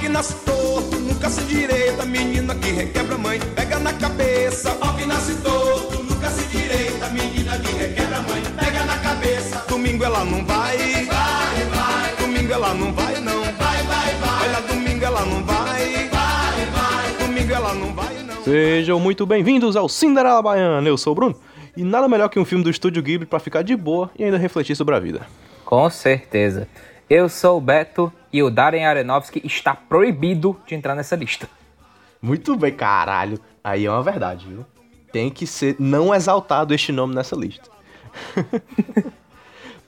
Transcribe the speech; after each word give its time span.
que 0.00 0.08
nasce 0.08 0.34
torto, 0.46 0.96
nunca 0.96 1.28
se 1.28 1.42
direita, 1.42 2.06
menina 2.06 2.54
que 2.54 2.70
requebra 2.70 3.18
mãe, 3.18 3.38
pega 3.54 3.78
na 3.78 3.92
cabeça. 3.92 4.76
Ó 4.80 4.92
que 4.94 5.04
nasce 5.04 5.34
torto, 5.42 6.02
nunca 6.02 6.30
se 6.30 6.48
direita, 6.48 7.10
menina 7.10 7.58
que 7.58 7.72
requebra 7.72 8.22
mãe, 8.22 8.42
pega 8.58 8.84
na 8.86 8.96
cabeça. 8.98 9.62
Domingo 9.68 10.02
ela 10.02 10.24
não 10.24 10.44
vai, 10.46 10.78
vai, 11.04 11.64
vai. 11.66 12.16
Domingo 12.18 12.52
ela 12.52 12.74
não 12.74 12.92
vai 12.94 13.20
não, 13.20 13.42
vai, 13.42 13.82
vai, 13.82 14.14
vai. 14.14 14.48
Olha, 14.48 14.60
domingo 14.62 15.04
ela 15.04 15.24
não 15.26 15.44
vai, 15.44 16.08
vai, 16.08 16.66
vai. 16.66 17.26
Domingo 17.26 17.52
ela 17.52 17.74
não 17.74 17.92
vai 17.92 18.22
não. 18.22 18.42
Sejam 18.42 18.98
muito 18.98 19.26
bem-vindos 19.26 19.76
ao 19.76 19.86
Cinderela 19.86 20.40
Baiana. 20.40 20.88
Eu 20.88 20.96
sou 20.96 21.12
o 21.12 21.14
Bruno. 21.14 21.36
E 21.76 21.84
nada 21.84 22.08
melhor 22.08 22.30
que 22.30 22.38
um 22.38 22.44
filme 22.44 22.64
do 22.64 22.70
Estúdio 22.70 23.02
Ghibli 23.02 23.26
pra 23.26 23.38
ficar 23.38 23.62
de 23.62 23.76
boa 23.76 24.10
e 24.18 24.24
ainda 24.24 24.38
refletir 24.38 24.74
sobre 24.74 24.94
a 24.94 24.98
vida. 24.98 25.26
Com 25.64 25.88
certeza. 25.90 26.66
Eu 27.08 27.28
sou 27.28 27.58
o 27.58 27.60
Beto 27.60 28.10
e 28.32 28.42
o 28.42 28.50
Darren 28.50 28.84
Aronofsky 28.84 29.42
está 29.44 29.74
proibido 29.74 30.60
de 30.66 30.74
entrar 30.74 30.94
nessa 30.94 31.16
lista. 31.16 31.48
Muito 32.22 32.56
bem, 32.56 32.72
caralho. 32.72 33.40
Aí 33.62 33.86
é 33.86 33.90
uma 33.90 34.02
verdade, 34.02 34.46
viu? 34.46 34.64
Tem 35.12 35.30
que 35.30 35.46
ser 35.46 35.76
não 35.78 36.14
exaltado 36.14 36.74
este 36.74 36.92
nome 36.92 37.14
nessa 37.14 37.34
lista. 37.34 37.68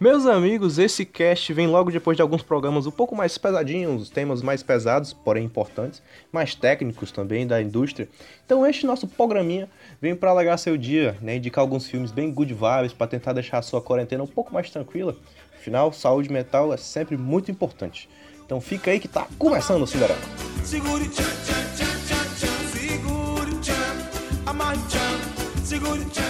Meus 0.03 0.27
amigos, 0.27 0.81
esse 0.81 1.05
cast 1.05 1.53
vem 1.53 1.69
logo 1.69 1.89
depois 1.89 2.17
de 2.17 2.23
alguns 2.23 2.43
programas 2.43 2.89
um 2.89 2.91
pouco 2.91 3.15
mais 3.15 3.39
pesadinhos, 3.39 4.11
temas 4.11 4.43
mais 4.43 4.61
pesados, 4.61 5.13
porém 5.13 5.45
importantes, 5.45 6.03
mais 6.33 6.57
técnicos 6.57 7.13
também 7.13 7.47
da 7.47 7.63
indústria. 7.63 8.09
Então 8.45 8.67
este 8.67 8.85
nosso 8.85 9.07
programinha 9.07 9.71
vem 10.01 10.17
para 10.17 10.31
alegar 10.31 10.57
seu 10.57 10.77
dia, 10.77 11.17
né, 11.23 11.37
indicar 11.37 11.63
alguns 11.63 11.87
filmes 11.87 12.11
bem 12.11 12.33
good 12.33 12.53
vibes 12.53 12.93
para 12.93 13.07
tentar 13.07 13.33
deixar 13.33 13.59
a 13.59 13.63
sua 13.63 13.81
quarentena 13.81 14.25
um 14.25 14.27
pouco 14.27 14.53
mais 14.53 14.69
tranquila. 14.71 15.15
Afinal, 15.55 15.93
saúde 15.93 16.33
mental 16.33 16.75
é 16.75 16.77
sempre 16.77 17.17
muito 17.17 17.53
importante. 17.53 18.09
Então 18.53 18.61
fica 18.61 18.91
aí 18.91 19.01
que 19.01 19.09
tá 19.09 19.27
começando 19.39 19.81
o 19.81 19.87
Cinderela. 19.87 20.21
Segure 20.63 21.09
tchan, 21.09 21.23
tchan, 21.23 21.65
tchan, 21.75 22.17
tchan. 22.37 22.69
Segure 22.69 23.57
tchan, 23.63 24.45
amarre 24.45 24.79
tchan. 24.91 25.65
Segure 25.65 26.05
tchan, 26.05 26.23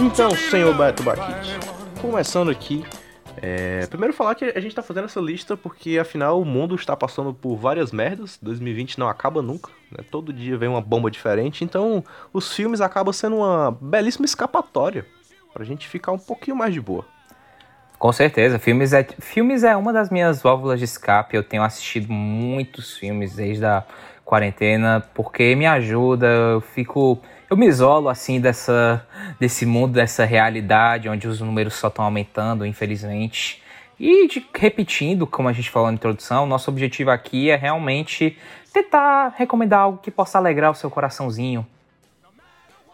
Então, 0.00 0.36
senhor 0.36 0.76
Beto 0.76 1.02
Baquite, 1.02 1.58
começando 2.00 2.50
aqui, 2.50 2.84
é, 3.46 3.86
primeiro 3.88 4.14
falar 4.14 4.34
que 4.34 4.46
a 4.46 4.60
gente 4.60 4.74
tá 4.74 4.82
fazendo 4.82 5.04
essa 5.04 5.20
lista 5.20 5.54
porque 5.54 5.98
afinal 5.98 6.40
o 6.40 6.46
mundo 6.46 6.74
está 6.74 6.96
passando 6.96 7.34
por 7.34 7.56
várias 7.56 7.92
merdas, 7.92 8.38
2020 8.40 8.98
não 8.98 9.06
acaba 9.06 9.42
nunca, 9.42 9.70
né? 9.90 10.02
todo 10.10 10.32
dia 10.32 10.56
vem 10.56 10.66
uma 10.66 10.80
bomba 10.80 11.10
diferente, 11.10 11.62
então 11.62 12.02
os 12.32 12.54
filmes 12.54 12.80
acabam 12.80 13.12
sendo 13.12 13.36
uma 13.36 13.70
belíssima 13.78 14.24
escapatória 14.24 15.04
pra 15.52 15.62
gente 15.62 15.86
ficar 15.86 16.12
um 16.12 16.18
pouquinho 16.18 16.56
mais 16.56 16.72
de 16.72 16.80
boa. 16.80 17.04
Com 17.98 18.12
certeza, 18.12 18.58
filmes 18.58 18.94
é, 18.94 19.06
filmes 19.20 19.62
é 19.62 19.76
uma 19.76 19.92
das 19.92 20.08
minhas 20.08 20.40
válvulas 20.40 20.78
de 20.78 20.86
escape. 20.86 21.36
Eu 21.36 21.44
tenho 21.44 21.62
assistido 21.62 22.10
muitos 22.10 22.96
filmes 22.96 23.36
desde 23.36 23.64
a 23.66 23.84
quarentena 24.24 25.02
porque 25.14 25.54
me 25.54 25.66
ajuda. 25.66 26.26
Eu 26.26 26.60
fico, 26.62 27.20
eu 27.54 27.58
me 27.58 27.66
isolo 27.68 28.08
assim 28.08 28.40
dessa, 28.40 29.06
desse 29.38 29.64
mundo, 29.64 29.92
dessa 29.92 30.24
realidade 30.24 31.08
onde 31.08 31.28
os 31.28 31.40
números 31.40 31.74
só 31.74 31.86
estão 31.86 32.04
aumentando, 32.04 32.66
infelizmente. 32.66 33.62
E 33.98 34.26
de- 34.26 34.44
repetindo, 34.52 35.24
como 35.24 35.48
a 35.48 35.52
gente 35.52 35.70
falou 35.70 35.88
na 35.88 35.94
introdução, 35.94 36.46
nosso 36.46 36.68
objetivo 36.68 37.10
aqui 37.12 37.50
é 37.50 37.56
realmente 37.56 38.36
tentar 38.72 39.34
recomendar 39.36 39.80
algo 39.80 39.98
que 39.98 40.10
possa 40.10 40.36
alegrar 40.36 40.72
o 40.72 40.74
seu 40.74 40.90
coraçãozinho. 40.90 41.64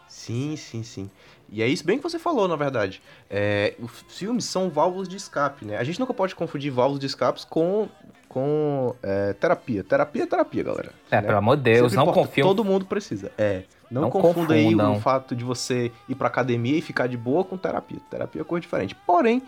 Sim, 0.07 0.55
sim, 0.55 0.83
sim. 0.83 1.09
E 1.49 1.63
é 1.63 1.67
isso 1.67 1.83
bem 1.83 1.97
que 1.97 2.03
você 2.03 2.19
falou, 2.19 2.47
na 2.47 2.55
verdade. 2.55 3.01
É, 3.29 3.73
os 3.79 4.05
filmes 4.09 4.45
são 4.45 4.69
válvulas 4.69 5.09
de 5.09 5.17
escape, 5.17 5.65
né? 5.65 5.77
A 5.77 5.83
gente 5.83 5.99
nunca 5.99 6.13
pode 6.13 6.35
confundir 6.35 6.71
válvulas 6.71 6.99
de 6.99 7.07
escapes 7.07 7.43
com, 7.43 7.89
com 8.31 8.95
é, 9.03 9.33
terapia. 9.33 9.83
Terapia 9.83 10.23
é 10.23 10.25
terapia, 10.25 10.63
galera. 10.63 10.93
É, 11.11 11.17
né? 11.17 11.21
pelo 11.23 11.37
amor 11.37 11.57
de 11.57 11.63
Deus, 11.63 11.91
Sempre 11.91 11.95
não 11.97 12.03
importa, 12.03 12.29
confio. 12.29 12.45
Todo 12.45 12.63
mundo 12.63 12.85
precisa. 12.85 13.29
É. 13.37 13.63
Não, 13.91 14.03
Não 14.03 14.09
confunda 14.09 14.53
aí 14.53 14.73
o 14.73 14.99
fato 15.01 15.35
de 15.35 15.43
você 15.43 15.91
ir 16.07 16.15
pra 16.15 16.29
academia 16.29 16.77
e 16.77 16.81
ficar 16.81 17.07
de 17.07 17.17
boa 17.17 17.43
com 17.43 17.57
terapia. 17.57 17.99
Terapia 18.09 18.41
é 18.41 18.45
coisa 18.45 18.61
diferente. 18.61 18.95
Porém, 18.95 19.43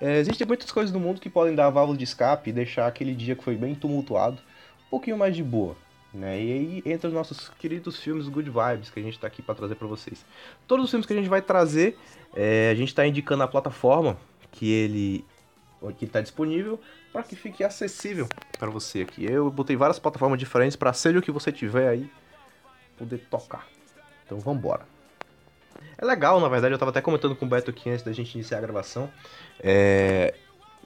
é, 0.00 0.18
existem 0.18 0.44
muitas 0.44 0.72
coisas 0.72 0.92
no 0.92 0.98
mundo 0.98 1.20
que 1.20 1.30
podem 1.30 1.54
dar 1.54 1.70
válvula 1.70 1.96
de 1.96 2.02
escape 2.02 2.50
e 2.50 2.52
deixar 2.52 2.88
aquele 2.88 3.14
dia 3.14 3.36
que 3.36 3.44
foi 3.44 3.54
bem 3.54 3.72
tumultuado 3.76 4.38
um 4.88 4.90
pouquinho 4.90 5.16
mais 5.16 5.36
de 5.36 5.44
boa. 5.44 5.76
Né? 6.12 6.42
E 6.42 6.52
aí 6.52 6.82
entra 6.86 7.06
os 7.06 7.14
nossos 7.14 7.48
queridos 7.50 8.00
filmes 8.00 8.26
Good 8.26 8.50
Vibes 8.50 8.90
que 8.90 8.98
a 8.98 9.02
gente 9.02 9.16
tá 9.16 9.28
aqui 9.28 9.42
pra 9.42 9.54
trazer 9.54 9.76
pra 9.76 9.86
vocês. 9.86 10.26
Todos 10.66 10.86
os 10.86 10.90
filmes 10.90 11.06
que 11.06 11.12
a 11.12 11.16
gente 11.16 11.28
vai 11.28 11.40
trazer, 11.40 11.96
é, 12.34 12.70
a 12.72 12.74
gente 12.74 12.92
tá 12.92 13.06
indicando 13.06 13.44
a 13.44 13.46
plataforma 13.46 14.16
que 14.50 14.68
ele 14.68 15.24
que 15.96 16.06
tá 16.06 16.20
disponível 16.20 16.80
para 17.12 17.22
que 17.22 17.36
fique 17.36 17.62
acessível 17.62 18.28
para 18.58 18.70
você 18.70 19.02
aqui. 19.02 19.24
Eu 19.24 19.50
botei 19.50 19.76
várias 19.76 19.98
plataformas 19.98 20.38
diferentes 20.38 20.76
para 20.76 20.92
seja 20.92 21.18
o 21.18 21.22
que 21.22 21.30
você 21.30 21.52
tiver 21.52 21.88
aí 21.88 22.10
poder 22.96 23.18
tocar. 23.30 23.66
Então 24.26 24.38
vambora. 24.40 24.86
É 25.96 26.04
legal, 26.04 26.40
na 26.40 26.48
verdade, 26.48 26.74
eu 26.74 26.78
tava 26.78 26.90
até 26.90 27.00
comentando 27.00 27.34
com 27.34 27.46
o 27.46 27.48
Beto 27.48 27.70
aqui 27.70 27.90
antes 27.90 28.04
da 28.04 28.12
gente 28.12 28.34
iniciar 28.34 28.58
a 28.58 28.60
gravação. 28.60 29.10
É... 29.60 30.34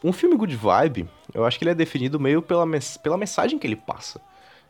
Um 0.05 0.13
filme 0.13 0.37
good 0.37 0.55
vibe, 0.57 1.09
eu 1.33 1.45
acho 1.45 1.59
que 1.59 1.65
ele 1.65 1.71
é 1.71 1.75
definido 1.75 2.19
meio 2.19 2.43
pela, 2.43 2.67
pela 3.03 3.17
mensagem 3.17 3.59
que 3.59 3.67
ele 3.67 3.77
passa, 3.77 4.21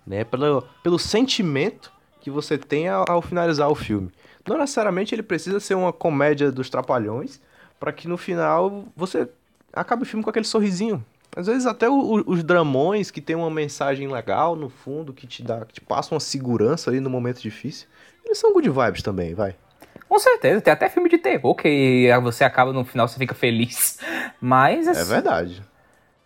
né? 0.07 0.25
Pelo, 0.25 0.63
pelo 0.83 0.99
sentimento 0.99 1.91
que 2.21 2.31
você 2.31 2.59
tem 2.59 2.89
ao, 2.89 3.05
ao 3.09 3.23
finalizar 3.23 3.71
o 3.71 3.75
filme. 3.75 4.13
Não 4.47 4.59
necessariamente 4.59 5.15
ele 5.15 5.23
precisa 5.23 5.59
ser 5.59 5.75
uma 5.75 5.93
comédia 5.93 6.53
dos 6.53 6.69
trapalhões 6.69 7.41
para 7.81 7.93
que 7.93 8.07
no 8.07 8.19
final 8.19 8.85
você 8.95 9.29
acabe 9.73 10.03
o 10.03 10.07
filme 10.07 10.23
com 10.23 10.31
aquele 10.31 10.45
sorrisinho. 10.47 11.05
Às 11.35 11.47
vezes 11.47 11.65
até 11.67 11.89
o- 11.89 12.23
os 12.27 12.45
dramões 12.45 13.11
que 13.11 13.21
tem 13.21 13.35
uma 13.35 13.51
mensagem 13.51 14.07
legal 14.09 14.55
no 14.55 14.69
fundo, 14.69 15.13
que 15.15 15.27
te 15.27 15.43
dá, 15.43 15.65
que 15.65 15.75
te 15.75 15.81
passa 15.81 16.15
uma 16.15 16.21
segurança 16.21 16.91
ali 16.91 17.01
no 17.01 17.09
momento 17.09 17.41
difícil, 17.41 17.89
eles 18.25 18.39
são 18.39 18.53
good 18.53 18.69
vibes 18.69 19.03
também, 19.03 19.35
vai. 19.35 19.55
Com 20.09 20.19
certeza, 20.19 20.61
tem 20.61 20.73
até 20.73 20.91
filme 20.91 21.09
de 21.09 21.17
terror 21.17 21.55
que 21.55 22.07
você 22.23 22.45
acaba 22.45 22.71
no 22.73 22.85
final, 22.85 23.09
você 23.09 23.19
fica 23.19 23.35
feliz. 23.35 23.99
Mas, 24.41 24.87
É 24.87 24.91
assim, 24.91 25.11
verdade. 25.11 25.63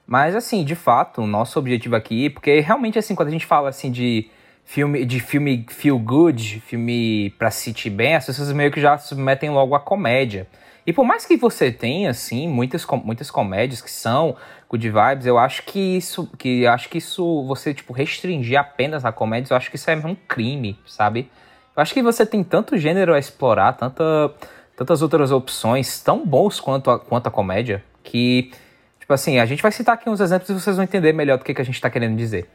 mas 0.07 0.35
assim, 0.35 0.65
de 0.65 0.75
fato, 0.75 1.23
o 1.23 1.27
nosso 1.27 1.57
objetivo 1.59 1.95
aqui, 1.95 2.29
porque 2.29 2.59
realmente 2.61 2.99
assim, 2.99 3.15
quando 3.15 3.29
a 3.29 3.33
gente 3.33 3.47
fala 3.47 3.69
assim 3.69 3.93
de 3.93 4.29
filme, 4.65 5.05
de 5.05 5.21
filme 5.21 5.65
feel 5.69 5.99
good, 6.01 6.61
filme 6.67 7.31
pra 7.39 7.49
se 7.53 7.63
sentir 7.63 7.91
bem, 7.91 8.17
as 8.17 8.27
pessoas 8.27 8.51
meio 8.51 8.73
que 8.73 8.81
já 8.81 8.99
submetem 8.99 9.51
logo 9.51 9.73
à 9.77 9.79
comédia. 9.81 10.49
E 10.87 10.93
por 10.93 11.05
mais 11.05 11.27
que 11.27 11.37
você 11.37 11.73
tenha, 11.73 12.11
assim, 12.11 12.49
muitas, 12.49 12.85
com- 12.85 12.97
muitas 12.97 13.31
comédias 13.31 13.81
que 13.83 13.91
são 13.91 14.37
good 14.69 14.89
vibes, 14.89 15.27
eu 15.27 15.37
acho 15.37 15.65
que 15.65 15.79
isso, 15.97 16.29
que 16.39 16.67
acho 16.67 16.89
que 16.89 16.99
isso, 16.99 17.45
você, 17.45 17.75
tipo, 17.75 17.93
restringir 17.93 18.59
apenas 18.59 19.05
a 19.05 19.11
comédia, 19.11 19.53
eu 19.53 19.57
acho 19.57 19.69
que 19.69 19.77
isso 19.77 19.91
é 19.91 19.97
um 19.97 20.15
crime, 20.15 20.79
sabe? 20.87 21.29
Eu 21.77 21.83
acho 21.83 21.93
que 21.93 22.03
você 22.03 22.25
tem 22.25 22.45
tanto 22.45 22.79
gênero 22.79 23.13
a 23.15 23.19
explorar, 23.19 23.73
tanta, 23.73 24.33
tantas 24.77 25.03
outras 25.03 25.33
opções 25.33 26.01
tão 26.01 26.25
bons 26.25 26.61
quanto 26.61 26.91
a, 26.91 26.99
quanto 27.01 27.27
a 27.27 27.31
comédia, 27.31 27.83
que, 28.05 28.53
tipo 29.01 29.13
assim, 29.13 29.39
a 29.41 29.47
gente 29.47 29.63
vai 29.63 29.73
citar 29.73 29.95
aqui 29.97 30.09
uns 30.09 30.21
exemplos 30.21 30.49
e 30.49 30.55
vocês 30.55 30.77
vão 30.77 30.85
entender 30.85 31.13
melhor 31.13 31.37
do 31.39 31.45
que, 31.45 31.53
que 31.53 31.61
a 31.61 31.65
gente 31.65 31.81
tá 31.81 31.91
querendo 31.91 32.17
dizer. 32.17 32.49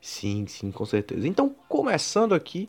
Sim, 0.00 0.46
sim, 0.46 0.70
com 0.70 0.84
certeza. 0.84 1.26
Então, 1.26 1.54
começando 1.68 2.34
aqui, 2.34 2.68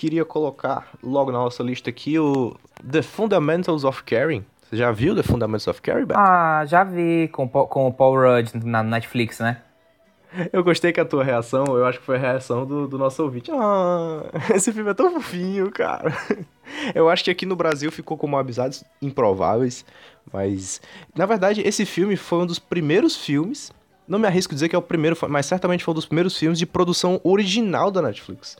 queria 0.00 0.24
colocar 0.24 0.88
logo 1.02 1.30
na 1.30 1.36
nossa 1.36 1.62
lista 1.62 1.90
aqui 1.90 2.18
o 2.18 2.56
The 2.90 3.02
Fundamentals 3.02 3.84
of 3.84 4.02
Caring. 4.02 4.46
Você 4.62 4.78
já 4.78 4.90
viu 4.90 5.14
The 5.14 5.22
Fundamentals 5.22 5.68
of 5.68 5.82
Caring, 5.82 6.06
Beto? 6.06 6.18
Ah, 6.18 6.64
já 6.66 6.82
vi 6.82 7.28
com, 7.28 7.44
o 7.44 7.48
Paul- 7.48 7.66
com 7.66 7.86
o 7.86 7.92
Paul 7.92 8.14
Rudd 8.14 8.54
na 8.64 8.82
Netflix, 8.82 9.40
né? 9.40 9.60
Eu 10.54 10.64
gostei 10.64 10.90
que 10.90 11.00
a 11.00 11.04
tua 11.04 11.22
reação, 11.22 11.64
eu 11.76 11.84
acho 11.84 11.98
que 11.98 12.06
foi 12.06 12.16
a 12.16 12.20
reação 12.20 12.64
do, 12.64 12.88
do 12.88 12.96
nosso 12.96 13.22
ouvinte. 13.22 13.50
Ah, 13.52 14.22
esse 14.54 14.72
filme 14.72 14.90
é 14.90 14.94
tão 14.94 15.12
fofinho, 15.12 15.70
cara. 15.70 16.16
Eu 16.94 17.10
acho 17.10 17.22
que 17.22 17.30
aqui 17.30 17.44
no 17.44 17.54
Brasil 17.56 17.92
ficou 17.92 18.16
como 18.16 18.38
amizades 18.38 18.82
improváveis, 19.02 19.84
mas 20.32 20.80
na 21.14 21.26
verdade 21.26 21.60
esse 21.60 21.84
filme 21.84 22.16
foi 22.16 22.38
um 22.38 22.46
dos 22.46 22.58
primeiros 22.58 23.16
filmes, 23.16 23.70
não 24.08 24.18
me 24.18 24.26
arrisco 24.26 24.54
dizer 24.54 24.68
que 24.70 24.74
é 24.74 24.78
o 24.78 24.82
primeiro, 24.82 25.16
mas 25.28 25.44
certamente 25.46 25.84
foi 25.84 25.92
um 25.92 25.94
dos 25.96 26.06
primeiros 26.06 26.38
filmes 26.38 26.58
de 26.58 26.64
produção 26.64 27.20
original 27.22 27.90
da 27.90 28.00
Netflix. 28.00 28.56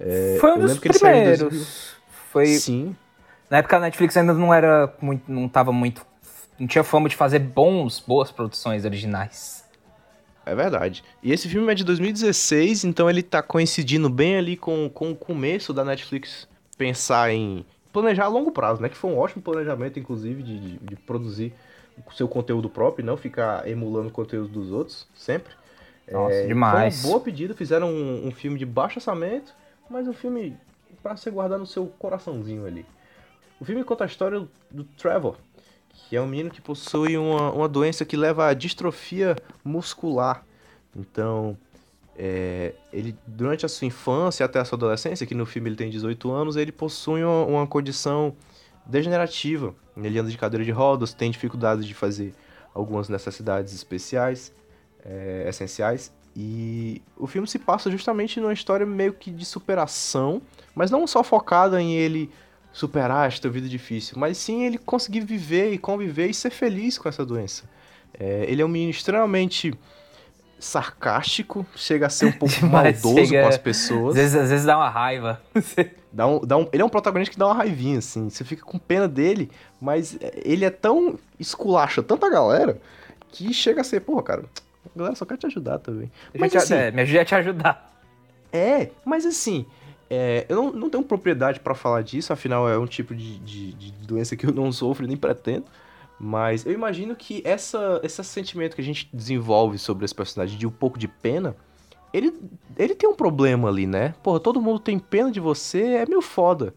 É, 0.00 0.36
Foi 0.40 0.52
um 0.52 0.58
dos 0.58 0.66
lembro 0.66 0.82
que 0.82 0.88
ele 0.88 0.98
saiu 0.98 1.16
em 1.16 1.24
2000. 1.24 1.46
primeiros. 1.48 1.94
Foi, 2.30 2.46
Sim, 2.46 2.96
na 3.48 3.58
época 3.58 3.76
a 3.76 3.80
Netflix 3.80 4.16
ainda 4.16 4.34
não 4.34 4.52
era 4.52 4.92
muito, 5.00 5.30
não 5.30 5.48
tava 5.48 5.72
muito, 5.72 6.04
não 6.58 6.66
tinha 6.66 6.82
fama 6.82 7.08
de 7.08 7.14
fazer 7.14 7.38
bons, 7.38 8.00
boas 8.00 8.32
produções 8.32 8.84
originais. 8.84 9.64
É 10.46 10.54
verdade. 10.54 11.02
E 11.22 11.32
esse 11.32 11.48
filme 11.48 11.70
é 11.70 11.74
de 11.74 11.84
2016, 11.84 12.84
então 12.84 13.08
ele 13.08 13.22
tá 13.22 13.42
coincidindo 13.42 14.10
bem 14.10 14.36
ali 14.36 14.56
com, 14.56 14.90
com 14.90 15.12
o 15.12 15.16
começo 15.16 15.72
da 15.72 15.84
Netflix 15.84 16.46
pensar 16.76 17.32
em 17.32 17.64
planejar 17.92 18.24
a 18.24 18.28
longo 18.28 18.50
prazo, 18.50 18.82
né? 18.82 18.88
Que 18.88 18.96
foi 18.96 19.10
um 19.10 19.18
ótimo 19.18 19.40
planejamento, 19.40 19.98
inclusive, 19.98 20.42
de, 20.42 20.58
de, 20.58 20.78
de 20.78 20.96
produzir 20.96 21.54
seu 22.14 22.28
conteúdo 22.28 22.68
próprio, 22.68 23.04
não 23.04 23.16
ficar 23.16 23.66
emulando 23.68 24.08
o 24.08 24.12
conteúdo 24.12 24.48
dos 24.48 24.70
outros, 24.70 25.06
sempre. 25.14 25.52
Nossa, 26.10 26.34
é, 26.34 26.46
demais. 26.46 27.00
Foi 27.00 27.04
uma 27.04 27.12
boa 27.14 27.24
pedida, 27.24 27.54
fizeram 27.54 27.88
um, 27.88 28.26
um 28.26 28.30
filme 28.30 28.58
de 28.58 28.66
baixo 28.66 28.98
orçamento, 28.98 29.54
mas 29.88 30.08
um 30.08 30.12
filme 30.12 30.56
para 31.02 31.16
ser 31.16 31.30
guardado 31.30 31.60
no 31.60 31.66
seu 31.66 31.86
coraçãozinho 31.98 32.66
ali. 32.66 32.86
O 33.60 33.64
filme 33.64 33.84
conta 33.84 34.04
a 34.04 34.06
história 34.06 34.46
do 34.70 34.84
Trevor, 34.84 35.36
que 35.88 36.16
é 36.16 36.20
um 36.20 36.26
menino 36.26 36.50
que 36.50 36.60
possui 36.60 37.16
uma, 37.16 37.52
uma 37.52 37.68
doença 37.68 38.04
que 38.04 38.16
leva 38.16 38.48
à 38.48 38.54
distrofia 38.54 39.36
muscular. 39.64 40.44
Então, 40.94 41.56
é, 42.16 42.74
ele 42.92 43.16
durante 43.26 43.66
a 43.66 43.68
sua 43.68 43.86
infância 43.86 44.44
até 44.44 44.58
a 44.58 44.64
sua 44.64 44.76
adolescência, 44.76 45.26
que 45.26 45.34
no 45.34 45.46
filme 45.46 45.68
ele 45.68 45.76
tem 45.76 45.90
18 45.90 46.30
anos, 46.30 46.56
ele 46.56 46.72
possui 46.72 47.24
uma, 47.24 47.44
uma 47.44 47.66
condição 47.66 48.34
degenerativa. 48.86 49.74
Ele 49.96 50.18
anda 50.18 50.30
de 50.30 50.38
cadeira 50.38 50.64
de 50.64 50.70
rodas, 50.70 51.14
tem 51.14 51.30
dificuldade 51.30 51.86
de 51.86 51.94
fazer 51.94 52.34
algumas 52.72 53.08
necessidades 53.08 53.72
especiais, 53.72 54.52
é, 55.04 55.46
essenciais. 55.48 56.12
E 56.36 57.00
o 57.16 57.26
filme 57.26 57.46
se 57.46 57.58
passa 57.58 57.90
justamente 57.90 58.40
numa 58.40 58.52
história 58.52 58.84
meio 58.84 59.12
que 59.12 59.30
de 59.30 59.44
superação, 59.44 60.42
mas 60.74 60.90
não 60.90 61.06
só 61.06 61.22
focada 61.22 61.80
em 61.80 61.94
ele 61.94 62.30
superar 62.72 63.28
esta 63.28 63.48
vida 63.48 63.68
difícil, 63.68 64.18
mas 64.18 64.36
sim 64.36 64.64
ele 64.64 64.76
conseguir 64.76 65.20
viver 65.20 65.72
e 65.72 65.78
conviver 65.78 66.28
e 66.28 66.34
ser 66.34 66.50
feliz 66.50 66.98
com 66.98 67.08
essa 67.08 67.24
doença. 67.24 67.62
É, 68.18 68.46
ele 68.48 68.62
é 68.62 68.64
um 68.64 68.68
menino 68.68 68.90
extremamente 68.90 69.72
sarcástico, 70.58 71.64
chega 71.76 72.06
a 72.06 72.10
ser 72.10 72.26
um 72.26 72.32
pouco 72.38 72.66
maldoso 72.66 73.26
chega... 73.26 73.42
com 73.42 73.48
as 73.48 73.58
pessoas. 73.58 74.08
Às 74.08 74.14
vezes, 74.16 74.36
às 74.36 74.50
vezes 74.50 74.66
dá 74.66 74.76
uma 74.76 74.88
raiva. 74.88 75.40
dá 76.12 76.26
um, 76.26 76.40
dá 76.40 76.56
um, 76.56 76.68
ele 76.72 76.82
é 76.82 76.84
um 76.84 76.88
protagonista 76.88 77.32
que 77.32 77.38
dá 77.38 77.46
uma 77.46 77.54
raivinha, 77.54 77.98
assim. 77.98 78.28
Você 78.28 78.42
fica 78.42 78.64
com 78.64 78.76
pena 78.76 79.06
dele, 79.06 79.50
mas 79.80 80.18
ele 80.44 80.64
é 80.64 80.70
tão 80.70 81.16
esculacha 81.38 82.02
tanta 82.02 82.28
galera 82.28 82.80
que 83.30 83.52
chega 83.52 83.82
a 83.82 83.84
ser, 83.84 84.00
porra, 84.00 84.22
cara, 84.22 84.44
a 84.94 84.98
galera 84.98 85.16
só 85.16 85.24
quer 85.24 85.38
te 85.38 85.46
ajudar 85.46 85.78
também. 85.78 86.10
Mas, 86.38 86.52
te, 86.52 86.58
assim, 86.58 86.74
é, 86.74 86.90
me 86.90 87.02
ajuda 87.02 87.20
a 87.20 87.24
te 87.24 87.34
ajudar. 87.34 88.00
É, 88.52 88.90
mas 89.04 89.26
assim, 89.26 89.66
é, 90.08 90.46
eu 90.48 90.56
não, 90.56 90.72
não 90.72 90.90
tenho 90.90 91.02
propriedade 91.02 91.60
para 91.60 91.74
falar 91.74 92.02
disso, 92.02 92.32
afinal 92.32 92.68
é 92.68 92.78
um 92.78 92.86
tipo 92.86 93.14
de, 93.14 93.38
de, 93.38 93.72
de 93.72 93.92
doença 94.06 94.36
que 94.36 94.46
eu 94.46 94.52
não 94.52 94.70
sofro 94.70 95.06
nem 95.06 95.16
pretendo. 95.16 95.64
Mas 96.18 96.64
eu 96.64 96.72
imagino 96.72 97.16
que 97.16 97.42
essa, 97.44 98.00
esse 98.02 98.22
sentimento 98.22 98.76
que 98.76 98.80
a 98.80 98.84
gente 98.84 99.08
desenvolve 99.12 99.78
sobre 99.78 100.04
esse 100.04 100.14
personagem 100.14 100.56
de 100.56 100.66
um 100.66 100.70
pouco 100.70 100.98
de 100.98 101.08
pena, 101.08 101.56
ele, 102.12 102.32
ele 102.78 102.94
tem 102.94 103.08
um 103.08 103.14
problema 103.14 103.68
ali, 103.68 103.86
né? 103.86 104.14
Porra, 104.22 104.38
todo 104.38 104.60
mundo 104.60 104.78
tem 104.78 104.98
pena 104.98 105.32
de 105.32 105.40
você, 105.40 105.82
é 105.82 106.06
meio 106.06 106.22
foda. 106.22 106.72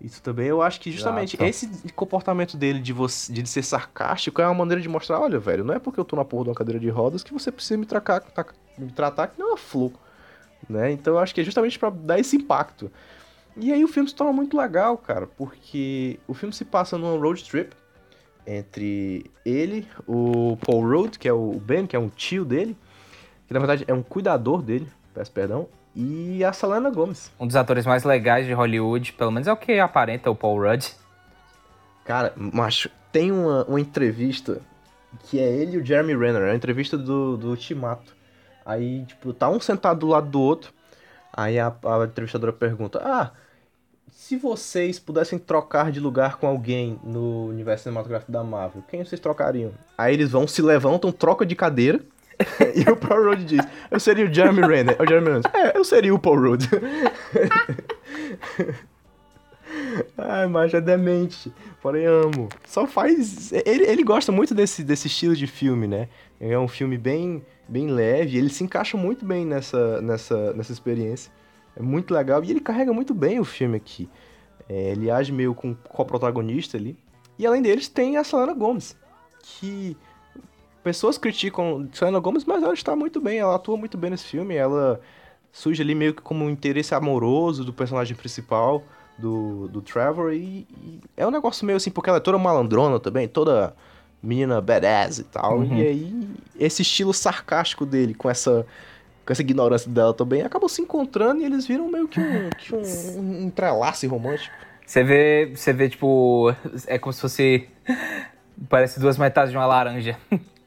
Isso 0.00 0.22
também, 0.22 0.46
eu 0.46 0.62
acho 0.62 0.80
que 0.80 0.92
justamente 0.92 1.36
esse 1.42 1.68
comportamento 1.92 2.56
dele 2.56 2.80
de, 2.80 2.92
você, 2.92 3.32
de 3.32 3.44
ser 3.48 3.64
sarcástico 3.64 4.40
é 4.40 4.46
uma 4.46 4.54
maneira 4.54 4.80
de 4.80 4.88
mostrar, 4.88 5.18
olha, 5.18 5.40
velho, 5.40 5.64
não 5.64 5.74
é 5.74 5.80
porque 5.80 5.98
eu 5.98 6.04
tô 6.04 6.14
na 6.14 6.24
porra 6.24 6.44
de 6.44 6.50
uma 6.50 6.54
cadeira 6.54 6.78
de 6.78 6.88
rodas 6.88 7.24
que 7.24 7.32
você 7.32 7.50
precisa 7.50 7.76
me, 7.76 7.84
tratar, 7.84 8.22
me 8.78 8.92
tratar 8.92 9.26
que 9.26 9.40
não 9.40 9.48
é 9.48 9.50
uma 9.50 9.56
flor, 9.56 9.90
né? 10.68 10.92
Então 10.92 11.14
eu 11.14 11.18
acho 11.18 11.34
que 11.34 11.40
é 11.40 11.44
justamente 11.44 11.78
para 11.78 11.90
dar 11.90 12.18
esse 12.18 12.36
impacto. 12.36 12.92
E 13.56 13.72
aí 13.72 13.82
o 13.82 13.88
filme 13.88 14.08
se 14.08 14.14
torna 14.14 14.32
muito 14.32 14.56
legal, 14.56 14.96
cara, 14.96 15.26
porque 15.26 16.20
o 16.28 16.34
filme 16.34 16.54
se 16.54 16.64
passa 16.64 16.96
numa 16.96 17.18
road 17.18 17.42
trip, 17.42 17.74
entre 18.48 19.30
ele, 19.44 19.86
o 20.06 20.56
Paul 20.64 20.88
Rudd, 20.88 21.18
que 21.18 21.28
é 21.28 21.32
o 21.32 21.60
Ben, 21.60 21.86
que 21.86 21.94
é 21.94 21.98
um 21.98 22.08
tio 22.08 22.44
dele, 22.44 22.76
que 23.46 23.52
na 23.52 23.58
verdade 23.58 23.84
é 23.86 23.92
um 23.92 24.02
cuidador 24.02 24.62
dele, 24.62 24.88
peço 25.12 25.30
perdão, 25.30 25.68
e 25.94 26.44
a 26.44 26.52
Selena 26.52 26.90
Gomez. 26.90 27.30
Um 27.38 27.46
dos 27.46 27.56
atores 27.56 27.86
mais 27.86 28.04
legais 28.04 28.46
de 28.46 28.52
Hollywood, 28.52 29.12
pelo 29.14 29.30
menos 29.30 29.48
é 29.48 29.52
o 29.52 29.56
que 29.56 29.78
aparenta 29.78 30.30
o 30.30 30.34
Paul 30.34 30.62
Rudd. 30.62 30.94
Cara, 32.04 32.32
macho, 32.36 32.90
tem 33.12 33.32
uma, 33.32 33.64
uma 33.64 33.80
entrevista 33.80 34.60
que 35.24 35.38
é 35.38 35.50
ele 35.50 35.76
e 35.76 35.78
o 35.78 35.84
Jeremy 35.84 36.14
Renner, 36.16 36.42
é 36.42 36.50
uma 36.50 36.56
entrevista 36.56 36.96
do, 36.96 37.36
do 37.36 37.56
Timato. 37.56 38.16
Aí, 38.64 39.04
tipo, 39.04 39.32
tá 39.32 39.48
um 39.48 39.60
sentado 39.60 40.00
do 40.00 40.06
lado 40.06 40.28
do 40.28 40.40
outro, 40.40 40.72
aí 41.32 41.58
a, 41.58 41.68
a 41.68 42.04
entrevistadora 42.04 42.52
pergunta, 42.52 43.00
ah, 43.02 43.32
se 44.10 44.36
vocês 44.36 44.98
pudessem 44.98 45.38
trocar 45.38 45.90
de 45.90 46.00
lugar 46.00 46.36
com 46.36 46.46
alguém 46.46 46.98
no 47.02 47.46
universo 47.46 47.84
cinematográfico 47.84 48.30
da 48.30 48.44
Marvel, 48.44 48.82
quem 48.88 49.04
vocês 49.04 49.20
trocariam? 49.20 49.72
Aí 49.96 50.12
eles 50.12 50.30
vão, 50.30 50.46
se 50.46 50.60
levantam, 50.60 51.10
troca 51.10 51.46
de 51.46 51.54
cadeira. 51.54 52.00
e 52.74 52.90
o 52.90 52.96
Paul 52.96 53.24
Rudd 53.24 53.44
diz: 53.44 53.66
Eu 53.90 53.98
seria 53.98 54.26
o 54.26 54.32
Jeremy 54.32 54.60
Renner. 54.60 54.96
O 55.00 55.06
Jeremy 55.06 55.28
Renner 55.28 55.50
É, 55.54 55.76
eu 55.76 55.84
seria 55.84 56.14
o 56.14 56.18
Paul 56.18 56.40
Rudd. 56.40 56.64
Ai, 60.16 60.46
mas 60.46 60.72
é 60.74 60.80
demente. 60.80 61.52
Porém, 61.80 62.06
amo. 62.06 62.48
Só 62.66 62.86
faz. 62.86 63.52
Ele, 63.52 63.84
ele 63.84 64.02
gosta 64.02 64.32
muito 64.32 64.54
desse, 64.54 64.82
desse 64.82 65.08
estilo 65.08 65.34
de 65.34 65.46
filme, 65.46 65.86
né? 65.86 66.08
É 66.40 66.58
um 66.58 66.68
filme 66.68 66.96
bem, 66.96 67.44
bem 67.68 67.90
leve. 67.90 68.38
Ele 68.38 68.48
se 68.48 68.64
encaixa 68.64 68.96
muito 68.96 69.24
bem 69.24 69.44
nessa, 69.44 70.00
nessa, 70.00 70.52
nessa 70.52 70.72
experiência. 70.72 71.32
É 71.76 71.82
muito 71.82 72.14
legal. 72.14 72.42
E 72.42 72.50
ele 72.50 72.60
carrega 72.60 72.92
muito 72.92 73.14
bem 73.14 73.40
o 73.40 73.44
filme 73.44 73.76
aqui. 73.76 74.08
É, 74.68 74.92
ele 74.92 75.10
age 75.10 75.32
meio 75.32 75.54
com, 75.54 75.74
com 75.74 76.02
a 76.02 76.04
protagonista 76.04 76.76
ali. 76.76 76.96
E 77.38 77.46
além 77.46 77.62
deles, 77.62 77.88
tem 77.88 78.16
a 78.16 78.24
Selena 78.24 78.52
Gomez. 78.52 78.96
Que 79.42 79.96
pessoas 80.88 81.18
criticam 81.18 81.86
Selena 81.92 82.18
Gomez, 82.18 82.46
mas 82.46 82.62
ela 82.62 82.72
está 82.72 82.96
muito 82.96 83.20
bem. 83.20 83.38
Ela 83.38 83.56
atua 83.56 83.76
muito 83.76 83.98
bem 83.98 84.08
nesse 84.08 84.24
filme. 84.24 84.54
Ela 84.54 84.98
surge 85.52 85.82
ali 85.82 85.94
meio 85.94 86.14
que 86.14 86.22
como 86.22 86.46
um 86.46 86.48
interesse 86.48 86.94
amoroso 86.94 87.62
do 87.62 87.74
personagem 87.74 88.16
principal, 88.16 88.82
do, 89.18 89.68
do 89.68 89.82
Trevor. 89.82 90.32
E, 90.32 90.66
e 90.82 91.00
é 91.14 91.26
um 91.26 91.30
negócio 91.30 91.66
meio 91.66 91.76
assim, 91.76 91.90
porque 91.90 92.08
ela 92.08 92.16
é 92.16 92.22
toda 92.22 92.38
malandrona 92.38 92.98
também, 92.98 93.28
toda 93.28 93.76
menina 94.22 94.62
badass 94.62 95.18
e 95.18 95.24
tal. 95.24 95.58
Uhum. 95.58 95.76
E 95.76 95.86
aí, 95.86 96.28
esse 96.58 96.80
estilo 96.80 97.12
sarcástico 97.12 97.84
dele, 97.84 98.14
com 98.14 98.30
essa 98.30 98.64
com 99.26 99.32
essa 99.32 99.42
ignorância 99.42 99.90
dela 99.90 100.14
também, 100.14 100.40
acabam 100.40 100.70
se 100.70 100.80
encontrando 100.80 101.42
e 101.42 101.44
eles 101.44 101.66
viram 101.66 101.86
meio 101.90 102.08
que 102.08 102.18
um, 102.18 102.48
que 102.56 102.74
um, 102.74 103.20
um 103.20 103.42
entrelace 103.42 104.06
romântico. 104.06 104.56
Você 104.86 105.04
vê, 105.04 105.52
você 105.54 105.70
vê, 105.70 105.90
tipo, 105.90 106.50
é 106.86 106.98
como 106.98 107.12
se 107.12 107.20
fosse. 107.20 107.68
Parece 108.70 108.98
duas 108.98 109.18
metades 109.18 109.50
de 109.50 109.58
uma 109.58 109.66
laranja. 109.66 110.16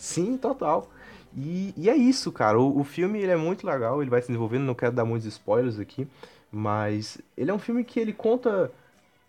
Sim, 0.00 0.36
total. 0.38 0.88
E, 1.36 1.74
e 1.76 1.90
é 1.90 1.94
isso, 1.96 2.32
cara. 2.32 2.58
O, 2.58 2.80
o 2.80 2.84
filme 2.84 3.20
ele 3.20 3.32
é 3.32 3.36
muito 3.36 3.66
legal, 3.66 4.00
ele 4.00 4.10
vai 4.10 4.22
se 4.22 4.28
desenvolvendo, 4.28 4.62
não 4.62 4.74
quero 4.74 4.92
dar 4.92 5.04
muitos 5.04 5.26
spoilers 5.26 5.78
aqui, 5.78 6.08
mas 6.50 7.18
ele 7.36 7.50
é 7.50 7.54
um 7.54 7.58
filme 7.58 7.84
que 7.84 8.00
ele 8.00 8.12
conta, 8.12 8.72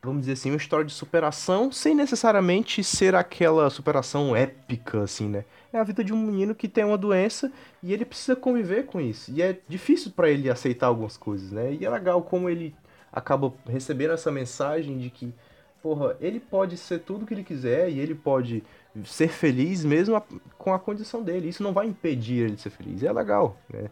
vamos 0.02 0.22
dizer 0.22 0.34
assim, 0.34 0.50
uma 0.50 0.58
história 0.58 0.86
de 0.86 0.94
superação 0.94 1.72
sem 1.72 1.94
necessariamente 1.94 2.84
ser 2.84 3.16
aquela 3.16 3.70
superação 3.70 4.36
épica, 4.36 5.04
assim, 5.04 5.28
né? 5.28 5.44
é 5.74 5.80
a 5.80 5.84
vida 5.84 6.04
de 6.04 6.13
um 6.13 6.18
menino 6.18 6.54
que 6.54 6.68
tem 6.68 6.84
uma 6.84 6.98
doença 6.98 7.51
e 7.82 7.94
ele 7.94 8.06
precisa 8.06 8.36
conviver 8.36 8.86
com 8.86 9.00
isso. 9.00 9.32
E 9.32 9.42
é 9.42 9.58
difícil 9.68 10.12
para 10.12 10.30
ele 10.30 10.50
aceitar 10.50 10.88
algumas 10.88 11.18
coisas, 11.18 11.51
né? 11.51 11.74
E 11.74 11.86
é 11.86 11.90
legal 11.90 12.22
como 12.22 12.50
ele 12.50 12.75
acaba 13.12 13.54
recebendo 13.68 14.12
essa 14.12 14.32
mensagem 14.32 14.98
de 14.98 15.10
que, 15.10 15.34
porra, 15.82 16.16
ele 16.20 16.40
pode 16.40 16.78
ser 16.78 17.00
tudo 17.00 17.25
que 17.25 17.34
ele 17.34 17.44
quiser 17.44 17.90
e 17.90 18.00
ele 18.00 18.16
pode 18.16 18.63
ser 19.05 19.29
feliz 19.29 19.83
mesmo 19.83 20.21
com 20.57 20.74
a 20.74 20.79
condição 20.79 21.24
dele. 21.24 21.50
Isso 21.50 21.63
não 21.63 21.74
vai 21.74 21.88
impedir 21.88 22.45
ele 22.45 22.55
de 22.55 22.62
ser 22.62 22.69
feliz. 22.69 23.01
E 23.01 23.07
é 23.07 23.12
legal, 23.12 23.57
né? 23.71 23.89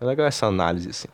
É 0.00 0.04
legal 0.04 0.26
essa 0.26 0.46
análise, 0.46 0.90
assim. 0.90 1.08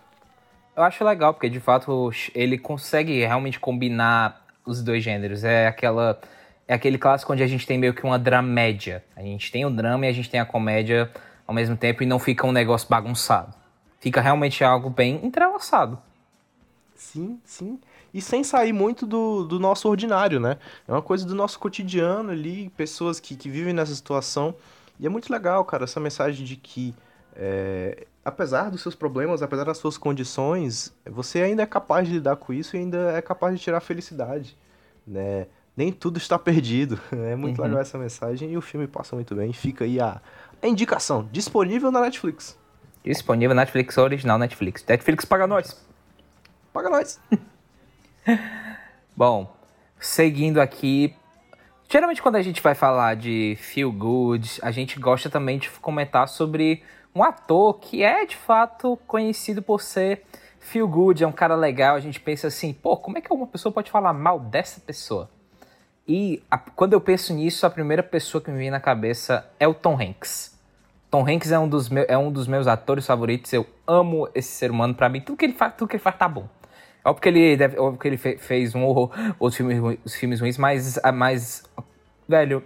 Eu 0.76 0.83
acho 0.83 1.04
legal, 1.04 1.35
porque 1.35 1.49
de 1.50 1.61
fato 1.61 2.11
ele 2.35 2.57
consegue 2.57 3.18
realmente 3.21 3.59
combinar 3.59 4.47
os 4.64 4.83
dois 4.83 5.02
gêneros. 5.02 5.45
É 5.45 5.66
aquela 5.66 6.21
é 6.66 6.75
aquele 6.75 6.99
clássico 6.99 7.33
onde 7.33 7.42
a 7.42 7.47
gente 7.47 7.66
tem 7.66 7.78
meio 7.78 7.95
que 7.95 8.04
uma 8.04 8.18
dramédia. 8.18 9.02
A 9.16 9.23
gente 9.23 9.50
tem 9.50 9.64
o 9.64 9.71
drama 9.71 10.07
e 10.07 10.09
a 10.09 10.12
gente 10.12 10.30
tem 10.30 10.38
a 10.38 10.45
comédia 10.45 11.11
ao 11.47 11.54
mesmo 11.54 11.76
tempo 11.76 12.02
e 12.02 12.07
não 12.07 12.18
fica 12.18 12.47
um 12.47 12.52
negócio 12.52 12.88
bagunçado. 12.88 13.54
Fica 13.99 14.21
realmente 14.21 14.62
algo 14.62 14.90
bem 14.90 15.18
entrelaçado. 15.25 15.99
Sim, 16.95 17.40
sim. 17.45 17.80
E 18.19 18.21
sem 18.21 18.43
sair 18.43 18.73
muito 18.73 19.07
do, 19.07 19.45
do 19.45 19.61
nosso 19.61 19.89
ordinário, 19.89 20.41
né? 20.41 20.59
É 20.89 20.93
uma 20.93 21.01
coisa 21.01 21.25
do 21.25 21.37
nosso 21.37 21.57
cotidiano 21.57 22.33
ali, 22.33 22.69
pessoas 22.77 23.21
que, 23.21 23.37
que 23.37 23.49
vivem 23.49 23.73
nessa 23.73 23.95
situação. 23.95 24.57
E 24.99 25.07
é 25.07 25.09
muito 25.09 25.33
legal, 25.33 25.65
cara, 25.65 25.85
essa 25.85 26.01
mensagem 26.01 26.45
de 26.45 26.57
que, 26.57 26.93
é, 27.37 28.09
apesar 28.25 28.73
dos 28.73 28.83
seus 28.83 28.97
problemas, 28.97 29.41
apesar 29.41 29.63
das 29.63 29.79
suas 29.79 29.97
condições, 29.97 30.93
você 31.07 31.43
ainda 31.43 31.63
é 31.63 31.67
capaz 31.67 32.09
de 32.09 32.15
lidar 32.15 32.35
com 32.35 32.53
isso 32.53 32.75
e 32.75 32.81
ainda 32.81 33.13
é 33.13 33.23
capaz 33.23 33.57
de 33.57 33.63
tirar 33.63 33.79
felicidade, 33.79 34.57
né? 35.07 35.47
nem 35.77 35.93
tudo 35.93 36.19
está 36.19 36.37
perdido. 36.37 36.99
É 37.13 37.37
muito 37.37 37.61
uhum. 37.61 37.69
legal 37.69 37.81
essa 37.81 37.97
mensagem 37.97 38.51
e 38.51 38.57
o 38.57 38.61
filme 38.61 38.89
passa 38.89 39.15
muito 39.15 39.33
bem. 39.37 39.53
Fica 39.53 39.85
aí 39.85 40.01
a, 40.01 40.21
a 40.61 40.67
indicação. 40.67 41.29
Disponível 41.31 41.93
na 41.93 42.01
Netflix. 42.01 42.59
Disponível 43.05 43.55
na 43.55 43.63
Netflix, 43.63 43.97
original 43.97 44.41
Netflix. 44.41 44.85
Netflix 44.89 45.25
paga 45.25 45.47
nós. 45.47 45.81
Paga 46.73 46.91
nós. 46.91 47.21
Bom, 49.17 49.55
seguindo 49.99 50.61
aqui. 50.61 51.15
Geralmente 51.89 52.23
quando 52.23 52.37
a 52.37 52.43
gente 52.43 52.61
vai 52.61 52.75
falar 52.75 53.17
de 53.17 53.57
feel 53.61 53.91
good, 53.91 54.61
a 54.63 54.71
gente 54.71 54.99
gosta 55.01 55.31
também 55.31 55.59
de 55.59 55.71
comentar 55.71 56.29
sobre 56.29 56.83
um 57.15 57.23
ator 57.23 57.79
que 57.81 58.03
é 58.03 58.27
de 58.27 58.37
fato 58.37 58.99
conhecido 59.07 59.63
por 59.63 59.81
ser 59.81 60.23
feel 60.61 60.87
good, 60.87 61.25
é 61.25 61.27
um 61.27 61.33
cara 61.33 61.55
legal. 61.55 61.97
A 61.97 62.01
gente 62.01 62.21
pensa 62.21 62.49
assim, 62.49 62.73
pô, 62.73 62.97
como 62.97 63.19
é 63.19 63.21
que 63.21 63.33
uma 63.33 63.47
pessoa 63.47 63.73
pode 63.73 63.91
falar 63.91 64.13
mal 64.13 64.39
dessa 64.39 64.81
pessoa? 64.81 65.31
E 66.07 66.43
a, 66.51 66.57
quando 66.59 66.93
eu 66.93 67.01
penso 67.01 67.33
nisso, 67.35 67.67
a 67.67 67.71
primeira 67.71 68.03
pessoa 68.03 68.43
que 68.43 68.51
me 68.51 68.59
vem 68.59 68.71
na 68.71 68.81
cabeça 68.81 69.51
é 69.59 69.67
o 69.67 69.75
Tom 69.75 69.99
Hanks. 70.01 70.59
Tom 71.11 71.27
Hanks 71.27 71.51
é 71.51 71.59
um 71.59 71.69
dos, 71.69 71.89
meu, 71.89 72.05
é 72.09 72.19
um 72.19 72.31
dos 72.31 72.47
meus 72.47 72.67
atores 72.67 73.07
favoritos. 73.07 73.53
Eu 73.53 73.67
amo 73.87 74.29
esse 74.35 74.51
ser 74.51 74.71
humano. 74.71 74.95
Para 74.95 75.09
mim, 75.09 75.21
tudo 75.21 75.37
que 75.39 75.45
ele 75.45 75.55
faz, 75.55 75.75
tudo 75.75 75.89
que 75.89 75.97
ele 75.97 76.03
faz 76.03 76.17
tá 76.17 76.29
bom. 76.29 76.49
Óbvio 77.09 77.23
que 77.23 77.29
ele, 77.29 77.57
deve, 77.57 77.79
óbvio 77.79 77.99
que 77.99 78.09
ele 78.09 78.17
fe, 78.17 78.37
fez 78.37 78.75
um 78.75 78.85
horror, 78.85 79.11
outros 79.38 79.57
filmes, 79.57 79.99
os 80.05 80.15
filmes 80.15 80.41
ruins, 80.41 80.59
mas, 80.59 80.99
mas, 81.15 81.62
velho, 82.29 82.62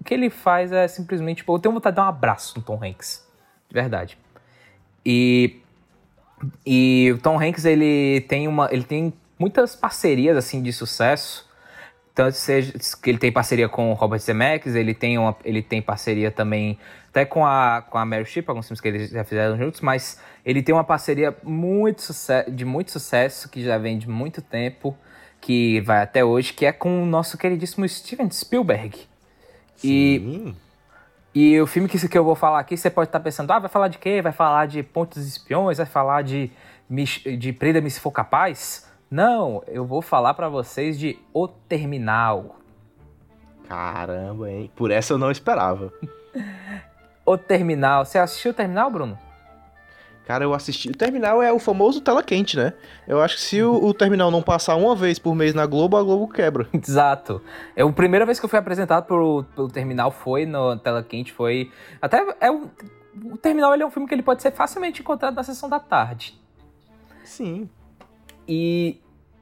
o 0.00 0.04
que 0.04 0.12
ele 0.12 0.28
faz 0.28 0.72
é 0.72 0.88
simplesmente. 0.88 1.38
Tipo, 1.38 1.54
eu 1.54 1.58
tenho 1.58 1.72
vontade 1.72 1.94
de 1.94 1.96
dar 1.96 2.06
um 2.06 2.08
abraço 2.08 2.58
no 2.58 2.64
Tom 2.64 2.80
Hanks. 2.82 3.26
De 3.68 3.74
verdade. 3.74 4.18
E. 5.04 5.60
E 6.66 7.12
o 7.14 7.18
Tom 7.18 7.40
Hanks, 7.40 7.64
ele 7.64 8.20
tem 8.22 8.48
uma. 8.48 8.68
Ele 8.72 8.84
tem 8.84 9.12
muitas 9.38 9.76
parcerias 9.76 10.36
assim 10.36 10.62
de 10.62 10.72
sucesso 10.72 11.45
tanto 12.16 12.34
seja 12.34 12.72
que 13.02 13.10
ele 13.10 13.18
tem 13.18 13.30
parceria 13.30 13.68
com 13.68 13.90
o 13.90 13.92
Robert 13.92 14.20
Zemeckis, 14.20 14.74
ele 14.74 14.94
tem, 14.94 15.18
uma, 15.18 15.36
ele 15.44 15.62
tem 15.62 15.82
parceria 15.82 16.30
também 16.30 16.78
até 17.10 17.26
com 17.26 17.44
a, 17.44 17.82
com 17.82 17.98
a 17.98 18.06
Mary 18.06 18.24
Streep, 18.24 18.48
alguns 18.48 18.66
filmes 18.66 18.80
que 18.80 18.88
eles 18.88 19.10
já 19.10 19.22
fizeram 19.22 19.58
juntos, 19.58 19.82
mas 19.82 20.18
ele 20.42 20.62
tem 20.62 20.74
uma 20.74 20.82
parceria 20.82 21.36
muito 21.42 22.02
de 22.48 22.64
muito 22.64 22.90
sucesso, 22.90 23.50
que 23.50 23.62
já 23.62 23.76
vem 23.76 23.98
de 23.98 24.08
muito 24.08 24.40
tempo, 24.40 24.96
que 25.42 25.82
vai 25.82 26.00
até 26.00 26.24
hoje, 26.24 26.54
que 26.54 26.64
é 26.64 26.72
com 26.72 27.02
o 27.02 27.06
nosso 27.06 27.36
queridíssimo 27.36 27.86
Steven 27.86 28.30
Spielberg. 28.30 28.96
Sim. 29.76 30.54
E, 31.34 31.52
e 31.52 31.60
o 31.60 31.66
filme 31.66 31.86
que, 31.86 32.08
que 32.08 32.16
eu 32.16 32.24
vou 32.24 32.34
falar 32.34 32.60
aqui, 32.60 32.78
você 32.78 32.88
pode 32.88 33.10
estar 33.10 33.20
pensando, 33.20 33.50
ah, 33.50 33.58
vai 33.58 33.68
falar 33.68 33.88
de 33.88 33.98
quê? 33.98 34.22
Vai 34.22 34.32
falar 34.32 34.66
de 34.66 34.82
Pontos 34.82 35.26
Espiões? 35.26 35.76
Vai 35.76 35.86
falar 35.86 36.22
de, 36.22 36.50
de 37.38 37.52
Prenda-me 37.52 37.90
se 37.90 38.00
for 38.00 38.10
capaz? 38.10 38.85
Não, 39.10 39.62
eu 39.66 39.84
vou 39.84 40.02
falar 40.02 40.34
para 40.34 40.48
vocês 40.48 40.98
de 40.98 41.18
O 41.32 41.46
Terminal. 41.46 42.56
Caramba, 43.68 44.50
hein? 44.50 44.70
Por 44.74 44.90
essa 44.90 45.12
eu 45.12 45.18
não 45.18 45.30
esperava. 45.30 45.92
o 47.24 47.38
Terminal. 47.38 48.04
Você 48.04 48.18
assistiu 48.18 48.50
o 48.50 48.54
Terminal, 48.54 48.90
Bruno? 48.90 49.18
Cara, 50.26 50.42
eu 50.42 50.52
assisti. 50.52 50.90
O 50.90 50.96
Terminal 50.96 51.40
é 51.40 51.52
o 51.52 51.58
famoso 51.60 52.00
tela 52.00 52.20
quente, 52.20 52.56
né? 52.56 52.72
Eu 53.06 53.22
acho 53.22 53.36
que 53.36 53.40
se 53.40 53.62
o, 53.62 53.72
o, 53.74 53.94
Terminal 53.94 54.28
não 54.28 54.42
passar 54.42 54.74
uma 54.74 54.94
vez 54.96 55.20
por 55.20 55.36
mês 55.36 55.54
na 55.54 55.64
Globo, 55.66 55.96
a 55.96 56.02
Globo 56.02 56.26
quebra. 56.26 56.66
Exato. 56.74 57.40
É 57.76 57.82
a 57.82 57.92
primeira 57.92 58.26
vez 58.26 58.40
que 58.40 58.44
eu 58.44 58.50
fui 58.50 58.58
apresentado 58.58 59.06
pelo, 59.06 59.44
pelo 59.54 59.68
Terminal 59.68 60.10
foi 60.10 60.44
no 60.44 60.76
tela 60.78 61.00
quente, 61.00 61.32
foi 61.32 61.70
até 62.02 62.26
é 62.40 62.50
o, 62.50 62.68
o 63.30 63.36
Terminal 63.36 63.72
ele 63.72 63.84
é 63.84 63.86
um 63.86 63.90
filme 63.90 64.08
que 64.08 64.14
ele 64.14 64.22
pode 64.22 64.42
ser 64.42 64.50
facilmente 64.50 65.00
encontrado 65.00 65.36
na 65.36 65.44
sessão 65.44 65.68
da 65.68 65.78
tarde. 65.78 66.36
Sim. 67.22 67.70
E 68.48 69.00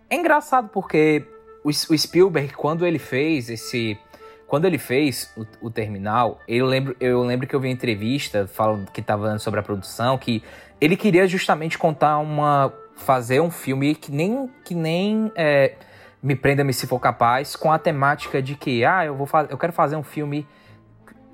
é 0.08 0.16
engraçado 0.16 0.68
porque 0.68 1.26
o, 1.64 1.72
Spielberg, 1.72 2.52
quando 2.54 2.86
ele 2.86 2.98
fez 2.98 3.48
esse. 3.48 3.98
Quando 4.46 4.66
ele 4.66 4.78
fez 4.78 5.32
o, 5.36 5.66
o, 5.66 5.70
Terminal, 5.70 6.38
eu 6.46 6.66
lembro, 6.66 6.94
eu 7.00 7.22
lembro 7.22 7.46
que 7.46 7.56
eu 7.56 7.60
vi 7.60 7.68
uma 7.68 7.72
entrevista 7.72 8.46
falando 8.46 8.90
que 8.90 9.00
estava 9.00 9.38
sobre 9.38 9.58
a 9.58 9.62
produção, 9.62 10.18
que 10.18 10.42
ele 10.80 10.96
queria 10.96 11.26
justamente 11.26 11.78
contar 11.78 12.18
uma. 12.18 12.72
fazer 12.94 13.40
um 13.40 13.50
filme 13.50 13.94
que 13.94 14.12
nem. 14.12 14.50
que 14.64 14.74
nem. 14.74 15.32
É, 15.34 15.74
me 16.22 16.34
prenda-me 16.34 16.72
se 16.72 16.86
for 16.86 16.98
capaz, 16.98 17.54
com 17.54 17.70
a 17.70 17.78
temática 17.78 18.40
de 18.40 18.54
que, 18.54 18.82
ah, 18.82 19.04
eu 19.04 19.14
vou 19.14 19.28
eu 19.50 19.58
quero 19.58 19.74
fazer 19.74 19.94
um 19.94 20.02
filme 20.02 20.46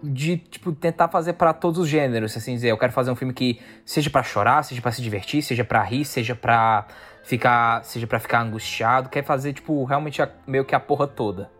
de 0.02 0.36
tipo 0.36 0.72
tentar 0.72 1.08
fazer 1.08 1.34
para 1.34 1.52
todos 1.52 1.78
os 1.78 1.88
gêneros, 1.88 2.36
assim 2.36 2.54
dizer. 2.54 2.70
Eu 2.70 2.78
quero 2.78 2.92
fazer 2.92 3.10
um 3.10 3.16
filme 3.16 3.32
que 3.32 3.60
seja 3.84 4.10
para 4.10 4.22
chorar, 4.22 4.62
seja 4.62 4.80
para 4.80 4.92
se 4.92 5.02
divertir, 5.02 5.42
seja 5.42 5.64
para 5.64 5.82
rir, 5.82 6.04
seja 6.04 6.34
para 6.34 6.86
ficar, 7.22 7.84
seja 7.84 8.06
para 8.06 8.18
ficar 8.18 8.40
angustiado, 8.40 9.08
quer 9.08 9.24
fazer 9.24 9.52
tipo 9.52 9.84
realmente 9.84 10.22
a, 10.22 10.28
meio 10.46 10.64
que 10.64 10.74
a 10.74 10.80
porra 10.80 11.06
toda. 11.06 11.50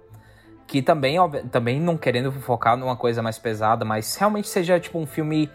Que 0.67 0.81
também, 0.81 1.17
também 1.51 1.81
não 1.81 1.97
querendo 1.97 2.31
focar 2.33 2.77
numa 2.77 2.97
coisa 2.97 3.23
mais 3.23 3.39
pesada, 3.39 3.85
mas 3.85 4.17
realmente 4.17 4.49
seja 4.49 4.79
tipo 4.79 4.99
um 4.99 5.07
filme 5.07 5.51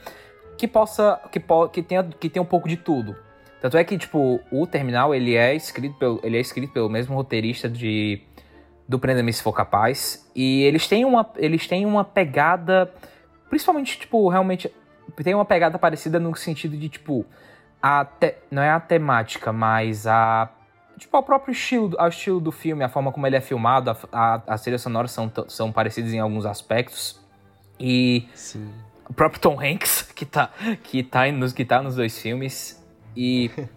que 0.58 0.68
possa 0.68 1.20
que, 1.32 1.40
po, 1.40 1.68
que 1.70 1.82
tenha 1.82 2.04
que 2.04 2.30
tenha 2.30 2.44
um 2.44 2.48
pouco 2.48 2.68
de 2.68 2.78
tudo. 2.78 3.16
Tanto 3.62 3.78
é 3.78 3.84
que 3.84 3.98
tipo 3.98 4.40
o 4.52 4.68
Terminal 4.68 5.16
ele 5.16 5.36
é 5.36 5.56
escrito 5.56 5.98
pelo 5.98 6.20
ele 6.22 6.38
é 6.38 6.40
escrito 6.40 6.74
pelo 6.74 6.90
mesmo 6.90 7.16
roteirista 7.16 7.70
de 7.70 8.22
do 8.88 9.00
Prenda-me 9.00 9.34
se 9.34 9.42
for 9.42 9.54
capaz 9.54 10.30
e 10.36 10.64
eles 10.64 10.88
têm 10.88 11.06
uma 11.06 11.30
eles 11.38 11.68
têm 11.68 11.86
uma 11.86 12.04
pegada 12.04 12.92
principalmente 13.50 13.98
tipo 13.98 14.28
realmente 14.30 14.72
tem 15.24 15.34
uma 15.34 15.46
pegada 15.46 15.80
parecida 15.80 16.20
no 16.20 16.36
sentido 16.36 16.78
de 16.78 16.90
tipo 16.90 17.26
a 17.82 18.04
te, 18.04 18.36
não 18.50 18.64
é 18.64 18.72
a 18.72 18.80
temática, 18.80 19.54
mas 19.54 20.08
a 20.08 20.50
tipo, 20.98 21.16
o 21.16 21.22
próprio 21.22 21.52
estilo, 21.52 21.96
o 22.00 22.08
estilo 22.08 22.40
do 22.40 22.52
filme, 22.52 22.84
a 22.84 22.90
forma 22.90 23.12
como 23.12 23.28
ele 23.28 23.36
é 23.36 23.42
filmado, 23.42 23.92
a, 23.92 23.98
a, 24.12 24.42
as 24.48 24.62
trilhas 24.62 24.82
sonoras 24.82 25.12
são, 25.12 25.32
são 25.48 25.72
parecidas 25.72 26.12
em 26.12 26.20
alguns 26.20 26.48
aspectos. 26.48 27.20
E 27.80 28.28
Sim. 28.34 28.74
o 29.08 29.14
próprio 29.14 29.40
Tom 29.40 29.60
Hanks, 29.60 30.02
que 30.16 30.26
tá, 30.26 30.50
que 30.84 31.04
tá, 31.04 31.32
nos, 31.32 31.54
que 31.54 31.64
tá 31.64 31.82
nos 31.82 31.96
dois 31.96 32.18
filmes. 32.20 32.84
E, 33.16 33.52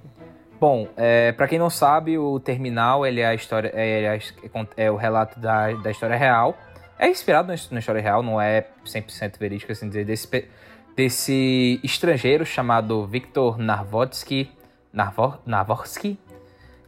bom, 0.61 0.89
é, 0.97 1.33
para 1.33 1.49
quem 1.49 1.59
não 1.59 1.71
sabe, 1.71 2.19
o 2.19 2.39
Terminal 2.41 3.07
ele 3.07 3.21
é, 3.21 3.27
a 3.27 3.35
história, 3.35 3.71
é, 3.75 4.17
é, 4.17 4.85
é 4.85 4.91
o 4.91 4.97
relato 4.97 5.39
da, 5.39 5.73
da 5.73 5.91
história 5.91 6.17
real. 6.17 6.57
É 6.99 7.09
inspirado 7.09 7.49
na 7.71 7.79
história 7.79 8.03
real, 8.03 8.23
não 8.23 8.41
é 8.41 8.67
100% 8.85 9.39
verídico, 9.39 9.71
assim 9.71 9.87
dizer, 9.89 10.05
desse, 10.05 10.49
desse 10.97 11.81
estrangeiro 11.85 12.45
chamado 12.45 13.07
Viktor 13.07 13.57
Narvotsky, 13.57 14.51
Narvo, 14.93 15.39
Narvorsky. 15.47 16.19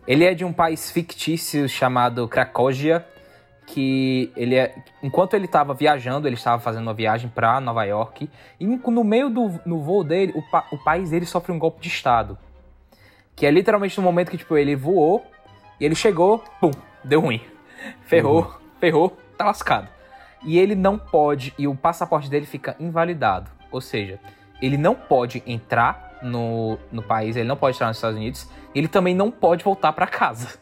Ele 0.06 0.24
é 0.24 0.34
de 0.34 0.44
um 0.44 0.52
país 0.52 0.90
fictício 0.90 1.68
chamado 1.68 2.26
Cracóvia, 2.26 3.06
que 3.66 4.32
ele 4.34 4.56
é, 4.56 4.74
enquanto 5.00 5.34
ele 5.34 5.44
estava 5.44 5.72
viajando, 5.74 6.26
ele 6.26 6.34
estava 6.34 6.60
fazendo 6.60 6.82
uma 6.82 6.94
viagem 6.94 7.30
para 7.30 7.60
Nova 7.60 7.84
York, 7.84 8.28
e 8.58 8.66
no 8.66 9.04
meio 9.04 9.30
do 9.30 9.60
no 9.64 9.80
voo 9.80 10.02
dele, 10.02 10.34
o, 10.34 10.74
o 10.74 10.78
país 10.78 11.10
dele 11.10 11.24
sofre 11.24 11.52
um 11.52 11.58
golpe 11.58 11.80
de 11.80 11.88
estado. 11.88 12.36
Que 13.34 13.46
é 13.46 13.50
literalmente 13.50 13.96
no 13.98 14.04
momento 14.04 14.30
que 14.30 14.38
tipo 14.38 14.56
ele 14.56 14.76
voou 14.76 15.24
e 15.78 15.84
ele 15.84 15.94
chegou, 15.94 16.44
pum, 16.60 16.70
deu 17.02 17.20
ruim. 17.20 17.40
Ferrou, 18.02 18.42
uhum. 18.42 18.52
ferrou, 18.78 19.16
tá 19.36 19.46
lascado. 19.46 19.88
E 20.42 20.58
ele 20.58 20.74
não 20.74 20.98
pode, 20.98 21.54
e 21.58 21.66
o 21.66 21.74
passaporte 21.74 22.28
dele 22.28 22.46
fica 22.46 22.76
invalidado. 22.78 23.50
Ou 23.70 23.80
seja, 23.80 24.18
ele 24.60 24.76
não 24.76 24.94
pode 24.94 25.42
entrar 25.46 26.18
no, 26.22 26.78
no 26.92 27.02
país, 27.02 27.36
ele 27.36 27.48
não 27.48 27.56
pode 27.56 27.76
entrar 27.76 27.88
nos 27.88 27.96
Estados 27.96 28.16
Unidos, 28.16 28.48
ele 28.74 28.88
também 28.88 29.14
não 29.14 29.30
pode 29.30 29.64
voltar 29.64 29.92
para 29.92 30.06
casa. 30.06 30.58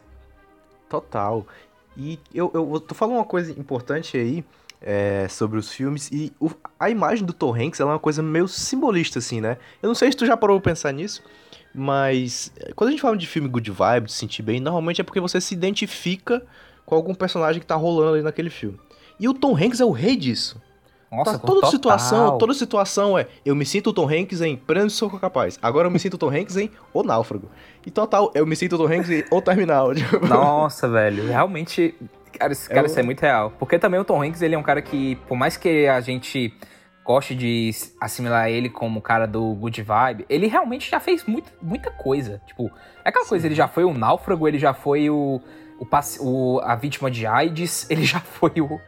Total. 0.88 1.46
E 1.96 2.18
eu, 2.32 2.50
eu 2.54 2.80
tô 2.80 2.94
falando 2.94 3.16
uma 3.16 3.24
coisa 3.24 3.50
importante 3.58 4.16
aí 4.16 4.44
é, 4.80 5.26
sobre 5.28 5.58
os 5.58 5.72
filmes, 5.72 6.10
e 6.12 6.32
o, 6.40 6.50
a 6.78 6.88
imagem 6.88 7.24
do 7.24 7.32
Tom 7.32 7.54
Hanks 7.54 7.80
é 7.80 7.84
uma 7.84 7.98
coisa 7.98 8.22
meio 8.22 8.46
simbolista, 8.46 9.18
assim, 9.18 9.40
né? 9.40 9.58
Eu 9.82 9.88
não 9.88 9.94
sei 9.94 10.10
se 10.10 10.16
tu 10.16 10.24
já 10.24 10.36
parou 10.36 10.60
pra 10.60 10.70
pensar 10.70 10.92
nisso, 10.92 11.22
mas 11.74 12.52
é, 12.58 12.72
quando 12.72 12.88
a 12.88 12.90
gente 12.90 13.00
fala 13.00 13.16
de 13.16 13.26
filme 13.26 13.48
good 13.48 13.70
vibe, 13.70 14.06
de 14.06 14.12
se 14.12 14.18
sentir 14.18 14.42
bem, 14.42 14.60
normalmente 14.60 15.00
é 15.00 15.04
porque 15.04 15.20
você 15.20 15.40
se 15.40 15.54
identifica 15.54 16.42
com 16.84 16.94
algum 16.94 17.14
personagem 17.14 17.60
que 17.60 17.66
tá 17.66 17.74
rolando 17.74 18.14
ali 18.14 18.22
naquele 18.22 18.50
filme. 18.50 18.78
E 19.20 19.28
o 19.28 19.34
Tom 19.34 19.56
Hanks 19.56 19.80
é 19.80 19.84
o 19.84 19.90
rei 19.90 20.16
disso. 20.16 20.60
Nossa, 21.10 21.32
tá, 21.32 21.38
toda 21.38 21.60
total. 21.60 21.70
situação, 21.70 22.38
toda 22.38 22.54
situação 22.54 23.18
é, 23.18 23.26
eu 23.44 23.56
me 23.56 23.64
sinto 23.64 23.90
o 23.90 23.92
Tom 23.92 24.08
Hanks 24.08 24.42
em 24.42 24.56
Prêmio 24.56 24.90
Sou 24.90 25.08
Capaz. 25.10 25.58
Agora 25.62 25.86
eu 25.86 25.90
me 25.90 25.98
sinto 25.98 26.14
o 26.14 26.18
Tom 26.18 26.28
Hanks 26.28 26.56
em 26.56 26.70
O 26.92 27.02
Náufrago. 27.02 27.50
E 27.86 27.90
total, 27.90 28.30
eu 28.34 28.46
me 28.46 28.54
sinto 28.54 28.74
o 28.74 28.78
Tom 28.78 28.92
Hanks 28.92 29.08
em 29.08 29.24
O 29.30 29.40
Terminal. 29.40 29.92
Nossa, 30.28 30.86
velho, 30.86 31.26
realmente, 31.26 31.94
cara, 32.38 32.52
esse 32.52 32.68
cara, 32.68 32.82
é 32.82 32.86
isso 32.86 33.00
é 33.00 33.02
muito 33.02 33.20
real. 33.20 33.52
Porque 33.58 33.78
também 33.78 33.98
o 33.98 34.04
Tom 34.04 34.22
Hanks, 34.22 34.42
ele 34.42 34.54
é 34.54 34.58
um 34.58 34.62
cara 34.62 34.82
que, 34.82 35.16
por 35.26 35.36
mais 35.36 35.56
que 35.56 35.86
a 35.86 36.00
gente 36.00 36.54
goste 37.08 37.34
de 37.34 37.70
assimilar 37.98 38.50
ele 38.50 38.68
como 38.68 38.98
o 38.98 39.02
cara 39.02 39.26
do 39.26 39.54
good 39.54 39.80
vibe, 39.80 40.26
ele 40.28 40.46
realmente 40.46 40.90
já 40.90 41.00
fez 41.00 41.24
muito, 41.24 41.50
muita 41.62 41.90
coisa. 41.90 42.38
Tipo, 42.46 42.70
é 43.02 43.08
aquela 43.08 43.24
Sim. 43.24 43.30
coisa, 43.30 43.46
ele 43.46 43.54
já 43.54 43.66
foi 43.66 43.82
o 43.84 43.94
náufrago, 43.94 44.46
ele 44.46 44.58
já 44.58 44.74
foi 44.74 45.08
o, 45.08 45.40
o, 45.80 45.86
o 46.20 46.60
a 46.60 46.76
vítima 46.76 47.10
de 47.10 47.26
AIDS, 47.26 47.88
ele 47.90 48.04
já 48.04 48.20
foi 48.20 48.60
o 48.60 48.78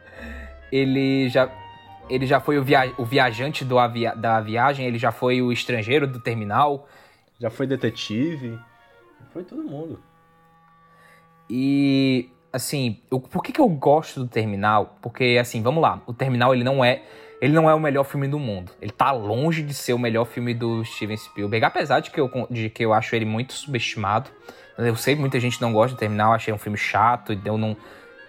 ele 0.71 1.29
já 1.29 1.49
ele 2.07 2.27
já 2.27 2.39
foi 2.39 2.59
o, 2.59 2.63
via 2.63 2.93
o 2.95 3.03
viajante 3.03 3.65
do 3.65 3.79
avia 3.79 4.13
da 4.15 4.39
viagem, 4.39 4.85
ele 4.85 4.99
já 4.99 5.11
foi 5.11 5.41
o 5.41 5.51
estrangeiro 5.51 6.05
do 6.05 6.19
terminal. 6.19 6.87
Já 7.39 7.49
foi 7.49 7.65
detetive. 7.65 8.59
Foi 9.33 9.43
todo 9.43 9.63
mundo. 9.63 9.99
E, 11.49 12.29
assim, 12.53 12.99
eu, 13.09 13.19
por 13.19 13.41
que, 13.41 13.51
que 13.51 13.59
eu 13.59 13.67
gosto 13.67 14.19
do 14.19 14.27
Terminal? 14.27 14.97
Porque, 15.01 15.37
assim, 15.39 15.61
vamos 15.61 15.81
lá, 15.81 16.01
o 16.05 16.13
Terminal 16.13 16.53
ele 16.53 16.63
não 16.63 16.83
é 16.83 17.01
ele 17.41 17.53
não 17.53 17.67
é 17.67 17.73
o 17.73 17.79
melhor 17.79 18.03
filme 18.03 18.27
do 18.27 18.37
mundo. 18.37 18.71
Ele 18.79 18.91
tá 18.91 19.11
longe 19.11 19.63
de 19.63 19.73
ser 19.73 19.93
o 19.93 19.99
melhor 19.99 20.25
filme 20.25 20.53
do 20.53 20.85
Steven 20.85 21.17
Spielberg, 21.17 21.65
apesar 21.65 21.99
de 21.99 22.11
que 22.11 22.21
eu, 22.21 22.29
de 22.51 22.69
que 22.69 22.85
eu 22.85 22.93
acho 22.93 23.15
ele 23.15 23.25
muito 23.25 23.53
subestimado. 23.53 24.29
Eu 24.77 24.95
sei 24.95 25.15
que 25.15 25.21
muita 25.21 25.39
gente 25.39 25.59
não 25.59 25.73
gosta 25.73 25.95
do 25.95 25.99
Terminal, 25.99 26.33
achei 26.33 26.53
um 26.53 26.57
filme 26.57 26.77
chato, 26.77 27.37
eu 27.43 27.57
não, 27.57 27.75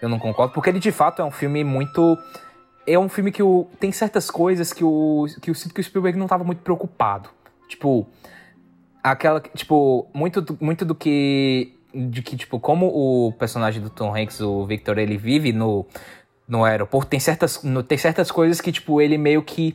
eu 0.00 0.08
não 0.08 0.18
concordo, 0.18 0.54
porque 0.54 0.70
ele 0.70 0.80
de 0.80 0.90
fato 0.90 1.20
é 1.20 1.24
um 1.24 1.30
filme 1.30 1.62
muito 1.62 2.18
é 2.86 2.98
um 2.98 3.08
filme 3.08 3.30
que 3.30 3.42
o, 3.42 3.68
tem 3.78 3.92
certas 3.92 4.30
coisas 4.30 4.72
que 4.72 4.82
o, 4.82 5.26
que 5.40 5.50
eu 5.50 5.54
sinto 5.54 5.74
que 5.74 5.80
o 5.80 5.84
Spielberg 5.84 6.18
não 6.18 6.26
estava 6.26 6.42
muito 6.42 6.62
preocupado. 6.62 7.28
Tipo, 7.68 8.08
aquela, 9.02 9.40
tipo, 9.40 10.08
muito, 10.12 10.44
muito 10.60 10.84
do 10.84 10.94
que, 10.94 11.78
de 11.94 12.22
que, 12.22 12.36
tipo, 12.36 12.58
como 12.58 12.86
o 12.86 13.32
personagem 13.32 13.80
do 13.80 13.88
Tom 13.88 14.14
Hanks, 14.16 14.40
o 14.40 14.66
Victor, 14.66 14.98
ele 14.98 15.16
vive 15.16 15.52
no, 15.52 15.86
no 16.52 16.64
aeroporto. 16.64 17.08
Tem 17.08 17.18
certas, 17.18 17.62
no, 17.62 17.82
tem 17.82 17.96
certas 17.96 18.30
coisas 18.30 18.60
que, 18.60 18.70
tipo, 18.70 19.00
ele 19.00 19.16
meio 19.16 19.42
que 19.42 19.74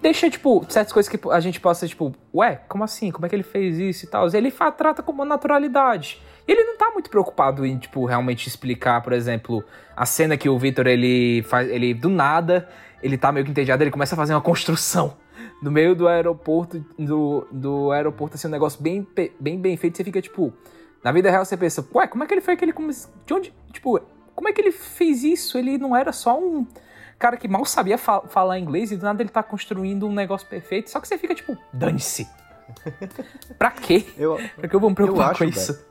deixa, 0.00 0.28
tipo, 0.28 0.66
certas 0.68 0.92
coisas 0.92 1.08
que 1.08 1.28
a 1.30 1.38
gente 1.38 1.60
possa, 1.60 1.86
tipo, 1.86 2.12
ué, 2.34 2.60
como 2.68 2.82
assim? 2.82 3.12
Como 3.12 3.24
é 3.24 3.28
que 3.28 3.36
ele 3.36 3.44
fez 3.44 3.78
isso 3.78 4.04
e 4.04 4.08
tal? 4.08 4.26
Ele 4.34 4.52
trata 4.76 5.00
como 5.00 5.24
naturalidade. 5.24 6.20
E 6.46 6.50
ele 6.50 6.64
não 6.64 6.76
tá 6.76 6.90
muito 6.90 7.08
preocupado 7.08 7.64
em, 7.64 7.78
tipo, 7.78 8.04
realmente 8.04 8.48
explicar, 8.48 9.00
por 9.00 9.12
exemplo, 9.12 9.62
a 9.96 10.04
cena 10.04 10.36
que 10.36 10.48
o 10.48 10.58
Victor, 10.58 10.88
ele 10.88 11.44
faz, 11.44 11.70
ele, 11.70 11.94
do 11.94 12.08
nada, 12.08 12.68
ele 13.00 13.16
tá 13.16 13.30
meio 13.30 13.44
que 13.44 13.52
entediado, 13.52 13.84
ele 13.84 13.92
começa 13.92 14.16
a 14.16 14.18
fazer 14.18 14.34
uma 14.34 14.40
construção 14.40 15.16
no 15.62 15.70
meio 15.70 15.94
do 15.94 16.08
aeroporto, 16.08 16.84
do, 16.98 17.46
do 17.52 17.92
aeroporto, 17.92 18.34
assim, 18.34 18.48
um 18.48 18.50
negócio 18.50 18.82
bem, 18.82 19.06
bem, 19.38 19.56
bem 19.56 19.76
feito, 19.76 19.96
você 19.96 20.02
fica, 20.02 20.20
tipo, 20.20 20.52
na 21.04 21.12
vida 21.12 21.30
real 21.30 21.44
você 21.44 21.56
pensa, 21.56 21.86
ué, 21.94 22.08
como 22.08 22.24
é 22.24 22.26
que 22.26 22.34
ele 22.34 22.40
foi 22.40 22.54
aquele, 22.54 22.72
de 22.72 23.34
onde, 23.34 23.54
tipo, 23.72 24.00
como 24.34 24.48
é 24.48 24.52
que 24.52 24.60
ele 24.60 24.72
fez 24.72 25.22
isso? 25.24 25.58
Ele 25.58 25.78
não 25.78 25.96
era 25.96 26.12
só 26.12 26.38
um 26.38 26.66
cara 27.18 27.36
que 27.36 27.46
mal 27.46 27.64
sabia 27.64 27.96
fa 27.96 28.20
falar 28.22 28.58
inglês 28.58 28.90
e 28.90 28.96
do 28.96 29.04
nada 29.04 29.22
ele 29.22 29.30
tá 29.30 29.42
construindo 29.42 30.06
um 30.06 30.12
negócio 30.12 30.46
perfeito, 30.48 30.90
só 30.90 31.00
que 31.00 31.06
você 31.06 31.16
fica, 31.16 31.34
tipo, 31.34 31.56
dane-se. 31.72 32.28
pra 33.58 33.70
quê? 33.70 34.04
Eu, 34.16 34.38
pra 34.56 34.68
que 34.68 34.74
eu 34.74 34.80
vou 34.80 34.90
me 34.90 34.96
preocupar 34.96 35.30
acho, 35.30 35.38
com 35.38 35.44
isso? 35.44 35.84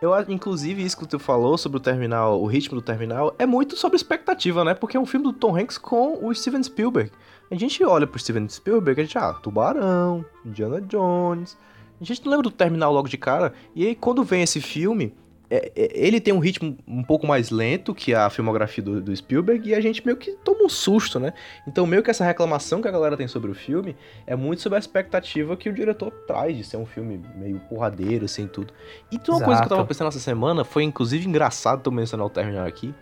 Eu, 0.00 0.12
inclusive, 0.28 0.82
isso 0.82 0.98
que 0.98 1.06
tu 1.06 1.18
falou 1.18 1.56
sobre 1.56 1.78
o 1.78 1.80
terminal, 1.80 2.40
o 2.40 2.46
ritmo 2.46 2.76
do 2.76 2.82
terminal, 2.82 3.34
é 3.38 3.46
muito 3.46 3.76
sobre 3.76 3.96
expectativa, 3.96 4.64
né? 4.64 4.74
Porque 4.74 4.96
é 4.96 5.00
um 5.00 5.06
filme 5.06 5.24
do 5.24 5.32
Tom 5.32 5.56
Hanks 5.56 5.78
com 5.78 6.24
o 6.24 6.34
Steven 6.34 6.62
Spielberg. 6.62 7.10
A 7.50 7.54
gente 7.54 7.82
olha 7.84 8.06
pro 8.06 8.18
Steven 8.18 8.48
Spielberg, 8.48 9.00
a 9.00 9.04
gente, 9.04 9.18
ah, 9.18 9.32
Tubarão, 9.34 10.24
Indiana 10.44 10.80
Jones. 10.80 11.56
A 12.00 12.04
gente 12.04 12.24
não 12.24 12.32
lembra 12.32 12.44
do 12.44 12.50
terminal 12.50 12.92
logo 12.92 13.08
de 13.08 13.16
cara. 13.16 13.54
E 13.74 13.86
aí, 13.86 13.94
quando 13.94 14.24
vem 14.24 14.42
esse 14.42 14.60
filme, 14.60 15.14
é, 15.54 15.72
é, 15.76 15.90
ele 15.94 16.20
tem 16.20 16.34
um 16.34 16.40
ritmo 16.40 16.76
um 16.86 17.04
pouco 17.04 17.26
mais 17.26 17.50
lento 17.50 17.94
que 17.94 18.12
a 18.12 18.28
filmografia 18.28 18.82
do, 18.82 19.00
do, 19.00 19.14
Spielberg 19.14 19.68
e 19.68 19.74
a 19.74 19.80
gente 19.80 20.04
meio 20.04 20.16
que 20.16 20.32
toma 20.44 20.64
um 20.64 20.68
susto, 20.68 21.20
né? 21.20 21.32
Então, 21.66 21.86
meio 21.86 22.02
que 22.02 22.10
essa 22.10 22.24
reclamação 22.24 22.82
que 22.82 22.88
a 22.88 22.90
galera 22.90 23.16
tem 23.16 23.28
sobre 23.28 23.50
o 23.50 23.54
filme 23.54 23.94
é 24.26 24.34
muito 24.34 24.62
sobre 24.62 24.76
a 24.76 24.80
expectativa 24.80 25.56
que 25.56 25.68
o 25.68 25.72
diretor 25.72 26.10
traz 26.26 26.56
de 26.56 26.64
ser 26.64 26.76
um 26.76 26.86
filme 26.86 27.20
meio 27.36 27.60
porradeiro, 27.60 28.24
assim, 28.24 28.48
tudo. 28.48 28.74
E 29.12 29.18
tem 29.18 29.32
uma 29.32 29.36
Exato. 29.36 29.44
coisa 29.44 29.60
que 29.60 29.66
eu 29.66 29.76
tava 29.76 29.86
pensando 29.86 30.08
essa 30.08 30.18
semana, 30.18 30.64
foi 30.64 30.82
inclusive 30.82 31.28
engraçado 31.28 31.82
tu 31.82 31.92
mencionar 31.92 32.26
o 32.26 32.30
terminal 32.30 32.66
aqui, 32.66 32.92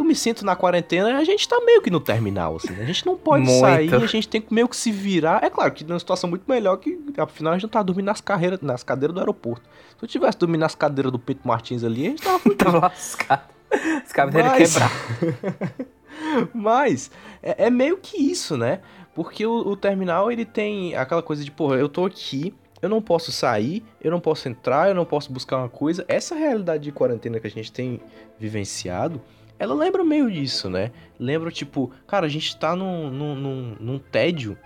eu 0.00 0.04
me 0.04 0.14
sinto 0.14 0.44
na 0.44 0.56
quarentena, 0.56 1.16
a 1.16 1.24
gente 1.24 1.48
tá 1.48 1.60
meio 1.60 1.82
que 1.82 1.90
no 1.90 2.00
terminal, 2.00 2.56
assim. 2.56 2.72
Né? 2.72 2.82
A 2.82 2.86
gente 2.86 3.04
não 3.06 3.16
pode 3.16 3.44
muito. 3.44 3.60
sair, 3.60 3.94
a 3.94 4.06
gente 4.06 4.28
tem 4.28 4.40
que 4.40 4.52
meio 4.52 4.68
que 4.68 4.76
se 4.76 4.90
virar. 4.90 5.44
É 5.44 5.50
claro 5.50 5.70
que 5.72 5.84
numa 5.84 5.98
situação 5.98 6.28
muito 6.28 6.44
melhor 6.48 6.76
que, 6.76 6.98
afinal, 7.18 7.52
a 7.52 7.56
gente 7.56 7.64
não 7.64 7.70
tá 7.70 7.82
dormindo 7.82 8.06
nas, 8.06 8.20
carreiras, 8.20 8.60
nas 8.60 8.82
cadeiras 8.82 9.14
do 9.14 9.20
aeroporto. 9.20 9.62
Se 9.98 10.04
eu 10.04 10.08
tivesse 10.08 10.38
dormindo 10.38 10.60
nas 10.60 10.74
cadeiras 10.74 11.12
do 11.12 11.18
Pedro 11.18 11.46
Martins 11.46 11.84
ali, 11.84 12.06
a 12.06 12.10
gente 12.10 12.22
tava 12.22 12.40
tava 12.56 12.78
lascado. 12.80 13.48
Os 14.04 14.12
cadeiras 14.12 14.52
Mas... 14.52 14.72
quebrar. 14.72 14.90
Mas, 16.52 17.10
é, 17.42 17.66
é, 17.66 17.70
meio 17.70 17.96
que 17.98 18.16
isso, 18.16 18.56
né? 18.56 18.80
Porque 19.14 19.44
o, 19.44 19.52
o 19.52 19.76
terminal, 19.76 20.30
ele 20.30 20.44
tem 20.44 20.96
aquela 20.96 21.22
coisa 21.22 21.44
de, 21.44 21.50
porra, 21.50 21.76
eu 21.76 21.88
tô 21.88 22.04
aqui, 22.04 22.54
eu 22.80 22.88
não 22.88 23.02
posso 23.02 23.30
sair, 23.30 23.84
eu 24.00 24.10
não 24.10 24.20
posso 24.20 24.48
entrar, 24.48 24.88
eu 24.88 24.94
não 24.94 25.04
posso 25.04 25.32
buscar 25.32 25.58
uma 25.58 25.68
coisa. 25.68 26.04
Essa 26.08 26.34
realidade 26.34 26.84
de 26.84 26.92
quarentena 26.92 27.38
que 27.38 27.46
a 27.46 27.50
gente 27.50 27.70
tem 27.70 28.00
vivenciado 28.38 29.20
ela 29.60 29.74
lembra 29.74 30.02
meio 30.02 30.30
disso, 30.30 30.70
né? 30.70 30.90
Lembra, 31.18 31.50
tipo, 31.50 31.92
cara, 32.06 32.24
a 32.24 32.28
gente 32.30 32.56
tá 32.56 32.74
num, 32.74 33.10
num, 33.10 33.34
num, 33.34 33.76
num 33.78 33.98
tédio 33.98 34.56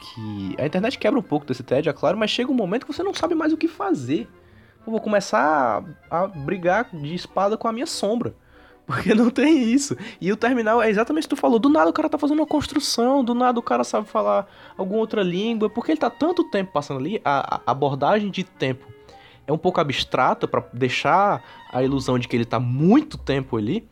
que. 0.00 0.54
A 0.56 0.64
internet 0.64 0.96
quebra 0.96 1.18
um 1.18 1.22
pouco 1.22 1.44
desse 1.44 1.64
tédio, 1.64 1.90
é 1.90 1.92
claro, 1.92 2.16
mas 2.16 2.30
chega 2.30 2.48
um 2.48 2.54
momento 2.54 2.86
que 2.86 2.92
você 2.92 3.02
não 3.02 3.12
sabe 3.12 3.34
mais 3.34 3.52
o 3.52 3.56
que 3.56 3.66
fazer. 3.66 4.28
Eu 4.86 4.92
vou 4.92 5.00
começar 5.00 5.84
a, 6.08 6.20
a 6.20 6.26
brigar 6.28 6.88
de 6.92 7.12
espada 7.12 7.56
com 7.56 7.66
a 7.66 7.72
minha 7.72 7.86
sombra. 7.86 8.32
Porque 8.86 9.12
não 9.12 9.28
tem 9.28 9.64
isso. 9.64 9.96
E 10.20 10.30
o 10.30 10.36
terminal 10.36 10.80
é 10.80 10.88
exatamente 10.88 11.24
o 11.24 11.28
que 11.28 11.34
tu 11.34 11.40
falou. 11.40 11.58
Do 11.58 11.68
nada 11.68 11.90
o 11.90 11.92
cara 11.92 12.08
tá 12.08 12.16
fazendo 12.16 12.38
uma 12.38 12.46
construção, 12.46 13.24
do 13.24 13.34
nada 13.34 13.58
o 13.58 13.62
cara 13.62 13.82
sabe 13.82 14.06
falar 14.06 14.46
alguma 14.78 15.00
outra 15.00 15.22
língua. 15.22 15.68
Porque 15.68 15.90
ele 15.90 16.00
tá 16.00 16.10
tanto 16.10 16.48
tempo 16.48 16.72
passando 16.72 17.00
ali, 17.00 17.20
a, 17.24 17.60
a 17.64 17.70
abordagem 17.72 18.30
de 18.30 18.44
tempo 18.44 18.86
é 19.46 19.52
um 19.52 19.58
pouco 19.58 19.80
abstrata 19.80 20.46
para 20.46 20.64
deixar 20.72 21.42
a 21.72 21.82
ilusão 21.82 22.18
de 22.18 22.28
que 22.28 22.36
ele 22.36 22.44
tá 22.44 22.60
muito 22.60 23.18
tempo 23.18 23.56
ali 23.56 23.88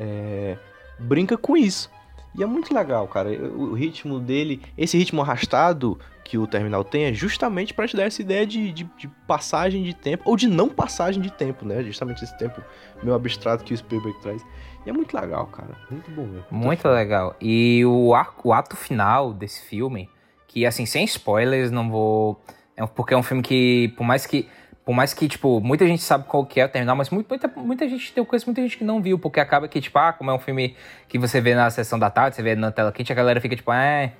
é, 0.00 0.56
brinca 0.98 1.36
com 1.36 1.56
isso. 1.56 1.90
E 2.34 2.42
é 2.42 2.46
muito 2.46 2.72
legal, 2.72 3.06
cara. 3.08 3.30
O 3.30 3.74
ritmo 3.74 4.18
dele, 4.18 4.62
esse 4.78 4.96
ritmo 4.96 5.20
arrastado 5.20 5.98
que 6.24 6.38
o 6.38 6.46
terminal 6.46 6.84
tem 6.84 7.04
é 7.04 7.12
justamente 7.12 7.74
para 7.74 7.88
te 7.88 7.96
dar 7.96 8.04
essa 8.04 8.22
ideia 8.22 8.46
de, 8.46 8.72
de, 8.72 8.84
de, 8.96 9.08
passagem 9.26 9.82
de 9.82 9.92
tempo, 9.92 10.22
ou 10.24 10.36
de 10.36 10.46
não 10.46 10.68
passagem 10.68 11.20
de 11.20 11.30
tempo, 11.30 11.66
né? 11.66 11.82
Justamente 11.82 12.22
esse 12.22 12.36
tempo 12.38 12.62
meio 13.02 13.16
abstrato 13.16 13.64
que 13.64 13.74
o 13.74 13.76
Spielberg 13.76 14.16
traz. 14.20 14.46
E 14.86 14.90
é 14.90 14.92
muito 14.92 15.12
legal, 15.14 15.46
cara. 15.48 15.76
Muito 15.90 16.10
bom 16.12 16.22
mesmo. 16.22 16.46
Muito 16.50 16.88
legal. 16.88 17.34
E 17.40 17.84
o, 17.84 18.14
o 18.44 18.52
ato 18.52 18.76
final 18.76 19.32
desse 19.32 19.62
filme, 19.62 20.08
que 20.46 20.64
assim, 20.64 20.86
sem 20.86 21.04
spoilers, 21.04 21.72
não 21.72 21.90
vou. 21.90 22.40
É 22.76 22.86
porque 22.86 23.12
é 23.12 23.16
um 23.16 23.22
filme 23.24 23.42
que, 23.42 23.92
por 23.96 24.04
mais 24.04 24.24
que 24.24 24.48
por 24.84 24.94
mais 24.94 25.12
que, 25.12 25.28
tipo, 25.28 25.60
muita 25.60 25.86
gente 25.86 26.02
sabe 26.02 26.24
qual 26.24 26.44
que 26.44 26.60
é 26.60 26.64
o 26.64 26.68
terminal, 26.68 26.96
mas 26.96 27.10
muita, 27.10 27.48
muita 27.56 27.88
gente 27.88 28.12
tem 28.12 28.24
coisa, 28.24 28.44
muita 28.46 28.62
gente 28.62 28.78
que 28.78 28.84
não 28.84 29.00
viu, 29.00 29.18
porque 29.18 29.38
acaba 29.38 29.68
que, 29.68 29.80
tipo, 29.80 29.98
ah, 29.98 30.12
como 30.12 30.30
é 30.30 30.34
um 30.34 30.38
filme 30.38 30.74
que 31.08 31.18
você 31.18 31.40
vê 31.40 31.54
na 31.54 31.68
sessão 31.70 31.98
da 31.98 32.10
tarde, 32.10 32.36
você 32.36 32.42
vê 32.42 32.54
na 32.54 32.72
tela 32.72 32.90
quente, 32.90 33.12
a 33.12 33.14
galera 33.14 33.40
fica 33.40 33.54
tipo, 33.54 33.72
é, 33.72 34.12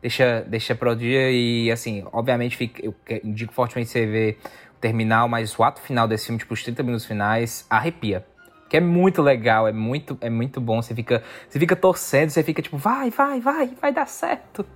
deixa, 0.00 0.42
deixa 0.46 0.74
pro 0.74 0.94
dia 0.94 1.30
e, 1.30 1.70
assim, 1.70 2.04
obviamente, 2.12 2.56
fica, 2.56 2.84
eu 2.84 2.94
indico 3.24 3.52
fortemente 3.52 3.90
você 3.90 4.06
ver 4.06 4.38
o 4.76 4.80
terminal, 4.80 5.28
mas 5.28 5.58
o 5.58 5.62
ato 5.64 5.80
final 5.80 6.06
desse 6.06 6.26
filme, 6.26 6.38
tipo, 6.38 6.54
os 6.54 6.62
30 6.62 6.82
minutos 6.82 7.04
finais, 7.04 7.66
arrepia. 7.68 8.24
Que 8.68 8.78
é 8.78 8.80
muito 8.80 9.22
legal, 9.22 9.68
é 9.68 9.72
muito, 9.72 10.18
é 10.20 10.28
muito 10.28 10.60
bom. 10.60 10.82
Você 10.82 10.94
fica, 10.94 11.22
você 11.48 11.58
fica 11.58 11.76
torcendo, 11.76 12.30
você 12.30 12.42
fica 12.42 12.60
tipo, 12.60 12.76
vai, 12.76 13.10
vai, 13.10 13.40
vai, 13.40 13.68
vai 13.80 13.92
dar 13.92 14.06
certo. 14.06 14.66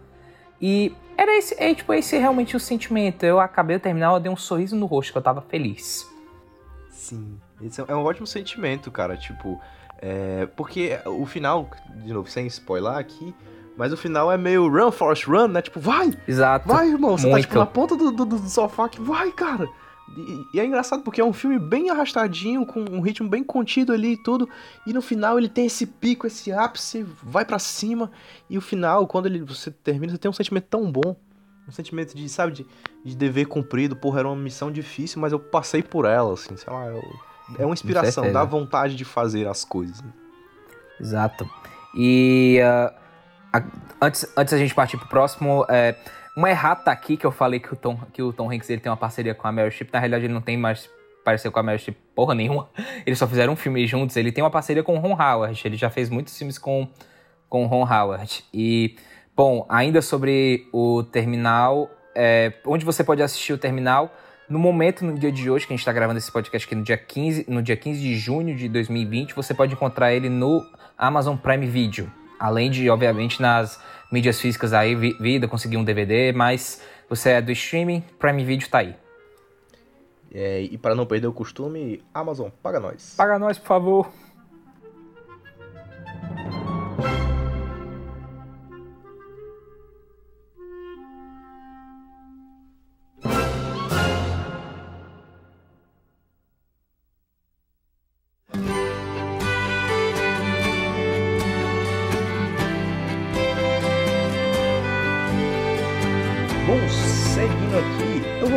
E 0.60 0.94
era 1.16 1.36
esse, 1.36 1.54
é, 1.58 1.74
tipo, 1.74 1.92
esse 1.92 2.16
realmente 2.16 2.56
o 2.56 2.60
sentimento. 2.60 3.24
Eu 3.24 3.40
acabei 3.40 3.76
o 3.76 3.80
terminal, 3.80 4.14
eu 4.14 4.20
dei 4.20 4.32
um 4.32 4.36
sorriso 4.36 4.76
no 4.76 4.86
rosto, 4.86 5.12
que 5.12 5.18
eu 5.18 5.22
tava 5.22 5.40
feliz. 5.42 6.08
Sim, 6.90 7.38
esse 7.62 7.80
é 7.80 7.94
um 7.94 8.04
ótimo 8.04 8.26
sentimento, 8.26 8.90
cara. 8.90 9.16
Tipo, 9.16 9.60
é, 9.98 10.46
porque 10.56 10.98
o 11.06 11.26
final, 11.26 11.68
de 12.04 12.12
novo, 12.12 12.28
sem 12.28 12.46
spoiler 12.46 12.92
aqui, 12.92 13.34
mas 13.76 13.92
o 13.92 13.96
final 13.96 14.30
é 14.30 14.36
meio 14.36 14.68
run, 14.68 14.90
force 14.90 15.24
run, 15.24 15.48
né? 15.48 15.62
Tipo, 15.62 15.80
vai! 15.80 16.12
Exato. 16.26 16.68
Vai, 16.68 16.88
irmão. 16.88 17.16
Você 17.16 17.26
Muito. 17.26 17.42
tá 17.42 17.48
tipo 17.48 17.58
na 17.58 17.66
ponta 17.66 17.96
do, 17.96 18.10
do, 18.10 18.24
do 18.24 18.38
sofá 18.48 18.88
que 18.88 19.00
vai, 19.00 19.30
cara. 19.32 19.68
E, 20.16 20.46
e, 20.54 20.60
é 20.60 20.64
engraçado 20.64 21.02
porque 21.02 21.20
é 21.20 21.24
um 21.24 21.32
filme 21.32 21.58
bem 21.58 21.90
arrastadinho, 21.90 22.66
com 22.66 22.80
um 22.80 23.00
ritmo 23.00 23.28
bem 23.28 23.44
contido 23.44 23.92
ali 23.92 24.12
e 24.12 24.16
tudo. 24.16 24.48
E 24.86 24.92
no 24.92 25.00
final 25.00 25.38
ele 25.38 25.48
tem 25.48 25.66
esse 25.66 25.86
pico, 25.86 26.26
esse 26.26 26.52
ápice, 26.52 27.06
vai 27.22 27.44
para 27.44 27.58
cima. 27.58 28.10
E 28.48 28.58
o 28.58 28.60
final, 28.60 29.06
quando 29.06 29.26
ele, 29.26 29.42
você 29.42 29.70
termina, 29.70 30.12
você 30.12 30.18
tem 30.18 30.30
um 30.30 30.34
sentimento 30.34 30.66
tão 30.68 30.90
bom. 30.90 31.16
Um 31.68 31.72
sentimento 31.72 32.16
de, 32.16 32.28
sabe, 32.28 32.52
de, 32.52 32.66
de 33.04 33.16
dever 33.16 33.46
cumprido. 33.46 33.94
Porra, 33.94 34.20
era 34.20 34.28
uma 34.28 34.36
missão 34.36 34.72
difícil, 34.72 35.20
mas 35.20 35.32
eu 35.32 35.38
passei 35.38 35.82
por 35.82 36.04
ela, 36.04 36.34
assim, 36.34 36.56
sei 36.56 36.72
lá. 36.72 36.86
Eu, 36.86 37.02
é 37.58 37.64
uma 37.64 37.74
inspiração, 37.74 38.32
dá 38.32 38.44
vontade 38.44 38.96
de 38.96 39.04
fazer 39.04 39.46
as 39.46 39.64
coisas. 39.64 40.02
Exato. 41.00 41.48
E 41.94 42.60
uh, 42.60 42.94
a, 43.52 43.62
antes, 44.00 44.26
antes 44.36 44.54
a 44.54 44.58
gente 44.58 44.74
partir 44.74 44.96
pro 44.96 45.08
próximo. 45.08 45.64
É, 45.68 45.96
uma 46.40 46.50
errata 46.50 46.90
aqui 46.90 47.16
que 47.16 47.26
eu 47.26 47.30
falei 47.30 47.60
que 47.60 47.72
o 47.72 47.76
Tom, 47.76 47.98
que 48.12 48.22
o 48.22 48.32
Tom 48.32 48.50
Hanks 48.50 48.68
ele 48.70 48.80
tem 48.80 48.90
uma 48.90 48.96
parceria 48.96 49.34
com 49.34 49.46
a 49.46 49.52
Meryl 49.52 49.70
Streep. 49.70 49.92
Na 49.92 49.98
realidade, 49.98 50.24
ele 50.24 50.32
não 50.32 50.40
tem 50.40 50.56
mais 50.56 50.88
parceria 51.22 51.52
com 51.52 51.58
a 51.58 51.62
Meryl 51.62 51.78
Streep 51.78 51.98
porra 52.14 52.34
nenhuma. 52.34 52.70
Eles 53.06 53.18
só 53.18 53.26
fizeram 53.26 53.52
um 53.52 53.56
filme 53.56 53.86
juntos. 53.86 54.16
Ele 54.16 54.32
tem 54.32 54.42
uma 54.42 54.50
parceria 54.50 54.82
com 54.82 54.96
o 54.96 54.98
Ron 54.98 55.12
Howard. 55.12 55.60
Ele 55.64 55.76
já 55.76 55.90
fez 55.90 56.08
muitos 56.08 56.36
filmes 56.36 56.58
com, 56.58 56.88
com 57.48 57.64
o 57.64 57.66
Ron 57.66 57.84
Howard. 57.84 58.42
E, 58.54 58.96
bom, 59.36 59.66
ainda 59.68 60.00
sobre 60.00 60.66
o 60.72 61.02
Terminal, 61.02 61.90
é, 62.14 62.54
onde 62.66 62.84
você 62.84 63.04
pode 63.04 63.22
assistir 63.22 63.52
o 63.52 63.58
Terminal... 63.58 64.12
No 64.48 64.58
momento, 64.58 65.04
no 65.04 65.16
dia 65.16 65.30
de 65.30 65.48
hoje, 65.48 65.64
que 65.64 65.72
a 65.72 65.76
gente 65.76 65.82
está 65.82 65.92
gravando 65.92 66.18
esse 66.18 66.32
podcast 66.32 66.66
aqui 66.66 66.74
no 66.74 66.82
dia 66.82 66.96
15, 66.96 67.46
no 67.48 67.62
dia 67.62 67.76
15 67.76 68.00
de 68.00 68.18
junho 68.18 68.56
de 68.56 68.68
2020, 68.68 69.32
você 69.32 69.54
pode 69.54 69.74
encontrar 69.74 70.12
ele 70.12 70.28
no 70.28 70.60
Amazon 70.98 71.36
Prime 71.36 71.66
Video. 71.66 72.10
Além 72.36 72.68
de, 72.68 72.90
obviamente, 72.90 73.40
nas 73.40 73.80
mídias 74.10 74.40
físicas 74.40 74.72
aí, 74.72 74.94
vida, 74.94 75.46
conseguir 75.46 75.76
um 75.76 75.84
DVD, 75.84 76.32
mas 76.32 76.82
você 77.08 77.30
é 77.30 77.42
do 77.42 77.52
streaming, 77.52 78.02
Prime 78.18 78.44
Video 78.44 78.68
tá 78.68 78.78
aí. 78.78 78.94
É, 80.32 80.62
e 80.62 80.78
para 80.78 80.94
não 80.94 81.06
perder 81.06 81.26
o 81.26 81.32
costume, 81.32 82.02
Amazon, 82.14 82.50
paga 82.62 82.78
nós. 82.78 83.14
Paga 83.16 83.38
nós, 83.38 83.58
por 83.58 83.66
favor. 83.66 84.12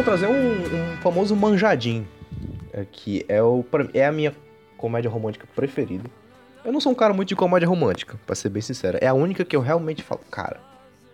Trazer 0.03 0.27
um, 0.27 0.93
um 0.93 0.97
famoso 0.97 1.35
manjadinho. 1.35 2.07
É, 2.71 2.85
que 2.91 3.25
é, 3.27 3.41
o, 3.41 3.63
é 3.93 4.05
a 4.05 4.11
minha 4.11 4.33
comédia 4.77 5.09
romântica 5.09 5.47
preferida. 5.55 6.09
Eu 6.65 6.71
não 6.71 6.79
sou 6.79 6.91
um 6.91 6.95
cara 6.95 7.13
muito 7.13 7.29
de 7.29 7.35
comédia 7.35 7.67
romântica, 7.67 8.19
pra 8.25 8.35
ser 8.35 8.49
bem 8.49 8.61
sincero. 8.61 8.97
É 9.01 9.07
a 9.07 9.13
única 9.13 9.43
que 9.45 9.55
eu 9.55 9.61
realmente 9.61 10.01
falo, 10.01 10.21
cara, 10.31 10.59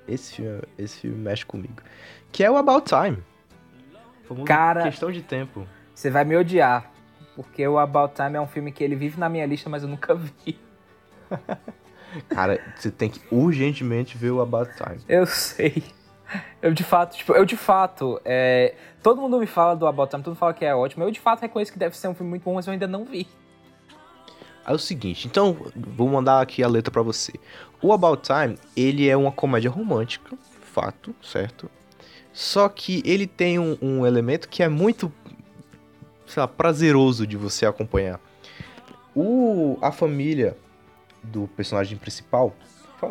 esse 0.08 0.36
filme, 0.36 0.62
esse 0.78 1.00
filme 1.00 1.18
mexe 1.18 1.46
comigo. 1.46 1.82
Que 2.32 2.44
é 2.44 2.52
o 2.52 2.56
About 2.58 2.88
Time. 2.90 3.18
Famoso 4.28 4.46
Cara- 4.46 4.84
Questão 4.84 5.12
de 5.12 5.22
tempo. 5.22 5.66
Você 5.94 6.10
vai 6.10 6.24
me 6.24 6.36
odiar. 6.36 6.92
Porque 7.36 7.66
o 7.68 7.78
About 7.78 8.16
Time 8.16 8.36
é 8.36 8.42
um 8.42 8.48
filme 8.48 8.72
que 8.72 8.84
ele 8.84 8.96
vive 8.96 9.20
na 9.20 9.30
minha 9.30 9.46
lista, 9.46 9.70
mas 9.70 9.84
eu 9.84 9.90
nunca 9.90 10.14
vi. 10.16 10.60
Cara, 12.30 12.60
você 12.76 12.90
tem 12.90 13.10
que 13.10 13.22
urgentemente 13.32 14.18
ver 14.18 14.32
o 14.32 14.42
About 14.42 14.72
Time. 14.76 15.00
Eu 15.08 15.26
sei. 15.26 15.84
Eu 16.62 16.74
de 16.74 16.84
fato, 16.84 17.18
tipo, 17.18 17.34
eu 17.34 17.46
de 17.46 17.58
fato, 17.58 18.20
é, 18.24 18.76
todo 19.02 19.22
mundo 19.22 19.39
me 19.39 19.48
fala 19.48 19.76
do 19.76 19.88
About 19.88 20.10
Time, 20.10 20.24
todo 20.24 20.34
mundo 20.34 20.39
fala 20.39 20.54
que 20.54 20.65
é 20.65 20.76
ótimo. 20.76 21.04
Eu 21.04 21.12
de 21.12 21.20
fato 21.20 21.42
reconheço 21.42 21.72
que 21.72 21.80
deve 21.80 21.98
ser 21.98 22.08
um 22.08 22.13
filme 22.13 22.30
muito 22.30 22.44
bom, 22.44 22.54
mas 22.54 22.68
eu 22.68 22.74
ainda 22.74 22.88
não 22.88 23.06
vi. 23.06 23.28
É 24.65 24.74
o 24.74 24.78
seguinte, 24.78 25.28
então, 25.28 25.58
vou 25.76 26.08
mandar 26.08 26.42
aqui 26.42 26.62
a 26.62 26.68
letra 26.68 26.92
pra 26.92 27.02
você. 27.02 27.34
O 27.82 27.92
About 27.92 28.22
Time, 28.22 28.58
ele 28.76 29.10
é 29.10 29.18
uma 29.18 29.32
comédia 29.32 29.72
romântica, 29.72 30.38
fato, 30.62 31.15
certo? 31.24 31.70
Só 32.32 32.70
que 32.70 33.02
ele 33.06 33.26
tem 33.26 33.58
um, 33.58 33.78
um 33.82 34.06
elemento 34.06 34.48
que 34.48 34.62
é 34.62 34.70
muito, 34.70 35.12
sei 36.28 36.42
lá, 36.42 36.48
prazeroso 36.48 37.26
de 37.26 37.36
você 37.36 37.65
acompanhar. 37.65 38.20
O, 39.15 39.78
a 39.82 39.92
família 39.92 40.56
do 41.24 41.48
personagem 41.48 41.98
principal, 41.98 42.56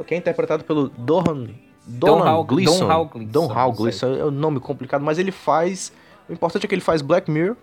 que 0.06 0.14
é 0.14 0.16
interpretado 0.16 0.64
pelo 0.64 0.88
Dohan, 0.88 1.48
Hal-. 1.88 1.98
Don 1.98 2.22
Hal 2.22 2.44
Gleeson, 2.44 2.86
Don 3.30 3.52
Hal. 3.52 3.72
Gleeson, 3.72 4.14
é 4.14 4.24
um 4.24 4.30
nome 4.30 4.60
complicado, 4.60 5.02
mas 5.02 5.18
ele 5.18 5.32
faz... 5.32 5.92
O 6.28 6.32
importante 6.32 6.64
é 6.66 6.68
que 6.68 6.74
ele 6.74 6.82
faz 6.82 7.00
Black 7.00 7.30
Mirror, 7.30 7.56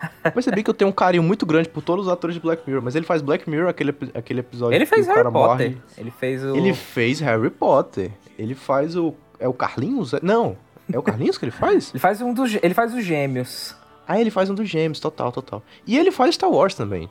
percebi 0.32 0.62
que 0.62 0.70
eu 0.70 0.74
tenho 0.74 0.90
um 0.90 0.92
carinho 0.92 1.22
muito 1.22 1.44
grande 1.46 1.68
por 1.68 1.82
todos 1.82 2.06
os 2.06 2.12
atores 2.12 2.34
de 2.34 2.40
Black 2.40 2.62
Mirror, 2.66 2.82
mas 2.82 2.94
ele 2.94 3.04
faz 3.06 3.20
Black 3.22 3.48
Mirror, 3.48 3.68
aquele, 3.68 3.94
aquele 4.14 4.40
episódio 4.40 4.74
Ele 4.74 4.86
fez 4.86 5.06
Harry 5.06 5.22
Potter. 5.22 5.32
morre. 5.32 5.78
Ele 5.96 6.10
fez 6.10 6.44
o. 6.44 6.56
Ele 6.56 6.74
fez 6.74 7.20
Harry 7.20 7.50
Potter. 7.50 8.10
Ele 8.38 8.54
faz 8.54 8.96
o. 8.96 9.14
É 9.38 9.48
o 9.48 9.52
Carlinhos? 9.52 10.14
É- 10.14 10.20
Não. 10.22 10.56
É 10.92 10.98
o 10.98 11.02
Carlinhos 11.02 11.38
que 11.38 11.44
ele 11.46 11.52
faz? 11.52 11.90
Ele 11.94 11.98
faz 11.98 12.20
um 12.20 12.34
dos. 12.34 12.54
Ele 12.62 12.74
faz 12.74 12.92
os 12.94 13.04
gêmeos. 13.04 13.74
Ah, 14.06 14.20
ele 14.20 14.30
faz 14.30 14.50
um 14.50 14.54
dos 14.54 14.68
gêmeos, 14.68 15.00
total, 15.00 15.32
total. 15.32 15.62
E 15.86 15.96
ele 15.96 16.10
faz 16.10 16.34
Star 16.34 16.50
Wars 16.50 16.74
também. 16.74 17.08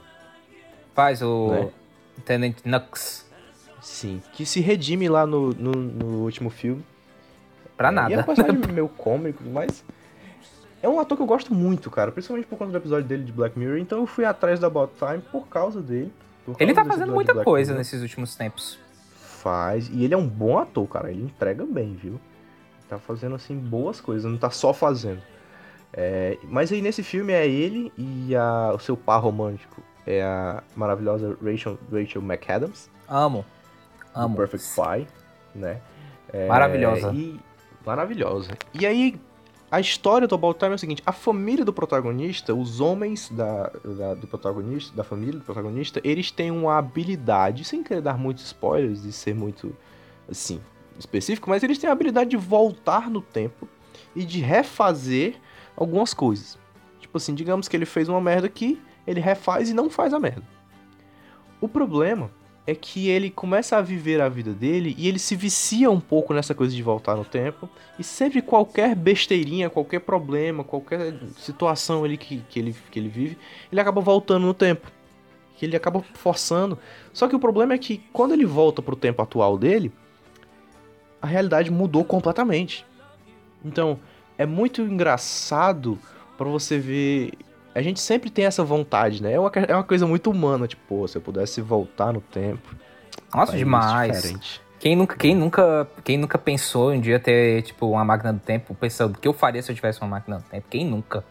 Faz 0.94 1.22
o. 1.24 1.48
Né? 1.50 1.70
Tenant 2.24 2.56
Nux. 2.64 3.26
Sim. 3.84 4.22
Que 4.34 4.46
se 4.46 4.62
redime 4.62 5.08
lá 5.10 5.26
no, 5.28 5.50
no, 5.54 5.72
no 5.72 6.06
último 6.24 6.50
filme. 6.50 6.84
Pra 7.78 7.90
E 7.90 7.90
é 7.90 7.92
um 7.92 7.96
nada. 7.96 8.24
personagem 8.24 8.62
meio 8.74 8.88
cômico, 8.90 9.44
mas. 9.46 9.84
É 10.82 10.90
um 10.90 11.00
ator 11.00 11.16
que 11.18 11.24
eu 11.24 11.28
gosto 11.28 11.54
muito, 11.54 11.90
cara. 11.92 12.12
Principalmente 12.12 12.46
por 12.48 12.58
conta 12.58 12.72
do 12.72 12.78
episódio 12.78 13.08
dele 13.08 13.24
de 13.24 13.32
Black 13.32 13.58
Mirror. 13.58 13.78
Então 13.78 14.00
eu 14.00 14.06
fui 14.08 14.26
atrás 14.26 14.60
da 14.60 14.68
About 14.68 14.94
Time 14.98 15.22
por 15.32 15.48
causa 15.48 15.82
dele. 15.82 16.12
por 16.46 16.56
Ele 16.60 16.74
causa 16.74 16.90
tá 16.90 16.96
fazendo 16.96 17.14
muita 17.14 17.34
coisa 17.44 17.72
Mirror. 17.72 17.78
nesses 17.80 18.02
últimos 18.02 18.36
tempos. 18.36 18.78
Faz. 19.22 19.90
E 19.90 20.04
ele 20.04 20.14
é 20.14 20.18
um 20.18 20.28
bom 20.28 20.58
ator, 20.58 20.88
cara. 20.88 21.10
Ele 21.12 21.24
entrega 21.24 21.66
bem, 21.66 21.94
viu? 21.94 22.20
Tá 22.90 22.98
fazendo, 23.00 23.36
assim, 23.36 23.58
boas 23.58 24.00
coisas. 24.02 24.30
Não 24.30 24.38
tá 24.38 24.50
só 24.50 24.74
fazendo. 24.74 25.22
É, 25.94 26.38
mas 26.46 26.72
aí 26.72 26.82
nesse 26.82 27.02
filme 27.04 27.32
é 27.34 27.48
ele 27.48 27.92
e 27.98 28.36
a- 28.36 28.72
o 28.76 28.80
seu 28.80 28.98
par 28.98 29.20
romântico 29.22 29.82
é 30.08 30.24
a 30.24 30.64
maravilhosa 30.76 31.38
Rachel, 31.44 31.78
Rachel 31.92 32.22
McAdams. 32.22 32.90
Amo. 33.08 33.46
Amo. 34.14 34.36
Perfect 34.36 34.64
Spy, 34.66 35.08
né? 35.56 35.82
É, 36.32 36.48
Maravilhosa. 36.48 37.12
E, 37.14 37.40
maravilhosa. 37.86 38.52
E 38.74 38.86
aí, 38.86 39.20
a 39.70 39.80
história 39.80 40.28
do 40.28 40.36
About 40.36 40.58
Time 40.60 40.72
é 40.72 40.76
o 40.76 40.80
seguinte: 40.80 41.02
a 41.06 41.12
família 41.12 41.66
do 41.66 41.74
protagonista, 41.74 42.54
os 42.54 42.80
homens 42.80 43.30
da, 43.30 43.72
da- 43.84 44.14
do 44.14 44.28
protagonista, 44.28 44.96
da 44.96 45.04
família 45.04 45.34
do 45.40 45.46
protagonista, 45.46 46.00
eles 46.04 46.32
têm 46.32 46.52
uma 46.52 46.78
habilidade, 46.78 47.64
sem 47.64 47.84
querer 47.84 48.02
dar 48.02 48.18
muitos 48.18 48.44
spoilers 48.46 49.04
e 49.04 49.12
ser 49.12 49.34
muito, 49.36 49.76
assim, 50.30 50.62
específico, 50.98 51.50
mas 51.50 51.64
eles 51.64 51.78
têm 51.78 51.90
a 51.90 51.94
habilidade 51.94 52.30
de 52.30 52.38
voltar 52.38 53.10
no 53.10 53.22
tempo 53.22 53.68
e 54.16 54.24
de 54.24 54.40
refazer 54.42 55.36
algumas 55.76 56.14
coisas. 56.14 56.58
Tipo 57.00 57.18
assim, 57.18 57.34
digamos 57.36 57.68
que 57.68 57.76
ele 57.76 57.86
fez 57.86 58.08
uma 58.10 58.22
merda 58.22 58.48
aqui, 58.48 58.82
ele 59.06 59.20
refaz 59.20 59.70
e 59.70 59.74
não 59.74 59.90
faz 59.90 60.14
a 60.14 60.20
merda. 60.20 60.44
O 61.60 61.68
problema 61.68 62.30
é 62.66 62.74
que 62.74 63.10
ele 63.10 63.30
começa 63.30 63.78
a 63.78 63.82
viver 63.82 64.22
a 64.22 64.30
vida 64.30 64.54
dele 64.54 64.96
e 64.98 65.08
ele 65.08 65.20
se 65.20 65.36
vicia 65.36 65.92
um 65.92 66.00
pouco 66.00 66.34
nessa 66.34 66.56
coisa 66.56 66.74
de 66.74 66.82
voltar 66.82 67.16
no 67.16 67.26
tempo. 67.26 67.70
E 68.00 68.04
sempre 68.04 68.42
qualquer 68.42 68.96
besteirinha, 68.96 69.70
qualquer 69.70 70.00
problema, 70.00 70.64
qualquer 70.64 71.14
situação 71.38 72.04
ali 72.04 72.18
que, 72.18 72.42
que, 72.50 72.60
ele, 72.60 72.76
que 72.90 73.00
ele 73.00 73.10
vive, 73.10 73.38
ele 73.72 73.82
acaba 73.82 74.00
voltando 74.00 74.46
no 74.46 74.54
tempo. 74.54 74.90
Que 75.58 75.66
ele 75.66 75.76
acaba 75.76 76.02
forçando. 76.14 76.80
Só 77.12 77.28
que 77.28 77.36
o 77.36 77.40
problema 77.40 77.74
é 77.74 77.78
que 77.78 78.02
quando 78.14 78.34
ele 78.34 78.46
volta 78.46 78.82
pro 78.82 78.96
tempo 78.96 79.22
atual 79.22 79.58
dele, 79.58 79.92
a 81.22 81.28
realidade 81.28 81.70
mudou 81.70 82.06
completamente. 82.06 82.86
Então, 83.64 84.00
é 84.38 84.46
muito 84.46 84.82
engraçado 84.82 86.00
pra 86.38 86.48
você 86.48 86.80
ver. 86.80 87.34
A 87.76 87.82
gente 87.82 88.00
sempre 88.00 88.30
tem 88.30 88.46
essa 88.46 88.64
vontade, 88.64 89.22
né? 89.22 89.34
É 89.34 89.40
uma, 89.40 89.52
é 89.68 89.74
uma 89.74 89.84
coisa 89.84 90.06
muito 90.06 90.30
humana, 90.30 90.68
tipo, 90.68 90.82
pô, 90.88 91.08
se 91.08 91.18
eu 91.18 91.22
pudesse 91.22 91.60
voltar 91.62 92.14
no 92.14 92.22
tempo. 92.22 92.76
Nossa, 93.34 93.52
isso 93.52 93.58
demais. 93.58 94.16
diferente. 94.16 94.62
Quem 94.80 94.96
nunca, 94.96 95.16
quem, 95.16 95.36
nunca, 95.36 95.88
quem 96.04 96.18
nunca 96.18 96.38
pensou 96.38 96.94
em 96.94 96.98
um 96.98 97.02
dia 97.02 97.20
ter, 97.20 97.62
tipo, 97.64 97.88
uma 97.88 98.04
máquina 98.04 98.34
do 98.34 98.40
tempo, 98.40 98.76
pensando 98.76 99.16
o 99.16 99.18
que 99.18 99.28
eu 99.28 99.34
faria 99.34 99.62
se 99.62 99.72
eu 99.72 99.76
tivesse 99.76 100.02
uma 100.02 100.10
máquina 100.10 100.40
do 100.40 100.44
tempo? 100.44 100.68
Quem 100.70 100.86
nunca? 100.86 101.24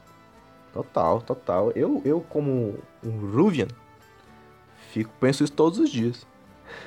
Total, 0.72 1.20
total. 1.20 1.70
Eu, 1.72 2.00
eu 2.04 2.20
como 2.22 2.78
um 3.04 3.30
Ruvian, 3.30 3.68
fico, 4.90 5.12
penso 5.20 5.44
isso 5.44 5.52
todos 5.52 5.78
os 5.78 5.90
dias. 5.90 6.26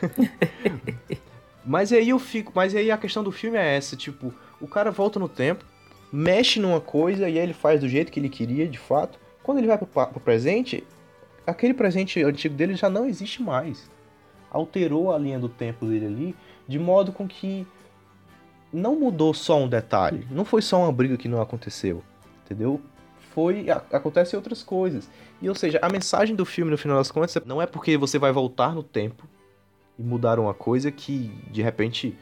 mas 1.64 1.94
aí 1.94 2.10
eu 2.10 2.18
fico, 2.18 2.52
mas 2.56 2.76
aí 2.76 2.90
a 2.90 2.98
questão 2.98 3.24
do 3.24 3.32
filme 3.32 3.58
é 3.58 3.78
essa, 3.78 3.96
tipo, 3.96 4.34
o 4.60 4.68
cara 4.68 4.90
volta 4.90 5.20
no 5.20 5.30
tempo, 5.30 5.64
mexe 6.12 6.60
numa 6.60 6.82
coisa 6.82 7.30
e 7.30 7.38
aí 7.38 7.38
ele 7.38 7.54
faz 7.54 7.80
do 7.80 7.88
jeito 7.88 8.12
que 8.12 8.20
ele 8.20 8.30
queria, 8.30 8.68
de 8.68 8.80
fato. 8.80 9.20
Quando 9.46 9.60
ele 9.60 9.68
vai 9.68 9.78
pro, 9.78 9.86
pa- 9.86 10.08
pro 10.08 10.20
presente, 10.20 10.84
aquele 11.46 11.72
presente 11.74 12.24
antigo 12.24 12.56
dele 12.56 12.76
já 12.76 12.90
não 12.90 13.06
existe 13.06 13.44
mais. 13.44 13.88
Alterou 14.50 15.14
a 15.14 15.20
linha 15.20 15.38
do 15.38 15.48
tempo 15.48 15.86
dele 15.86 16.08
ali, 16.08 16.36
de 16.68 16.80
modo 16.80 17.12
com 17.12 17.28
que 17.28 17.68
não 18.74 18.96
mudou 19.00 19.36
só 19.36 19.62
um 19.62 19.68
detalhe, 19.68 20.28
não 20.32 20.44
foi 20.44 20.64
só 20.64 20.80
uma 20.80 20.92
briga 20.92 21.16
que 21.16 21.28
não 21.28 21.40
aconteceu, 21.40 22.02
entendeu? 22.44 22.82
Foi 23.36 23.70
a- 23.70 23.84
acontecem 23.92 24.36
outras 24.36 24.64
coisas. 24.64 25.08
E 25.40 25.48
ou 25.48 25.54
seja, 25.54 25.78
a 25.80 25.90
mensagem 25.90 26.36
do 26.36 26.44
filme 26.44 26.72
no 26.72 26.78
final 26.78 26.98
das 26.98 27.12
contas 27.12 27.38
não 27.46 27.62
é 27.62 27.68
porque 27.68 27.98
você 27.98 28.18
vai 28.18 28.32
voltar 28.32 28.74
no 28.74 28.82
tempo 28.82 29.28
e 30.00 30.02
mudar 30.02 30.40
uma 30.40 30.56
coisa 30.56 30.90
que 30.92 31.28
de 31.52 31.62
repente 31.62 32.18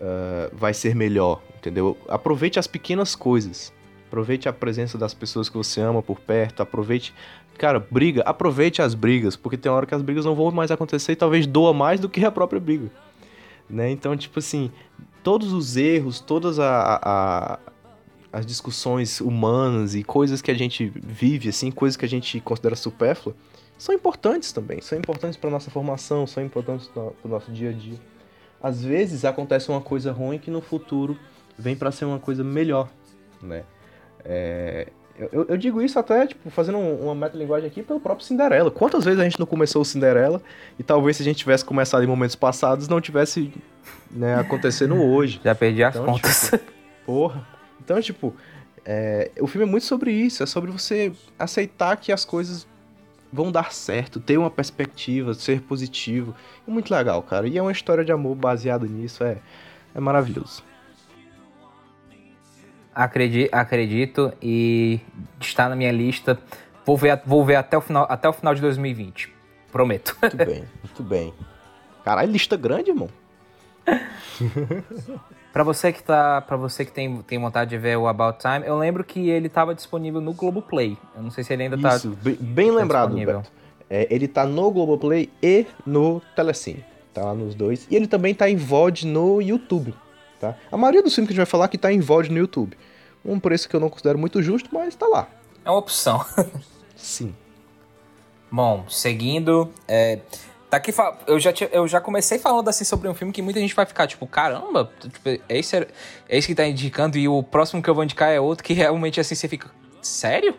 ah, 0.00 0.48
vai 0.52 0.72
ser 0.72 0.94
melhor, 0.94 1.42
entendeu? 1.56 1.96
Aproveite 2.08 2.58
as 2.58 2.68
pequenas 2.68 3.16
coisas. 3.16 3.72
Aproveite 4.12 4.46
a 4.46 4.52
presença 4.52 4.98
das 4.98 5.14
pessoas 5.14 5.48
que 5.48 5.56
você 5.56 5.80
ama 5.80 6.02
por 6.02 6.20
perto, 6.20 6.60
aproveite, 6.62 7.14
cara, 7.56 7.80
briga, 7.80 8.20
aproveite 8.26 8.82
as 8.82 8.92
brigas, 8.92 9.36
porque 9.36 9.56
tem 9.56 9.72
hora 9.72 9.86
que 9.86 9.94
as 9.94 10.02
brigas 10.02 10.26
não 10.26 10.34
vão 10.34 10.50
mais 10.50 10.70
acontecer 10.70 11.12
e 11.12 11.16
talvez 11.16 11.46
doa 11.46 11.72
mais 11.72 11.98
do 11.98 12.10
que 12.10 12.22
a 12.22 12.30
própria 12.30 12.60
briga. 12.60 12.90
Né? 13.70 13.90
Então, 13.90 14.14
tipo 14.14 14.38
assim, 14.38 14.70
todos 15.22 15.50
os 15.54 15.78
erros, 15.78 16.20
todas 16.20 16.58
a, 16.58 17.00
a- 17.02 17.58
as 18.30 18.44
discussões 18.44 19.18
humanas 19.18 19.94
e 19.94 20.02
coisas 20.04 20.42
que 20.42 20.50
a 20.50 20.54
gente 20.54 20.92
vive, 20.94 21.48
assim, 21.48 21.70
coisas 21.70 21.96
que 21.96 22.04
a 22.04 22.08
gente 22.08 22.38
considera 22.38 22.76
supérflua, 22.76 23.34
são 23.78 23.94
importantes 23.94 24.52
também. 24.52 24.82
São 24.82 24.98
importantes 24.98 25.38
para 25.38 25.48
nossa 25.48 25.70
formação, 25.70 26.26
são 26.26 26.44
importantes 26.44 26.86
para 26.86 27.02
o 27.24 27.28
nosso 27.28 27.50
dia 27.50 27.70
a 27.70 27.72
dia. 27.72 27.98
Às 28.62 28.84
vezes 28.84 29.24
acontece 29.24 29.70
uma 29.70 29.80
coisa 29.80 30.12
ruim 30.12 30.38
que 30.38 30.50
no 30.50 30.60
futuro 30.60 31.16
vem 31.58 31.74
para 31.74 31.90
ser 31.90 32.04
uma 32.04 32.18
coisa 32.18 32.44
melhor, 32.44 32.90
né? 33.42 33.64
É, 34.24 34.88
eu, 35.32 35.46
eu 35.48 35.56
digo 35.56 35.80
isso 35.82 35.98
até, 35.98 36.26
tipo, 36.26 36.48
fazendo 36.50 36.78
um- 36.78 37.04
uma 37.04 37.14
metalinguagem 37.14 37.68
aqui 37.68 37.82
pelo 37.82 38.00
próprio 38.00 38.26
Cinderela. 38.26 38.70
Quantas 38.70 39.04
vezes 39.04 39.20
a 39.20 39.24
gente 39.24 39.38
não 39.38 39.46
começou 39.46 39.82
o 39.82 39.84
Cinderela 39.84 40.42
e 40.78 40.82
talvez 40.82 41.16
se 41.16 41.22
a 41.22 41.24
gente 41.24 41.36
tivesse 41.38 41.64
começado 41.64 42.02
em 42.02 42.06
momentos 42.06 42.34
passados 42.36 42.88
não 42.88 43.00
tivesse 43.00 43.52
né, 44.10 44.34
acontecendo 44.36 44.94
hoje. 45.02 45.40
Já 45.44 45.54
perdi 45.54 45.84
as 45.84 45.94
Então, 45.94 46.06
contas. 46.06 46.50
Porra. 47.04 47.46
Então, 47.84 48.00
tipo, 48.00 48.34
é, 48.84 49.30
o 49.40 49.46
filme 49.46 49.66
é 49.66 49.70
muito 49.70 49.84
sobre 49.86 50.10
isso. 50.12 50.42
É 50.42 50.46
sobre 50.46 50.70
você 50.70 51.12
aceitar 51.38 51.96
que 51.96 52.10
as 52.12 52.24
coisas 52.24 52.66
vão 53.32 53.50
dar 53.50 53.72
certo, 53.72 54.20
ter 54.20 54.36
uma 54.38 54.50
perspectiva, 54.50 55.34
ser 55.34 55.60
positivo. 55.62 56.34
É 56.66 56.70
muito 56.70 56.92
legal, 56.92 57.22
cara. 57.22 57.46
E 57.48 57.56
é 57.56 57.62
uma 57.62 57.72
história 57.72 58.04
de 58.04 58.12
amor 58.12 58.34
baseada 58.34 58.86
nisso. 58.86 59.24
É, 59.24 59.36
é 59.94 60.00
maravilhoso. 60.00 60.62
Acredi- 62.94 63.48
acredito 63.52 64.32
e 64.42 65.00
está 65.40 65.68
na 65.68 65.76
minha 65.76 65.92
lista. 65.92 66.38
Vou 66.84 66.96
ver, 66.96 67.20
vou 67.24 67.44
ver 67.44 67.56
até, 67.56 67.76
o 67.76 67.80
final, 67.80 68.06
até 68.08 68.28
o 68.28 68.32
final 68.32 68.54
de 68.54 68.60
2020. 68.60 69.32
Prometo. 69.70 70.16
Muito 70.20 70.36
bem, 70.36 70.64
muito 70.84 71.02
bem. 71.02 71.34
Caralho, 72.04 72.30
lista 72.30 72.56
grande, 72.56 72.90
irmão. 72.90 73.08
Pra 75.52 75.62
você 75.62 75.92
que 75.92 76.02
tá, 76.02 76.40
para 76.40 76.56
você 76.56 76.82
que 76.82 76.90
tem, 76.90 77.20
tem 77.22 77.38
vontade 77.38 77.68
de 77.68 77.76
ver 77.76 77.98
o 77.98 78.08
About 78.08 78.38
Time, 78.38 78.66
eu 78.66 78.78
lembro 78.78 79.04
que 79.04 79.28
ele 79.28 79.50
tava 79.50 79.74
disponível 79.74 80.18
no 80.18 80.32
Globoplay. 80.32 80.96
Eu 81.14 81.22
não 81.22 81.30
sei 81.30 81.44
se 81.44 81.52
ele 81.52 81.64
ainda 81.64 81.76
tá 81.76 81.94
Isso, 81.96 82.16
bem, 82.22 82.34
bem 82.40 82.70
lembrado, 82.70 83.08
disponível. 83.08 83.40
Beto. 83.40 83.52
É, 83.90 84.06
ele 84.10 84.26
tá 84.26 84.46
no 84.46 84.70
Globoplay 84.70 85.28
e 85.42 85.66
no 85.84 86.22
Telecine. 86.34 86.82
Tá 87.12 87.22
lá 87.22 87.34
nos 87.34 87.54
dois. 87.54 87.86
E 87.90 87.94
ele 87.94 88.06
também 88.06 88.34
tá 88.34 88.48
em 88.48 88.56
VOD 88.56 89.06
no 89.06 89.42
YouTube. 89.42 89.92
Tá? 90.42 90.56
A 90.72 90.76
maioria 90.76 91.00
dos 91.04 91.14
filmes 91.14 91.28
que 91.28 91.34
a 91.34 91.36
gente 91.36 91.46
vai 91.46 91.50
falar 91.50 91.68
que 91.68 91.78
tá 91.78 91.92
em 91.92 92.00
VOD 92.00 92.28
no 92.30 92.38
YouTube. 92.38 92.76
Um 93.24 93.38
preço 93.38 93.68
que 93.68 93.76
eu 93.76 93.78
não 93.78 93.88
considero 93.88 94.18
muito 94.18 94.42
justo, 94.42 94.68
mas 94.72 94.92
tá 94.96 95.06
lá. 95.06 95.28
É 95.64 95.70
uma 95.70 95.78
opção. 95.78 96.26
Sim. 96.96 97.32
Bom, 98.50 98.84
seguindo. 98.88 99.72
É, 99.86 100.18
tá 100.68 100.78
aqui, 100.78 100.92
eu, 101.28 101.38
já, 101.38 101.54
eu 101.70 101.86
já 101.86 102.00
comecei 102.00 102.40
falando 102.40 102.68
assim 102.68 102.82
sobre 102.82 103.08
um 103.08 103.14
filme 103.14 103.32
que 103.32 103.40
muita 103.40 103.60
gente 103.60 103.72
vai 103.72 103.86
ficar 103.86 104.08
tipo, 104.08 104.26
caramba, 104.26 104.90
tipo, 105.00 105.28
é 105.28 105.40
esse, 105.48 105.76
é 105.76 105.86
esse 106.28 106.48
que 106.48 106.56
tá 106.56 106.66
indicando, 106.66 107.16
e 107.16 107.28
o 107.28 107.40
próximo 107.40 107.80
que 107.80 107.88
eu 107.88 107.94
vou 107.94 108.02
indicar 108.02 108.30
é 108.30 108.40
outro 108.40 108.64
que 108.64 108.72
realmente 108.72 109.20
assim 109.20 109.36
você 109.36 109.46
fica. 109.46 109.70
Sério? 110.02 110.56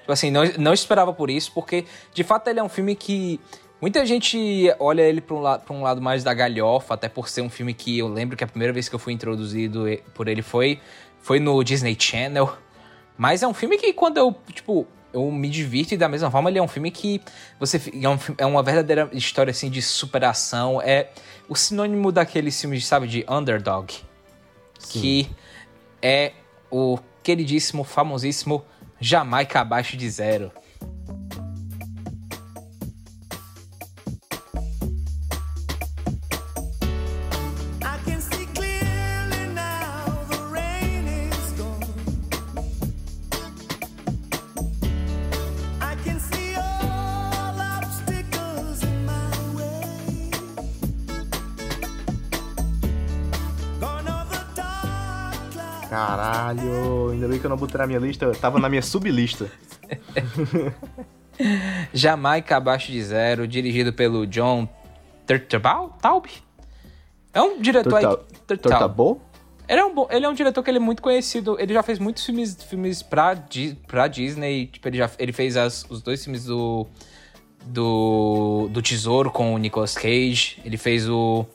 Tipo 0.00 0.10
assim, 0.12 0.28
não, 0.32 0.42
não 0.58 0.74
esperava 0.74 1.12
por 1.12 1.30
isso, 1.30 1.52
porque 1.52 1.84
de 2.12 2.24
fato 2.24 2.48
ele 2.48 2.58
é 2.58 2.64
um 2.64 2.68
filme 2.68 2.96
que. 2.96 3.40
Muita 3.84 4.06
gente 4.06 4.74
olha 4.78 5.02
ele 5.02 5.20
para 5.20 5.36
um, 5.36 5.40
lado, 5.40 5.62
pra 5.62 5.76
um 5.76 5.82
lado 5.82 6.00
mais 6.00 6.24
da 6.24 6.32
galhofa, 6.32 6.94
até 6.94 7.06
por 7.06 7.28
ser 7.28 7.42
um 7.42 7.50
filme 7.50 7.74
que 7.74 7.98
eu 7.98 8.08
lembro 8.08 8.34
que 8.34 8.42
a 8.42 8.46
primeira 8.46 8.72
vez 8.72 8.88
que 8.88 8.94
eu 8.94 8.98
fui 8.98 9.12
introduzido 9.12 9.84
por 10.14 10.26
ele 10.26 10.40
foi, 10.40 10.80
foi 11.20 11.38
no 11.38 11.62
Disney 11.62 11.94
Channel. 12.00 12.50
Mas 13.18 13.42
é 13.42 13.46
um 13.46 13.52
filme 13.52 13.76
que 13.76 13.92
quando 13.92 14.16
eu, 14.16 14.34
tipo, 14.54 14.86
eu 15.12 15.30
me 15.30 15.50
divirto 15.50 15.92
e 15.92 15.98
da 15.98 16.08
mesma 16.08 16.30
forma 16.30 16.48
ele 16.48 16.58
é 16.58 16.62
um 16.62 16.66
filme 16.66 16.90
que 16.90 17.20
você 17.60 17.76
é, 18.02 18.08
um, 18.08 18.18
é 18.38 18.46
uma 18.46 18.62
verdadeira 18.62 19.06
história 19.12 19.50
assim 19.50 19.68
de 19.68 19.82
superação, 19.82 20.80
é 20.80 21.10
o 21.46 21.54
sinônimo 21.54 22.10
daqueles 22.10 22.58
filmes, 22.58 22.86
sabe, 22.86 23.06
de 23.06 23.26
underdog, 23.28 23.92
Sim. 24.78 24.98
que 24.98 25.30
é 26.00 26.32
o 26.70 26.98
queridíssimo, 27.22 27.84
famosíssimo 27.84 28.64
Jamaica 28.98 29.60
abaixo 29.60 29.94
de 29.94 30.08
zero. 30.08 30.50
Na 57.78 57.86
minha 57.86 57.98
lista, 57.98 58.30
tava 58.32 58.58
na 58.58 58.68
minha 58.68 58.82
sublista. 58.82 59.50
Jamaica 61.92 62.56
Abaixo 62.56 62.92
de 62.92 63.02
Zero, 63.02 63.46
dirigido 63.46 63.92
pelo 63.92 64.26
John 64.26 64.68
Taub? 66.00 66.26
É 67.32 67.42
um 67.42 67.60
diretor 67.60 67.96
aí. 67.96 68.16
Turtabo? 68.46 69.20
Ele 69.66 69.80
é, 69.80 69.84
um, 69.84 70.06
ele 70.10 70.26
é 70.26 70.28
um 70.28 70.34
diretor 70.34 70.62
que 70.62 70.70
ele 70.70 70.76
é 70.76 70.80
muito 70.80 71.02
conhecido. 71.02 71.56
Ele 71.58 71.72
já 71.72 71.82
fez 71.82 71.98
muitos 71.98 72.24
filmes, 72.24 72.62
filmes 72.62 73.02
pra, 73.02 73.34
pra 73.86 74.06
Disney. 74.06 74.66
Tipo, 74.66 74.88
ele 74.88 74.98
já 74.98 75.10
ele 75.18 75.32
fez 75.32 75.56
as, 75.56 75.86
os 75.88 76.02
dois 76.02 76.22
filmes 76.22 76.44
do, 76.44 76.86
do, 77.64 78.68
do 78.70 78.82
Tesouro 78.82 79.30
com 79.30 79.54
o 79.54 79.58
Nicolas 79.58 79.94
Cage. 79.94 80.60
Ele 80.64 80.76
fez 80.76 81.08
o, 81.08 81.46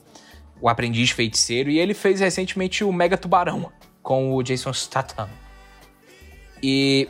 o 0.60 0.68
Aprendiz 0.68 1.10
Feiticeiro. 1.10 1.70
E 1.70 1.78
ele 1.78 1.94
fez 1.94 2.18
recentemente 2.18 2.82
o 2.82 2.92
Mega 2.92 3.16
Tubarão 3.16 3.70
com 4.02 4.34
o 4.34 4.42
Jason 4.42 4.72
Statham. 4.72 5.28
E 6.62 7.08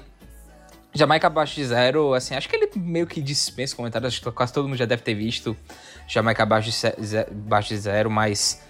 Jamaica 0.93 1.27
Abaixo 1.29 1.55
de 1.55 1.65
Zero, 1.65 2.15
assim, 2.15 2.35
acho 2.35 2.49
que 2.49 2.57
ele 2.57 2.71
meio 2.77 3.07
que 3.07 3.21
dispensa 3.21 3.77
comentários, 3.77 4.15
acho 4.15 4.23
que 4.23 4.31
quase 4.33 4.53
todo 4.53 4.69
mundo 4.69 4.77
já 4.77 4.85
deve 4.85 5.03
ter 5.03 5.15
visto 5.15 5.57
Jamaica 6.07 6.43
Abaixo 6.43 6.71
de, 6.71 7.77
Zero, 7.77 8.11
mas, 8.11 8.63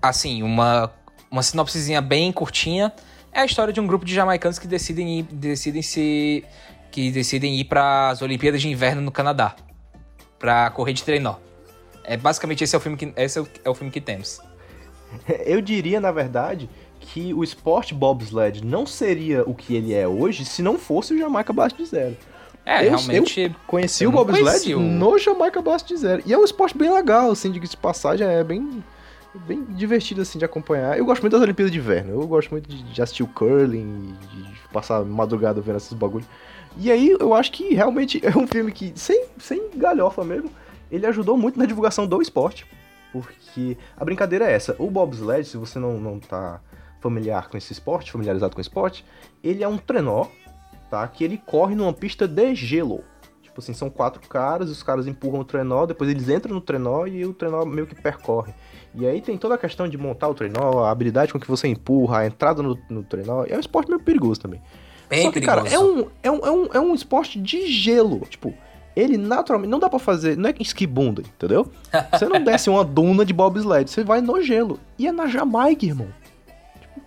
assim, 0.00 0.42
uma, 0.42 0.92
uma 1.30 1.42
sinopsezinha 1.42 2.00
bem 2.00 2.32
curtinha 2.32 2.92
é 3.32 3.40
a 3.40 3.44
história 3.44 3.72
de 3.72 3.80
um 3.80 3.86
grupo 3.86 4.04
de 4.04 4.14
jamaicanos 4.14 4.58
que 4.58 4.66
decidem 4.66 5.20
ir, 5.20 5.22
decidem 5.24 5.82
se 5.82 6.42
que 6.90 7.10
decidem 7.10 7.60
ir 7.60 7.64
para 7.64 8.08
as 8.08 8.22
Olimpíadas 8.22 8.62
de 8.62 8.68
Inverno 8.70 9.02
no 9.02 9.12
Canadá 9.12 9.54
para 10.38 10.70
correr 10.70 10.94
de 10.94 11.02
trenó. 11.02 11.34
É 12.02 12.16
basicamente 12.16 12.64
esse 12.64 12.74
é 12.74 12.78
o 12.78 12.80
filme 12.80 12.96
que 12.96 13.12
esse 13.14 13.38
é 13.38 13.42
o, 13.42 13.48
é 13.64 13.68
o 13.68 13.74
filme 13.74 13.90
que 13.90 14.00
temos. 14.00 14.40
Eu 15.44 15.60
diria, 15.60 16.00
na 16.00 16.10
verdade, 16.10 16.70
que 17.06 17.32
o 17.32 17.44
esporte 17.44 17.94
bobsled 17.94 18.64
não 18.64 18.84
seria 18.84 19.42
o 19.48 19.54
que 19.54 19.74
ele 19.74 19.94
é 19.94 20.06
hoje 20.08 20.44
se 20.44 20.60
não 20.60 20.76
fosse 20.78 21.14
o 21.14 21.18
Jamaica 21.18 21.52
Blast 21.52 21.76
de 21.76 21.86
Zero. 21.86 22.16
É, 22.64 22.84
eu, 22.84 22.96
realmente. 22.96 23.40
Eu 23.40 23.54
conheci 23.66 24.04
eu 24.04 24.10
o 24.10 24.12
bobsled 24.12 24.74
no 24.74 25.16
Jamaica 25.18 25.62
Blast 25.62 25.86
de 25.86 25.96
Zero. 25.96 26.22
E 26.26 26.32
é 26.32 26.38
um 26.38 26.44
esporte 26.44 26.76
bem 26.76 26.92
legal, 26.92 27.30
assim, 27.30 27.52
de 27.52 27.76
passagem, 27.76 28.26
é 28.26 28.42
bem, 28.42 28.82
bem 29.46 29.64
divertido, 29.64 30.20
assim, 30.22 30.38
de 30.38 30.44
acompanhar. 30.44 30.98
Eu 30.98 31.04
gosto 31.04 31.22
muito 31.22 31.32
das 31.32 31.42
Olimpíadas 31.42 31.70
de 31.70 31.78
Inverno. 31.78 32.20
Eu 32.20 32.26
gosto 32.26 32.50
muito 32.50 32.68
de, 32.68 32.82
de 32.82 33.02
assistir 33.02 33.22
o 33.22 33.28
curling, 33.28 34.14
de 34.32 34.68
passar 34.72 35.04
madrugada 35.04 35.60
vendo 35.60 35.76
esses 35.76 35.92
bagulhos. 35.92 36.26
E 36.76 36.90
aí, 36.90 37.16
eu 37.18 37.32
acho 37.32 37.52
que 37.52 37.72
realmente 37.72 38.20
é 38.26 38.36
um 38.36 38.48
filme 38.48 38.72
que, 38.72 38.92
sem, 38.96 39.26
sem 39.38 39.70
galhofa 39.76 40.24
mesmo, 40.24 40.50
ele 40.90 41.06
ajudou 41.06 41.36
muito 41.36 41.58
na 41.58 41.66
divulgação 41.66 42.04
do 42.04 42.20
esporte. 42.20 42.66
Porque 43.12 43.78
a 43.96 44.04
brincadeira 44.04 44.44
é 44.44 44.52
essa. 44.52 44.74
O 44.76 44.90
bobsled, 44.90 45.46
se 45.46 45.56
você 45.56 45.78
não, 45.78 46.00
não 46.00 46.18
tá 46.18 46.60
familiar 47.00 47.48
com 47.48 47.56
esse 47.56 47.72
esporte, 47.72 48.12
familiarizado 48.12 48.54
com 48.54 48.58
o 48.58 48.62
esporte, 48.62 49.04
ele 49.42 49.62
é 49.62 49.68
um 49.68 49.78
trenó, 49.78 50.26
tá? 50.90 51.06
Que 51.06 51.24
ele 51.24 51.38
corre 51.38 51.74
numa 51.74 51.92
pista 51.92 52.26
de 52.26 52.54
gelo. 52.54 53.04
Tipo 53.42 53.60
assim, 53.60 53.72
são 53.72 53.88
quatro 53.88 54.20
caras, 54.28 54.68
os 54.68 54.82
caras 54.82 55.06
empurram 55.06 55.40
o 55.40 55.44
trenó, 55.44 55.86
depois 55.86 56.10
eles 56.10 56.28
entram 56.28 56.54
no 56.54 56.60
trenó 56.60 57.06
e 57.06 57.24
o 57.24 57.32
trenó 57.32 57.64
meio 57.64 57.86
que 57.86 57.94
percorre. 57.94 58.52
E 58.94 59.06
aí 59.06 59.20
tem 59.20 59.38
toda 59.38 59.54
a 59.54 59.58
questão 59.58 59.88
de 59.88 59.96
montar 59.96 60.28
o 60.28 60.34
trenó, 60.34 60.84
a 60.84 60.90
habilidade 60.90 61.32
com 61.32 61.40
que 61.40 61.48
você 61.48 61.68
empurra, 61.68 62.18
a 62.18 62.26
entrada 62.26 62.62
no, 62.62 62.78
no 62.90 63.02
trenó. 63.02 63.44
É 63.46 63.56
um 63.56 63.60
esporte 63.60 63.88
meio 63.88 64.02
perigoso 64.02 64.40
também. 64.40 64.60
Bem 65.08 65.22
Só 65.22 65.28
que, 65.30 65.40
perigoso. 65.40 65.64
cara, 65.64 65.74
é 65.74 65.78
um, 65.78 66.06
é, 66.22 66.30
um, 66.30 66.38
é, 66.46 66.50
um, 66.50 66.66
é 66.74 66.80
um 66.80 66.94
esporte 66.94 67.40
de 67.40 67.66
gelo. 67.66 68.20
Tipo, 68.28 68.52
ele 68.96 69.18
naturalmente. 69.18 69.70
Não 69.70 69.78
dá 69.78 69.88
pra 69.88 69.98
fazer. 69.98 70.36
Não 70.36 70.48
é 70.48 70.54
esquibunda, 70.58 71.20
entendeu? 71.20 71.70
Você 72.10 72.26
não 72.26 72.42
desce 72.42 72.70
uma 72.70 72.82
duna 72.84 73.24
de 73.24 73.32
bobsled, 73.34 73.90
você 73.90 74.02
vai 74.02 74.20
no 74.20 74.42
gelo. 74.42 74.80
E 74.98 75.06
é 75.06 75.12
na 75.12 75.26
Jamaica, 75.26 75.84
irmão. 75.84 76.08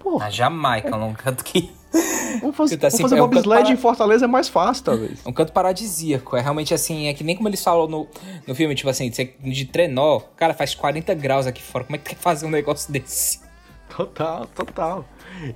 Porra. 0.09 0.25
Na 0.25 0.31
Jamaica, 0.31 0.89
é 0.89 0.95
um 0.95 1.13
canto 1.13 1.43
que. 1.43 1.71
Vamos 2.41 2.55
fazer, 2.55 2.77
tá, 2.77 2.87
assim, 2.87 2.97
vamos 2.97 3.09
fazer 3.09 3.19
é 3.19 3.23
um 3.23 3.27
bobsled 3.27 3.63
para... 3.63 3.73
em 3.73 3.75
Fortaleza 3.75 4.25
é 4.25 4.27
mais 4.27 4.47
fácil, 4.47 4.83
talvez. 4.83 5.25
É 5.25 5.27
um 5.27 5.33
canto 5.33 5.51
paradisíaco. 5.51 6.37
É 6.37 6.41
realmente 6.41 6.73
assim, 6.73 7.07
é 7.07 7.13
que 7.13 7.23
nem 7.23 7.35
como 7.35 7.49
eles 7.49 7.63
falam 7.63 7.87
no, 7.87 8.07
no 8.45 8.53
filme, 8.53 8.75
tipo 8.75 8.87
assim, 8.87 9.09
de 9.09 9.65
trenó, 9.65 10.19
cara, 10.37 10.53
faz 10.53 10.75
40 10.75 11.13
graus 11.15 11.47
aqui 11.47 11.61
fora. 11.61 11.83
Como 11.85 11.95
é 11.95 11.99
que 11.99 12.11
quer 12.11 12.15
fazer 12.15 12.45
um 12.45 12.51
negócio 12.51 12.93
desse? 12.93 13.41
Total, 13.89 14.45
total. 14.45 15.05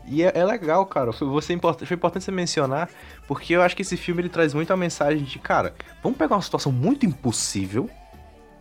E 0.08 0.24
é, 0.24 0.32
é 0.34 0.44
legal, 0.44 0.84
cara. 0.88 1.13
Foi, 1.13 1.28
você, 1.28 1.56
foi 1.86 1.96
importante 1.96 2.26
você 2.26 2.32
mencionar, 2.32 2.89
porque 3.28 3.56
eu 3.56 3.62
acho 3.62 3.76
que 3.76 3.84
esse 3.84 3.96
filme 3.96 4.24
ele 4.24 4.30
traz 4.30 4.56
muito 4.56 4.74
a 4.74 4.78
mensagem 4.78 5.24
de, 5.24 5.38
cara, 5.38 5.76
vamos 6.02 6.18
pegar 6.18 6.36
uma 6.36 6.42
situação 6.42 6.72
muito 6.72 7.06
impossível. 7.06 7.88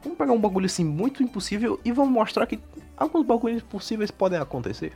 Vamos 0.02 0.18
pegar 0.18 0.32
um 0.32 0.40
bagulho 0.40 0.66
assim 0.66 0.84
muito 0.84 1.22
impossível 1.22 1.80
e 1.82 1.92
vamos 1.92 2.12
mostrar 2.12 2.46
que 2.46 2.60
alguns 2.96 3.24
bagulhos 3.24 3.62
possíveis 3.62 4.10
podem 4.10 4.38
acontecer. 4.38 4.92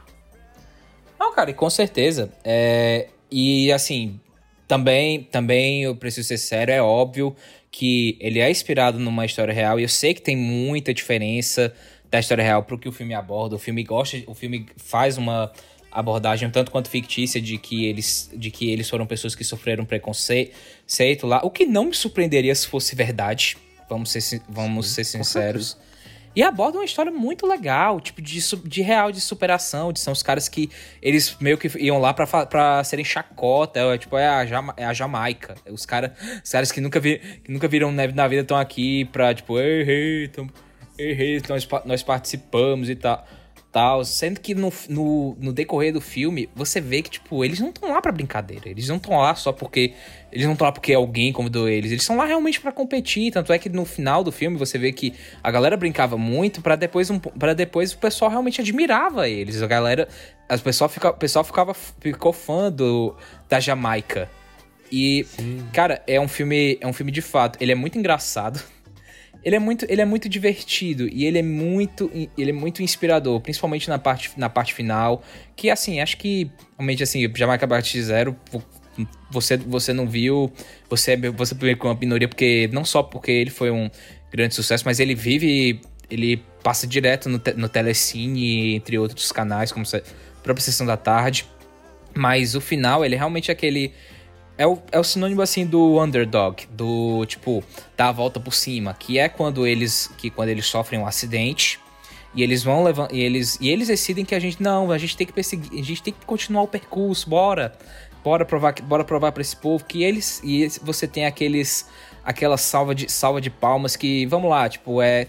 Não, 1.19 1.33
cara, 1.35 1.51
e 1.51 1.55
com 1.55 1.71
certeza. 1.71 2.33
É, 2.45 3.09
e 3.31 3.71
assim, 3.73 4.21
também, 4.67 5.23
também 5.25 5.83
eu 5.85 5.97
preciso 5.97 6.29
ser 6.29 6.39
sério, 6.39 6.73
é 6.73 6.83
óbvio 6.83 7.35
que 7.71 8.17
ele 8.21 8.39
é 8.41 8.51
inspirado 8.51 8.99
numa 8.99 9.25
história 9.27 9.53
real 9.53 9.79
e 9.79 9.83
eu 9.83 9.89
sei 9.89 10.15
que 10.15 10.23
tem 10.23 10.37
muita 10.37 10.95
diferença 10.95 11.73
da 12.11 12.19
história 12.19 12.43
real 12.43 12.63
pro 12.63 12.79
que 12.79 12.89
o 12.89 12.93
filme 12.93 13.15
aborda. 13.15 13.57
O 13.57 13.59
filme 13.59 13.83
gosta, 13.83 14.23
o 14.27 14.35
filme 14.35 14.67
faz 14.77 15.19
uma 15.19 15.53
abordagem 15.91 16.51
tanto 16.51 16.71
quanto 16.71 16.91
fictícia 16.91 17.41
de 17.41 17.57
que 17.59 17.87
eles 17.87 18.31
de 18.35 18.51
que 18.51 18.71
eles 18.71 18.89
foram 18.89 19.07
pessoas 19.07 19.35
que 19.35 19.43
sofreram 19.43 19.85
preconceito 19.85 21.27
lá, 21.27 21.41
o 21.43 21.51
que 21.51 21.65
não 21.65 21.87
me 21.87 21.95
surpreenderia 21.95 22.55
se 22.55 22.67
fosse 22.67 22.95
verdade. 22.95 23.57
Vamos 23.89 24.11
ser, 24.11 24.43
vamos 24.49 24.89
Sim, 24.89 24.95
ser 24.95 25.05
sinceros. 25.05 25.79
E 26.37 26.43
aborda 26.43 26.77
uma 26.77 26.85
história 26.85 27.11
muito 27.11 27.47
legal, 27.47 27.99
tipo, 27.99 28.21
de, 28.21 28.39
de 28.65 28.83
real 28.83 29.11
de 29.11 29.23
superação, 29.23 29.91
de 29.91 29.99
são 29.99 30.13
os 30.13 30.23
caras 30.23 30.51
que 30.51 30.71
eles 31.01 31.35
meio 31.41 31.57
que 31.57 31.67
iam 31.79 31.99
lá 31.99 32.13
pra, 32.13 32.85
serem 32.85 33.05
chacota, 33.05 33.81
é, 33.81 33.97
tipo, 33.97 34.19
é 34.19 34.29
a, 34.29 34.45
Jama, 34.45 34.75
é 34.77 34.85
a 34.85 34.93
Jamaica. 34.93 35.55
Os, 35.71 35.87
cara, 35.87 36.15
os 36.45 36.53
caras 36.53 36.71
que 36.71 36.79
nunca, 36.79 37.01
vi, 37.01 37.19
que 37.43 37.51
nunca 37.51 37.67
viram 37.67 37.91
neve 37.91 38.13
na 38.13 38.29
vida 38.29 38.43
estão 38.43 38.59
aqui 38.59 39.07
pra, 39.07 39.33
tipo, 39.35 39.59
errei, 39.59 40.31
errei, 40.99 41.43
nós, 41.49 41.67
nós 41.87 42.03
participamos 42.03 42.91
e 42.91 42.97
tal 42.97 43.27
tal. 43.77 44.03
Sendo 44.07 44.41
que 44.41 44.55
no, 44.55 44.73
no, 44.89 45.37
no, 45.39 45.53
decorrer 45.53 45.93
do 45.93 46.01
filme, 46.01 46.49
você 46.55 46.81
vê 46.81 47.03
que, 47.03 47.11
tipo, 47.11 47.45
eles 47.45 47.61
não 47.61 47.69
estão 47.69 47.91
lá 47.91 48.01
pra 48.01 48.11
brincadeira. 48.11 48.71
Eles 48.71 48.89
não 48.89 48.97
estão 48.97 49.19
lá 49.19 49.35
só 49.35 49.53
porque. 49.53 49.93
Eles 50.33 50.47
não 50.47 50.55
estão 50.55 50.65
lá 50.67 50.73
porque 50.73 50.95
alguém 50.95 51.31
convidou 51.31 51.69
eles. 51.69 51.91
Eles 51.91 52.03
estão 52.03 52.17
lá 52.17 52.25
realmente 52.25 52.59
para 52.59 52.73
competir. 52.73 53.31
Tanto 53.31 53.53
é 53.53 53.59
que 53.59 53.69
no 53.69 53.85
final 53.85 54.25
do 54.25 54.33
filme 54.33 54.57
você 54.57 54.79
vê 54.79 54.93
que 54.93 55.13
a 55.43 55.51
galera 55.51 55.77
brincava 55.77 56.17
muito 56.17 56.63
para 56.63 56.75
depois, 56.75 57.11
um, 57.11 57.19
pra 57.19 57.53
depois 57.53 57.93
o 57.93 57.99
pessoal 57.99 58.31
realmente 58.31 58.63
admirava 58.63 59.29
eles. 59.29 59.61
A 59.63 59.67
galera. 59.67 60.09
As 60.49 60.63
pessoal, 60.63 60.89
fica, 60.89 61.11
o 61.11 61.15
pessoal 61.15 61.45
ficava, 61.45 61.75
ficou 61.75 62.33
fã 62.33 62.73
do, 62.73 63.15
da 63.47 63.61
Jamaica. 63.61 64.31
E, 64.91 65.27
Sim. 65.29 65.67
cara, 65.73 66.03
é 66.07 66.19
um 66.19 66.29
filme. 66.29 66.79
É 66.81 66.87
um 66.87 66.95
filme 66.95 67.13
de 67.13 67.21
fato. 67.21 67.59
Ele 67.61 67.73
é 67.73 67.75
muito 67.75 67.99
engraçado. 67.99 68.59
Ele 69.47 69.55
é 69.55 69.59
muito, 69.61 69.87
ele 69.89 70.03
é 70.03 70.05
muito 70.05 70.29
divertido 70.29 71.07
e 71.07 71.25
ele 71.25 71.39
é 71.39 71.43
muito, 71.43 72.11
ele 72.37 72.51
é 72.51 72.53
muito 72.53 72.83
inspirador, 72.83 73.41
principalmente 73.41 73.89
na 73.89 73.97
parte, 73.97 74.33
na 74.37 74.49
parte 74.49 74.75
final. 74.75 75.23
Que 75.55 75.71
assim, 75.71 76.01
acho 76.01 76.17
que 76.17 76.51
realmente 76.77 77.01
assim, 77.05 77.33
Jamaica 77.33 77.65
Bart 77.65 77.97
Zero, 77.97 78.35
você, 79.31 79.57
você 79.57 79.93
não 79.93 80.05
viu, 80.05 80.53
você 80.91 81.13
é 81.13 81.31
você 81.31 81.55
veio 81.55 81.77
com 81.77 81.87
uma 81.87 81.95
minoria 81.95 82.27
porque 82.27 82.69
não 82.73 82.85
só 82.85 83.05
porque 83.05 83.31
ele 83.31 83.51
foi 83.51 83.71
um 83.71 83.89
grande 84.33 84.53
sucesso, 84.53 84.83
mas 84.85 84.99
ele 84.99 85.15
vive, 85.15 85.81
ele 86.11 86.43
passa 86.61 86.85
direto 86.85 87.29
no, 87.29 87.41
no 87.57 87.69
Telecine, 87.69 88.75
entre 88.75 88.99
outros 88.99 89.31
canais, 89.31 89.71
como 89.71 89.87
a 89.87 90.43
própria 90.43 90.65
Sessão 90.65 90.85
da 90.85 90.97
Tarde. 90.97 91.47
Mas 92.13 92.57
o 92.57 92.61
final, 92.61 93.05
ele 93.05 93.15
é 93.15 93.19
realmente 93.19 93.53
aquele 93.53 93.93
é 94.59 94.67
o, 94.67 94.79
é 94.91 94.99
o 94.99 95.05
sinônimo 95.05 95.43
assim 95.43 95.67
do 95.67 96.03
underdog, 96.03 96.67
do 96.71 97.25
tipo, 97.27 97.63
dar 97.97 98.09
a 98.09 98.13
volta 98.13 98.41
por 98.41 98.55
cima, 98.55 98.95
que 98.95 99.19
é 99.19 99.29
quando 99.29 99.67
eles 99.67 100.11
que 100.17 100.31
quando 100.31 100.49
eles 100.49 100.67
sofrem 100.67 101.01
um 101.01 101.07
acidente 101.07 101.79
e 102.35 102.43
eles 102.43 102.63
vão 102.63 102.83
levando 102.83 103.13
e 103.13 103.21
eles 103.21 103.59
e 103.61 103.69
eles 103.71 103.89
decidem 103.89 104.25
que 104.25 104.35
a 104.35 104.41
gente 104.41 104.63
não, 104.63 104.91
a 104.91 104.99
gente 104.99 105.17
tem 105.17 105.27
que 105.27 105.33
perseguir, 105.33 105.79
a 105.79 105.85
gente 105.85 106.03
tem 106.03 106.13
que 106.13 106.25
continuar 106.25 106.63
o 106.63 106.69
percurso, 106.69 107.29
bora. 107.29 107.77
Bora 108.25 108.45
provar, 108.45 108.75
bora 108.83 109.05
provar 109.05 109.31
para 109.31 109.41
esse 109.41 109.55
povo 109.55 109.85
que 109.85 110.03
eles 110.03 110.41
e 110.43 110.67
você 110.83 111.07
tem 111.07 111.27
aqueles 111.27 111.89
aquela 112.25 112.57
salva 112.57 112.93
de 112.93 113.11
salva 113.11 113.41
de 113.41 113.51
palmas 113.51 113.95
que, 113.95 114.27
vamos 114.27 114.51
lá, 114.51 114.69
tipo, 114.69 115.01
é 115.01 115.29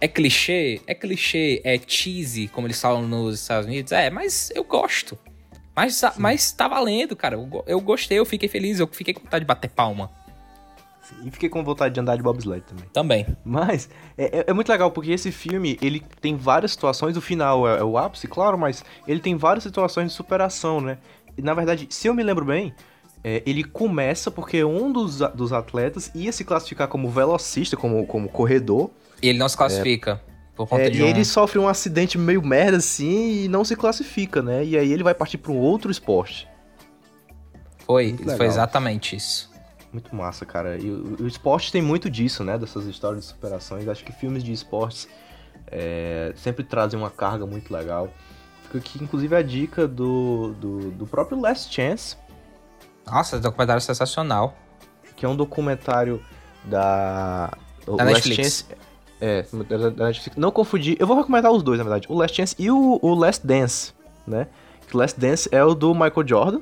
é 0.00 0.08
clichê, 0.08 0.80
é 0.86 0.94
clichê, 0.94 1.60
é 1.62 1.78
cheesy, 1.86 2.48
como 2.48 2.66
eles 2.66 2.80
falam 2.80 3.06
nos 3.06 3.40
Estados 3.40 3.66
Unidos. 3.66 3.92
É, 3.92 4.08
mas 4.08 4.50
eu 4.54 4.64
gosto. 4.64 5.18
Mas, 5.74 6.02
mas 6.16 6.52
tá 6.52 6.68
valendo, 6.68 7.14
cara. 7.16 7.36
Eu, 7.36 7.64
eu 7.66 7.80
gostei, 7.80 8.18
eu 8.18 8.26
fiquei 8.26 8.48
feliz, 8.48 8.80
eu 8.80 8.86
fiquei 8.86 9.14
com 9.14 9.22
vontade 9.22 9.44
de 9.44 9.48
bater 9.48 9.70
palma. 9.70 10.10
E 11.24 11.30
fiquei 11.30 11.48
com 11.48 11.62
vontade 11.64 11.94
de 11.94 12.00
andar 12.00 12.16
de 12.16 12.22
bobsled 12.22 12.62
também. 12.66 12.84
Também. 12.92 13.26
Mas 13.44 13.88
é, 14.16 14.38
é, 14.38 14.44
é, 14.46 14.52
muito 14.52 14.68
legal 14.68 14.90
porque 14.90 15.10
esse 15.10 15.32
filme 15.32 15.78
ele 15.82 16.00
tem 16.20 16.36
várias 16.36 16.72
situações. 16.72 17.16
O 17.16 17.20
final 17.20 17.68
é, 17.68 17.80
é, 17.80 17.84
o 17.84 17.98
ápice, 17.98 18.28
claro, 18.28 18.56
mas 18.56 18.84
ele 19.06 19.20
tem 19.20 19.36
várias 19.36 19.64
situações 19.64 20.10
de 20.10 20.14
superação, 20.14 20.80
né? 20.80 20.98
E, 21.36 21.42
na 21.42 21.54
verdade, 21.54 21.86
se 21.90 22.08
eu 22.08 22.14
me 22.14 22.22
lembro 22.22 22.44
bem, 22.44 22.74
é, 23.22 23.42
ele 23.44 23.64
começa 23.64 24.30
porque 24.30 24.64
um 24.64 24.90
dos, 24.92 25.18
dos 25.34 25.52
atletas 25.52 26.10
ia 26.14 26.32
se 26.32 26.44
classificar 26.44 26.88
como 26.88 27.10
velocista, 27.10 27.76
como, 27.76 28.06
como 28.06 28.28
corredor. 28.28 28.90
E 29.22 29.28
ele 29.28 29.38
não 29.38 29.48
se 29.48 29.56
classifica. 29.56 30.20
É, 30.72 30.90
e 30.90 31.02
um... 31.02 31.06
ele 31.06 31.24
sofre 31.24 31.58
um 31.58 31.68
acidente 31.68 32.18
meio 32.18 32.42
merda 32.42 32.78
assim 32.78 33.44
e 33.44 33.48
não 33.48 33.64
se 33.64 33.76
classifica, 33.76 34.42
né? 34.42 34.64
E 34.64 34.76
aí 34.76 34.92
ele 34.92 35.02
vai 35.02 35.14
partir 35.14 35.38
para 35.38 35.52
um 35.52 35.58
outro 35.58 35.90
esporte. 35.90 36.48
Foi, 37.86 38.16
foi 38.36 38.46
exatamente 38.46 39.16
isso. 39.16 39.50
Muito 39.92 40.14
massa, 40.14 40.46
cara. 40.46 40.78
E 40.78 40.88
o, 40.88 41.16
o, 41.20 41.26
esporte 41.26 41.72
tem 41.72 41.82
muito 41.82 42.08
disso, 42.08 42.44
né? 42.44 42.56
Dessas 42.56 42.86
histórias 42.86 43.22
de 43.22 43.28
superações. 43.28 43.88
Acho 43.88 44.04
que 44.04 44.12
filmes 44.12 44.44
de 44.44 44.52
esportes 44.52 45.08
é, 45.66 46.32
sempre 46.36 46.62
trazem 46.62 46.98
uma 46.98 47.10
carga 47.10 47.44
muito 47.44 47.72
legal. 47.72 48.08
Fica 48.62 48.78
aqui, 48.78 49.02
inclusive, 49.02 49.34
a 49.34 49.42
dica 49.42 49.88
do, 49.88 50.54
do, 50.60 50.90
do 50.92 51.06
próprio 51.06 51.40
Last 51.40 51.74
Chance. 51.74 52.16
Nossa, 53.04 53.40
documentário 53.40 53.82
sensacional. 53.82 54.56
Que 55.16 55.26
é 55.26 55.28
um 55.28 55.34
documentário 55.34 56.22
da. 56.64 57.50
Da 57.84 58.04
Netflix. 58.04 58.36
Chance, 58.36 58.64
é, 59.20 59.44
da 59.68 60.06
Netflix. 60.06 60.36
Não 60.36 60.50
confundir. 60.50 60.96
Eu 60.98 61.06
vou 61.06 61.16
recomendar 61.16 61.52
os 61.52 61.62
dois, 61.62 61.78
na 61.78 61.84
verdade. 61.84 62.06
O 62.08 62.14
Last 62.16 62.36
Chance 62.36 62.56
e 62.58 62.70
o, 62.70 62.98
o 63.02 63.14
Last 63.14 63.46
Dance, 63.46 63.92
né? 64.26 64.46
O 64.92 64.96
Last 64.96 65.20
Dance 65.20 65.48
é 65.52 65.62
o 65.62 65.74
do 65.74 65.92
Michael 65.94 66.26
Jordan. 66.26 66.60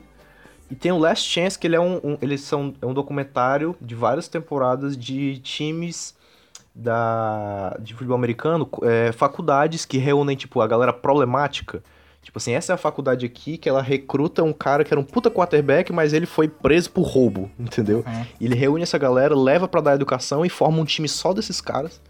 E 0.70 0.74
tem 0.74 0.92
o 0.92 0.98
Last 0.98 1.28
Chance, 1.28 1.58
que 1.58 1.66
ele 1.66 1.76
é 1.76 1.80
um, 1.80 1.96
um 2.04 2.18
eles 2.20 2.42
são, 2.42 2.74
é 2.82 2.86
um 2.86 2.92
documentário 2.92 3.74
de 3.80 3.94
várias 3.94 4.28
temporadas 4.28 4.96
de 4.96 5.38
times 5.38 6.14
da, 6.74 7.76
de 7.80 7.94
futebol 7.94 8.16
americano, 8.16 8.68
é, 8.82 9.12
faculdades 9.12 9.84
que 9.84 9.98
reúnem, 9.98 10.36
tipo, 10.36 10.60
a 10.60 10.66
galera 10.66 10.92
problemática. 10.92 11.82
Tipo 12.22 12.38
assim, 12.38 12.52
essa 12.52 12.72
é 12.72 12.74
a 12.74 12.76
faculdade 12.76 13.24
aqui 13.24 13.56
que 13.56 13.68
ela 13.68 13.80
recruta 13.80 14.42
um 14.42 14.52
cara 14.52 14.84
que 14.84 14.92
era 14.92 15.00
um 15.00 15.04
puta 15.04 15.30
quarterback, 15.30 15.92
mas 15.92 16.12
ele 16.12 16.26
foi 16.26 16.46
preso 16.46 16.90
por 16.90 17.02
roubo, 17.02 17.50
entendeu? 17.58 18.04
Uhum. 18.06 18.26
Ele 18.38 18.54
reúne 18.54 18.82
essa 18.82 18.98
galera, 18.98 19.34
leva 19.34 19.66
para 19.66 19.80
dar 19.80 19.94
educação 19.94 20.44
e 20.44 20.50
forma 20.50 20.78
um 20.78 20.84
time 20.84 21.08
só 21.08 21.32
desses 21.32 21.60
caras. 21.60 22.00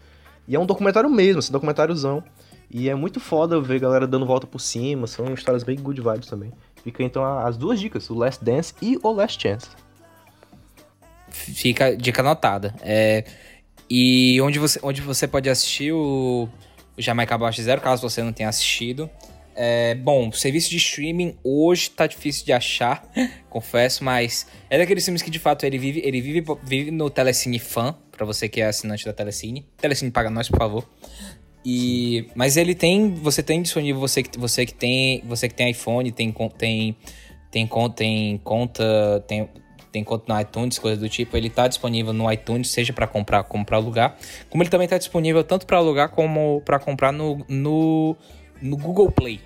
E 0.49 0.55
é 0.55 0.59
um 0.59 0.65
documentário 0.65 1.09
mesmo, 1.09 1.39
esse 1.39 1.51
documentáriozão. 1.51 2.23
E 2.71 2.89
é 2.89 2.95
muito 2.95 3.19
foda 3.19 3.61
ver 3.61 3.79
galera 3.79 4.07
dando 4.07 4.25
volta 4.25 4.47
por 4.47 4.59
cima, 4.59 5.05
são 5.05 5.31
histórias 5.33 5.63
bem 5.63 5.77
good 5.77 6.01
vibes 6.01 6.27
também. 6.27 6.51
Fica 6.83 7.03
então 7.03 7.23
as 7.23 7.55
duas 7.55 7.79
dicas, 7.79 8.09
o 8.09 8.15
Last 8.15 8.43
Dance 8.43 8.73
e 8.81 8.97
o 9.01 9.11
Last 9.11 9.39
Chance. 9.41 9.69
Fica 11.29 11.95
dica 11.95 12.21
anotada. 12.21 12.73
É, 12.81 13.25
e 13.87 14.41
onde 14.41 14.57
você, 14.57 14.79
onde 14.81 15.01
você 15.01 15.27
pode 15.27 15.49
assistir 15.49 15.91
o, 15.91 16.49
o 16.97 17.01
Jamaica 17.01 17.35
Abaixo 17.35 17.61
Zero, 17.61 17.79
caso 17.79 18.01
você 18.01 18.23
não 18.23 18.33
tenha 18.33 18.49
assistido. 18.49 19.07
É, 19.55 19.93
bom, 19.95 20.29
o 20.29 20.33
serviço 20.33 20.69
de 20.69 20.77
streaming 20.77 21.37
hoje 21.43 21.91
tá 21.91 22.07
difícil 22.07 22.45
de 22.45 22.53
achar, 22.53 23.03
confesso, 23.49 24.03
mas 24.03 24.47
é 24.69 24.77
daqueles 24.77 25.03
filmes 25.03 25.21
que 25.21 25.29
de 25.29 25.37
fato 25.37 25.65
ele 25.65 25.77
vive, 25.77 26.01
ele 26.03 26.21
vive, 26.21 26.43
vive 26.63 26.91
no 26.91 27.09
Telecine 27.09 27.59
Fan, 27.59 27.95
para 28.19 28.25
você 28.25 28.49
que 28.49 28.59
é 28.59 28.65
assinante 28.65 29.05
da 29.05 29.13
Telecine. 29.13 29.65
Telecine 29.77 30.11
paga 30.11 30.29
nós, 30.29 30.49
por 30.49 30.59
favor. 30.59 30.85
E 31.65 32.27
mas 32.35 32.57
ele 32.57 32.75
tem, 32.75 33.13
você 33.13 33.41
tem 33.41 33.61
disponível 33.61 34.01
você 34.01 34.23
que 34.23 34.37
você 34.37 34.65
que 34.65 34.73
tem, 34.73 35.23
você 35.25 35.47
que 35.47 35.55
tem 35.55 35.69
iPhone, 35.71 36.11
tem 36.11 36.33
tem 36.57 36.97
tem 37.49 37.65
conta, 37.65 37.95
tem 37.95 38.37
conta, 38.43 39.23
tem 39.25 39.49
tem 39.91 40.03
conta 40.03 40.31
no 40.31 40.39
iTunes, 40.39 40.77
coisa 40.77 40.99
do 40.99 41.09
tipo, 41.09 41.35
ele 41.35 41.49
tá 41.49 41.67
disponível 41.67 42.13
no 42.13 42.31
iTunes, 42.31 42.69
seja 42.69 42.93
para 42.93 43.07
comprar 43.07 43.43
como 43.43 43.65
para 43.65 43.77
alugar, 43.77 44.15
como 44.49 44.61
ele 44.61 44.69
também 44.69 44.87
tá 44.87 44.97
disponível 44.97 45.43
tanto 45.43 45.65
para 45.65 45.77
alugar 45.77 46.09
como 46.09 46.61
para 46.63 46.77
comprar 46.77 47.11
no, 47.11 47.43
no, 47.47 48.15
no 48.61 48.77
Google 48.77 49.11
Play. 49.11 49.39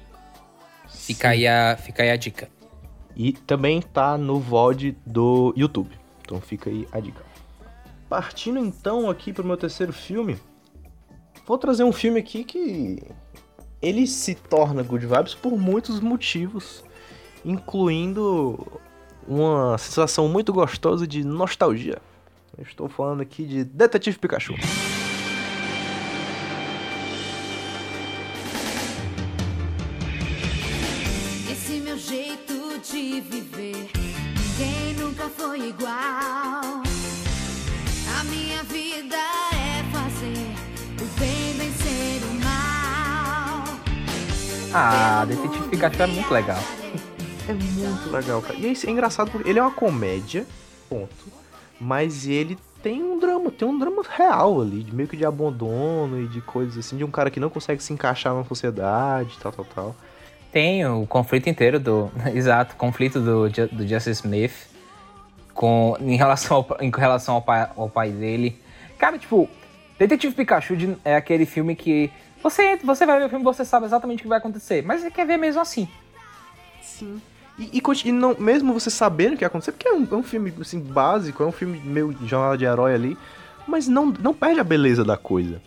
Fica 0.89 1.29
aí, 1.29 1.47
a, 1.47 1.77
fica 1.77 2.03
aí 2.03 2.11
a 2.11 2.17
dica. 2.17 2.49
E 3.15 3.31
também 3.31 3.81
tá 3.81 4.17
no 4.17 4.39
VOD 4.39 4.97
do 5.05 5.53
YouTube. 5.55 5.91
Então 6.21 6.41
fica 6.41 6.69
aí 6.69 6.85
a 6.91 6.99
dica. 6.99 7.32
Partindo 8.13 8.59
então 8.59 9.09
aqui 9.09 9.33
pro 9.33 9.43
meu 9.43 9.57
terceiro 9.57 9.91
filme, 9.91 10.37
vou 11.47 11.57
trazer 11.57 11.83
um 11.83 11.91
filme 11.91 12.19
aqui 12.19 12.43
que 12.43 13.01
ele 13.81 14.05
se 14.05 14.35
torna 14.35 14.83
good 14.83 15.03
vibes 15.03 15.33
por 15.33 15.57
muitos 15.57 15.99
motivos, 15.99 16.83
incluindo 17.43 18.79
uma 19.27 19.79
sensação 19.79 20.27
muito 20.27 20.53
gostosa 20.53 21.07
de 21.07 21.23
nostalgia. 21.23 21.97
Eu 22.55 22.63
estou 22.63 22.87
falando 22.87 23.21
aqui 23.21 23.45
de 23.45 23.63
Detetive 23.63 24.19
Pikachu. 24.19 24.53
Esse 31.51 31.79
meu 31.79 31.97
jeito 31.97 32.79
de 32.79 33.21
viver, 33.21 33.89
ninguém 34.37 34.93
nunca 34.99 35.27
foi 35.29 35.69
igual. 35.69 36.02
Ah, 44.73 45.23
Detetive 45.27 45.69
Pikachu 45.69 46.01
é 46.01 46.07
muito 46.07 46.33
legal. 46.33 46.57
É 47.47 47.53
muito 47.53 48.09
legal, 48.09 48.41
cara. 48.41 48.55
E 48.55 48.65
é, 48.65 48.71
é 48.71 48.89
engraçado 48.89 49.29
porque 49.29 49.47
ele 49.47 49.59
é 49.59 49.61
uma 49.61 49.71
comédia, 49.71 50.47
ponto. 50.89 51.13
Mas 51.79 52.25
ele 52.25 52.57
tem 52.81 53.03
um 53.03 53.19
drama, 53.19 53.51
tem 53.51 53.67
um 53.67 53.77
drama 53.77 54.01
real 54.09 54.61
ali, 54.61 54.83
de 54.83 54.95
meio 54.95 55.07
que 55.07 55.15
de 55.15 55.25
abandono 55.25 56.21
e 56.21 56.27
de 56.27 56.41
coisas 56.41 56.77
assim, 56.77 56.97
de 56.97 57.03
um 57.03 57.11
cara 57.11 57.29
que 57.29 57.39
não 57.39 57.49
consegue 57.49 57.83
se 57.83 57.93
encaixar 57.93 58.33
na 58.33 58.43
sociedade, 58.45 59.37
tal, 59.39 59.51
tal, 59.51 59.65
tal. 59.65 59.95
Tem 60.51 60.85
o 60.87 61.05
conflito 61.05 61.47
inteiro 61.47 61.79
do. 61.79 62.11
Exato, 62.33 62.75
conflito 62.75 63.19
do, 63.19 63.49
do 63.49 63.87
Justice 63.87 64.11
Smith 64.11 64.53
com, 65.53 65.95
em 65.99 66.15
relação, 66.15 66.57
ao, 66.57 66.77
em 66.81 66.89
relação 66.89 67.35
ao, 67.35 67.41
pai, 67.41 67.69
ao 67.75 67.89
pai 67.89 68.09
dele. 68.09 68.59
Cara, 68.97 69.19
tipo, 69.19 69.47
Detetive 69.99 70.33
Pikachu 70.33 70.75
é 71.05 71.15
aquele 71.15 71.45
filme 71.45 71.75
que 71.75 72.11
você, 72.43 72.75
você 72.77 73.05
vai 73.05 73.17
ver 73.19 73.25
o 73.25 73.29
filme 73.29 73.43
você 73.43 73.63
sabe 73.63 73.85
exatamente 73.85 74.19
o 74.19 74.23
que 74.23 74.27
vai 74.27 74.37
acontecer, 74.37 74.83
mas 74.83 75.01
você 75.01 75.09
quer 75.09 75.25
ver 75.25 75.37
mesmo 75.37 75.61
assim. 75.61 75.87
Sim. 76.81 77.21
E, 77.57 77.79
e, 77.79 77.81
e 78.05 78.11
não, 78.11 78.35
mesmo 78.37 78.73
você 78.73 78.89
sabendo 78.89 79.33
o 79.33 79.37
que 79.37 79.41
vai 79.41 79.47
acontecer, 79.47 79.71
porque 79.71 79.87
é 79.87 79.93
um, 79.93 80.07
é 80.11 80.15
um 80.15 80.23
filme 80.23 80.53
assim, 80.59 80.79
básico, 80.79 81.41
é 81.41 81.45
um 81.45 81.51
filme 81.51 81.79
meio 81.79 82.15
jornal 82.25 82.57
de 82.57 82.65
herói 82.65 82.93
ali, 82.93 83.17
mas 83.65 83.87
não, 83.87 84.07
não 84.07 84.33
perde 84.33 84.59
a 84.59 84.63
beleza 84.63 85.03
da 85.03 85.15
coisa. 85.15 85.61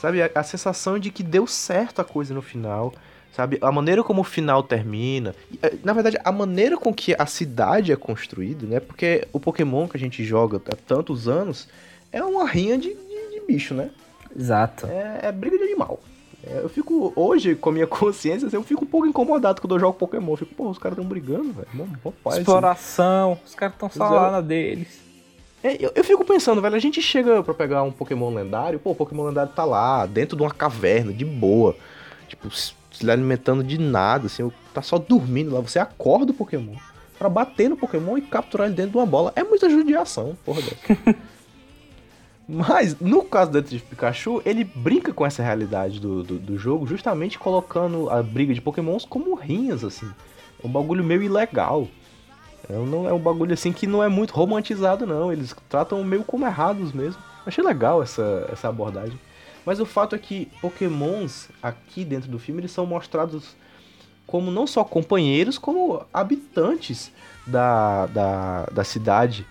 Sabe? 0.00 0.22
A, 0.22 0.30
a 0.34 0.42
sensação 0.42 0.98
de 0.98 1.10
que 1.10 1.22
deu 1.22 1.46
certo 1.46 2.00
a 2.00 2.04
coisa 2.04 2.32
no 2.32 2.42
final 2.42 2.94
sabe? 3.38 3.56
A 3.60 3.70
maneira 3.70 4.02
como 4.02 4.22
o 4.22 4.24
final 4.24 4.64
termina. 4.64 5.32
Eh, 5.62 5.74
na 5.84 5.92
verdade, 5.92 6.18
a 6.24 6.32
maneira 6.32 6.76
com 6.76 6.92
que 6.92 7.14
a 7.16 7.24
cidade 7.24 7.92
é 7.92 7.96
construída, 7.96 8.66
né? 8.66 8.80
Porque 8.80 9.28
o 9.32 9.38
Pokémon 9.38 9.86
que 9.86 9.96
a 9.96 10.00
gente 10.00 10.24
joga 10.24 10.56
há 10.56 10.74
tantos 10.74 11.28
anos 11.28 11.68
é 12.10 12.20
uma 12.20 12.44
rinha 12.48 12.76
de, 12.76 12.88
de, 12.88 12.94
de 12.94 13.40
bicho, 13.46 13.74
né? 13.74 13.90
Exato. 14.36 14.86
É, 14.86 15.20
é, 15.22 15.32
briga 15.32 15.56
de 15.56 15.64
animal. 15.64 16.00
É, 16.44 16.60
eu 16.62 16.68
fico, 16.68 17.12
hoje, 17.16 17.54
com 17.54 17.70
a 17.70 17.72
minha 17.72 17.86
consciência, 17.88 18.46
assim, 18.46 18.56
eu 18.56 18.62
fico 18.62 18.84
um 18.84 18.88
pouco 18.88 19.06
incomodado 19.06 19.60
quando 19.60 19.74
eu 19.74 19.80
jogo 19.80 19.98
Pokémon. 19.98 20.32
Eu 20.32 20.36
fico, 20.36 20.54
pô, 20.54 20.68
os 20.68 20.78
caras 20.78 20.96
estão 20.96 21.08
brigando, 21.08 21.52
velho. 21.52 21.88
Paz, 22.22 22.36
assim. 22.36 22.40
Exploração, 22.40 23.38
os 23.44 23.54
caras 23.54 23.74
estão 23.74 23.90
só 23.90 24.06
é. 24.06 24.10
lá 24.10 24.30
na 24.30 24.40
deles. 24.40 25.00
É, 25.62 25.74
eu, 25.84 25.90
eu 25.94 26.04
fico 26.04 26.24
pensando, 26.24 26.62
velho, 26.62 26.76
a 26.76 26.80
gente 26.80 27.02
chega 27.02 27.42
pra 27.42 27.52
pegar 27.52 27.82
um 27.82 27.90
Pokémon 27.90 28.32
lendário, 28.32 28.78
pô, 28.78 28.92
o 28.92 28.94
Pokémon 28.94 29.24
lendário 29.26 29.52
tá 29.52 29.64
lá, 29.64 30.06
dentro 30.06 30.36
de 30.36 30.42
uma 30.42 30.52
caverna, 30.52 31.12
de 31.12 31.24
boa. 31.24 31.74
Tipo, 32.28 32.48
se 32.50 32.72
se 32.98 33.10
alimentando 33.10 33.62
de 33.62 33.78
nada, 33.78 34.26
assim, 34.26 34.50
tá 34.74 34.82
só 34.82 34.98
dormindo 34.98 35.54
lá. 35.54 35.60
Você 35.60 35.78
acorda 35.78 36.32
o 36.32 36.34
Pokémon 36.34 36.74
pra 37.18 37.28
bater 37.28 37.68
no 37.68 37.76
Pokémon 37.76 38.18
e 38.18 38.22
capturar 38.22 38.66
ele 38.66 38.76
dentro 38.76 38.92
de 38.92 38.96
uma 38.98 39.06
bola. 39.06 39.32
É 39.36 39.44
muita 39.44 39.68
judiação, 39.70 40.36
porra 40.44 40.62
dessa. 40.62 41.16
Mas, 42.48 42.98
no 42.98 43.22
caso 43.24 43.50
do 43.50 43.60
Detective 43.60 43.90
Pikachu, 43.90 44.40
ele 44.42 44.64
brinca 44.64 45.12
com 45.12 45.26
essa 45.26 45.42
realidade 45.42 46.00
do, 46.00 46.22
do, 46.22 46.38
do 46.38 46.56
jogo, 46.56 46.86
justamente 46.86 47.38
colocando 47.38 48.08
a 48.08 48.22
briga 48.22 48.54
de 48.54 48.60
Pokémons 48.62 49.04
como 49.04 49.34
rinhas, 49.34 49.84
assim. 49.84 50.10
Um 50.64 50.70
bagulho 50.70 51.04
meio 51.04 51.22
ilegal. 51.22 51.86
É, 52.68 52.72
não 52.72 53.06
é 53.06 53.12
um 53.12 53.18
bagulho 53.18 53.52
assim 53.52 53.70
que 53.70 53.86
não 53.86 54.02
é 54.02 54.08
muito 54.08 54.32
romantizado, 54.32 55.06
não. 55.06 55.30
Eles 55.30 55.54
tratam 55.68 56.02
meio 56.02 56.24
como 56.24 56.46
errados 56.46 56.90
mesmo. 56.92 57.22
Achei 57.44 57.62
legal 57.62 58.02
essa, 58.02 58.48
essa 58.50 58.68
abordagem. 58.68 59.20
Mas 59.66 59.78
o 59.78 59.84
fato 59.84 60.16
é 60.16 60.18
que 60.18 60.46
Pokémons, 60.62 61.50
aqui 61.62 62.02
dentro 62.02 62.30
do 62.30 62.38
filme, 62.38 62.62
eles 62.62 62.72
são 62.72 62.86
mostrados 62.86 63.54
como 64.26 64.50
não 64.50 64.66
só 64.66 64.84
companheiros, 64.84 65.58
como 65.58 66.02
habitantes 66.12 67.12
da, 67.46 68.06
da, 68.06 68.64
da 68.72 68.84
cidade. 68.84 69.46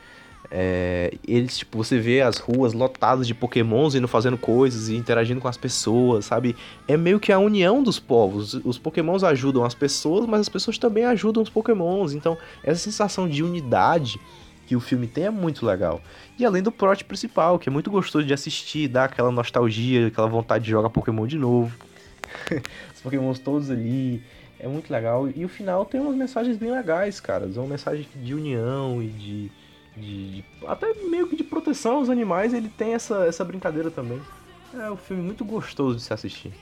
É, 0.50 1.14
eles, 1.28 1.58
tipo, 1.58 1.78
você 1.78 2.00
vê 2.00 2.22
as 2.22 2.38
ruas 2.38 2.74
lotadas 2.74 3.28
de 3.28 3.34
pokémons 3.34 3.96
indo 3.96 4.08
fazendo 4.08 4.38
coisas 4.38 4.88
e 4.88 4.96
interagindo 4.96 5.42
com 5.42 5.48
as 5.48 5.58
pessoas, 5.58 6.26
sabe? 6.26 6.56
É 6.88 6.96
meio 6.96 7.20
que 7.20 7.32
a 7.32 7.40
união 7.40 7.84
dos 7.84 8.00
povos. 8.00 8.54
Os 8.64 8.78
pokémons 8.78 9.24
ajudam 9.24 9.64
as 9.66 9.74
pessoas, 9.74 10.26
mas 10.26 10.42
as 10.42 10.50
pessoas 10.50 10.78
também 10.78 11.06
ajudam 11.06 11.44
os 11.44 11.50
pokémons. 11.50 12.14
Então, 12.14 12.38
essa 12.64 12.80
sensação 12.80 13.28
de 13.28 13.44
unidade 13.44 14.20
que 14.66 14.76
o 14.76 14.80
filme 14.80 15.08
tem 15.08 15.26
é 15.26 15.30
muito 15.30 15.66
legal. 15.66 16.02
E 16.38 16.46
além 16.46 16.62
do 16.62 16.72
plot 16.72 17.04
principal, 17.06 17.58
que 17.58 17.70
é 17.70 17.72
muito 17.72 17.90
gostoso 17.90 18.26
de 18.26 18.34
assistir, 18.34 18.88
dá 18.88 19.06
aquela 19.06 19.32
nostalgia, 19.32 20.08
aquela 20.08 20.28
vontade 20.28 20.66
de 20.66 20.72
jogar 20.72 20.90
Pokémon 20.90 21.26
de 21.26 21.38
novo. 21.38 21.76
Os 22.94 23.02
Pokémons 23.02 23.40
todos 23.40 23.72
ali, 23.72 24.22
é 24.60 24.68
muito 24.68 24.92
legal. 24.92 25.30
E 25.34 25.46
o 25.46 25.50
final 25.50 25.86
tem 25.86 26.02
umas 26.02 26.16
mensagens 26.16 26.58
bem 26.58 26.72
legais, 26.72 27.20
cara. 27.20 27.46
Uma 27.56 27.68
mensagem 27.68 28.06
de 28.16 28.34
união 28.34 29.02
e 29.02 29.08
de, 29.08 29.52
de, 30.00 30.42
de- 30.42 30.46
até 30.68 30.94
meio 31.10 31.28
que 31.28 31.36
de 31.36 31.44
proteção 31.44 31.98
aos 31.98 32.10
animais, 32.10 32.54
ele 32.54 32.70
tem 32.70 32.94
essa, 32.94 33.26
essa 33.26 33.44
brincadeira 33.44 33.90
também. 33.92 34.22
É 34.74 34.92
um 34.92 34.98
filme 34.98 35.24
muito 35.24 35.44
gostoso 35.46 35.98
de 35.98 36.04
se 36.04 36.14
assistir. 36.14 36.54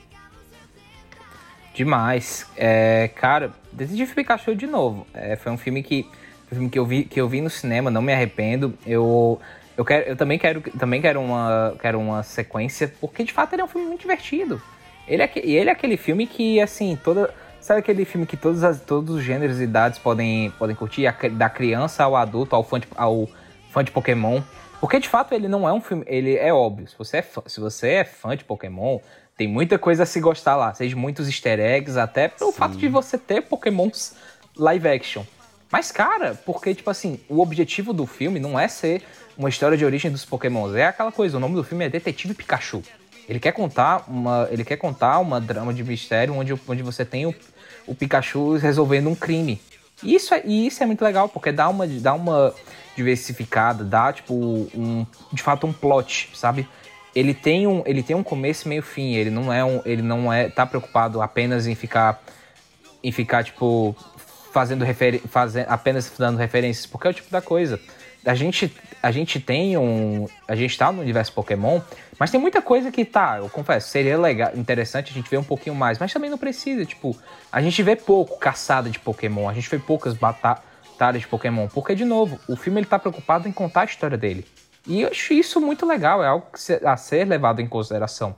Demais. 1.74 2.46
É, 2.56 3.08
cara, 3.14 3.52
Detetive 3.70 4.14
Pikachu 4.14 4.54
de 4.54 4.66
novo. 4.66 5.06
É, 5.12 5.36
foi 5.36 5.52
um 5.52 5.58
filme 5.58 5.82
que, 5.82 6.04
foi 6.48 6.52
um 6.52 6.60
filme 6.60 6.70
que 6.70 6.78
eu 6.78 6.86
vi 6.86 7.04
que 7.04 7.20
eu 7.20 7.28
vi 7.28 7.40
no 7.40 7.50
cinema, 7.50 7.90
não 7.90 8.00
me 8.00 8.12
arrependo. 8.12 8.72
Eu 8.86 9.38
eu 9.76 9.84
quero 9.84 10.08
eu 10.08 10.16
também 10.16 10.38
quero 10.38 10.62
também 10.78 11.02
quero 11.02 11.20
uma 11.20 11.76
quero 11.80 11.98
uma 12.00 12.22
sequência, 12.22 12.92
porque 13.00 13.22
de 13.24 13.32
fato 13.32 13.52
ele 13.52 13.60
é 13.60 13.64
um 13.64 13.68
filme 13.68 13.86
muito 13.88 14.00
divertido. 14.00 14.62
Ele 15.06 15.22
é, 15.22 15.30
e 15.44 15.54
ele 15.54 15.68
é 15.68 15.72
aquele 15.72 15.96
filme 15.98 16.26
que 16.26 16.60
assim, 16.60 16.98
toda 17.04 17.32
Sabe 17.66 17.80
aquele 17.80 18.04
filme 18.04 18.26
que 18.26 18.36
todos, 18.36 18.62
as, 18.62 18.80
todos 18.80 19.16
os 19.16 19.24
gêneros 19.24 19.58
e 19.58 19.64
idades 19.64 19.98
podem, 19.98 20.52
podem 20.56 20.76
curtir, 20.76 21.02
da 21.32 21.50
criança 21.50 22.04
ao 22.04 22.14
adulto, 22.14 22.54
ao 22.54 22.62
fã, 22.62 22.78
de, 22.78 22.86
ao 22.94 23.28
fã 23.72 23.82
de 23.82 23.90
Pokémon? 23.90 24.40
Porque 24.80 25.00
de 25.00 25.08
fato 25.08 25.34
ele 25.34 25.48
não 25.48 25.68
é 25.68 25.72
um 25.72 25.80
filme. 25.80 26.04
Ele 26.06 26.36
é 26.36 26.54
óbvio. 26.54 26.86
Se 26.86 26.96
você 26.96 27.16
é 27.16 27.22
fã, 27.22 27.42
se 27.44 27.58
você 27.58 27.88
é 27.88 28.04
fã 28.04 28.36
de 28.36 28.44
Pokémon, 28.44 29.00
tem 29.36 29.48
muita 29.48 29.80
coisa 29.80 30.04
a 30.04 30.06
se 30.06 30.20
gostar 30.20 30.54
lá. 30.54 30.72
Seja 30.74 30.94
muitos 30.94 31.26
easter 31.26 31.58
eggs, 31.58 31.98
até 31.98 32.28
pelo 32.28 32.52
fato 32.52 32.76
de 32.76 32.86
você 32.86 33.18
ter 33.18 33.42
Pokémons 33.42 34.14
live 34.56 34.86
action. 34.86 35.24
Mas, 35.68 35.90
cara, 35.90 36.40
porque, 36.46 36.72
tipo 36.72 36.88
assim, 36.88 37.18
o 37.28 37.40
objetivo 37.40 37.92
do 37.92 38.06
filme 38.06 38.38
não 38.38 38.56
é 38.56 38.68
ser 38.68 39.02
uma 39.36 39.48
história 39.48 39.76
de 39.76 39.84
origem 39.84 40.08
dos 40.08 40.24
Pokémons. 40.24 40.72
É 40.76 40.86
aquela 40.86 41.10
coisa, 41.10 41.36
o 41.36 41.40
nome 41.40 41.56
do 41.56 41.64
filme 41.64 41.84
é 41.84 41.88
Detetive 41.88 42.32
Pikachu. 42.32 42.84
Ele 43.28 43.40
quer 43.40 43.50
contar 43.50 44.04
uma, 44.06 44.46
ele 44.52 44.64
quer 44.64 44.76
contar 44.76 45.18
uma 45.18 45.40
drama 45.40 45.74
de 45.74 45.82
mistério 45.82 46.32
onde, 46.32 46.54
onde 46.68 46.82
você 46.84 47.04
tem 47.04 47.26
o, 47.26 47.34
o 47.86 47.94
Pikachu 47.94 48.56
resolvendo 48.56 49.08
um 49.08 49.14
crime. 49.14 49.60
E 50.02 50.14
isso 50.14 50.34
é, 50.34 50.42
e 50.44 50.66
isso 50.66 50.82
é 50.82 50.86
muito 50.86 51.02
legal, 51.02 51.28
porque 51.28 51.50
dá 51.52 51.68
uma, 51.68 51.86
dá 51.86 52.14
uma 52.14 52.54
diversificada, 52.96 53.84
dá, 53.84 54.12
tipo, 54.12 54.34
um, 54.34 55.06
de 55.32 55.42
fato, 55.42 55.66
um 55.66 55.72
plot, 55.72 56.30
sabe? 56.34 56.68
Ele 57.14 57.32
tem 57.32 57.66
um, 57.66 57.82
ele 57.86 58.02
tem 58.02 58.14
um 58.14 58.22
começo 58.22 58.68
meio 58.68 58.82
fim, 58.82 59.14
ele 59.14 59.30
não 59.30 59.52
é 59.52 59.64
um, 59.64 59.80
ele 59.84 60.02
não 60.02 60.32
é, 60.32 60.48
tá 60.48 60.66
preocupado 60.66 61.22
apenas 61.22 61.66
em 61.66 61.74
ficar, 61.74 62.22
em 63.02 63.10
ficar, 63.10 63.42
tipo, 63.44 63.96
fazendo 64.52 64.84
fazendo, 65.28 65.66
apenas 65.68 66.12
dando 66.18 66.38
referências, 66.38 66.86
porque 66.86 67.06
é 67.06 67.10
o 67.10 67.14
tipo 67.14 67.30
da 67.30 67.40
coisa. 67.40 67.80
A 68.26 68.34
gente, 68.34 68.74
a 69.02 69.10
gente 69.10 69.38
tem 69.38 69.76
um. 69.76 70.26
A 70.48 70.56
gente 70.56 70.76
tá 70.76 70.90
no 70.90 71.00
universo 71.00 71.32
Pokémon, 71.32 71.80
mas 72.18 72.30
tem 72.30 72.40
muita 72.40 72.60
coisa 72.60 72.90
que 72.90 73.04
tá, 73.04 73.38
eu 73.38 73.48
confesso, 73.48 73.88
seria 73.88 74.18
legal, 74.18 74.50
interessante 74.54 75.12
a 75.12 75.14
gente 75.14 75.30
ver 75.30 75.38
um 75.38 75.44
pouquinho 75.44 75.76
mais, 75.76 75.98
mas 75.98 76.12
também 76.12 76.28
não 76.28 76.38
precisa, 76.38 76.84
tipo, 76.84 77.16
a 77.52 77.62
gente 77.62 77.82
vê 77.82 77.94
pouco 77.94 78.38
caçada 78.38 78.90
de 78.90 78.98
Pokémon, 78.98 79.48
a 79.48 79.54
gente 79.54 79.70
vê 79.70 79.78
poucas 79.78 80.14
batalhas 80.14 81.20
de 81.20 81.28
Pokémon, 81.28 81.68
porque, 81.68 81.94
de 81.94 82.04
novo, 82.04 82.38
o 82.48 82.56
filme 82.56 82.80
ele 82.80 82.86
tá 82.86 82.98
preocupado 82.98 83.48
em 83.48 83.52
contar 83.52 83.82
a 83.82 83.84
história 83.84 84.18
dele. 84.18 84.44
E 84.86 85.02
eu 85.02 85.08
acho 85.08 85.32
isso 85.32 85.60
muito 85.60 85.86
legal, 85.86 86.22
é 86.22 86.26
algo 86.26 86.46
a 86.84 86.96
ser 86.96 87.24
levado 87.26 87.60
em 87.60 87.66
consideração. 87.66 88.34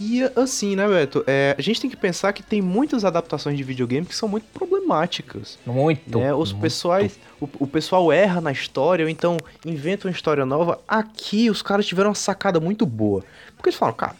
E 0.00 0.22
assim, 0.36 0.74
né, 0.74 0.86
Beto? 0.88 1.22
É, 1.26 1.54
a 1.56 1.62
gente 1.62 1.80
tem 1.80 1.90
que 1.90 1.96
pensar 1.96 2.32
que 2.32 2.42
tem 2.42 2.60
muitas 2.60 3.04
adaptações 3.04 3.56
de 3.56 3.62
videogame 3.62 4.06
que 4.06 4.14
são 4.14 4.28
muito 4.28 4.46
problemáticas. 4.52 5.58
Muito. 5.64 6.18
né? 6.18 6.34
Os 6.34 6.52
muito. 6.52 6.62
pessoais, 6.62 7.18
o, 7.40 7.48
o 7.60 7.66
pessoal 7.66 8.12
erra 8.12 8.40
na 8.40 8.52
história, 8.52 9.04
ou 9.04 9.08
então 9.08 9.36
inventa 9.64 10.08
uma 10.08 10.12
história 10.12 10.44
nova. 10.44 10.80
Aqui 10.88 11.50
os 11.50 11.62
caras 11.62 11.86
tiveram 11.86 12.10
uma 12.10 12.14
sacada 12.14 12.58
muito 12.58 12.84
boa. 12.86 13.24
Porque 13.56 13.68
eles 13.68 13.78
falam, 13.78 13.94
cara, 13.94 14.16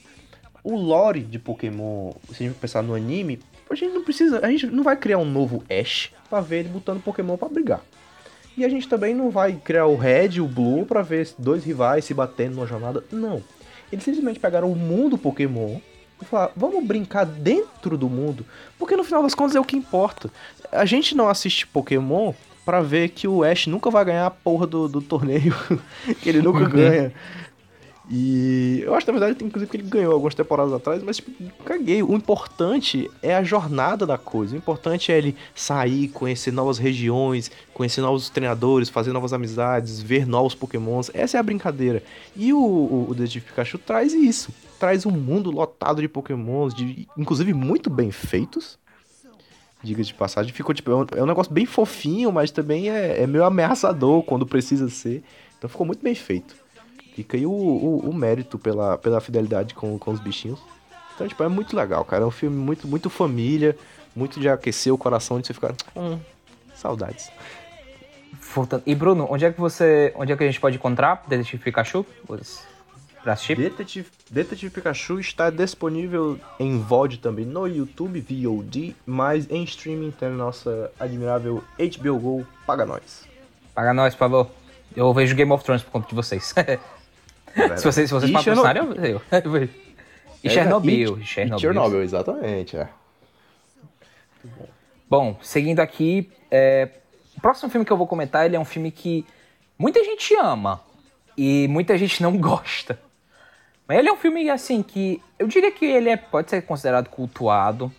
o 0.63 0.77
lore 0.77 1.21
de 1.21 1.39
Pokémon, 1.39 2.13
se 2.29 2.45
a 2.45 2.47
gente 2.47 2.59
pensar 2.59 2.83
no 2.83 2.95
anime, 2.95 3.41
a 3.69 3.75
gente 3.75 3.95
não 3.95 4.05
precisa, 4.05 4.41
a 4.45 4.51
gente 4.51 4.67
não 4.67 4.85
vai 4.85 4.97
criar 4.97 5.19
um 5.19 5.25
novo 5.25 5.65
Ash 5.69 6.11
pra 6.29 6.41
ver 6.41 6.61
ele 6.61 6.69
botando 6.69 7.03
Pokémon 7.03 7.37
pra 7.37 7.49
brigar. 7.49 7.81
E 8.57 8.65
a 8.65 8.69
gente 8.69 8.87
também 8.87 9.15
não 9.15 9.31
vai 9.31 9.55
criar 9.55 9.87
o 9.87 9.97
Red 9.97 10.33
e 10.35 10.41
o 10.41 10.47
Blue 10.47 10.85
pra 10.85 11.01
ver 11.01 11.29
dois 11.39 11.65
rivais 11.65 12.05
se 12.05 12.13
batendo 12.13 12.57
numa 12.57 12.67
jornada. 12.67 13.03
Não. 13.11 13.43
Eles 13.93 14.05
simplesmente 14.05 14.41
pegaram 14.41 14.73
o 14.73 14.75
mundo 14.75 15.19
Pokémon 15.19 15.79
e 16.21 16.25
falaram, 16.25 16.53
vamos 16.57 16.85
brincar 16.85 17.25
dentro 17.25 17.99
do 17.99 18.09
mundo, 18.09 18.47
porque 18.79 18.97
no 18.97 19.05
final 19.05 19.23
das 19.23 19.35
contas 19.35 19.55
é 19.55 19.61
o 19.61 19.65
que 19.65 19.77
importa. 19.77 20.31
A 20.71 20.85
gente 20.85 21.15
não 21.15 21.29
assiste 21.29 21.67
Pokémon 21.67 22.33
pra 22.65 22.81
ver 22.81 23.11
que 23.11 23.27
o 23.29 23.43
Ash 23.43 23.67
nunca 23.67 23.91
vai 23.91 24.05
ganhar 24.05 24.27
a 24.27 24.31
porra 24.31 24.67
do, 24.67 24.89
do 24.89 25.03
torneio, 25.03 25.55
que 26.23 26.29
ele 26.29 26.41
nunca 26.41 26.65
ganha. 26.65 27.13
E 28.11 28.83
eu 28.85 28.95
acho, 28.95 29.07
na 29.07 29.19
verdade, 29.19 29.45
inclusive, 29.45 29.71
que 29.71 29.77
ele 29.77 29.89
ganhou 29.89 30.13
algumas 30.13 30.35
temporadas 30.35 30.73
atrás, 30.73 31.03
mas, 31.03 31.17
tipo, 31.17 31.31
caguei. 31.65 32.03
O 32.03 32.15
importante 32.15 33.11
é 33.23 33.35
a 33.35 33.45
jornada 33.45 34.05
da 34.05 34.19
coisa. 34.19 34.55
O 34.55 34.59
importante 34.59 35.13
é 35.13 35.19
ele 35.19 35.37
sair, 35.55 36.09
conhecer 36.09 36.53
novas 36.53 36.79
regiões, 36.79 37.51
conhecer 37.73 38.01
novos 38.01 38.29
treinadores, 38.29 38.89
fazer 38.89 39.13
novas 39.13 39.33
amizades, 39.33 40.03
ver 40.03 40.27
novos 40.27 40.55
pokémons. 40.55 41.11
Essa 41.15 41.37
é 41.37 41.41
a 41.41 41.43
brincadeira. 41.43 42.03
E 42.35 42.53
o, 42.53 42.59
o, 42.59 43.07
o 43.11 43.15
Detetive 43.15 43.47
Pikachu 43.47 43.79
traz 43.79 44.13
isso. 44.13 44.53
Traz 44.81 45.07
um 45.07 45.13
mundo 45.13 45.51
lotado 45.51 46.01
de 46.01 46.09
pokémons, 46.09 46.75
de, 46.75 47.09
inclusive 47.17 47.55
muito 47.55 47.89
bem 47.89 48.11
feitos. 48.11 48.79
Diga 49.81 50.03
de 50.03 50.15
passagem, 50.15 50.53
ficou 50.53 50.75
tipo, 50.75 50.91
é 50.91 50.97
um, 50.97 51.07
é 51.17 51.23
um 51.23 51.27
negócio 51.27 51.53
bem 51.53 51.67
fofinho, 51.67 52.31
mas 52.31 52.51
também 52.53 52.89
é, 52.89 53.23
é 53.23 53.27
meio 53.27 53.45
ameaçador 53.45 54.23
quando 54.23 54.47
precisa 54.47 54.89
ser. 54.89 55.25
Então 55.59 55.69
ficou 55.69 55.87
muito 55.87 56.03
bem 56.03 56.15
feito. 56.15 56.62
Fica 57.15 57.37
aí 57.37 57.45
o, 57.47 57.51
o, 57.51 58.09
o 58.11 58.15
mérito 58.15 58.59
pela, 58.59 58.97
pela 58.99 59.21
fidelidade 59.21 59.75
com, 59.75 59.99
com 59.99 60.11
os 60.11 60.21
bichinhos. 60.21 60.59
Então, 61.15 61.29
tipo, 61.29 61.43
é 61.43 61.49
muito 61.49 61.77
legal, 61.77 62.05
cara. 62.05 62.25
É 62.25 62.27
um 62.27 62.31
filme 62.31 62.57
muito, 62.57 62.89
muito 62.89 63.11
família, 63.11 63.77
muito 64.17 64.41
de 64.41 64.49
aquecer 64.49 64.93
o 64.93 64.99
coração 64.99 65.41
de 65.41 65.47
você 65.47 65.53
ficar. 65.55 65.75
Hum, 65.95 66.19
saudades. 66.75 67.31
E 68.87 68.95
Bruno, 68.95 69.27
onde 69.31 69.45
é 69.45 69.53
que 69.53 69.61
você. 69.61 70.13
Onde 70.17 70.33
é 70.33 70.37
que 70.37 70.43
a 70.43 70.47
gente 70.47 70.61
pode 70.61 70.77
encontrar 70.77 71.23
Detetive 71.29 71.63
Pikachu? 71.63 72.05
Os- 72.29 72.71
Pra 73.23 73.35
assistir? 73.35 73.57
Detetive, 73.57 74.09
Detetive 74.29 74.69
Pikachu 74.75 75.21
está 75.21 75.49
disponível 75.49 76.41
em 76.59 76.81
VOD 76.81 77.19
também 77.19 77.45
no 77.45 77.69
YouTube, 77.69 78.21
VOD, 78.21 78.97
mas 79.07 79.49
em 79.49 79.63
streaming 79.63 80.11
tem 80.11 80.27
a 80.27 80.33
nossa 80.33 80.91
admirável 80.99 81.63
HBO 81.79 82.19
Go, 82.19 82.47
paga 82.67 82.85
nós. 82.85 83.25
Paga 83.73 83.95
nós, 83.95 84.13
por 84.15 84.19
favor. 84.19 84.51
Eu 84.97 85.15
vejo 85.15 85.37
Game 85.37 85.53
of 85.53 85.63
Thrones 85.63 85.85
por 85.85 85.93
conta 85.93 86.09
de 86.09 86.17
vocês. 86.17 86.53
se 87.77 87.85
vocês, 87.85 88.09
se 88.09 88.15
vocês 88.15 88.31
patrocinarem, 88.31 88.83
eu, 88.83 88.93
eu, 89.05 89.23
eu 89.45 89.51
vejo. 89.51 89.73
E 90.43 90.49
É, 90.49 90.51
Chernobyl. 90.51 91.19
e- 91.19 91.25
Chernobyl. 91.25 91.57
e 91.57 91.61
Chernobyl, 91.61 92.03
exatamente, 92.03 92.77
é. 92.77 92.89
Bom, 95.09 95.37
seguindo 95.43 95.81
aqui, 95.81 96.31
é, 96.51 96.89
o 97.37 97.41
próximo 97.41 97.71
filme 97.71 97.85
que 97.85 97.93
eu 97.93 97.97
vou 97.97 98.07
comentar 98.07 98.47
ele 98.47 98.57
é 98.57 98.61
um 98.61 98.65
filme 98.65 98.91
que 98.91 99.25
muita 99.79 100.03
gente 100.03 100.35
ama 100.37 100.81
e 101.37 101.67
muita 101.69 101.97
gente 101.99 102.23
não 102.23 102.37
gosta. 102.39 102.99
Mas 103.87 103.99
ele 103.99 104.09
é 104.09 104.13
um 104.13 104.17
filme, 104.17 104.49
assim, 104.49 104.83
que 104.83 105.21
eu 105.39 105.47
diria 105.47 105.71
que 105.71 105.85
ele 105.85 106.09
é, 106.09 106.17
pode 106.17 106.49
ser 106.51 106.63
considerado 106.63 107.09
cultuado, 107.09 107.93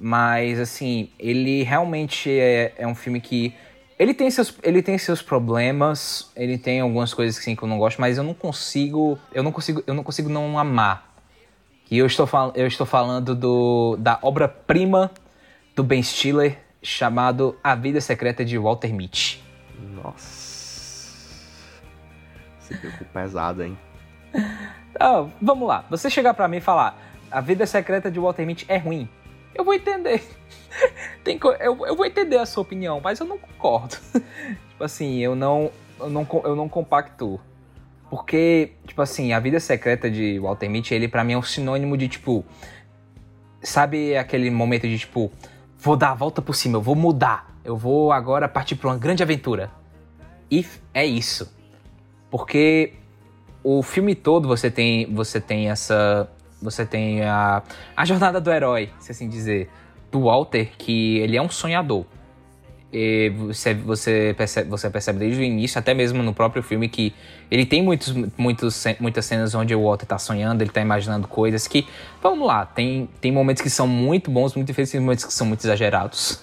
mas, 0.00 0.58
assim, 0.60 1.10
ele 1.18 1.62
realmente 1.64 2.30
é, 2.30 2.72
é 2.78 2.86
um 2.86 2.94
filme 2.94 3.20
que. 3.20 3.54
Ele 3.98 4.14
tem, 4.14 4.30
seus, 4.30 4.54
ele 4.62 4.80
tem 4.80 4.96
seus 4.96 5.20
problemas, 5.20 6.30
ele 6.36 6.56
tem 6.56 6.80
algumas 6.80 7.12
coisas 7.12 7.36
assim, 7.36 7.56
que 7.56 7.62
eu 7.62 7.68
não 7.68 7.78
gosto, 7.78 8.00
mas 8.00 8.16
eu 8.16 8.22
não 8.22 8.32
consigo. 8.32 9.18
Eu 9.32 9.42
não 9.42 9.50
consigo, 9.50 9.82
eu 9.86 9.94
não 9.94 10.04
consigo 10.04 10.28
não 10.28 10.56
amar. 10.56 11.14
E 11.90 11.98
eu 11.98 12.06
estou, 12.06 12.26
fal 12.26 12.52
eu 12.54 12.66
estou 12.66 12.86
falando 12.86 13.34
do, 13.34 13.96
da 13.98 14.18
obra-prima 14.22 15.10
do 15.74 15.82
Ben 15.82 16.02
Stiller, 16.02 16.58
chamado 16.82 17.56
A 17.64 17.74
Vida 17.74 18.00
Secreta 18.00 18.44
de 18.44 18.56
Walter 18.56 18.92
Mitty. 18.92 19.42
Nossa. 19.80 21.38
Você 22.60 22.76
pegou 22.76 23.06
pesado, 23.12 23.62
hein? 23.62 23.78
Ah, 25.00 25.26
vamos 25.40 25.68
lá. 25.68 25.84
Você 25.90 26.10
chegar 26.10 26.34
pra 26.34 26.48
mim 26.48 26.56
e 26.56 26.60
falar 26.60 26.98
A 27.30 27.40
Vida 27.40 27.64
Secreta 27.66 28.10
de 28.10 28.18
Walter 28.18 28.44
Mitty 28.44 28.64
é 28.68 28.78
ruim. 28.78 29.08
Eu 29.54 29.64
vou 29.64 29.72
entender. 29.72 30.24
Tem 31.24 31.38
co- 31.38 31.52
eu, 31.52 31.86
eu 31.86 31.96
vou 31.96 32.06
entender 32.06 32.38
a 32.38 32.46
sua 32.46 32.62
opinião, 32.62 33.00
mas 33.02 33.20
eu 33.20 33.26
não 33.26 33.38
concordo. 33.38 33.96
tipo 34.70 34.84
assim, 34.84 35.18
eu 35.18 35.34
não, 35.34 35.70
eu 35.98 36.10
não, 36.10 36.26
eu 36.44 36.56
não 36.56 36.68
compacto. 36.68 37.40
Porque, 38.10 38.72
tipo 38.86 39.02
assim, 39.02 39.32
a 39.32 39.38
vida 39.40 39.60
secreta 39.60 40.10
de 40.10 40.38
Walter 40.38 40.68
Mitty, 40.68 40.94
ele 40.94 41.08
pra 41.08 41.22
mim 41.22 41.34
é 41.34 41.38
um 41.38 41.42
sinônimo 41.42 41.96
de, 41.96 42.08
tipo... 42.08 42.44
Sabe 43.62 44.16
aquele 44.16 44.50
momento 44.50 44.88
de, 44.88 44.98
tipo... 44.98 45.30
Vou 45.76 45.96
dar 45.96 46.10
a 46.10 46.14
volta 46.14 46.40
por 46.40 46.54
cima, 46.54 46.78
eu 46.78 46.82
vou 46.82 46.94
mudar. 46.94 47.54
Eu 47.62 47.76
vou 47.76 48.10
agora 48.10 48.48
partir 48.48 48.76
pra 48.76 48.88
uma 48.88 48.96
grande 48.96 49.22
aventura. 49.22 49.70
E 50.50 50.64
é 50.94 51.04
isso. 51.04 51.54
Porque 52.30 52.94
o 53.62 53.82
filme 53.82 54.14
todo 54.14 54.48
você 54.48 54.70
tem, 54.70 55.12
você 55.14 55.40
tem 55.40 55.70
essa... 55.70 56.30
Você 56.62 56.86
tem 56.86 57.22
a, 57.22 57.62
a 57.94 58.04
jornada 58.04 58.40
do 58.40 58.50
herói, 58.50 58.90
se 58.98 59.12
assim 59.12 59.28
dizer. 59.28 59.70
Do 60.10 60.22
Walter, 60.22 60.70
que 60.78 61.18
ele 61.18 61.36
é 61.36 61.42
um 61.42 61.50
sonhador. 61.50 62.04
E 62.90 63.30
você, 63.36 63.74
você, 63.74 64.34
percebe, 64.36 64.70
você 64.70 64.88
percebe 64.88 65.18
desde 65.18 65.40
o 65.40 65.44
início, 65.44 65.78
até 65.78 65.92
mesmo 65.92 66.22
no 66.22 66.32
próprio 66.32 66.62
filme, 66.62 66.88
que 66.88 67.14
ele 67.50 67.66
tem 67.66 67.82
muitos, 67.82 68.14
muitos, 68.36 68.84
muitas 68.98 69.26
cenas 69.26 69.54
onde 69.54 69.74
o 69.74 69.84
Walter 69.84 70.06
tá 70.06 70.18
sonhando, 70.18 70.62
ele 70.62 70.70
tá 70.70 70.80
imaginando 70.80 71.28
coisas 71.28 71.68
que, 71.68 71.86
vamos 72.22 72.46
lá, 72.46 72.64
tem, 72.64 73.08
tem 73.20 73.30
momentos 73.30 73.62
que 73.62 73.68
são 73.68 73.86
muito 73.86 74.30
bons, 74.30 74.54
muito 74.54 74.72
tem 74.72 75.00
momentos 75.00 75.24
que 75.24 75.32
são 75.34 75.46
muito 75.46 75.60
exagerados. 75.60 76.42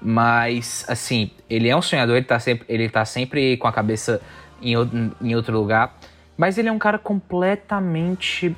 Mas, 0.00 0.84
assim, 0.88 1.30
ele 1.50 1.68
é 1.68 1.76
um 1.76 1.82
sonhador, 1.82 2.16
ele 2.16 2.24
tá 2.24 2.38
sempre, 2.38 2.64
ele 2.68 2.88
tá 2.88 3.04
sempre 3.04 3.56
com 3.56 3.68
a 3.68 3.72
cabeça 3.72 4.22
em, 4.62 4.74
em 5.20 5.34
outro 5.34 5.56
lugar. 5.56 5.98
Mas 6.36 6.56
ele 6.56 6.68
é 6.68 6.72
um 6.72 6.78
cara 6.78 6.98
completamente, 6.98 8.56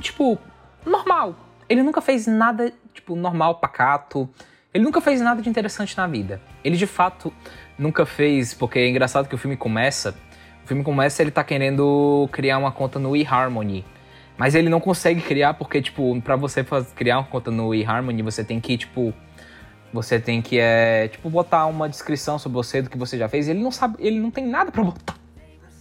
tipo, 0.00 0.38
normal. 0.86 1.34
Ele 1.68 1.82
nunca 1.82 2.00
fez 2.00 2.26
nada, 2.26 2.72
tipo, 2.92 3.16
normal, 3.16 3.56
pacato. 3.56 4.28
Ele 4.72 4.84
nunca 4.84 5.00
fez 5.00 5.20
nada 5.20 5.42
de 5.42 5.48
interessante 5.48 5.96
na 5.96 6.06
vida. 6.06 6.40
Ele 6.64 6.76
de 6.76 6.86
fato 6.86 7.32
nunca 7.78 8.06
fez, 8.06 8.54
porque 8.54 8.78
é 8.78 8.88
engraçado 8.88 9.28
que 9.28 9.34
o 9.34 9.38
filme 9.38 9.56
começa. 9.56 10.14
O 10.64 10.66
filme 10.66 10.82
começa 10.82 11.22
ele 11.22 11.30
tá 11.30 11.44
querendo 11.44 12.28
criar 12.32 12.58
uma 12.58 12.72
conta 12.72 12.98
no 12.98 13.16
eHarmony. 13.16 13.84
Mas 14.36 14.54
ele 14.54 14.68
não 14.68 14.80
consegue 14.80 15.20
criar 15.20 15.54
porque, 15.54 15.82
tipo, 15.82 16.20
pra 16.22 16.36
você 16.36 16.64
criar 16.96 17.18
uma 17.18 17.26
conta 17.26 17.50
no 17.50 17.74
eHarmony, 17.74 18.22
você 18.22 18.42
tem 18.42 18.60
que, 18.60 18.78
tipo. 18.78 19.12
Você 19.92 20.18
tem 20.18 20.40
que, 20.40 20.58
é, 20.58 21.08
tipo, 21.08 21.28
botar 21.28 21.66
uma 21.66 21.86
descrição 21.86 22.38
sobre 22.38 22.56
você 22.56 22.80
do 22.80 22.88
que 22.88 22.96
você 22.96 23.18
já 23.18 23.28
fez. 23.28 23.46
Ele 23.46 23.62
não 23.62 23.70
sabe, 23.70 23.96
ele 23.98 24.18
não 24.18 24.30
tem 24.30 24.46
nada 24.46 24.72
pra 24.72 24.82
botar. 24.82 25.16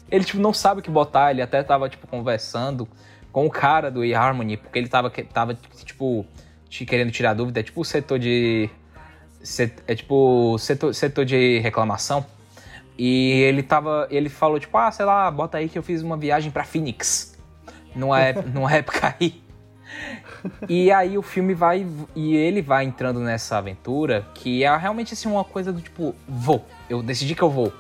Ele, 0.10 0.26
tipo, 0.26 0.42
não 0.42 0.54
sabe 0.54 0.82
o 0.82 0.84
que 0.84 0.92
botar. 0.92 1.32
Ele 1.32 1.42
até 1.42 1.64
tava, 1.64 1.88
tipo, 1.88 2.06
conversando 2.08 2.90
com 3.32 3.46
o 3.46 3.50
cara 3.50 3.90
do 3.90 4.04
eHarmony, 4.04 4.58
porque 4.58 4.78
ele 4.78 4.90
tava, 4.90 5.10
tava 5.10 5.54
tipo, 5.86 6.26
te 6.72 6.86
querendo 6.86 7.12
tirar 7.12 7.34
dúvida. 7.34 7.60
É 7.60 7.64
tipo 7.64 7.82
o 7.82 7.86
setor 7.86 8.18
de. 8.18 8.70
É 9.86 9.94
tipo 9.94 10.58
setor, 10.58 10.96
setor 10.96 11.26
de 11.26 11.60
reclamação. 11.60 12.26
E 12.98 13.42
ele 13.42 13.62
tava. 13.62 14.08
Ele 14.10 14.30
falou, 14.30 14.60
tipo, 14.60 14.76
ah, 14.78 14.90
sei 14.90 15.06
lá, 15.06 15.30
bota 15.30 15.58
aí 15.58 15.68
que 15.68 15.78
eu 15.78 15.84
fiz 15.84 16.02
uma 16.02 16.16
viagem 16.16 16.50
pra 16.50 16.64
Phoenix. 16.64 17.38
Numa, 17.94 18.18
numa 18.54 18.72
época 18.74 19.16
aí. 19.20 19.44
E 20.70 20.92
aí 20.92 21.18
o 21.18 21.22
filme 21.22 21.54
vai. 21.54 21.86
E 22.16 22.36
ele 22.36 22.62
vai 22.62 22.86
entrando 22.86 23.20
nessa 23.20 23.58
aventura 23.58 24.26
que 24.34 24.64
é 24.64 24.78
realmente 24.78 25.14
assim 25.14 25.30
uma 25.30 25.44
coisa 25.44 25.74
do 25.74 25.82
tipo, 25.82 26.16
vou. 26.28 26.66
Eu 26.90 27.04
decidi 27.04 27.36
que 27.36 27.42
eu 27.42 27.50
vou. 27.50 27.74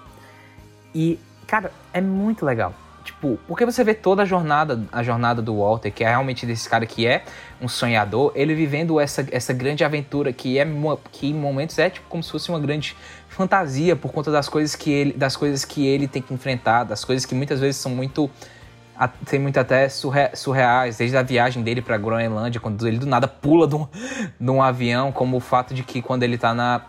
E, 0.94 1.18
cara, 1.48 1.72
é 1.94 2.02
muito 2.02 2.46
legal. 2.46 2.74
Tipo, 3.22 3.38
porque 3.48 3.64
você 3.68 3.84
vê 3.84 3.94
toda 3.94 4.24
a 4.24 4.26
jornada, 4.26 4.82
a 4.92 5.04
jornada 5.04 5.44
do 5.44 5.60
Walter, 5.60 5.92
que 5.92 6.04
é 6.04 6.10
realmente 6.10 6.44
desse 6.44 6.68
cara 6.68 6.88
que 6.88 7.06
é 7.06 7.24
um 7.62 7.68
sonhador, 7.68 8.32
ele 8.34 8.56
vivendo 8.56 9.00
essa, 9.00 9.24
essa 9.30 9.54
grande 9.54 9.84
aventura 9.84 10.34
que 10.34 10.58
é 10.58 10.66
que 11.12 11.28
em 11.28 11.34
momentos 11.36 11.78
é 11.78 11.92
tipo 11.92 12.08
como 12.10 12.24
se 12.24 12.32
fosse 12.32 12.50
uma 12.50 12.60
grande 12.60 12.98
fantasia 13.30 13.96
por 13.96 14.12
conta 14.12 14.32
das 14.32 14.50
coisas 14.50 14.76
que 14.76 14.92
ele, 14.92 15.14
das 15.14 15.36
coisas 15.36 15.64
que 15.64 15.86
ele 15.86 16.08
tem 16.08 16.20
que 16.20 16.34
enfrentar, 16.34 16.84
das 16.84 17.06
coisas 17.06 17.24
que 17.24 17.36
muitas 17.36 17.60
vezes 17.60 17.80
são 17.80 17.92
muito 17.92 18.28
tem 19.28 19.40
muito 19.40 19.60
até 19.60 19.88
surre- 19.88 20.36
surreais, 20.36 20.98
desde 20.98 21.16
a 21.16 21.22
viagem 21.22 21.62
dele 21.62 21.82
pra 21.82 21.98
Groenlândia, 22.00 22.60
quando 22.60 22.88
ele 22.88 22.98
do 22.98 23.06
nada 23.06 23.28
pula 23.28 23.68
de 23.68 23.76
um, 23.76 23.88
de 24.40 24.50
um 24.50 24.64
avião, 24.64 25.12
como 25.12 25.38
o 25.38 25.40
fato 25.40 25.76
de 25.76 25.84
que 25.84 26.02
quando 26.02 26.24
ele 26.24 26.40
tá 26.40 26.56
na 26.56 26.82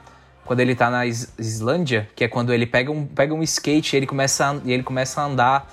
quando 0.47 0.61
ele 0.61 0.75
tá 0.75 0.91
na 0.91 1.05
Is- 1.07 1.33
Islândia, 1.39 2.09
que 2.17 2.25
é 2.25 2.29
quando 2.29 2.53
ele 2.55 2.67
pega 2.67 2.91
um, 2.91 3.07
pega 3.07 3.35
um 3.35 3.43
skate 3.43 3.95
e 3.95 3.97
ele 3.99 4.07
começa 4.07 4.51
a, 4.51 4.57
e 4.65 4.73
ele 4.73 4.83
começa 4.83 5.21
a 5.21 5.25
andar 5.25 5.73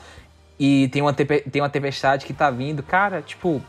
e 0.59 0.89
tem 0.89 1.01
uma, 1.01 1.13
tem 1.13 1.61
uma 1.61 1.69
tempestade 1.69 2.25
que 2.25 2.33
tá 2.33 2.51
vindo. 2.51 2.83
Cara, 2.83 3.21
tipo. 3.21 3.61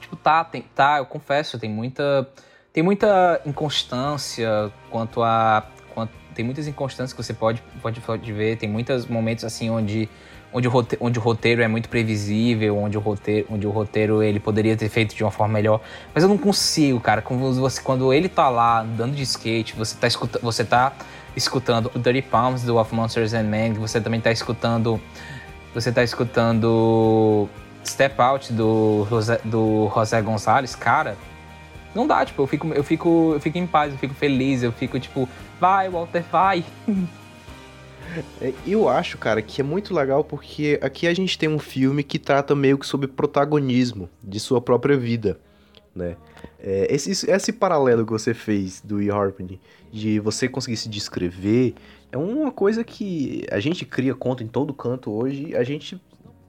Tipo, 0.00 0.16
tá, 0.16 0.42
tem, 0.44 0.62
tá, 0.74 0.98
eu 0.98 1.06
confesso, 1.06 1.58
tem 1.58 1.70
muita. 1.70 2.28
Tem 2.72 2.82
muita 2.82 3.40
inconstância 3.46 4.72
quanto 4.90 5.22
a. 5.22 5.64
Quanto, 5.94 6.12
tem 6.34 6.44
muitas 6.44 6.66
inconstâncias 6.66 7.12
que 7.12 7.22
você 7.22 7.32
pode, 7.32 7.62
pode, 7.80 8.00
pode 8.00 8.32
ver. 8.32 8.56
Tem 8.56 8.68
muitos 8.68 9.06
momentos 9.06 9.44
assim 9.44 9.70
onde. 9.70 10.08
Onde 10.50 10.66
o, 10.66 10.70
roteiro, 10.70 11.04
onde 11.04 11.18
o 11.18 11.22
roteiro 11.22 11.62
é 11.62 11.68
muito 11.68 11.90
previsível, 11.90 12.78
onde 12.78 12.96
o 12.96 13.00
roteiro, 13.02 13.46
onde 13.50 13.66
o 13.66 13.70
roteiro 13.70 14.22
ele 14.22 14.40
poderia 14.40 14.74
ter 14.78 14.88
feito 14.88 15.14
de 15.14 15.22
uma 15.22 15.30
forma 15.30 15.52
melhor. 15.52 15.78
Mas 16.14 16.22
eu 16.24 16.28
não 16.28 16.38
consigo, 16.38 16.98
cara. 17.00 17.20
Quando, 17.20 17.52
você, 17.52 17.82
quando 17.82 18.14
ele 18.14 18.30
tá 18.30 18.48
lá 18.48 18.80
andando 18.80 19.14
de 19.14 19.22
skate, 19.24 19.76
você 19.76 19.94
tá, 19.94 20.06
escuta, 20.06 20.38
você 20.42 20.64
tá 20.64 20.94
escutando 21.36 21.90
o 21.94 21.98
Dirty 21.98 22.22
Palms 22.22 22.62
do 22.62 22.78
Of 22.78 22.94
Monsters 22.94 23.34
and 23.34 23.42
Men, 23.42 23.74
você 23.74 24.00
também 24.00 24.22
tá 24.22 24.32
escutando 24.32 24.98
você 25.74 25.92
tá 25.92 26.02
escutando 26.02 27.48
Step 27.84 28.20
Out 28.20 28.52
do 28.52 29.06
José, 29.08 29.40
do 29.44 29.90
José 29.94 30.20
Gonzalez, 30.22 30.74
cara, 30.74 31.16
não 31.94 32.06
dá, 32.06 32.24
tipo, 32.24 32.42
eu 32.42 32.46
fico, 32.46 32.68
eu 32.68 32.84
fico, 32.84 33.32
eu 33.34 33.40
fico 33.40 33.58
em 33.58 33.66
paz, 33.66 33.92
eu 33.92 33.98
fico 33.98 34.14
feliz, 34.14 34.62
eu 34.62 34.72
fico 34.72 34.98
tipo, 35.00 35.28
vai, 35.60 35.88
Walter, 35.88 36.24
vai. 36.30 36.64
É, 38.40 38.52
Eu 38.66 38.88
acho, 38.88 39.18
cara, 39.18 39.42
que 39.42 39.60
é 39.60 39.64
muito 39.64 39.94
legal 39.94 40.24
porque 40.24 40.78
aqui 40.82 41.06
a 41.06 41.14
gente 41.14 41.38
tem 41.38 41.48
um 41.48 41.58
filme 41.58 42.02
que 42.02 42.18
trata 42.18 42.54
meio 42.54 42.78
que 42.78 42.86
sobre 42.86 43.06
protagonismo 43.06 44.08
de 44.22 44.40
sua 44.40 44.60
própria 44.60 44.96
vida, 44.96 45.38
né? 45.94 46.16
É, 46.58 46.86
esse, 46.90 47.30
esse 47.30 47.52
paralelo 47.52 48.04
que 48.06 48.12
você 48.12 48.32
fez 48.32 48.80
do 48.80 49.02
E. 49.02 49.10
Harmony, 49.10 49.60
de 49.92 50.18
você 50.20 50.48
conseguir 50.48 50.76
se 50.76 50.88
descrever, 50.88 51.74
é 52.10 52.16
uma 52.16 52.50
coisa 52.50 52.82
que 52.84 53.46
a 53.50 53.60
gente 53.60 53.84
cria 53.84 54.14
conta 54.14 54.42
em 54.42 54.48
todo 54.48 54.72
canto 54.74 55.10
hoje, 55.10 55.54
a 55.56 55.62
gente 55.62 56.00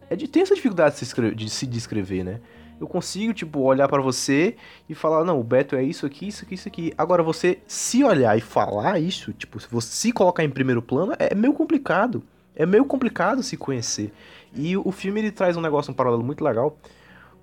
é 0.09 0.15
de, 0.15 0.27
tem 0.27 0.41
essa 0.41 0.55
dificuldade 0.55 0.93
de 0.93 0.99
se, 0.99 1.03
escre- 1.05 1.35
de 1.35 1.49
se 1.49 1.67
descrever, 1.67 2.23
né? 2.23 2.39
Eu 2.79 2.87
consigo, 2.87 3.33
tipo, 3.33 3.59
olhar 3.59 3.89
pra 3.89 4.01
você 4.01 4.55
e 4.87 4.95
falar, 4.95 5.25
não, 5.25 5.37
o 5.39 5.43
Beto 5.43 5.75
é 5.75 5.83
isso 5.83 6.05
aqui, 6.05 6.29
isso 6.29 6.45
aqui, 6.45 6.55
isso 6.55 6.67
aqui. 6.67 6.93
Agora, 6.97 7.21
você 7.21 7.59
se 7.67 8.03
olhar 8.05 8.37
e 8.37 8.41
falar 8.41 8.99
isso, 8.99 9.33
tipo, 9.33 9.59
se 9.59 9.67
você 9.69 9.89
se 9.89 10.11
colocar 10.13 10.45
em 10.45 10.49
primeiro 10.49 10.81
plano, 10.81 11.13
é 11.19 11.35
meio 11.35 11.53
complicado. 11.53 12.23
É 12.55 12.65
meio 12.65 12.85
complicado 12.85 13.43
se 13.43 13.57
conhecer. 13.57 14.13
E 14.55 14.77
o 14.77 14.91
filme, 14.93 15.19
ele 15.19 15.31
traz 15.31 15.57
um 15.57 15.61
negócio, 15.61 15.91
um 15.91 15.93
paralelo 15.93 16.23
muito 16.23 16.41
legal, 16.41 16.77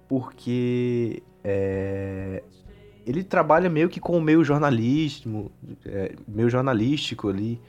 porque 0.09 1.23
é, 1.45 2.43
ele 3.07 3.23
trabalha 3.23 3.69
meio 3.69 3.91
que 3.91 4.01
com 4.01 4.17
o 4.17 4.21
meio 4.23 4.43
jornalismo, 4.43 5.53
é, 5.85 6.15
meio 6.27 6.49
jornalístico 6.49 7.29
ali. 7.29 7.61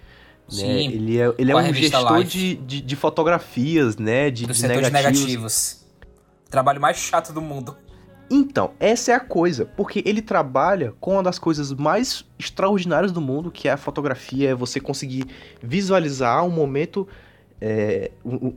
Né? 0.51 0.59
Sim, 0.59 0.87
Ele 0.91 1.19
é, 1.19 1.33
ele 1.37 1.51
é 1.51 1.55
um 1.55 1.73
gestor 1.73 2.23
de, 2.23 2.55
de, 2.55 2.81
de 2.81 2.95
fotografias, 2.95 3.97
né? 3.97 4.29
De, 4.29 4.45
Do 4.45 4.53
de 4.53 4.59
setor 4.59 4.81
de 4.81 4.91
negativos. 4.91 5.19
negativos. 5.19 5.85
Trabalho 6.49 6.79
mais 6.79 6.97
chato 6.97 7.33
do 7.33 7.41
mundo. 7.41 7.75
Então, 8.29 8.71
essa 8.79 9.11
é 9.11 9.15
a 9.15 9.19
coisa, 9.19 9.65
porque 9.65 10.03
ele 10.05 10.21
trabalha 10.21 10.93
com 10.99 11.13
uma 11.13 11.23
das 11.23 11.39
coisas 11.39 11.71
mais 11.73 12.25
extraordinárias 12.37 13.11
do 13.11 13.21
mundo, 13.21 13.49
que 13.49 13.69
é 13.69 13.71
a 13.71 13.77
fotografia, 13.77 14.49
é 14.49 14.55
você 14.55 14.81
conseguir 14.81 15.25
visualizar 15.63 16.45
um 16.45 16.49
momento, 16.49 17.07
é, 17.61 18.11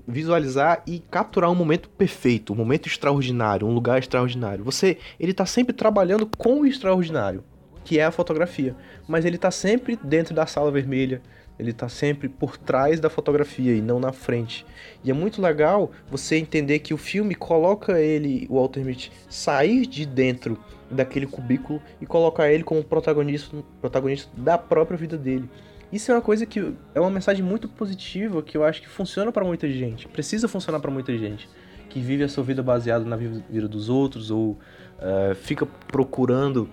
visualizar 0.09 0.83
e 0.87 0.99
capturar 0.99 1.51
um 1.51 1.55
momento 1.55 1.89
perfeito, 1.89 2.53
um 2.53 2.57
momento 2.57 2.89
extraordinário, 2.89 3.67
um 3.67 3.73
lugar 3.73 4.01
extraordinário. 4.01 4.65
Você, 4.65 4.99
ele 5.21 5.33
tá 5.33 5.47
sempre 5.47 5.73
trabalhando 5.73 6.29
com 6.37 6.63
o 6.63 6.67
extraordinário, 6.67 7.45
que 7.85 7.99
é 7.99 8.05
a 8.05 8.11
fotografia, 8.11 8.75
mas 9.07 9.25
ele 9.25 9.39
tá 9.39 9.53
sempre 9.53 9.97
dentro 10.03 10.35
da 10.35 10.47
sala 10.47 10.73
vermelha, 10.73 11.23
ele 11.61 11.73
tá 11.73 11.89
sempre 11.89 12.29
por 12.29 12.57
trás 12.57 12.99
da 12.99 13.11
fotografia 13.11 13.75
e 13.75 13.83
não 13.83 14.01
na 14.01 14.13
frente. 14.13 14.65
E 15.05 15.11
é 15.11 15.15
muito 15.15 15.43
legal 15.43 15.91
você 16.11 16.37
entender 16.37 16.79
que 16.79 16.95
o 16.95 16.97
filme 16.97 17.35
coloca 17.35 18.01
ele, 18.01 18.47
o 18.49 18.55
Walter 18.55 18.83
Mitty, 18.83 19.13
sair 19.29 19.87
de 19.87 20.07
dentro 20.07 20.59
daquele 20.91 21.27
cubículo 21.27 21.81
e 22.01 22.07
colocar 22.07 22.51
ele 22.51 22.65
como 22.65 22.83
protagonista, 22.83 23.57
protagonista 23.81 24.31
da 24.37 24.57
própria 24.57 24.97
vida 24.97 25.19
dele. 25.19 25.49
Isso 25.93 26.11
é 26.11 26.15
uma 26.15 26.23
coisa 26.23 26.47
que 26.47 26.73
é 26.95 27.01
uma 27.01 27.11
mensagem 27.11 27.45
muito 27.45 27.69
positiva 27.69 28.43
que 28.43 28.57
eu 28.57 28.65
acho 28.65 28.81
que 28.81 28.89
funciona 28.89 29.31
para 29.31 29.45
muita 29.45 29.69
gente, 29.69 30.09
precisa 30.09 30.49
funcionar 30.49 30.81
para 30.81 30.91
muita 30.91 31.17
gente 31.17 31.49
que 31.91 32.01
vive 32.01 32.23
a 32.23 32.29
sua 32.29 32.45
vida 32.45 32.63
baseada 32.63 33.05
na 33.05 33.17
vida 33.17 33.69
dos 33.69 33.89
outros 33.89 34.31
ou 34.31 34.53
uh, 34.53 35.35
fica 35.35 35.67
procurando 35.89 36.71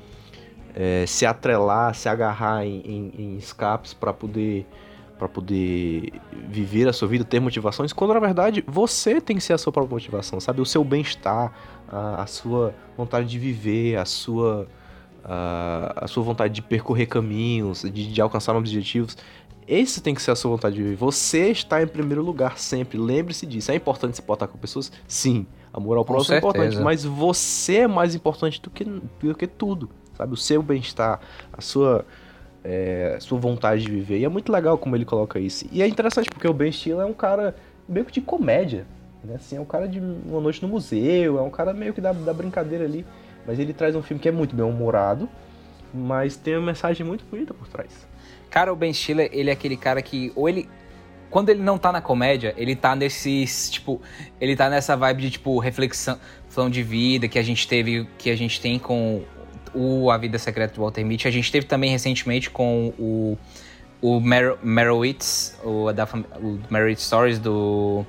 é, 0.80 1.08
se 1.08 1.26
atrelar, 1.26 1.96
se 1.96 2.08
agarrar 2.08 2.64
em, 2.64 2.82
em, 2.86 3.14
em 3.18 3.38
escapes 3.38 3.96
para 3.96 4.14
poder 4.14 4.68
para 5.18 5.28
poder 5.28 6.14
viver 6.48 6.88
a 6.88 6.94
sua 6.94 7.08
vida, 7.08 7.24
ter 7.24 7.40
motivações, 7.40 7.92
quando 7.92 8.14
na 8.14 8.20
verdade 8.20 8.64
você 8.68 9.20
tem 9.20 9.36
que 9.36 9.42
ser 9.42 9.54
a 9.54 9.58
sua 9.58 9.74
própria 9.74 9.96
motivação, 9.96 10.40
sabe? 10.40 10.62
O 10.62 10.66
seu 10.66 10.84
bem-estar, 10.84 11.52
a, 11.88 12.22
a, 12.22 12.28
sua 12.28 12.76
vontade 12.96 13.28
de 13.28 13.40
viver, 13.40 13.98
a 13.98 14.06
sua, 14.06 14.68
a, 15.26 16.04
a 16.06 16.08
sua 16.08 16.22
vontade 16.22 16.54
de 16.54 16.62
percorrer 16.62 17.08
caminhos, 17.08 17.82
de, 17.82 18.14
de 18.14 18.22
alcançar 18.22 18.56
objetivos. 18.56 19.18
Esse 19.68 20.02
tem 20.02 20.14
que 20.14 20.22
ser 20.22 20.30
a 20.30 20.36
sua 20.36 20.52
vontade 20.52 20.76
de 20.76 20.84
viver. 20.84 20.96
Você 20.98 21.50
está 21.50 21.82
em 21.82 21.88
primeiro 21.88 22.22
lugar 22.22 22.60
sempre. 22.60 23.00
Lembre-se 23.00 23.48
disso. 23.48 23.72
É 23.72 23.76
importante 23.76 24.18
se 24.18 24.22
portar 24.22 24.48
com 24.48 24.60
pessoas? 24.60 24.92
Sim. 25.08 25.48
Amor 25.74 25.98
ao 25.98 26.06
próximo 26.06 26.36
é 26.36 26.38
importante. 26.38 26.78
Mas 26.78 27.04
você 27.04 27.78
é 27.78 27.88
mais 27.88 28.14
importante 28.14 28.62
do 28.62 28.70
que, 28.70 28.84
do 28.84 29.34
que 29.36 29.48
tudo 29.48 29.90
sabe? 30.18 30.34
O 30.34 30.38
seu 30.38 30.62
bem-estar, 30.64 31.20
a 31.54 31.62
sua, 31.62 32.06
é, 32.64 33.18
sua 33.20 33.40
vontade 33.40 33.84
de 33.84 33.92
viver. 33.92 34.20
E 34.20 34.26
é 34.26 34.30
muito 34.30 34.52
legal 34.52 34.78
como 34.78 34.96
ele 34.96 35.06
coloca 35.06 35.40
isso. 35.40 35.66
E 35.72 35.82
é 35.82 35.88
interessante 35.88 36.30
porque 36.30 36.48
o 36.48 36.54
Ben 36.54 36.72
Stiller 36.72 37.02
é 37.02 37.06
um 37.06 37.14
cara 37.14 37.56
meio 37.88 38.06
que 38.06 38.12
de 38.12 38.22
comédia, 38.22 38.86
né? 39.24 39.36
Assim, 39.36 39.58
é 39.58 39.62
um 39.62 39.66
cara 39.66 39.88
de 39.88 40.00
uma 40.00 40.42
noite 40.42 40.62
no 40.62 40.68
museu, 40.68 41.38
é 41.38 41.42
um 41.42 41.50
cara 41.50 41.74
meio 41.74 41.94
que 41.94 42.02
da, 42.02 42.12
da 42.12 42.34
brincadeira 42.34 42.84
ali. 42.84 43.06
Mas 43.46 43.60
ele 43.60 43.74
traz 43.74 43.96
um 43.96 44.02
filme 44.02 44.22
que 44.22 44.28
é 44.28 44.32
muito 44.32 44.56
bem 44.56 44.66
humorado, 44.66 45.30
mas 45.94 46.36
tem 46.36 46.58
uma 46.58 46.66
mensagem 46.66 47.06
muito 47.06 47.24
bonita 47.30 47.54
por 47.54 47.68
trás. 47.68 48.06
Cara, 48.50 48.74
o 48.74 48.76
Ben 48.76 48.94
Stiller, 48.94 49.30
ele 49.32 49.50
é 49.50 49.54
aquele 49.54 49.78
cara 49.78 50.02
que 50.02 50.32
ou 50.36 50.50
ele 50.50 50.68
quando 51.30 51.50
ele 51.50 51.62
não 51.62 51.78
tá 51.78 51.92
na 51.92 52.02
comédia, 52.02 52.54
ele 52.58 52.76
tá 52.76 52.96
nesses, 52.96 53.70
tipo, 53.70 54.02
ele 54.40 54.56
tá 54.56 54.70
nessa 54.70 54.96
vibe 54.96 55.24
de 55.24 55.32
tipo 55.32 55.60
reflexão 55.60 56.18
de 56.72 56.82
vida 56.82 57.28
que 57.28 57.38
a 57.38 57.44
gente 57.44 57.68
teve, 57.68 58.08
que 58.18 58.30
a 58.32 58.36
gente 58.36 58.60
tem 58.60 58.80
com 58.80 59.22
o 59.78 60.10
A 60.10 60.18
Vida 60.18 60.40
Secreta 60.40 60.74
do 60.74 60.82
Walter 60.82 61.06
Mitty. 61.06 61.28
A 61.28 61.32
gente 61.32 61.52
teve 61.52 61.68
também 61.68 61.92
recentemente 61.92 62.50
com 62.50 62.94
o, 62.98 63.38
o 64.02 64.20
Mer 64.20 64.58
Merowitz, 64.64 65.58
o, 65.64 65.94
da, 65.94 66.06
o 66.06 66.60
Merowitz 66.70 67.04
Stories 67.04 67.38
do, 67.38 68.04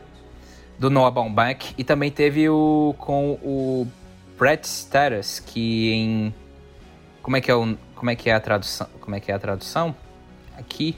do 0.79 0.89
Noah 0.89 1.11
Baumbach. 1.11 1.75
E 1.77 1.85
também 1.85 2.11
teve 2.11 2.49
o 2.49 2.95
com 2.99 3.33
o 3.43 3.87
Brett 4.39 4.66
Status, 4.66 5.41
que 5.41 5.93
em... 5.93 6.35
Como 7.21 7.37
é 7.37 7.41
que 7.43 7.51
é, 7.51 7.55
o, 7.55 7.77
como 7.95 8.11
é, 8.11 8.16
que 8.16 8.31
é 8.31 8.35
a 8.35 8.41
tradução? 8.41 8.89
Como 9.01 9.14
é 9.14 9.21
que 9.21 9.31
é 9.31 9.35
a 9.35 9.39
tradução? 9.39 9.95
Aqui. 10.57 10.97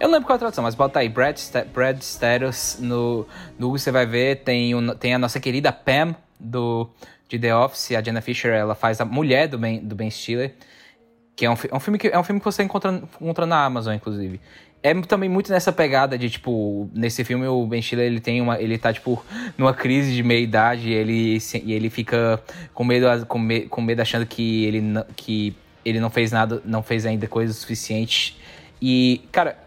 Eu 0.00 0.06
não 0.06 0.14
lembro 0.14 0.26
qual 0.26 0.34
é 0.34 0.36
a 0.36 0.38
tradução, 0.38 0.64
mas 0.64 0.74
bota 0.74 1.00
aí, 1.00 1.08
Brad, 1.08 1.36
St 1.36 1.64
Brad 1.74 2.00
Status 2.00 2.78
no, 2.80 3.26
no 3.58 3.66
Google, 3.66 3.78
você 3.78 3.90
vai 3.90 4.06
ver, 4.06 4.36
tem, 4.36 4.74
o, 4.74 4.94
tem 4.94 5.12
a 5.12 5.18
nossa 5.18 5.38
querida 5.38 5.72
Pam 5.72 6.14
do 6.40 6.88
de 7.28 7.38
The 7.38 7.54
Office, 7.54 7.92
a 7.92 8.02
Jenna 8.02 8.20
Fisher, 8.20 8.52
ela 8.52 8.74
faz 8.74 9.00
a 9.00 9.04
mulher 9.04 9.48
do 9.48 9.58
Ben, 9.58 9.80
do 9.80 9.94
ben 9.94 10.10
Stiller, 10.10 10.54
que 11.36 11.44
é 11.44 11.50
um, 11.50 11.54
é 11.70 11.76
um 11.76 11.80
filme 11.80 11.98
que 11.98 12.08
é 12.08 12.18
um 12.18 12.24
filme 12.24 12.40
que 12.40 12.44
você 12.44 12.62
encontra, 12.62 13.02
encontra 13.20 13.46
na 13.46 13.64
Amazon, 13.64 13.94
inclusive. 13.94 14.40
É 14.82 14.94
também 15.02 15.28
muito 15.28 15.50
nessa 15.50 15.72
pegada 15.72 16.16
de, 16.16 16.30
tipo, 16.30 16.88
nesse 16.94 17.24
filme 17.24 17.46
o 17.46 17.66
Ben 17.66 17.82
Stiller, 17.82 18.06
ele 18.06 18.20
tem 18.20 18.40
uma, 18.40 18.60
ele 18.60 18.78
tá, 18.78 18.92
tipo, 18.92 19.22
numa 19.58 19.74
crise 19.74 20.14
de 20.14 20.22
meia-idade 20.22 20.88
e 20.88 20.94
ele, 20.94 21.38
e 21.64 21.72
ele 21.72 21.90
fica 21.90 22.42
com 22.72 22.84
medo, 22.84 23.26
com, 23.26 23.38
me, 23.38 23.62
com 23.62 23.80
medo 23.80 24.00
achando 24.00 24.24
que 24.24 24.64
ele, 24.64 24.82
que 25.16 25.54
ele 25.84 26.00
não 26.00 26.10
fez 26.10 26.30
nada, 26.30 26.62
não 26.64 26.82
fez 26.82 27.04
ainda 27.04 27.26
coisas 27.26 27.56
suficientes. 27.56 28.36
E, 28.80 29.22
cara, 29.32 29.58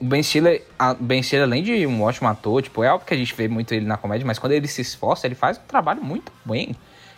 o 0.00 0.04
Ben 0.04 0.22
Stiller, 0.22 0.62
ben 1.00 1.22
Stiller, 1.22 1.46
além 1.46 1.62
de 1.62 1.86
um 1.86 2.02
ótimo 2.02 2.28
ator, 2.28 2.62
tipo, 2.62 2.82
é 2.82 2.90
óbvio 2.90 3.06
que 3.06 3.14
a 3.14 3.16
gente 3.16 3.34
vê 3.34 3.48
muito 3.48 3.72
ele 3.72 3.86
na 3.86 3.96
comédia, 3.96 4.26
mas 4.26 4.38
quando 4.38 4.52
ele 4.52 4.66
se 4.66 4.80
esforça, 4.80 5.26
ele 5.26 5.34
faz 5.34 5.56
um 5.56 5.62
trabalho 5.66 6.02
muito 6.02 6.32
bem. 6.44 6.74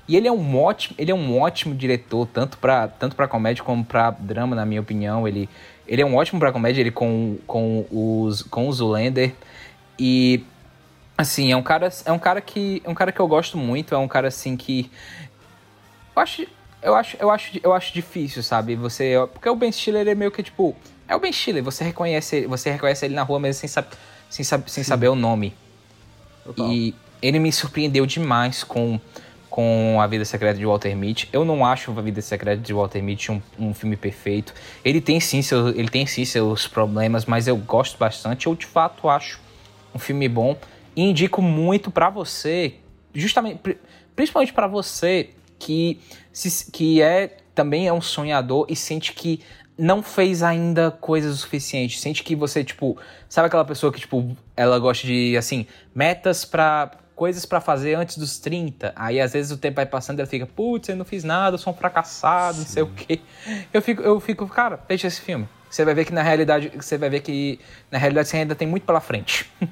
E 0.08 0.16
ele 0.16 0.28
é 0.28 0.32
um 0.32 0.56
ótimo, 0.62 0.94
ele 0.98 1.10
é 1.10 1.14
um 1.14 1.40
ótimo 1.40 1.74
diretor, 1.74 2.28
tanto 2.32 2.58
para 2.58 2.86
tanto 2.86 3.16
para 3.16 3.26
comédia 3.26 3.64
como 3.64 3.84
para 3.84 4.10
drama, 4.10 4.54
na 4.54 4.64
minha 4.64 4.80
opinião. 4.80 5.26
Ele, 5.26 5.48
ele 5.86 6.00
é 6.00 6.06
um 6.06 6.14
ótimo 6.14 6.38
para 6.38 6.52
comédia, 6.52 6.80
ele 6.80 6.92
com, 6.92 7.38
com 7.46 7.84
os 7.90 8.42
com 8.42 8.68
o 8.68 8.72
Zulander 8.72 9.34
e 9.98 10.44
assim, 11.18 11.50
é 11.50 11.56
um 11.56 11.62
cara 11.62 11.88
é 12.04 12.12
um 12.12 12.18
cara 12.18 12.40
que 12.40 12.80
é 12.84 12.88
um 12.88 12.94
cara 12.94 13.10
que 13.10 13.20
eu 13.20 13.26
gosto 13.26 13.58
muito, 13.58 13.94
é 13.94 13.98
um 13.98 14.06
cara 14.06 14.28
assim 14.28 14.56
que 14.56 14.90
eu 16.14 16.22
acho 16.22 16.46
eu 16.82 16.94
acho 16.94 17.16
eu 17.18 17.30
acho 17.30 17.60
eu 17.64 17.74
acho 17.74 17.92
difícil, 17.92 18.44
sabe? 18.44 18.76
Você, 18.76 19.14
porque 19.32 19.48
o 19.48 19.56
Ben 19.56 19.72
Stiller 19.72 20.06
é 20.06 20.14
meio 20.14 20.30
que 20.30 20.42
tipo 20.42 20.76
é 21.08 21.14
o 21.14 21.20
Ben 21.20 21.32
Stiller, 21.32 21.62
você 21.62 21.84
reconhece, 21.84 22.46
você 22.46 22.70
reconhece 22.70 23.04
ele 23.04 23.14
na 23.14 23.22
rua 23.22 23.38
mesmo 23.38 23.60
sem, 23.60 23.68
sab, 23.68 23.86
sem, 24.28 24.44
sab, 24.44 24.68
sem 24.70 24.82
saber 24.82 25.08
o 25.08 25.14
nome. 25.14 25.54
Total. 26.44 26.72
E 26.72 26.94
ele 27.22 27.38
me 27.38 27.52
surpreendeu 27.52 28.04
demais 28.06 28.64
com, 28.64 29.00
com 29.48 30.00
A 30.00 30.06
Vida 30.06 30.24
Secreta 30.24 30.58
de 30.58 30.66
Walter 30.66 30.94
Mitty. 30.96 31.28
Eu 31.32 31.44
não 31.44 31.64
acho 31.64 31.96
A 31.96 32.02
Vida 32.02 32.20
Secreta 32.20 32.60
de 32.60 32.72
Walter 32.72 33.02
Mitty 33.02 33.32
um, 33.32 33.42
um 33.58 33.74
filme 33.74 33.96
perfeito. 33.96 34.52
Ele 34.84 35.00
tem, 35.00 35.20
sim 35.20 35.42
seu, 35.42 35.68
ele 35.68 35.88
tem 35.88 36.06
sim 36.06 36.24
seus 36.24 36.66
problemas, 36.66 37.24
mas 37.24 37.46
eu 37.46 37.56
gosto 37.56 37.98
bastante. 37.98 38.46
Eu 38.46 38.54
de 38.54 38.66
fato 38.66 39.08
acho 39.08 39.40
um 39.94 39.98
filme 39.98 40.28
bom. 40.28 40.56
E 40.94 41.02
indico 41.02 41.42
muito 41.42 41.90
para 41.90 42.08
você, 42.08 42.76
justamente, 43.14 43.60
principalmente 44.14 44.52
para 44.52 44.66
você 44.66 45.30
que, 45.58 46.00
se, 46.32 46.70
que 46.70 47.02
é 47.02 47.36
também 47.54 47.86
é 47.86 47.92
um 47.92 48.00
sonhador 48.00 48.66
e 48.68 48.76
sente 48.76 49.12
que 49.12 49.40
não 49.78 50.02
fez 50.02 50.42
ainda 50.42 50.90
coisas 50.90 51.34
o 51.34 51.36
suficiente. 51.36 51.98
Sente 51.98 52.22
que 52.22 52.34
você, 52.34 52.64
tipo, 52.64 52.96
sabe 53.28 53.46
aquela 53.46 53.64
pessoa 53.64 53.92
que, 53.92 54.00
tipo, 54.00 54.36
ela 54.56 54.78
gosta 54.78 55.06
de, 55.06 55.36
assim, 55.36 55.66
metas 55.94 56.44
para 56.44 56.92
coisas 57.14 57.46
para 57.46 57.60
fazer 57.60 57.94
antes 57.94 58.18
dos 58.18 58.38
30. 58.38 58.92
Aí 58.94 59.18
às 59.20 59.32
vezes 59.32 59.50
o 59.50 59.56
tempo 59.56 59.76
vai 59.76 59.86
passando 59.86 60.18
e 60.18 60.20
ela 60.20 60.28
fica, 60.28 60.46
putz, 60.46 60.90
eu 60.90 60.96
não 60.96 61.04
fiz 61.04 61.24
nada, 61.24 61.54
eu 61.54 61.58
sou 61.58 61.72
um 61.72 61.76
fracassado, 61.76 62.58
Sim. 62.58 62.60
não 62.60 62.68
sei 62.68 62.82
o 62.82 62.86
quê. 62.88 63.20
Eu 63.72 63.80
fico, 63.80 64.02
eu 64.02 64.20
fico, 64.20 64.46
cara, 64.46 64.78
deixa 64.86 65.06
esse 65.06 65.20
filme. 65.20 65.48
Você 65.68 65.84
vai 65.84 65.94
ver 65.94 66.04
que 66.04 66.12
na 66.12 66.22
realidade, 66.22 66.70
você 66.74 66.98
vai 66.98 67.08
ver 67.08 67.20
que 67.20 67.58
na 67.90 67.98
realidade 67.98 68.28
você 68.28 68.36
ainda 68.36 68.54
tem 68.54 68.68
muito 68.68 68.84
pela 68.84 69.00
frente. 69.00 69.50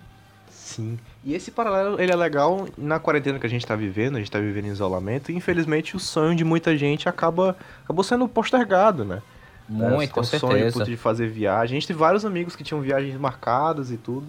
Sim. 0.49 0.99
E 1.23 1.35
esse 1.35 1.51
paralelo, 1.51 2.01
ele 2.01 2.11
é 2.11 2.17
legal 2.17 2.67
na 2.77 2.99
quarentena 2.99 3.39
que 3.39 3.47
a 3.47 3.51
gente 3.51 3.65
tá 3.65 3.77
vivendo, 3.77 4.17
a 4.17 4.19
gente 4.19 4.31
tá 4.31 4.41
vivendo 4.41 4.65
em 4.65 4.71
isolamento, 4.71 5.31
e 5.31 5.37
infelizmente 5.37 5.95
o 5.95 6.01
sonho 6.01 6.35
de 6.35 6.45
muita 6.45 6.77
gente 6.77 7.09
acaba 7.09 7.57
acabou 7.85 8.03
sendo 8.03 8.27
postergado, 8.27 9.05
né? 9.05 9.23
Muito, 9.69 10.13
com 10.13 10.23
certeza. 10.23 10.71
sonho 10.71 10.85
de 10.85 10.97
fazer 10.97 11.29
viagem. 11.29 11.77
A 11.77 11.81
gente 11.81 11.87
tem 11.87 11.97
vários 11.97 12.25
amigos 12.25 12.55
que 12.55 12.63
tinham 12.63 12.81
viagens 12.81 13.17
marcadas 13.19 13.91
e 13.91 13.97
tudo. 13.97 14.27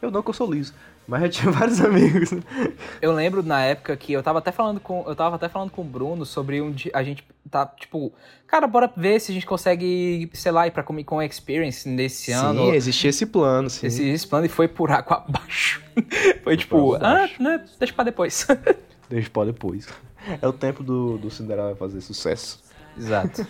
Eu 0.00 0.10
não, 0.10 0.22
que 0.22 0.30
eu 0.30 0.34
sou 0.34 0.52
liso. 0.52 0.74
Mas 1.06 1.22
eu 1.22 1.28
tinha 1.28 1.50
vários 1.52 1.80
amigos. 1.80 2.30
Eu 3.00 3.12
lembro 3.12 3.42
na 3.42 3.62
época 3.62 3.96
que 3.96 4.12
eu 4.12 4.22
tava 4.22 4.38
até 4.38 4.50
falando 4.52 4.80
com. 4.80 5.04
Eu 5.06 5.14
tava 5.14 5.36
até 5.36 5.48
falando 5.48 5.70
com 5.70 5.82
o 5.82 5.84
Bruno 5.84 6.24
sobre 6.24 6.60
um 6.60 6.70
dia. 6.70 6.90
A 6.94 7.02
gente 7.02 7.24
tá, 7.50 7.66
tipo, 7.66 8.12
cara, 8.46 8.66
bora 8.66 8.90
ver 8.96 9.20
se 9.20 9.30
a 9.30 9.34
gente 9.34 9.46
consegue, 9.46 10.30
sei 10.32 10.52
lá, 10.52 10.66
ir 10.66 10.70
pra 10.70 10.82
Comic 10.82 11.06
Con 11.06 11.22
Experience 11.22 11.88
nesse 11.88 12.26
sim, 12.26 12.32
ano. 12.32 12.66
Sim, 12.66 12.72
existia 12.72 13.10
esse 13.10 13.26
plano, 13.26 13.68
sim. 13.68 13.86
Existia 13.86 14.12
esse 14.12 14.26
plano 14.26 14.46
e 14.46 14.48
foi 14.48 14.68
por 14.68 14.90
água 14.90 15.24
abaixo. 15.28 15.82
foi 16.42 16.56
tipo, 16.56 16.94
ah, 16.96 17.28
né, 17.38 17.64
deixa 17.78 17.94
pra 17.94 18.04
depois. 18.04 18.46
deixa 19.08 19.30
pra 19.30 19.44
depois. 19.44 19.86
É 20.40 20.48
o 20.48 20.52
tempo 20.52 20.82
do, 20.82 21.18
do 21.18 21.30
Cinderela 21.30 21.76
fazer 21.76 22.00
sucesso. 22.00 22.60
Exato. 22.96 23.46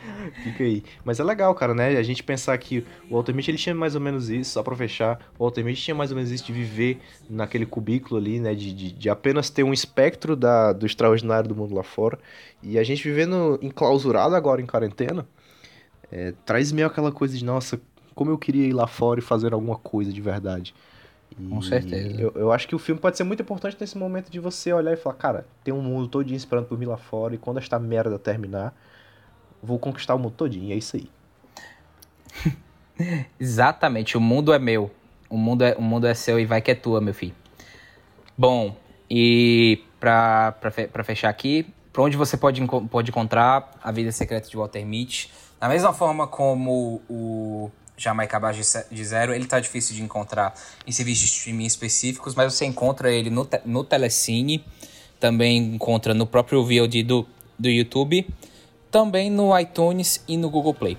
Fica 0.42 0.64
aí. 0.64 0.82
Mas 1.04 1.20
é 1.20 1.24
legal, 1.24 1.54
cara, 1.54 1.74
né? 1.74 1.96
A 1.96 2.02
gente 2.02 2.22
pensar 2.22 2.56
que 2.58 2.84
o 3.08 3.14
Walter 3.14 3.34
Mitty, 3.34 3.50
ele 3.50 3.58
tinha 3.58 3.74
mais 3.74 3.94
ou 3.94 4.00
menos 4.00 4.28
isso, 4.28 4.52
só 4.52 4.62
pra 4.62 4.76
fechar, 4.76 5.18
o 5.38 5.44
Walter 5.44 5.64
Mitty 5.64 5.82
tinha 5.82 5.94
mais 5.94 6.10
ou 6.10 6.16
menos 6.16 6.30
isso 6.30 6.44
de 6.44 6.52
viver 6.52 7.00
naquele 7.28 7.66
cubículo 7.66 8.20
ali, 8.20 8.40
né? 8.40 8.54
De, 8.54 8.72
de, 8.72 8.92
de 8.92 9.10
apenas 9.10 9.50
ter 9.50 9.62
um 9.62 9.72
espectro 9.72 10.36
da, 10.36 10.72
do 10.72 10.86
extraordinário 10.86 11.48
do 11.48 11.56
mundo 11.56 11.74
lá 11.74 11.82
fora. 11.82 12.18
E 12.62 12.78
a 12.78 12.82
gente 12.82 13.02
vivendo 13.02 13.58
enclausurado 13.62 14.34
agora 14.34 14.60
em 14.60 14.66
quarentena, 14.66 15.26
é, 16.10 16.34
traz 16.44 16.72
meio 16.72 16.86
aquela 16.86 17.12
coisa 17.12 17.36
de, 17.36 17.44
nossa, 17.44 17.80
como 18.14 18.30
eu 18.30 18.38
queria 18.38 18.66
ir 18.66 18.72
lá 18.72 18.86
fora 18.86 19.20
e 19.20 19.22
fazer 19.22 19.52
alguma 19.52 19.76
coisa 19.76 20.12
de 20.12 20.20
verdade. 20.20 20.74
E 21.38 21.48
Com 21.48 21.62
certeza. 21.62 22.20
Eu, 22.20 22.32
eu 22.34 22.52
acho 22.52 22.66
que 22.66 22.74
o 22.74 22.78
filme 22.78 23.00
pode 23.00 23.16
ser 23.16 23.24
muito 23.24 23.42
importante 23.42 23.76
nesse 23.80 23.96
momento 23.96 24.30
de 24.30 24.40
você 24.40 24.72
olhar 24.72 24.92
e 24.92 24.96
falar, 24.96 25.14
cara, 25.16 25.46
tem 25.62 25.72
um 25.72 25.80
mundo 25.80 26.08
todo 26.08 26.32
esperando 26.32 26.66
por 26.66 26.78
mim 26.78 26.86
lá 26.86 26.96
fora, 26.96 27.34
e 27.34 27.38
quando 27.38 27.58
esta 27.58 27.78
merda 27.78 28.18
terminar, 28.18 28.74
vou 29.62 29.78
conquistar 29.78 30.14
o 30.14 30.18
mundo 30.18 30.34
todinho, 30.36 30.72
é 30.72 30.76
isso 30.76 30.96
aí. 30.96 31.10
Exatamente, 33.38 34.16
o 34.16 34.20
mundo 34.20 34.52
é 34.52 34.58
meu. 34.58 34.90
O 35.28 35.36
mundo 35.36 35.62
é, 35.62 35.74
o 35.76 35.82
mundo 35.82 36.06
é 36.06 36.14
seu 36.14 36.38
e 36.40 36.44
vai 36.44 36.60
que 36.60 36.70
é 36.70 36.74
tua, 36.74 37.00
meu 37.00 37.14
filho. 37.14 37.34
Bom, 38.36 38.76
e 39.08 39.82
pra, 39.98 40.52
pra, 40.52 40.70
pra 40.70 41.04
fechar 41.04 41.28
aqui, 41.28 41.66
pra 41.92 42.02
onde 42.02 42.16
você 42.16 42.36
pode, 42.36 42.60
pode 42.90 43.10
encontrar 43.10 43.70
a 43.82 43.92
vida 43.92 44.10
secreta 44.12 44.48
de 44.48 44.56
Walter 44.56 44.84
Mitty? 44.84 45.30
Da 45.60 45.68
mesma 45.68 45.92
forma 45.92 46.26
como 46.26 47.02
o 47.08 47.70
Jamaica 48.00 48.38
Abaixo 48.38 48.62
de 48.90 49.04
Zero. 49.04 49.34
Ele 49.34 49.44
tá 49.44 49.60
difícil 49.60 49.94
de 49.94 50.02
encontrar 50.02 50.54
em 50.86 50.90
serviços 50.90 51.28
de 51.28 51.36
streaming 51.36 51.66
específicos, 51.66 52.34
mas 52.34 52.54
você 52.54 52.64
encontra 52.64 53.12
ele 53.12 53.28
no, 53.28 53.46
no 53.66 53.84
Telecine, 53.84 54.64
também 55.20 55.58
encontra 55.58 56.14
no 56.14 56.26
próprio 56.26 56.64
VOD 56.64 57.02
do, 57.02 57.26
do 57.58 57.68
YouTube, 57.68 58.26
também 58.90 59.30
no 59.30 59.56
iTunes 59.58 60.22
e 60.26 60.36
no 60.36 60.50
Google 60.50 60.74
Play. 60.74 60.98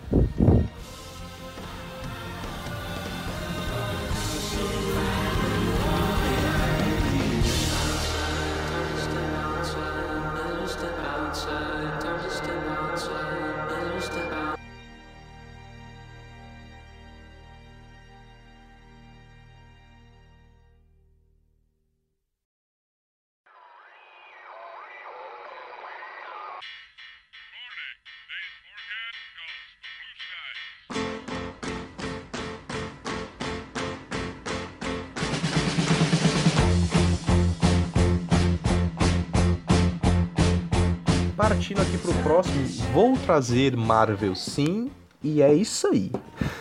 Trazer 43.31 43.77
Marvel 43.77 44.35
sim, 44.35 44.91
e 45.23 45.41
é 45.41 45.53
isso 45.53 45.87
aí. 45.87 46.11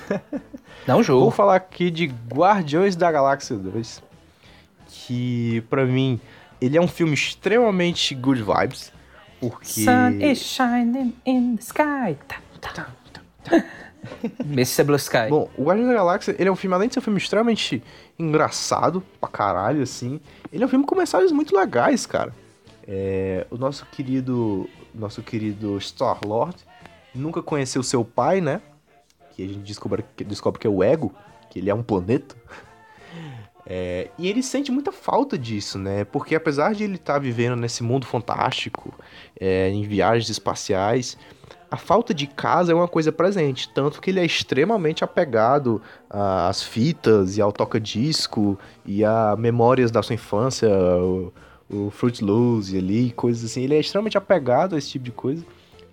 Não 0.87 1.03
jogo. 1.03 1.23
Vou 1.23 1.31
falar 1.33 1.57
aqui 1.57 1.91
de 1.91 2.07
Guardiões 2.33 2.95
da 2.95 3.11
Galáxia 3.11 3.57
2, 3.57 4.01
que 4.87 5.65
para 5.69 5.85
mim 5.85 6.21
ele 6.61 6.79
é 6.79 6.81
um 6.81 6.87
filme 6.87 7.13
extremamente 7.13 8.15
good 8.15 8.41
vibes, 8.41 8.93
porque 9.41 9.67
Sun 9.67 10.21
is 10.21 10.39
shining 10.39 11.13
in 11.27 11.57
the 11.57 11.63
sky. 11.63 12.17
Tá, 12.29 12.41
tá, 12.61 12.73
tá. 12.73 12.87
Mr. 14.47 14.85
Blue 14.85 14.97
Sky. 14.97 15.29
Bom, 15.29 15.51
o 15.57 15.65
Guardiões 15.65 15.89
da 15.89 15.95
Galáxia, 15.95 16.37
ele 16.39 16.49
é 16.49 16.53
um 16.53 16.57
filme, 16.57 16.75
além 16.75 16.87
de 16.87 16.95
ser 16.95 17.01
um 17.01 17.03
filme 17.03 17.19
extremamente 17.19 17.83
engraçado, 18.17 19.03
pra 19.21 19.29
caralho, 19.29 19.83
assim, 19.83 20.21
ele 20.53 20.63
é 20.63 20.67
um 20.67 20.71
filme 20.71 20.87
com 20.87 20.95
mensagens 20.95 21.33
muito 21.33 21.55
legais, 21.55 22.07
cara. 22.07 22.33
É, 22.87 23.45
o 23.51 23.57
nosso 23.59 23.85
querido, 23.87 24.69
nosso 24.95 25.23
querido 25.23 25.79
Star-Lord 25.81 26.57
nunca 27.15 27.43
conheceu 27.43 27.83
seu 27.83 28.05
pai, 28.05 28.41
né? 28.41 28.61
Que 29.31 29.45
a 29.45 29.49
gente 29.49 29.61
descobre, 29.61 30.05
descobre 30.27 30.61
que 30.61 30.67
é 30.67 30.71
o 30.71 30.83
Ego, 30.83 31.15
que 31.49 31.59
ele 31.59 31.71
é 31.71 31.75
um 31.75 31.83
planeta. 31.83 32.37
É, 33.73 34.11
e 34.19 34.27
ele 34.27 34.43
sente 34.43 34.73
muita 34.73 34.91
falta 34.91 35.39
disso, 35.39 35.79
né? 35.79 36.03
Porque 36.05 36.35
apesar 36.35 36.75
de 36.75 36.83
ele 36.83 36.97
estar 36.97 37.13
tá 37.13 37.19
vivendo 37.21 37.55
nesse 37.55 37.85
mundo 37.85 38.05
fantástico, 38.05 38.93
é, 39.39 39.69
em 39.69 39.85
viagens 39.85 40.29
espaciais, 40.29 41.17
a 41.71 41.77
falta 41.77 42.13
de 42.13 42.27
casa 42.27 42.73
é 42.73 42.75
uma 42.75 42.89
coisa 42.89 43.13
presente. 43.13 43.69
Tanto 43.73 44.01
que 44.01 44.11
ele 44.11 44.19
é 44.19 44.25
extremamente 44.25 45.05
apegado 45.05 45.81
às 46.09 46.65
fitas 46.65 47.37
e 47.37 47.41
ao 47.41 47.53
toca-disco 47.53 48.59
e 48.85 49.05
a 49.05 49.37
memórias 49.39 49.93
da 49.93 50.03
sua 50.03 50.15
infância, 50.15 50.69
o 51.71 51.91
Fruit 51.91 52.23
Loops 52.23 52.75
ali, 52.75 53.13
coisas 53.13 53.45
assim. 53.45 53.63
Ele 53.63 53.75
é 53.75 53.81
extremamente 53.81 54.19
apegado 54.19 54.75
a 54.75 54.79
esse 54.79 54.91
tipo 54.91 55.05
de 55.05 55.13
coisa, 55.13 55.45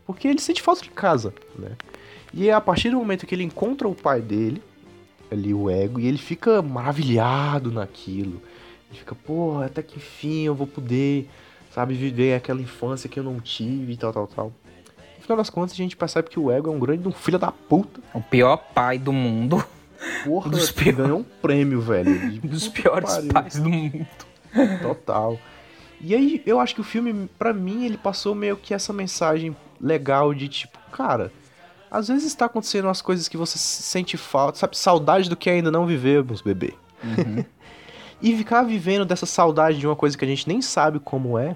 porque 0.06 0.28
ele 0.28 0.42
sente 0.42 0.62
falta 0.62 0.82
de 0.82 0.90
casa, 0.90 1.34
né? 1.58 1.72
E 2.34 2.50
é 2.50 2.54
a 2.54 2.62
partir 2.62 2.90
do 2.90 2.98
momento 2.98 3.26
que 3.26 3.36
ele 3.36 3.44
encontra 3.44 3.88
o 3.88 3.96
pai 3.96 4.22
dele, 4.22 4.62
ali 5.32 5.54
o 5.54 5.70
ego, 5.70 6.00
e 6.00 6.08
ele 6.08 6.18
fica 6.18 6.62
maravilhado 6.62 7.72
naquilo. 7.72 8.42
Ele 8.90 9.00
fica, 9.00 9.16
pô, 9.16 9.62
até 9.62 9.82
que 9.82 9.98
enfim 9.98 10.44
eu 10.44 10.56
vou 10.56 10.68
poder, 10.68 11.30
sabe, 11.74 11.94
viver 11.94 12.36
aquela 12.36 12.62
infância 12.62 13.10
que 13.10 13.20
eu 13.20 13.24
não 13.24 13.40
tive 13.40 13.94
e 13.94 13.98
tal, 13.98 14.12
tal, 14.12 14.28
tal. 14.28 14.54
No 15.18 15.24
final 15.24 15.38
das 15.38 15.50
contas, 15.50 15.74
a 15.74 15.76
gente 15.76 15.96
percebe 15.96 16.30
que 16.30 16.40
o 16.40 16.52
ego 16.52 16.70
é 16.70 16.74
um 16.74 16.80
grande 16.80 17.08
um 17.08 17.12
filho 17.12 17.38
da 17.38 17.52
puta. 17.52 18.00
O 18.14 18.22
pior 18.22 18.58
pai 18.74 18.98
do 18.98 19.12
mundo. 19.12 19.64
Porra, 20.24 20.50
dos 20.50 20.72
pior... 20.72 20.96
ganhou 20.96 21.20
um 21.20 21.24
prêmio, 21.24 21.82
velho. 21.82 22.32
De 22.32 22.40
dos 22.48 22.68
piores 22.68 23.14
pariu. 23.14 23.34
pais 23.34 23.60
do 23.60 23.70
mundo. 23.70 24.08
Total. 24.82 25.38
E 26.00 26.14
aí 26.14 26.42
eu 26.46 26.60
acho 26.60 26.76
que 26.76 26.82
o 26.82 26.84
filme, 26.84 27.30
para 27.38 27.54
mim, 27.54 27.86
ele 27.86 27.98
passou 27.98 28.36
meio 28.36 28.56
que 28.56 28.74
essa 28.74 28.94
mensagem 28.94 29.56
legal 29.80 30.34
de 30.34 30.48
tipo, 30.48 30.78
cara, 30.92 31.32
às 31.90 32.08
vezes 32.08 32.26
está 32.26 32.46
acontecendo 32.46 32.86
umas 32.86 33.02
coisas 33.02 33.28
que 33.28 33.38
você 33.38 33.58
sente 33.58 34.18
falta, 34.18 34.58
sabe, 34.58 34.78
saudade 34.78 35.30
do 35.30 35.36
que 35.36 35.50
ainda 35.50 35.72
não 35.72 35.86
vivemos, 35.86 36.42
bebê. 36.42 36.74
Uhum. 37.04 37.44
e 38.22 38.36
ficar 38.36 38.64
vivendo 38.64 39.06
dessa 39.06 39.26
saudade 39.26 39.80
de 39.80 39.88
uma 39.88 39.96
coisa 39.96 40.18
que 40.18 40.26
a 40.26 40.28
gente 40.28 40.48
nem 40.48 40.62
sabe 40.62 41.00
como 41.00 41.38
é, 41.38 41.56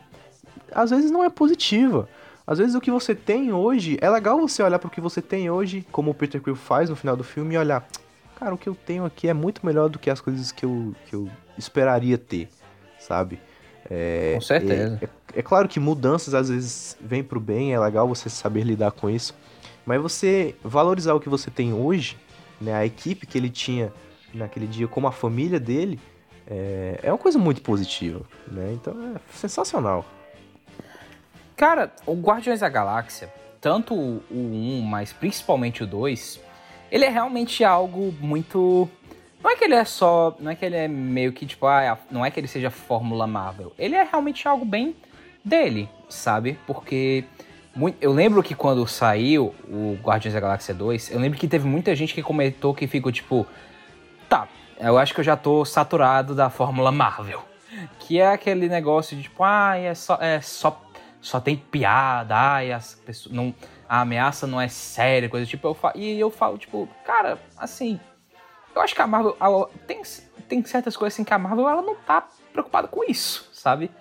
às 0.71 0.89
vezes 0.89 1.11
não 1.11 1.23
é 1.23 1.29
positiva. 1.29 2.07
Às 2.45 2.57
vezes 2.57 2.75
o 2.75 2.81
que 2.81 2.91
você 2.91 3.13
tem 3.13 3.53
hoje, 3.53 3.97
é 4.01 4.09
legal 4.09 4.39
você 4.39 4.63
olhar 4.63 4.79
para 4.79 4.87
o 4.87 4.91
que 4.91 5.01
você 5.01 5.21
tem 5.21 5.49
hoje, 5.49 5.85
como 5.91 6.11
o 6.11 6.13
Peter 6.13 6.41
Quill 6.41 6.55
faz 6.55 6.89
no 6.89 6.95
final 6.95 7.15
do 7.15 7.23
filme, 7.23 7.55
e 7.55 7.57
olhar, 7.57 7.87
cara, 8.35 8.53
o 8.53 8.57
que 8.57 8.67
eu 8.67 8.75
tenho 8.75 9.05
aqui 9.05 9.27
é 9.27 9.33
muito 9.33 9.65
melhor 9.65 9.89
do 9.89 9.99
que 9.99 10.09
as 10.09 10.19
coisas 10.19 10.51
que 10.51 10.65
eu, 10.65 10.95
que 11.05 11.15
eu 11.15 11.29
esperaria 11.57 12.17
ter, 12.17 12.49
sabe? 12.99 13.39
É, 13.89 14.33
com 14.35 14.41
certeza. 14.41 14.99
É, 15.01 15.05
é, 15.05 15.39
é, 15.39 15.41
claro 15.41 15.67
que 15.67 15.79
mudanças 15.79 16.33
às 16.33 16.49
vezes 16.49 16.97
vêm 17.01 17.23
pro 17.23 17.39
bem, 17.39 17.73
é 17.73 17.79
legal 17.79 18.07
você 18.07 18.29
saber 18.29 18.63
lidar 18.63 18.91
com 18.91 19.09
isso, 19.09 19.35
mas 19.85 20.01
você 20.01 20.55
valorizar 20.63 21.13
o 21.13 21.19
que 21.19 21.29
você 21.29 21.49
tem 21.49 21.73
hoje, 21.73 22.17
né, 22.59 22.73
a 22.73 22.85
equipe 22.85 23.25
que 23.25 23.37
ele 23.37 23.49
tinha 23.49 23.91
naquele 24.33 24.67
dia, 24.67 24.87
como 24.87 25.07
a 25.07 25.11
família 25.11 25.59
dele, 25.59 25.99
é, 26.47 26.99
é 27.03 27.11
uma 27.11 27.17
coisa 27.17 27.39
muito 27.39 27.61
positiva, 27.61 28.21
né? 28.47 28.71
Então 28.73 28.93
é 29.15 29.19
sensacional. 29.33 30.05
Cara, 31.55 31.91
o 32.05 32.13
Guardiões 32.13 32.59
da 32.61 32.69
Galáxia, 32.69 33.31
tanto 33.59 33.93
o 33.93 34.23
1, 34.31 34.81
mas 34.81 35.13
principalmente 35.13 35.83
o 35.83 35.87
2, 35.87 36.39
ele 36.91 37.05
é 37.05 37.09
realmente 37.09 37.63
algo 37.63 38.13
muito 38.19 38.89
não 39.43 39.49
é 39.51 39.55
que 39.55 39.63
ele 39.63 39.73
é 39.73 39.83
só. 39.85 40.35
Não 40.39 40.51
é 40.51 40.55
que 40.55 40.65
ele 40.65 40.75
é 40.75 40.87
meio 40.87 41.33
que 41.33 41.45
tipo. 41.45 41.65
Ah, 41.65 41.97
não 42.09 42.25
é 42.25 42.31
que 42.31 42.39
ele 42.39 42.47
seja 42.47 42.69
Fórmula 42.69 43.25
Marvel. 43.25 43.73
Ele 43.77 43.95
é 43.95 44.03
realmente 44.03 44.47
algo 44.47 44.65
bem 44.65 44.95
dele, 45.43 45.89
sabe? 46.09 46.59
Porque. 46.67 47.23
Eu 48.01 48.11
lembro 48.11 48.43
que 48.43 48.53
quando 48.53 48.85
saiu 48.85 49.55
o 49.69 49.97
Guardiões 50.03 50.33
da 50.33 50.41
Galáxia 50.41 50.73
2, 50.73 51.11
eu 51.11 51.19
lembro 51.19 51.39
que 51.39 51.47
teve 51.47 51.65
muita 51.65 51.95
gente 51.95 52.13
que 52.13 52.21
comentou 52.21 52.73
que 52.73 52.85
ficou 52.85 53.11
tipo. 53.11 53.47
Tá, 54.27 54.47
eu 54.77 54.97
acho 54.97 55.13
que 55.13 55.21
eu 55.21 55.23
já 55.23 55.37
tô 55.37 55.63
saturado 55.63 56.35
da 56.35 56.49
Fórmula 56.49 56.91
Marvel. 56.91 57.43
Que 57.99 58.19
é 58.19 58.27
aquele 58.27 58.67
negócio 58.67 59.15
de 59.15 59.23
tipo, 59.23 59.41
ah, 59.43 59.77
é 59.77 59.93
só. 59.93 60.17
É 60.19 60.41
só 60.41 60.81
só 61.21 61.39
tem 61.39 61.55
piada, 61.55 62.35
ai, 62.35 62.71
as 62.71 62.95
pessoas, 62.95 63.33
não, 63.33 63.53
a 63.87 64.01
ameaça 64.01 64.47
não 64.47 64.59
é 64.59 64.67
séria, 64.67 65.29
coisa 65.29 65.45
tipo, 65.45 65.67
eu 65.67 65.73
falo, 65.75 65.93
e 65.95 66.19
eu 66.19 66.31
falo, 66.31 66.57
tipo, 66.57 66.89
cara, 67.05 67.37
assim, 67.55 67.99
eu 68.75 68.81
acho 68.81 68.95
que 68.95 69.01
a 69.01 69.07
Marvel 69.07 69.35
ela, 69.39 69.69
tem, 69.87 70.01
tem 70.47 70.63
certas 70.63 70.95
coisas 70.95 71.13
assim 71.13 71.23
que 71.23 71.33
a 71.33 71.39
Marvel 71.39 71.67
ela 71.67 71.81
não 71.81 71.95
tá 71.95 72.27
preocupada 72.51 72.87
com 72.87 73.03
isso, 73.03 73.49
sabe? 73.53 73.91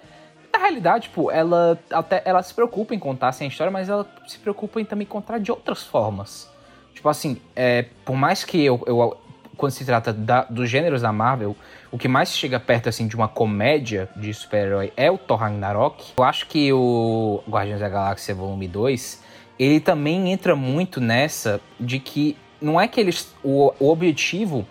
Na 0.53 0.59
realidade, 0.59 1.09
tipo, 1.09 1.31
ela 1.31 1.79
até 1.93 2.23
ela 2.25 2.43
se 2.43 2.53
preocupa 2.53 2.95
em 2.95 2.99
contar 2.99 3.29
assim, 3.29 3.45
a 3.45 3.49
história, 3.49 3.71
mas 3.71 3.89
ela 3.89 4.07
se 4.27 4.39
preocupa 4.39 4.81
em 4.81 4.85
também 4.85 5.07
contar 5.07 5.39
de 5.39 5.51
outras 5.51 5.85
formas. 5.85 6.51
Tipo 6.93 7.09
assim, 7.09 7.41
é, 7.55 7.87
por 8.05 8.17
mais 8.17 8.45
que 8.45 8.65
eu, 8.65 8.83
eu 8.87 9.17
quando 9.61 9.73
se 9.73 9.85
trata 9.85 10.13
da, 10.13 10.45
dos 10.45 10.71
gêneros 10.71 11.03
da 11.03 11.13
Marvel, 11.13 11.55
o 11.93 11.99
que 11.99 12.09
mais 12.09 12.35
chega 12.35 12.59
perto 12.59 12.89
assim 12.89 13.07
de 13.07 13.15
uma 13.15 13.29
comédia 13.29 14.09
de 14.17 14.33
super-herói 14.33 14.91
é 14.97 15.11
o 15.11 15.19
Thor 15.19 15.39
Ragnarok. 15.39 16.15
Eu 16.17 16.25
acho 16.25 16.47
que 16.47 16.73
o 16.73 17.43
Guardiões 17.49 17.81
da 17.81 17.89
Galáxia 17.89 18.35
Volume 18.35 18.67
2, 18.67 19.23
ele 19.59 19.79
também 19.79 20.33
entra 20.33 20.57
muito 20.57 20.99
nessa 20.99 21.61
de 21.79 21.99
que 21.99 22.39
não 22.61 22.81
é 22.81 22.87
que 22.87 23.01
eles. 23.01 23.35
O, 23.43 23.73
o 23.79 23.91
objetivo 23.91 24.67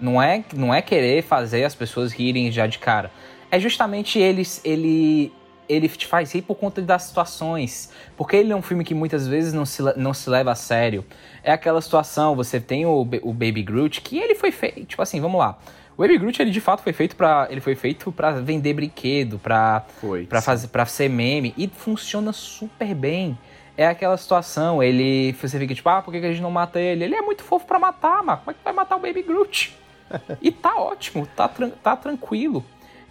não 0.00 0.20
é, 0.20 0.44
não 0.54 0.74
é 0.74 0.82
querer 0.82 1.22
fazer 1.22 1.64
as 1.64 1.74
pessoas 1.74 2.12
rirem 2.12 2.50
já 2.50 2.66
de 2.66 2.78
cara. 2.78 3.10
É 3.50 3.58
justamente 3.58 4.18
eles. 4.18 4.60
Ele, 4.64 5.32
ele 5.68 5.88
te 5.88 6.06
faz 6.06 6.32
rir 6.32 6.42
por 6.42 6.56
conta 6.56 6.82
das 6.82 7.04
situações. 7.04 7.90
Porque 8.16 8.36
ele 8.36 8.52
é 8.52 8.56
um 8.56 8.62
filme 8.62 8.84
que 8.84 8.94
muitas 8.94 9.26
vezes 9.26 9.52
não 9.52 9.64
se, 9.64 9.82
não 9.96 10.12
se 10.12 10.28
leva 10.28 10.52
a 10.52 10.54
sério. 10.54 11.04
É 11.42 11.52
aquela 11.52 11.80
situação, 11.80 12.34
você 12.34 12.60
tem 12.60 12.86
o, 12.86 13.00
o 13.22 13.32
Baby 13.32 13.62
Groot, 13.62 14.00
que 14.00 14.18
ele 14.18 14.34
foi 14.34 14.50
feito. 14.50 14.84
Tipo 14.84 15.02
assim, 15.02 15.20
vamos 15.20 15.38
lá. 15.38 15.58
O 15.96 16.02
Baby 16.02 16.18
Groot, 16.18 16.42
ele 16.42 16.50
de 16.50 16.60
fato 16.60 16.82
foi 16.82 16.92
feito 16.92 17.14
para 17.14 17.46
ele 17.50 17.60
foi 17.60 17.76
feito 17.76 18.10
para 18.10 18.32
vender 18.32 18.74
brinquedo, 18.74 19.38
para 19.38 19.84
para 20.28 20.42
fazer 20.42 20.68
para 20.68 20.84
ser 20.86 21.08
meme 21.08 21.54
e 21.56 21.68
funciona 21.68 22.32
super 22.32 22.92
bem 22.94 23.38
é 23.76 23.86
aquela 23.86 24.16
situação, 24.16 24.82
ele. 24.82 25.32
Você 25.32 25.58
fica 25.58 25.74
tipo, 25.74 25.88
ah, 25.88 26.02
por 26.02 26.12
que 26.12 26.18
a 26.18 26.30
gente 26.30 26.42
não 26.42 26.50
mata 26.50 26.80
ele? 26.80 27.04
Ele 27.04 27.14
é 27.14 27.22
muito 27.22 27.42
fofo 27.42 27.66
para 27.66 27.78
matar, 27.78 28.22
mas 28.22 28.38
como 28.38 28.50
é 28.50 28.54
que 28.54 28.64
vai 28.64 28.72
matar 28.72 28.96
o 28.96 29.00
Baby 29.00 29.22
Groot? 29.22 29.76
e 30.40 30.50
tá 30.52 30.76
ótimo, 30.76 31.26
tá, 31.34 31.48
tá 31.48 31.96
tranquilo. 31.96 32.64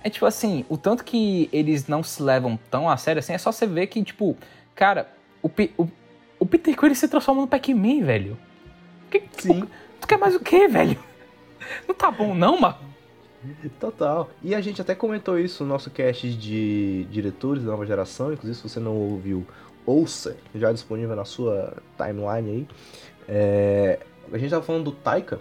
É 0.03 0.09
tipo 0.09 0.25
assim, 0.25 0.65
o 0.67 0.77
tanto 0.77 1.03
que 1.03 1.49
eles 1.51 1.87
não 1.87 2.03
se 2.03 2.21
levam 2.21 2.59
tão 2.69 2.89
a 2.89 2.97
sério 2.97 3.19
assim, 3.19 3.33
é 3.33 3.37
só 3.37 3.51
você 3.51 3.65
ver 3.65 3.87
que, 3.87 4.03
tipo, 4.03 4.35
cara, 4.75 5.09
o, 5.41 5.49
o, 5.77 5.87
o 6.39 6.45
Peter 6.45 6.75
Quill 6.77 6.93
se 6.93 7.07
transforma 7.07 7.41
no 7.41 7.47
Pac-Man, 7.47 8.03
velho. 8.03 8.37
Que, 9.09 9.19
tipo, 9.19 9.67
Tu 10.03 10.07
quer 10.07 10.17
mais 10.17 10.35
o 10.35 10.39
quê, 10.41 10.67
velho? 10.67 10.99
Não 11.87 11.95
tá 11.95 12.11
bom 12.11 12.35
não, 12.35 12.59
mano? 12.59 12.75
Total. 13.79 14.29
E 14.43 14.53
a 14.53 14.59
gente 14.59 14.81
até 14.81 14.93
comentou 14.93 15.39
isso 15.39 15.63
no 15.63 15.69
nosso 15.69 15.89
cast 15.89 16.29
de 16.33 17.05
diretores 17.09 17.63
da 17.63 17.71
nova 17.71 17.85
geração. 17.85 18.33
Inclusive, 18.33 18.57
se 18.57 18.69
você 18.69 18.81
não 18.81 18.95
ouviu, 18.97 19.47
ouça. 19.85 20.37
Já 20.55 20.71
disponível 20.71 21.15
na 21.15 21.25
sua 21.25 21.77
timeline 21.97 22.49
aí. 22.49 22.67
É, 23.27 23.99
a 24.31 24.37
gente 24.37 24.49
tava 24.49 24.63
falando 24.63 24.85
do 24.85 24.91
Taika. 24.91 25.39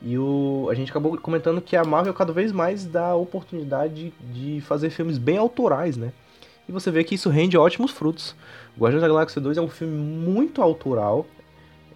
E 0.00 0.16
o, 0.16 0.68
a 0.70 0.74
gente 0.74 0.90
acabou 0.90 1.16
comentando 1.18 1.60
que 1.60 1.76
a 1.76 1.84
Marvel 1.84 2.14
cada 2.14 2.32
vez 2.32 2.52
mais 2.52 2.84
dá 2.84 3.14
oportunidade 3.14 4.12
de 4.32 4.60
fazer 4.60 4.90
filmes 4.90 5.18
bem 5.18 5.36
autorais, 5.36 5.96
né? 5.96 6.12
E 6.68 6.72
você 6.72 6.90
vê 6.90 7.02
que 7.02 7.14
isso 7.14 7.30
rende 7.30 7.56
ótimos 7.56 7.90
frutos. 7.90 8.36
Guardiões 8.78 9.02
da 9.02 9.08
Galáxia 9.08 9.40
2 9.40 9.56
é 9.56 9.60
um 9.60 9.68
filme 9.68 9.96
muito 9.96 10.62
autoral. 10.62 11.26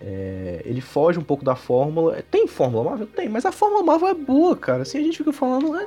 É, 0.01 0.63
ele 0.65 0.81
foge 0.81 1.19
um 1.19 1.23
pouco 1.23 1.45
da 1.45 1.55
fórmula. 1.55 2.21
Tem 2.29 2.49
fórmula 2.49 2.91
Marvel? 2.91 3.07
Tem, 3.07 3.29
mas 3.29 3.47
a 3.47 3.53
fórmula 3.53 3.85
Marvel 3.85 4.09
é 4.09 4.15
boa, 4.15 4.57
cara. 4.57 4.83
Assim 4.83 4.99
a 4.99 5.03
gente 5.03 5.19
fica 5.19 5.33
falando, 5.33 5.77
é, 5.77 5.87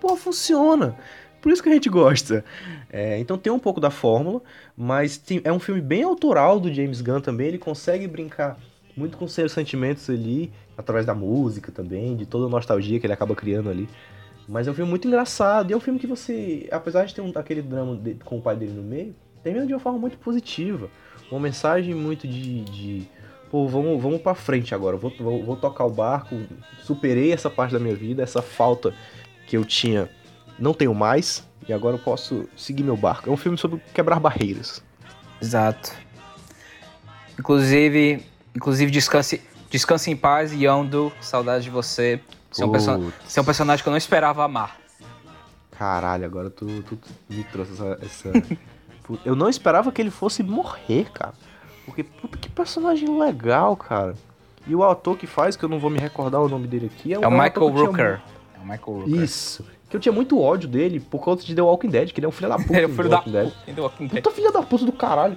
pô, 0.00 0.16
funciona. 0.16 0.98
Por 1.44 1.52
isso 1.52 1.62
que 1.62 1.68
a 1.68 1.72
gente 1.72 1.90
gosta. 1.90 2.42
É, 2.90 3.18
então 3.18 3.36
tem 3.36 3.52
um 3.52 3.58
pouco 3.58 3.78
da 3.78 3.90
fórmula, 3.90 4.40
mas 4.74 5.18
tem, 5.18 5.42
é 5.44 5.52
um 5.52 5.58
filme 5.58 5.82
bem 5.82 6.02
autoral 6.02 6.58
do 6.58 6.72
James 6.72 7.02
Gunn 7.02 7.20
também. 7.20 7.48
Ele 7.48 7.58
consegue 7.58 8.08
brincar 8.08 8.58
muito 8.96 9.18
com 9.18 9.28
seus 9.28 9.52
sentimentos 9.52 10.08
ali, 10.08 10.50
através 10.74 11.04
da 11.04 11.14
música 11.14 11.70
também, 11.70 12.16
de 12.16 12.24
toda 12.24 12.46
a 12.46 12.48
nostalgia 12.48 12.98
que 12.98 13.04
ele 13.04 13.12
acaba 13.12 13.34
criando 13.34 13.68
ali. 13.68 13.86
Mas 14.48 14.66
é 14.66 14.70
um 14.70 14.74
filme 14.74 14.88
muito 14.88 15.06
engraçado, 15.06 15.70
e 15.70 15.74
é 15.74 15.76
um 15.76 15.80
filme 15.80 15.98
que 15.98 16.06
você, 16.06 16.66
apesar 16.72 17.04
de 17.04 17.14
ter 17.14 17.20
um, 17.20 17.30
aquele 17.34 17.60
drama 17.60 17.94
de, 17.94 18.14
com 18.24 18.38
o 18.38 18.40
pai 18.40 18.56
dele 18.56 18.72
no 18.72 18.82
meio, 18.82 19.14
termina 19.42 19.66
de 19.66 19.74
uma 19.74 19.80
forma 19.80 19.98
muito 19.98 20.16
positiva. 20.16 20.88
Uma 21.30 21.40
mensagem 21.40 21.94
muito 21.94 22.26
de. 22.26 22.64
de 22.64 23.02
pô, 23.50 23.68
vamos, 23.68 24.02
vamos 24.02 24.22
pra 24.22 24.34
frente 24.34 24.74
agora, 24.74 24.96
vou, 24.96 25.12
vou, 25.20 25.44
vou 25.44 25.56
tocar 25.56 25.84
o 25.84 25.90
barco, 25.90 26.40
superei 26.78 27.32
essa 27.32 27.50
parte 27.50 27.72
da 27.72 27.78
minha 27.78 27.94
vida, 27.94 28.22
essa 28.22 28.40
falta 28.40 28.94
que 29.46 29.58
eu 29.58 29.64
tinha, 29.66 30.08
não 30.58 30.74
tenho 30.74 30.94
mais, 30.94 31.46
e 31.68 31.72
agora 31.72 31.96
eu 31.96 32.00
posso 32.00 32.48
seguir 32.56 32.82
meu 32.82 32.96
barco. 32.96 33.28
É 33.28 33.32
um 33.32 33.36
filme 33.36 33.56
sobre 33.58 33.80
quebrar 33.92 34.20
barreiras. 34.20 34.82
Exato. 35.40 35.92
Inclusive, 37.38 38.24
inclusive 38.54 38.90
descanse, 38.90 39.42
descanse 39.70 40.10
em 40.10 40.16
paz, 40.16 40.52
Yondo, 40.52 41.12
saudade 41.20 41.64
de 41.64 41.70
você. 41.70 42.20
Você 42.50 42.62
é, 42.62 42.66
um 42.66 42.70
perso- 42.70 43.12
você 43.26 43.38
é 43.38 43.42
um 43.42 43.44
personagem 43.44 43.82
que 43.82 43.88
eu 43.88 43.90
não 43.90 43.98
esperava 43.98 44.44
amar. 44.44 44.78
Caralho, 45.72 46.24
agora 46.24 46.50
tu, 46.50 46.82
tu 46.82 46.98
me 47.28 47.42
trouxe 47.44 47.72
essa. 47.72 47.98
essa... 48.02 48.32
Eu 49.22 49.36
não 49.36 49.50
esperava 49.50 49.92
que 49.92 50.00
ele 50.00 50.10
fosse 50.10 50.42
morrer, 50.42 51.10
cara. 51.12 51.34
Porque, 51.84 52.02
puta, 52.02 52.38
que 52.38 52.48
personagem 52.48 53.18
legal, 53.18 53.76
cara. 53.76 54.14
E 54.66 54.74
o 54.74 54.82
ator 54.82 55.14
que 55.18 55.26
faz, 55.26 55.56
que 55.56 55.62
eu 55.62 55.68
não 55.68 55.78
vou 55.78 55.90
me 55.90 55.98
recordar 55.98 56.40
o 56.40 56.48
nome 56.48 56.66
dele 56.66 56.86
aqui, 56.86 57.12
é, 57.12 57.16
É 57.16 57.18
o 57.18 57.30
um 57.30 57.38
ator 57.38 57.42
Michael 57.42 57.66
eu 57.66 57.74
tinha 57.74 57.86
Rooker. 57.86 58.22
É 58.54 58.58
o 58.58 58.62
Michael 58.62 58.98
Rooker. 59.00 59.22
Isso. 59.22 59.62
Que 59.94 59.96
eu 59.98 60.00
tinha 60.00 60.12
muito 60.12 60.40
ódio 60.40 60.68
dele 60.68 60.98
por 60.98 61.20
conta 61.20 61.44
de 61.44 61.54
The 61.54 61.62
Walking 61.62 61.88
Dead, 61.88 62.10
que 62.10 62.18
ele 62.18 62.26
é 62.26 62.28
um 62.28 62.32
filho 62.32 62.48
da 62.48 62.56
puta. 62.58 62.72
Ele 62.76 62.84
é 62.86 62.88
filho 62.88 63.08
da 63.08 63.18
puta. 63.22 63.52
do 63.72 63.82
Walking 63.82 64.06
Dead. 64.08 64.22
Puta 64.24 64.34
filha 64.34 64.50
da 64.50 64.60
puta 64.60 64.84
do 64.84 64.90
caralho. 64.90 65.36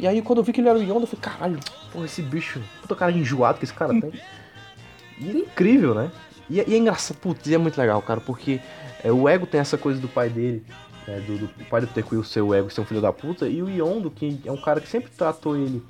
E 0.00 0.06
aí 0.08 0.22
quando 0.22 0.38
eu 0.38 0.42
vi 0.44 0.54
que 0.54 0.62
ele 0.62 0.68
era 0.70 0.78
o 0.78 0.82
Yondo, 0.82 1.02
eu 1.02 1.06
falei, 1.06 1.20
caralho, 1.20 1.58
porra, 1.92 2.06
esse 2.06 2.22
bicho, 2.22 2.62
puta 2.80 2.94
cara 2.94 3.12
enjoado 3.12 3.58
que 3.58 3.64
esse 3.66 3.74
cara 3.74 3.92
tem. 4.00 4.10
E 5.20 5.28
ele 5.28 5.38
é 5.38 5.42
incrível, 5.42 5.94
né? 5.94 6.10
E, 6.48 6.58
é- 6.58 6.64
e 6.66 6.74
é 6.74 6.78
engraçado, 6.78 7.18
putz, 7.18 7.46
e 7.46 7.54
é 7.54 7.58
muito 7.58 7.76
legal, 7.78 8.00
cara, 8.00 8.20
porque 8.20 8.60
é, 9.04 9.12
o 9.12 9.28
ego 9.28 9.46
tem 9.46 9.60
essa 9.60 9.76
coisa 9.76 10.00
do 10.00 10.08
pai 10.08 10.30
dele, 10.30 10.64
né, 11.06 11.20
do, 11.20 11.36
do 11.38 11.64
pai 11.70 11.82
do 11.82 11.86
Peter 11.86 12.04
Quill 12.04 12.24
ser 12.24 12.40
o 12.40 12.54
ego 12.54 12.70
ser 12.70 12.80
um 12.80 12.84
filho 12.86 13.00
da 13.02 13.12
puta, 13.12 13.46
e 13.46 13.62
o 13.62 13.68
Yondo, 13.68 14.10
que 14.10 14.40
é 14.46 14.50
um 14.52 14.56
cara 14.60 14.80
que 14.80 14.88
sempre 14.88 15.10
tratou 15.10 15.54
ele 15.56 15.82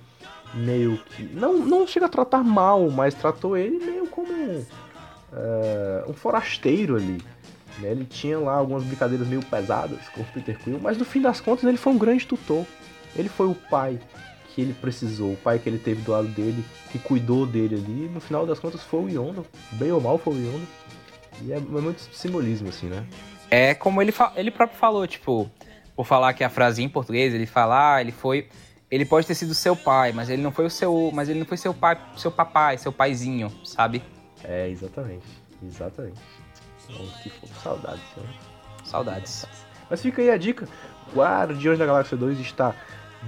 meio 0.54 0.96
que. 0.98 1.22
Não, 1.22 1.56
não 1.58 1.86
chega 1.86 2.06
a 2.06 2.08
tratar 2.08 2.42
mal, 2.42 2.88
mas 2.90 3.14
tratou 3.14 3.56
ele 3.56 3.78
meio 3.84 4.06
como 4.08 4.32
é, 5.32 6.04
um 6.08 6.12
forasteiro 6.12 6.96
ali. 6.96 7.20
Né? 7.78 7.90
Ele 7.90 8.04
tinha 8.04 8.38
lá 8.38 8.54
algumas 8.54 8.84
brincadeiras 8.84 9.26
meio 9.26 9.42
pesadas 9.42 10.08
com 10.08 10.20
o 10.20 10.24
Peter 10.24 10.58
Quill, 10.58 10.80
mas 10.80 10.96
no 10.96 11.04
fim 11.04 11.20
das 11.20 11.40
contas 11.40 11.64
ele 11.64 11.76
foi 11.76 11.92
um 11.92 11.98
grande 11.98 12.26
tutor. 12.26 12.64
Ele 13.14 13.28
foi 13.28 13.46
o 13.46 13.54
pai 13.54 13.98
que 14.54 14.60
ele 14.60 14.72
precisou, 14.72 15.32
o 15.32 15.36
pai 15.36 15.58
que 15.58 15.68
ele 15.68 15.78
teve 15.78 16.00
do 16.02 16.12
lado 16.12 16.28
dele, 16.28 16.64
que 16.90 16.98
cuidou 16.98 17.46
dele 17.46 17.74
ali. 17.74 18.08
No 18.08 18.20
final 18.20 18.46
das 18.46 18.58
contas 18.58 18.82
foi 18.82 19.04
o 19.04 19.08
Yondo, 19.08 19.46
bem 19.72 19.92
ou 19.92 20.00
mal 20.00 20.18
foi 20.18 20.34
o 20.34 20.36
Yondo. 20.36 20.66
E 21.42 21.52
é, 21.52 21.56
é 21.56 21.60
muito 21.60 22.00
simbolismo, 22.12 22.68
assim, 22.68 22.86
né? 22.86 23.04
É 23.50 23.74
como 23.74 24.00
ele, 24.00 24.12
ele 24.34 24.50
próprio 24.50 24.78
falou, 24.78 25.06
tipo, 25.06 25.50
por 25.94 26.06
falar 26.06 26.32
que 26.32 26.42
a 26.42 26.50
frase 26.50 26.82
em 26.82 26.88
português, 26.88 27.34
ele 27.34 27.46
fala, 27.46 27.96
ah, 27.96 28.00
ele 28.00 28.12
foi. 28.12 28.48
Ele 28.90 29.04
pode 29.04 29.26
ter 29.26 29.34
sido 29.34 29.52
seu 29.54 29.74
pai, 29.74 30.12
mas 30.12 30.30
ele 30.30 30.42
não 30.42 30.52
foi 30.52 30.66
o 30.66 30.70
seu. 30.70 31.10
Mas 31.12 31.28
ele 31.28 31.38
não 31.38 31.46
foi 31.46 31.56
seu 31.56 31.74
pai, 31.74 31.98
seu 32.16 32.30
papai, 32.30 32.78
seu 32.78 32.92
paizinho, 32.92 33.50
sabe? 33.64 34.02
É, 34.44 34.68
exatamente. 34.68 35.26
Exatamente. 35.62 36.20
Que 37.22 37.32
saudades, 37.62 38.00
né? 38.16 38.22
Saudades. 38.84 39.46
Mas 39.90 40.00
fica 40.02 40.22
aí 40.22 40.30
a 40.30 40.36
dica: 40.36 40.68
Guardiões 41.14 41.78
da 41.78 41.86
Galáxia 41.86 42.16
2 42.16 42.38
está 42.40 42.74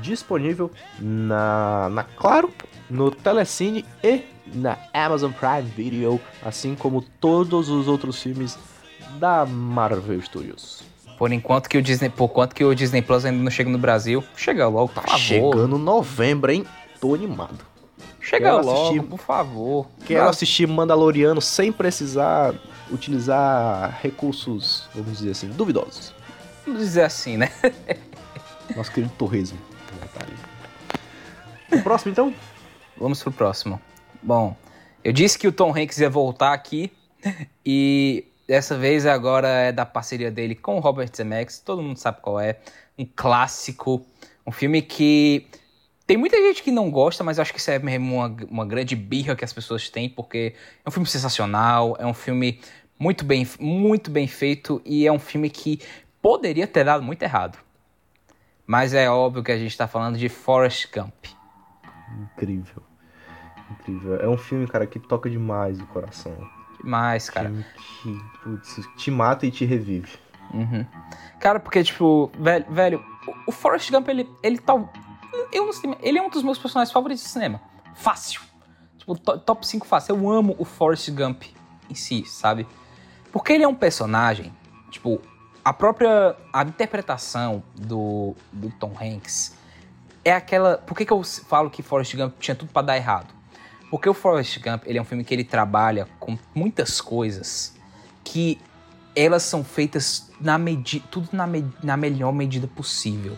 disponível 0.00 0.70
na, 1.00 1.88
na 1.90 2.04
Claro, 2.04 2.52
no 2.88 3.11
Telecine 3.11 3.84
e 4.02 4.22
na 4.54 4.78
Amazon 4.94 5.32
Prime 5.32 5.62
Video, 5.76 6.20
assim 6.44 6.74
como 6.74 7.02
todos 7.02 7.68
os 7.68 7.88
outros 7.88 8.22
filmes 8.22 8.59
da 9.18 9.44
Marvel 9.44 10.20
Studios. 10.22 10.82
Por 11.18 11.32
enquanto 11.32 11.68
que 11.68 11.76
o 11.76 11.82
Disney. 11.82 12.09
Por 12.11 12.28
quanto 12.28 12.54
que 12.54 12.64
o 12.64 12.74
Disney 12.74 13.02
Plus 13.02 13.24
ainda 13.24 13.42
não 13.42 13.50
chega 13.50 13.68
no 13.68 13.78
Brasil, 13.78 14.22
chega 14.36 14.68
logo, 14.68 14.88
por 14.88 15.02
Tá 15.02 15.09
favor. 15.09 15.18
chegando 15.18 15.76
novembro, 15.78 16.52
hein? 16.52 16.64
Tô 17.00 17.14
animado. 17.14 17.59
Chega 18.20 18.50
Quero 18.50 18.64
logo, 18.66 18.82
assistir. 18.82 19.02
por 19.02 19.18
favor. 19.18 19.86
Quero 20.04 20.28
assistir 20.28 20.66
Mandaloriano 20.68 21.40
sem 21.40 21.72
precisar 21.72 22.54
utilizar 22.91 23.99
recursos, 24.03 24.89
vamos 24.95 25.18
dizer 25.18 25.30
assim, 25.30 25.49
duvidosos. 25.49 26.14
Vamos 26.64 26.80
dizer 26.80 27.03
assim, 27.03 27.36
né? 27.36 27.51
Nosso 28.76 28.93
querido 28.93 29.12
torresmo. 29.16 29.59
O 31.70 31.82
próximo, 31.82 32.12
então? 32.12 32.34
Vamos 32.97 33.22
pro 33.22 33.30
próximo. 33.30 33.80
Bom, 34.22 34.57
eu 35.05 35.12
disse 35.12 35.39
que 35.39 35.47
o 35.47 35.53
Tom 35.53 35.70
Hanks 35.76 35.99
ia 35.99 36.09
voltar 36.09 36.53
aqui 36.53 36.91
e 37.64 38.24
dessa 38.47 38.76
vez 38.76 39.05
agora 39.05 39.49
é 39.49 39.72
da 39.72 39.84
parceria 39.84 40.30
dele 40.30 40.55
com 40.55 40.76
o 40.76 40.80
Robert 40.80 41.11
Zemeckis, 41.14 41.61
todo 41.61 41.82
mundo 41.82 41.99
sabe 41.99 42.20
qual 42.22 42.41
é, 42.41 42.59
um 42.99 43.05
clássico, 43.05 44.05
um 44.47 44.51
filme 44.51 44.80
que 44.80 45.47
tem 46.07 46.16
muita 46.16 46.39
gente 46.39 46.62
que 46.62 46.70
não 46.70 46.91
gosta, 46.91 47.22
mas 47.22 47.36
eu 47.36 47.43
acho 47.43 47.53
que 47.53 47.61
isso 47.61 47.70
é 47.70 47.78
mesmo 47.78 48.16
uma, 48.16 48.36
uma 48.51 48.66
grande 48.66 48.97
birra 48.97 49.36
que 49.36 49.45
as 49.45 49.53
pessoas 49.53 49.91
têm, 49.91 50.09
porque 50.09 50.55
é 50.82 50.89
um 50.89 50.91
filme 50.91 51.07
sensacional, 51.07 51.99
é 52.01 52.07
um 52.07 52.14
filme 52.14 52.59
muito 52.99 53.24
bem, 53.24 53.46
muito 53.61 54.11
bem 54.11 54.26
feito 54.26 54.80
e 54.84 55.07
é 55.07 55.12
um 55.12 55.18
filme 55.18 55.49
que 55.51 55.80
poderia 56.20 56.66
ter 56.66 56.84
dado 56.84 57.03
muito 57.03 57.22
errado. 57.22 57.59
Mas 58.66 58.92
é 58.92 59.09
óbvio 59.11 59.42
que 59.42 59.53
a 59.53 59.59
gente 59.59 59.76
tá 59.76 59.86
falando 59.88 60.18
de 60.18 60.28
Forrest 60.28 60.88
Gump. 60.94 61.26
Incrível. 62.22 62.82
Incrível. 63.70 64.16
É 64.20 64.28
um 64.28 64.36
filme, 64.38 64.66
cara, 64.66 64.86
que 64.86 64.99
toca 64.99 65.28
demais 65.30 65.80
o 65.80 65.86
coração. 65.86 66.36
Demais, 66.82 67.28
cara. 67.30 67.49
Filme 67.49 67.64
que, 68.03 68.20
putz, 68.42 68.80
te 68.96 69.11
mata 69.11 69.46
e 69.46 69.51
te 69.51 69.64
revive. 69.64 70.18
Uhum. 70.53 70.84
Cara, 71.40 71.61
porque, 71.61 71.82
tipo, 71.82 72.30
velho, 72.38 72.64
velho 72.70 73.05
o- 73.46 73.53
Forrest 73.53 73.90
Gump, 73.90 74.09
ele, 74.09 74.28
ele 74.42 74.59
tá. 74.59 74.74
Eu 75.53 75.66
não 75.66 75.72
sei, 75.72 75.94
ele 76.01 76.18
é 76.18 76.22
um 76.22 76.30
dos 76.30 76.42
meus 76.42 76.59
personagens 76.59 76.92
favoritos 76.92 77.22
de 77.24 77.28
cinema. 77.30 77.61
Fácil. 77.94 78.40
Tipo, 78.96 79.16
to- 79.18 79.38
top 79.38 79.66
5 79.66 79.86
fácil. 79.86 80.14
Eu 80.16 80.30
amo 80.30 80.55
o 80.59 80.64
Forrest 80.64 81.11
Gump 81.11 81.42
em 81.90 81.94
si, 81.94 82.24
sabe? 82.24 82.66
Porque 83.33 83.53
ele 83.53 83.64
é 83.64 83.68
um 83.68 83.74
personagem, 83.74 84.53
tipo, 84.91 85.20
a 85.64 85.72
própria. 85.72 86.35
A 86.53 86.62
interpretação 86.62 87.62
do, 87.74 88.35
do 88.53 88.70
Tom 88.70 88.93
Hanks 89.01 89.55
é 90.24 90.33
aquela. 90.33 90.79
Por 90.79 90.97
que, 90.97 91.05
que 91.05 91.12
eu 91.12 91.22
falo 91.24 91.70
que 91.70 91.83
Forrest 91.83 92.14
Gump 92.16 92.35
tinha 92.41 92.55
tudo 92.55 92.72
pra 92.72 92.83
dar 92.83 92.97
errado? 92.97 93.35
Porque 93.91 94.09
o 94.09 94.14
Forrest 94.14 94.59
Gump, 94.62 94.83
ele 94.87 94.99
é 94.99 95.03
um 95.03 95.05
filme 95.05 95.24
que 95.24 95.33
ele 95.35 95.45
trabalha 95.45 96.07
com 96.18 96.39
muitas 96.55 97.01
coisas 97.01 97.74
que 98.22 98.61
elas 99.16 99.43
são 99.43 99.64
feitas 99.64 100.31
na 100.41 100.59
medida, 100.59 101.05
tudo 101.11 101.31
na, 101.33 101.47
me- 101.47 101.72
na 101.83 101.97
melhor 101.97 102.33
medida 102.33 102.66
possível, 102.68 103.37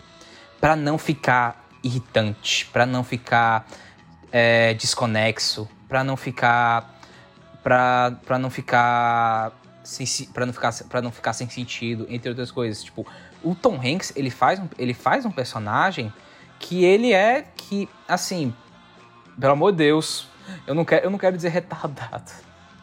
Pra 0.59 0.75
não 0.75 0.97
ficar 0.97 1.65
irritante, 1.81 2.67
pra 2.67 2.85
não 2.85 3.03
ficar 3.03 3.65
é, 4.31 4.73
desconexo, 4.75 5.67
pra 5.87 6.03
não 6.03 6.15
ficar, 6.15 6.99
para 7.63 8.37
não 8.37 8.49
ficar 8.49 9.53
para 10.33 10.45
não 10.45 10.53
ficar, 10.53 10.73
para 10.89 11.01
não 11.01 11.11
ficar 11.11 11.33
sem 11.33 11.49
sentido, 11.49 12.05
entre 12.09 12.29
outras 12.29 12.51
coisas. 12.51 12.83
Tipo, 12.83 13.05
o 13.43 13.55
Tom 13.55 13.75
Hanks 13.75 14.13
ele 14.15 14.29
faz 14.29 14.59
um, 14.59 14.67
ele 14.77 14.93
faz 14.93 15.25
um 15.25 15.31
personagem 15.31 16.13
que 16.59 16.83
ele 16.83 17.11
é 17.11 17.45
que 17.55 17.89
assim, 18.07 18.53
pelo 19.39 19.53
amor 19.53 19.71
de 19.71 19.79
Deus, 19.79 20.27
eu 20.67 20.75
não 20.75 20.85
quero, 20.85 21.05
eu 21.05 21.09
não 21.09 21.17
quero 21.17 21.35
dizer 21.35 21.49
retardado. 21.49 22.31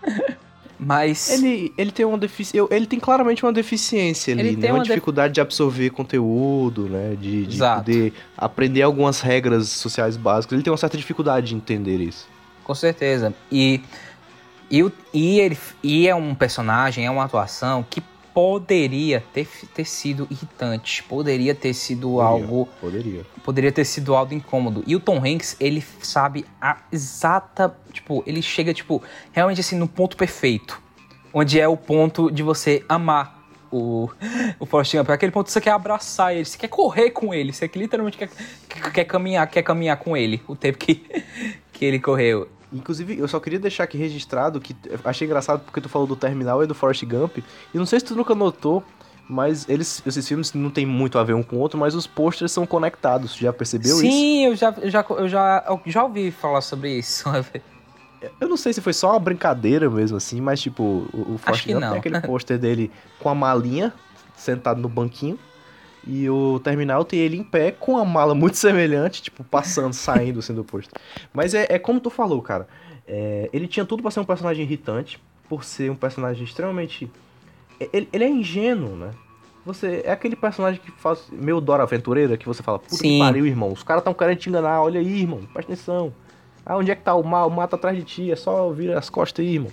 Mas 0.78 1.30
Ele, 1.30 1.72
ele 1.76 1.90
tem 1.90 2.06
uma 2.06 2.16
deficiência. 2.16 2.68
Ele 2.70 2.86
tem 2.86 3.00
claramente 3.00 3.44
uma 3.44 3.52
deficiência 3.52 4.32
ali, 4.32 4.40
Ele 4.40 4.56
né? 4.56 4.60
tem 4.60 4.70
Uma 4.70 4.78
uma 4.78 4.84
dificuldade 4.84 5.34
de 5.34 5.40
absorver 5.40 5.90
conteúdo, 5.90 6.88
né? 6.88 7.16
De, 7.20 7.46
de 7.46 7.58
poder 7.58 8.12
aprender 8.36 8.82
algumas 8.82 9.20
regras 9.20 9.68
sociais 9.70 10.16
básicas. 10.16 10.52
Ele 10.52 10.62
tem 10.62 10.70
uma 10.70 10.76
certa 10.76 10.96
dificuldade 10.96 11.48
de 11.48 11.56
entender 11.56 11.96
isso. 11.96 12.28
Com 12.62 12.74
certeza. 12.76 13.34
E 13.50 13.80
E, 14.70 14.82
o- 14.82 14.92
e, 15.14 15.40
ele, 15.40 15.58
e 15.82 16.06
é 16.08 16.14
um 16.14 16.34
personagem, 16.34 17.06
é 17.06 17.10
uma 17.10 17.24
atuação 17.24 17.84
que 17.88 18.02
poderia 18.34 19.24
ter, 19.32 19.48
ter 19.74 19.84
sido 19.84 20.28
irritante, 20.30 21.02
poderia 21.02 21.54
ter 21.54 21.74
sido 21.74 22.10
Poderia. 22.12 22.28
algo 22.44 22.68
Poderia. 22.80 23.26
poderia 23.44 23.72
ter 23.72 23.84
sido 23.84 24.14
algo 24.14 24.32
incômodo. 24.32 24.84
E 24.86 24.94
o 24.94 25.00
Tom 25.00 25.18
Hanks, 25.24 25.56
ele 25.58 25.82
sabe 26.02 26.44
a 26.60 26.76
exata, 26.92 27.76
tipo, 27.92 28.22
ele 28.26 28.40
chega 28.40 28.72
tipo 28.72 29.02
realmente 29.32 29.60
assim 29.60 29.76
no 29.76 29.88
ponto 29.88 30.16
perfeito, 30.16 30.80
onde 31.34 31.58
é 31.58 31.66
o 31.66 31.76
ponto 31.76 32.30
de 32.30 32.42
você 32.44 32.84
amar 32.88 33.36
o 33.72 34.08
o 34.60 34.64
Forrest 34.66 34.94
Gump, 34.96 35.10
é 35.10 35.12
aquele 35.14 35.32
ponto 35.32 35.46
que 35.46 35.52
você 35.52 35.60
quer 35.60 35.72
abraçar 35.72 36.32
ele, 36.34 36.44
você 36.44 36.56
quer 36.56 36.68
correr 36.68 37.10
com 37.10 37.34
ele, 37.34 37.52
você 37.52 37.66
que 37.68 37.78
literalmente 37.78 38.16
quer, 38.18 38.30
quer, 38.68 38.92
quer 38.92 39.04
caminhar, 39.04 39.46
quer 39.48 39.62
caminhar 39.62 39.96
com 39.98 40.16
ele, 40.16 40.40
o 40.46 40.54
tempo 40.54 40.78
que 40.78 41.04
que 41.72 41.84
ele 41.84 41.98
correu. 41.98 42.48
Inclusive, 42.72 43.18
eu 43.18 43.26
só 43.26 43.40
queria 43.40 43.58
deixar 43.58 43.84
aqui 43.84 43.96
registrado 43.96 44.60
que 44.60 44.76
achei 45.04 45.26
engraçado 45.26 45.60
porque 45.64 45.80
tu 45.80 45.88
falou 45.88 46.06
do 46.06 46.16
Terminal 46.16 46.62
e 46.62 46.66
do 46.66 46.74
Forrest 46.74 47.04
Gump. 47.04 47.38
E 47.38 47.78
não 47.78 47.86
sei 47.86 48.00
se 48.00 48.06
tu 48.06 48.14
nunca 48.14 48.34
notou, 48.34 48.82
mas 49.28 49.68
eles, 49.68 50.02
esses 50.06 50.26
filmes 50.26 50.52
não 50.52 50.70
tem 50.70 50.86
muito 50.86 51.18
a 51.18 51.24
ver 51.24 51.34
um 51.34 51.42
com 51.42 51.56
o 51.56 51.58
outro, 51.58 51.78
mas 51.78 51.94
os 51.94 52.06
posters 52.06 52.52
são 52.52 52.66
conectados. 52.66 53.34
Já 53.36 53.52
percebeu 53.52 53.92
isso? 53.92 54.00
Sim, 54.00 54.46
eu 54.46 54.56
já, 54.56 54.74
eu 54.80 54.90
já 54.90 55.04
eu 55.08 55.28
já 55.28 55.64
eu 55.68 55.80
já 55.86 56.04
ouvi 56.04 56.30
falar 56.30 56.60
sobre 56.60 56.98
isso. 56.98 57.24
Eu 58.40 58.48
não 58.48 58.56
sei 58.56 58.72
se 58.72 58.80
foi 58.80 58.92
só 58.92 59.12
uma 59.12 59.20
brincadeira 59.20 59.88
mesmo 59.88 60.16
assim, 60.16 60.40
mas 60.40 60.60
tipo, 60.60 60.82
o, 60.82 61.34
o 61.34 61.38
Forrest 61.38 61.68
Gump 61.68 61.80
tem 61.80 61.98
aquele 61.98 62.20
pôster 62.26 62.58
dele 62.58 62.90
com 63.20 63.28
a 63.28 63.34
malinha, 63.34 63.94
sentado 64.36 64.80
no 64.80 64.88
banquinho. 64.88 65.38
E 66.06 66.28
o 66.28 66.58
Terminal 66.60 67.04
tem 67.04 67.20
ele 67.20 67.36
em 67.36 67.42
pé 67.42 67.70
com 67.70 67.98
a 67.98 68.04
mala 68.04 68.34
muito 68.34 68.56
semelhante, 68.58 69.22
tipo, 69.22 69.44
passando, 69.44 69.92
saindo 69.92 70.38
assim 70.38 70.54
do 70.54 70.64
pôster. 70.64 71.00
Mas 71.32 71.54
é, 71.54 71.66
é 71.68 71.78
como 71.78 72.00
tu 72.00 72.10
falou, 72.10 72.40
cara. 72.40 72.68
É, 73.06 73.48
ele 73.52 73.66
tinha 73.66 73.84
tudo 73.84 74.02
pra 74.02 74.10
ser 74.10 74.20
um 74.20 74.24
personagem 74.24 74.64
irritante, 74.64 75.20
por 75.48 75.64
ser 75.64 75.90
um 75.90 75.96
personagem 75.96 76.44
extremamente. 76.44 77.10
Ele, 77.92 78.08
ele 78.12 78.24
é 78.24 78.28
ingênuo, 78.28 78.96
né? 78.96 79.10
Você 79.64 80.02
é 80.04 80.12
aquele 80.12 80.36
personagem 80.36 80.80
que 80.80 80.90
faz 80.92 81.28
meio 81.30 81.60
Dora 81.60 81.82
Aventureira, 81.82 82.36
que 82.36 82.46
você 82.46 82.62
fala, 82.62 82.78
puta 82.78 82.90
que 82.90 83.08
Sim. 83.08 83.18
pariu, 83.18 83.46
irmão. 83.46 83.70
Os 83.70 83.82
caras 83.82 84.02
tão 84.02 84.14
querendo 84.14 84.38
te 84.38 84.48
enganar, 84.48 84.80
olha 84.80 85.00
aí, 85.00 85.20
irmão, 85.20 85.40
presta 85.52 85.72
atenção. 85.72 86.12
Ah, 86.64 86.76
onde 86.76 86.90
é 86.90 86.94
que 86.94 87.02
tá 87.02 87.14
o 87.14 87.22
mal? 87.22 87.48
O 87.48 87.50
mal 87.50 87.68
tá 87.68 87.76
atrás 87.76 87.96
de 87.96 88.02
ti, 88.02 88.30
é 88.30 88.36
só 88.36 88.70
vira 88.70 88.98
as 88.98 89.10
costas 89.10 89.44
aí, 89.44 89.54
irmão. 89.54 89.72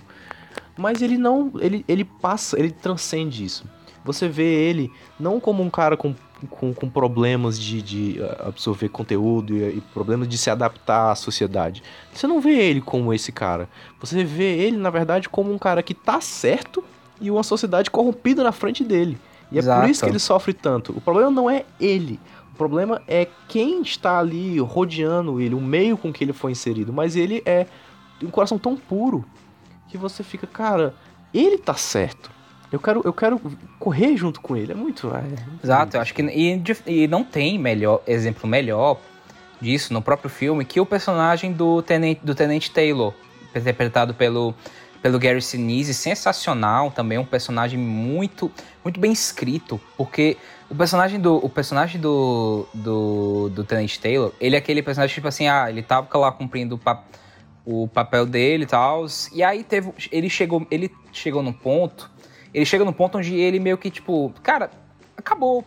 Mas 0.77 1.01
ele 1.01 1.17
não. 1.17 1.51
Ele, 1.59 1.83
ele 1.87 2.03
passa, 2.03 2.59
ele 2.59 2.71
transcende 2.71 3.43
isso. 3.43 3.65
Você 4.05 4.29
vê 4.29 4.43
ele 4.43 4.91
não 5.19 5.39
como 5.39 5.63
um 5.63 5.69
cara 5.69 5.97
com, 5.97 6.13
com, 6.47 6.71
com 6.73 6.87
problemas 6.87 7.59
de, 7.59 7.81
de 7.81 8.23
ah, 8.23 8.49
absorver 8.49 8.87
conteúdo 8.89 9.57
e, 9.57 9.77
e 9.77 9.81
problemas 9.93 10.27
de 10.27 10.37
se 10.37 10.49
adaptar 10.49 11.11
à 11.11 11.15
sociedade. 11.15 11.81
Você 12.13 12.27
não 12.27 12.39
vê 12.39 12.53
ele 12.53 12.81
como 12.81 13.11
esse 13.11 13.31
cara. 13.31 13.67
Você 13.99 14.23
vê 14.23 14.57
ele, 14.59 14.77
na 14.77 14.91
verdade, 14.91 15.27
como 15.27 15.51
um 15.51 15.57
cara 15.57 15.81
que 15.81 15.95
tá 15.95 16.21
certo 16.21 16.83
e 17.19 17.31
uma 17.31 17.41
sociedade 17.41 17.89
corrompida 17.89 18.43
na 18.43 18.51
frente 18.51 18.83
dele. 18.83 19.17
E 19.51 19.57
é 19.57 19.61
por 19.61 19.67
Exato. 19.69 19.89
isso 19.89 20.03
que 20.03 20.11
ele 20.11 20.19
sofre 20.19 20.53
tanto. 20.53 20.91
O 20.95 21.01
problema 21.01 21.31
não 21.31 21.49
é 21.49 21.65
ele. 21.79 22.19
O 22.53 22.55
problema 22.55 23.01
é 23.07 23.27
quem 23.47 23.81
está 23.81 24.19
ali 24.19 24.59
rodeando 24.59 25.41
ele, 25.41 25.55
o 25.55 25.61
meio 25.61 25.97
com 25.97 26.13
que 26.13 26.23
ele 26.23 26.31
foi 26.31 26.51
inserido. 26.51 26.93
Mas 26.93 27.15
ele 27.15 27.41
é 27.43 27.65
um 28.23 28.29
coração 28.29 28.59
tão 28.59 28.77
puro 28.77 29.25
que 29.89 29.97
você 29.97 30.23
fica, 30.23 30.45
cara, 30.45 30.93
ele 31.33 31.57
tá 31.57 31.73
certo. 31.73 32.34
Eu 32.75 32.79
quero, 32.81 33.01
eu 33.05 33.13
quero 33.13 33.39
correr 33.79 34.17
junto 34.17 34.41
com 34.41 34.55
ele. 34.57 34.73
É 34.73 34.75
muito. 34.75 35.07
é 35.07 35.23
Exato, 35.63 35.95
eu 35.95 36.01
acho 36.01 36.13
que 36.13 36.21
e, 36.21 36.61
e 36.85 37.07
não 37.07 37.23
tem 37.23 37.57
melhor 37.57 38.01
exemplo 38.05 38.49
melhor 38.49 38.99
disso 39.61 39.93
no 39.93 40.01
próprio 40.01 40.29
filme 40.29 40.65
que 40.65 40.81
o 40.81 40.85
personagem 40.85 41.53
do 41.53 41.81
Tenente, 41.81 42.19
do 42.21 42.35
Tenente 42.35 42.69
Taylor, 42.69 43.13
interpretado 43.55 44.13
pelo, 44.13 44.53
pelo 45.01 45.17
Gary 45.17 45.41
Sinise, 45.41 45.93
sensacional 45.93 46.91
também, 46.91 47.17
um 47.17 47.23
personagem 47.25 47.79
muito 47.79 48.51
muito 48.83 48.99
bem 48.99 49.13
escrito, 49.13 49.79
porque 49.95 50.35
o 50.69 50.75
personagem 50.75 51.17
do 51.17 51.37
o 51.37 51.47
personagem 51.47 52.01
do, 52.01 52.67
do, 52.73 53.49
do 53.55 53.63
Tenente 53.63 53.97
Taylor, 54.01 54.33
ele 54.41 54.55
é 54.57 54.59
aquele 54.59 54.83
personagem 54.83 55.13
tipo 55.13 55.29
assim, 55.29 55.47
ah, 55.47 55.69
ele 55.69 55.81
tava 55.81 56.09
lá 56.17 56.29
cumprindo 56.29 56.75
o, 56.75 56.77
pa- 56.77 57.03
o 57.65 57.87
papel 57.87 58.25
dele 58.25 58.63
e 58.65 58.67
tal, 58.67 59.05
e 59.31 59.41
aí 59.41 59.63
teve 59.63 59.91
ele 60.11 60.29
chegou 60.29 60.67
ele 60.69 60.91
chegou 61.13 61.41
num 61.41 61.53
ponto 61.53 62.11
ele 62.55 62.65
chega 62.65 62.85
num 62.85 62.93
ponto 62.93 63.17
onde 63.17 63.35
ele 63.35 63.59
meio 63.59 63.77
que, 63.77 63.91
tipo, 63.91 64.33
cara, 64.41 64.71
acabou. 65.17 65.65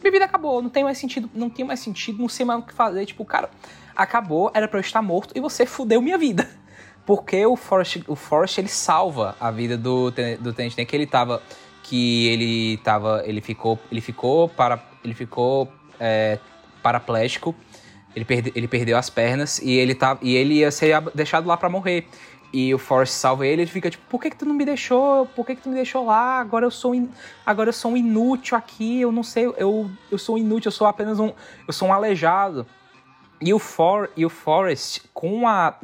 Vida 0.00 0.24
acabou, 0.24 0.62
não 0.62 0.70
tem 0.70 0.84
mais 0.84 0.96
sentido, 0.96 1.28
não 1.34 1.50
tem 1.50 1.64
mais 1.64 1.80
sentido, 1.80 2.20
não 2.20 2.28
sei 2.28 2.46
mais 2.46 2.60
o 2.60 2.62
que 2.62 2.72
fazer. 2.72 3.04
Tipo, 3.04 3.24
cara, 3.24 3.50
acabou, 3.96 4.48
era 4.54 4.68
pra 4.68 4.78
eu 4.78 4.80
estar 4.80 5.02
morto 5.02 5.32
e 5.34 5.40
você 5.40 5.66
fudeu 5.66 6.00
minha 6.00 6.16
vida. 6.16 6.48
Porque 7.04 7.44
o 7.44 7.56
Forrest, 7.56 8.04
o 8.06 8.14
Forrest 8.14 8.58
ele 8.58 8.68
salva 8.68 9.34
a 9.40 9.50
vida 9.50 9.76
do, 9.76 10.12
do 10.38 10.52
Tenente 10.52 10.76
Dan, 10.76 10.84
que 10.84 10.94
ele 10.94 11.06
tava. 11.06 11.42
Que 11.82 12.28
ele 12.28 12.76
tava. 12.78 13.22
Ele 13.26 13.40
ficou. 13.40 13.76
Ele 13.90 14.00
ficou 14.00 14.48
para. 14.48 14.78
Ele 15.02 15.14
ficou 15.14 15.72
é, 15.98 16.38
paraplégico. 16.82 17.54
Ele, 18.14 18.24
perde, 18.24 18.52
ele 18.54 18.68
perdeu 18.68 18.96
as 18.96 19.10
pernas 19.10 19.58
e 19.58 19.72
ele, 19.72 19.94
tá, 19.94 20.18
e 20.22 20.34
ele 20.34 20.54
ia 20.54 20.70
ser 20.70 21.00
deixado 21.14 21.46
lá 21.46 21.56
pra 21.56 21.68
morrer. 21.68 22.06
E 22.52 22.72
o 22.74 22.78
Forrest 22.78 23.12
salva 23.12 23.46
ele, 23.46 23.62
ele 23.62 23.70
fica 23.70 23.90
tipo, 23.90 24.02
por 24.08 24.20
que 24.22 24.30
que 24.30 24.36
tu 24.36 24.46
não 24.46 24.54
me 24.54 24.64
deixou? 24.64 25.26
Por 25.26 25.44
que 25.44 25.54
que 25.54 25.62
tu 25.62 25.68
me 25.68 25.74
deixou 25.74 26.06
lá? 26.06 26.40
Agora 26.40 26.64
eu 26.64 26.70
sou 26.70 26.94
in- 26.94 27.10
agora 27.44 27.68
eu 27.68 27.72
sou 27.74 27.92
um 27.92 27.96
inútil 27.96 28.56
aqui, 28.56 29.02
eu 29.02 29.12
não 29.12 29.22
sei, 29.22 29.44
eu, 29.58 29.90
eu 30.10 30.16
sou 30.18 30.38
inútil, 30.38 30.68
eu 30.68 30.72
sou 30.72 30.86
apenas 30.86 31.20
um, 31.20 31.30
eu 31.66 31.72
sou 31.74 31.88
um 31.88 31.92
aleijado. 31.92 32.66
E 33.40 33.52
o, 33.52 33.58
For, 33.58 34.10
e 34.16 34.24
o 34.24 34.30
Forrest, 34.30 35.02
com 35.12 35.46
a, 35.46 35.78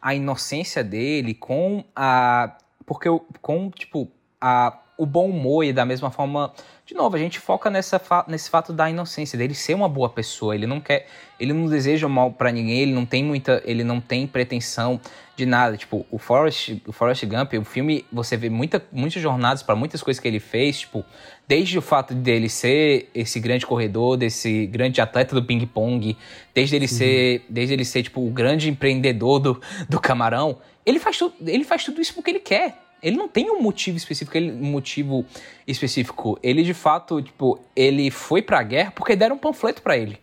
a 0.00 0.14
inocência 0.14 0.82
dele, 0.84 1.34
com 1.34 1.84
a. 1.94 2.56
Porque 2.86 3.08
o- 3.08 3.26
com, 3.42 3.68
tipo, 3.70 4.08
a, 4.40 4.78
o 4.96 5.04
bom 5.04 5.28
humor 5.28 5.64
e 5.64 5.72
da 5.72 5.84
mesma 5.84 6.10
forma. 6.10 6.52
De 6.86 6.94
novo, 6.94 7.16
a 7.16 7.18
gente 7.18 7.40
foca 7.40 7.68
nessa, 7.68 8.00
nesse 8.28 8.48
fato 8.48 8.72
da 8.72 8.88
inocência, 8.88 9.36
dele 9.36 9.56
ser 9.56 9.74
uma 9.74 9.88
boa 9.88 10.08
pessoa. 10.08 10.54
Ele 10.54 10.68
não 10.68 10.80
quer. 10.80 11.08
Ele 11.38 11.52
não 11.52 11.66
deseja 11.66 12.08
mal 12.08 12.30
pra 12.30 12.52
ninguém, 12.52 12.78
ele 12.78 12.92
não 12.92 13.04
tem 13.04 13.24
muita. 13.24 13.60
Ele 13.64 13.82
não 13.82 14.00
tem 14.00 14.24
pretensão 14.24 15.00
de 15.34 15.44
nada. 15.44 15.76
Tipo, 15.76 16.06
o 16.12 16.16
Forrest, 16.16 16.80
o 16.86 16.92
Forrest 16.92 17.24
Gump, 17.26 17.54
o 17.54 17.64
filme, 17.64 18.06
você 18.12 18.36
vê 18.36 18.48
muita, 18.48 18.86
muitas 18.92 19.20
jornadas 19.20 19.64
para 19.64 19.74
muitas 19.74 20.00
coisas 20.00 20.20
que 20.20 20.28
ele 20.28 20.38
fez, 20.38 20.78
tipo, 20.78 21.04
desde 21.48 21.76
o 21.76 21.82
fato 21.82 22.14
dele 22.14 22.48
ser 22.48 23.10
esse 23.12 23.40
grande 23.40 23.66
corredor, 23.66 24.16
desse 24.16 24.66
grande 24.66 25.00
atleta 25.00 25.34
do 25.34 25.42
ping-pong, 25.42 26.16
desde 26.54 26.76
ele 26.76 26.86
ser, 26.86 27.44
desde 27.48 27.74
ele 27.74 27.84
ser 27.84 28.04
tipo 28.04 28.24
o 28.24 28.30
grande 28.30 28.70
empreendedor 28.70 29.40
do, 29.40 29.60
do 29.88 30.00
camarão, 30.00 30.58
ele 30.86 31.00
faz 31.00 31.18
tudo, 31.18 31.34
ele 31.44 31.64
faz 31.64 31.84
tudo 31.84 32.00
isso 32.00 32.14
porque 32.14 32.30
ele 32.30 32.38
quer. 32.38 32.85
Ele 33.02 33.16
não 33.16 33.28
tem 33.28 33.50
um 33.50 33.60
motivo 33.60 33.96
específico, 33.96 34.36
ele, 34.36 34.52
um 34.52 34.70
motivo 34.70 35.24
específico. 35.66 36.38
Ele 36.42 36.62
de 36.62 36.74
fato, 36.74 37.20
tipo, 37.22 37.60
ele 37.74 38.10
foi 38.10 38.42
pra 38.42 38.62
guerra 38.62 38.90
porque 38.90 39.14
deram 39.14 39.36
um 39.36 39.38
panfleto 39.38 39.82
pra 39.82 39.96
ele. 39.96 40.18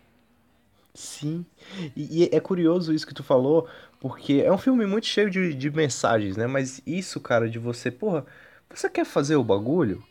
Sim. 0.93 1.45
E, 1.95 2.23
e 2.23 2.29
é 2.31 2.39
curioso 2.39 2.93
isso 2.93 3.07
que 3.07 3.13
tu 3.13 3.23
falou, 3.23 3.67
porque 3.99 4.43
é 4.45 4.51
um 4.51 4.57
filme 4.57 4.85
muito 4.85 5.07
cheio 5.07 5.29
de, 5.29 5.53
de 5.53 5.71
mensagens, 5.71 6.37
né? 6.37 6.45
Mas 6.45 6.81
isso, 6.85 7.19
cara, 7.19 7.49
de 7.49 7.57
você, 7.57 7.89
porra, 7.89 8.25
você 8.69 8.89
quer 8.89 9.05
fazer 9.05 9.35
o 9.35 9.43
bagulho? 9.43 10.03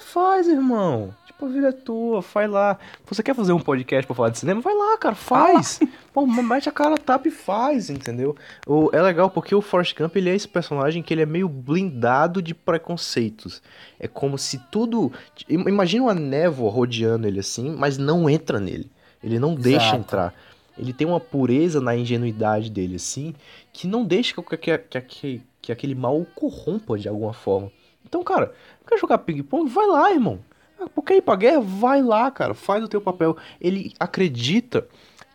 Faz, 0.00 0.48
irmão. 0.48 1.14
Tipo, 1.26 1.46
a 1.46 1.48
vida 1.48 1.68
é 1.68 1.72
tua, 1.72 2.20
faz 2.22 2.50
lá. 2.50 2.78
Você 3.06 3.22
quer 3.22 3.34
fazer 3.34 3.52
um 3.52 3.60
podcast 3.60 4.06
pra 4.06 4.16
falar 4.16 4.30
de 4.30 4.38
cinema? 4.38 4.60
Vai 4.60 4.74
lá, 4.74 4.98
cara, 4.98 5.14
faz. 5.14 5.78
Pô, 6.12 6.26
mete 6.26 6.68
a 6.68 6.72
cara, 6.72 6.98
tapa 6.98 7.28
e 7.28 7.30
faz, 7.30 7.88
entendeu? 7.90 8.34
O, 8.66 8.90
é 8.92 9.00
legal 9.00 9.30
porque 9.30 9.54
o 9.54 9.60
Forrest 9.60 9.96
Gump, 9.96 10.16
ele 10.16 10.30
é 10.30 10.34
esse 10.34 10.48
personagem 10.48 11.02
que 11.02 11.14
ele 11.14 11.22
é 11.22 11.26
meio 11.26 11.48
blindado 11.48 12.42
de 12.42 12.54
preconceitos. 12.54 13.62
É 13.98 14.08
como 14.08 14.36
se 14.36 14.58
tudo... 14.70 15.12
im- 15.48 15.68
Imagina 15.68 16.04
uma 16.04 16.14
névoa 16.14 16.70
rodeando 16.70 17.26
ele 17.26 17.40
assim, 17.40 17.70
mas 17.76 17.96
não 17.96 18.28
entra 18.28 18.58
nele. 18.58 18.90
Ele 19.22 19.38
não 19.38 19.54
deixa 19.54 19.86
Exato. 19.88 19.96
entrar. 19.98 20.34
Ele 20.78 20.92
tem 20.92 21.06
uma 21.06 21.20
pureza 21.20 21.80
na 21.80 21.94
ingenuidade 21.94 22.70
dele, 22.70 22.96
assim, 22.96 23.34
que 23.72 23.86
não 23.86 24.04
deixa 24.04 24.34
que, 24.34 24.56
que, 24.56 24.78
que, 24.78 25.00
que, 25.02 25.42
que 25.60 25.72
aquele 25.72 25.94
mal 25.94 26.18
o 26.18 26.24
corrompa 26.24 26.98
de 26.98 27.06
alguma 27.08 27.32
forma. 27.34 27.70
Então, 28.04 28.24
cara, 28.24 28.52
quer 28.90 28.98
jogar 28.98 29.18
ping-pong? 29.18 29.70
Vai 29.70 29.86
lá, 29.86 30.10
irmão. 30.10 30.40
Ah, 30.78 30.88
Por 30.88 31.02
que 31.02 31.14
ir 31.14 31.22
pra 31.22 31.36
guerra? 31.36 31.60
Vai 31.60 32.02
lá, 32.02 32.30
cara. 32.30 32.54
Faz 32.54 32.82
o 32.82 32.88
teu 32.88 33.00
papel. 33.00 33.36
Ele 33.60 33.94
acredita 33.98 34.86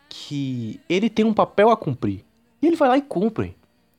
que 0.10 0.80
ele 0.88 1.10
tem 1.10 1.26
um 1.26 1.34
papel 1.34 1.70
a 1.70 1.78
cumprir. 1.78 2.24
E 2.62 2.68
ele 2.68 2.76
vai 2.76 2.90
lá 2.90 2.98
e 2.98 3.02
cumpre. 3.02 3.56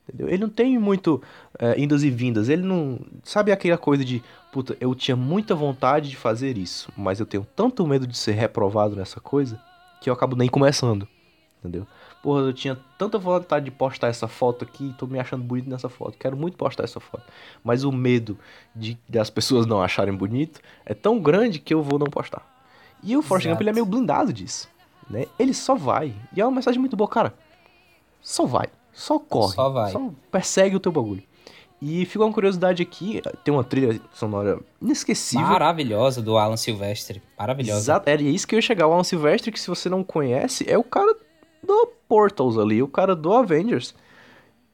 Entendeu? 0.07 0.29
Ele 0.29 0.37
não 0.37 0.49
tem 0.49 0.77
muito 0.77 1.21
é, 1.59 1.79
indas 1.79 2.03
e 2.03 2.09
vindas. 2.09 2.47
Ele 2.47 2.61
não. 2.61 2.99
Sabe 3.23 3.51
aquela 3.51 3.77
coisa 3.77 4.05
de. 4.05 4.23
Puta, 4.51 4.77
eu 4.79 4.95
tinha 4.95 5.15
muita 5.15 5.53
vontade 5.53 6.09
de 6.09 6.15
fazer 6.15 6.57
isso, 6.57 6.91
mas 6.95 7.19
eu 7.19 7.25
tenho 7.25 7.45
tanto 7.55 7.85
medo 7.85 8.07
de 8.07 8.17
ser 8.17 8.31
reprovado 8.31 8.95
nessa 8.95 9.19
coisa 9.19 9.61
que 10.01 10.09
eu 10.09 10.13
acabo 10.13 10.35
nem 10.35 10.47
começando. 10.47 11.07
Entendeu? 11.59 11.85
Porra, 12.21 12.41
eu 12.41 12.53
tinha 12.53 12.77
tanta 12.97 13.17
vontade 13.17 13.65
de 13.65 13.71
postar 13.71 14.07
essa 14.07 14.27
foto 14.27 14.63
aqui, 14.63 14.93
tô 14.97 15.05
me 15.05 15.19
achando 15.19 15.43
bonito 15.43 15.69
nessa 15.69 15.87
foto. 15.87 16.17
Quero 16.17 16.35
muito 16.35 16.57
postar 16.57 16.83
essa 16.83 16.99
foto. 16.99 17.23
Mas 17.63 17.83
o 17.83 17.91
medo 17.91 18.37
de 18.75 18.97
das 19.07 19.29
pessoas 19.29 19.65
não 19.65 19.81
acharem 19.81 20.13
bonito 20.13 20.59
é 20.85 20.93
tão 20.93 21.19
grande 21.19 21.59
que 21.59 21.73
eu 21.73 21.81
vou 21.81 21.99
não 21.99 22.07
postar. 22.07 22.45
E 23.03 23.15
o 23.15 23.21
Forrest 23.21 23.47
Gump 23.47 23.61
ele 23.61 23.69
é 23.69 23.73
meio 23.73 23.85
blindado 23.85 24.33
disso, 24.33 24.67
né? 25.09 25.25
Ele 25.37 25.53
só 25.53 25.75
vai. 25.75 26.13
E 26.35 26.41
é 26.41 26.45
uma 26.45 26.55
mensagem 26.55 26.79
muito 26.79 26.97
boa, 26.97 27.07
cara. 27.07 27.33
Só 28.21 28.45
vai. 28.45 28.67
Só 28.91 29.19
corre. 29.19 29.53
Só 29.53 29.69
vai. 29.69 29.93
persegue 30.31 30.75
o 30.75 30.79
teu 30.79 30.91
bagulho. 30.91 31.23
E 31.79 32.05
fica 32.05 32.25
uma 32.25 32.33
curiosidade 32.33 32.81
aqui, 32.81 33.21
tem 33.43 33.53
uma 33.53 33.63
trilha 33.63 34.01
sonora 34.11 34.59
inesquecível. 34.81 35.45
Maravilhosa 35.45 36.23
do 36.23 36.35
Alan 36.35 36.57
Silvestre. 36.57 37.21
Maravilhosa. 37.37 37.79
Exato, 37.79 38.09
era 38.09 38.21
isso 38.23 38.47
que 38.47 38.55
eu 38.55 38.57
ia 38.57 38.63
chegar. 38.63 38.87
O 38.87 38.93
Alan 38.93 39.03
Silvestre, 39.03 39.51
que 39.51 39.59
se 39.59 39.67
você 39.67 39.87
não 39.87 40.03
conhece, 40.03 40.65
é 40.67 40.75
o 40.75 40.83
cara 40.83 41.15
do 41.67 41.87
Portals 42.07 42.57
ali, 42.57 42.81
o 42.81 42.87
cara 42.87 43.15
do 43.15 43.33
Avengers, 43.33 43.93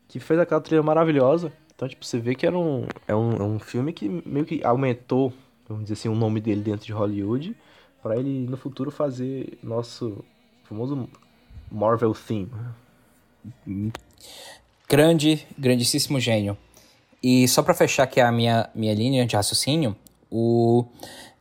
que 0.08 0.20
fez 0.20 0.40
aquela 0.40 0.62
trilha 0.62 0.84
maravilhosa. 0.84 1.52
Então, 1.76 1.88
tipo, 1.88 2.06
você 2.06 2.20
vê 2.20 2.36
que 2.36 2.46
era 2.46 2.58
um, 2.58 2.86
é 3.08 3.16
um, 3.16 3.34
é 3.34 3.44
um 3.44 3.60
filme 3.60 3.92
que 3.92 4.08
meio 4.08 4.46
que 4.46 4.64
aumentou, 4.64 5.34
vamos 5.68 5.84
dizer 5.84 5.94
assim, 5.94 6.10
o 6.10 6.16
nome 6.16 6.40
dele 6.40 6.62
dentro 6.62 6.86
de 6.86 6.94
Hollywood, 6.94 7.56
para 8.02 8.18
ele 8.18 8.48
no 8.48 8.56
futuro 8.56 8.92
fazer 8.92 9.58
nosso 9.64 10.24
famoso 10.64 11.10
Marvel 11.72 12.14
Theme. 12.14 12.52
Grande, 14.88 15.48
grandíssimo 15.58 16.20
gênio. 16.20 16.58
E 17.22 17.48
só 17.48 17.64
para 17.64 17.74
fechar 17.74 18.04
aqui 18.04 18.22
a 18.22 18.32
minha, 18.32 18.70
minha 18.76 18.94
linha 18.94 19.26
de 19.26 19.36
raciocínio, 19.36 19.96
o... 20.30 20.86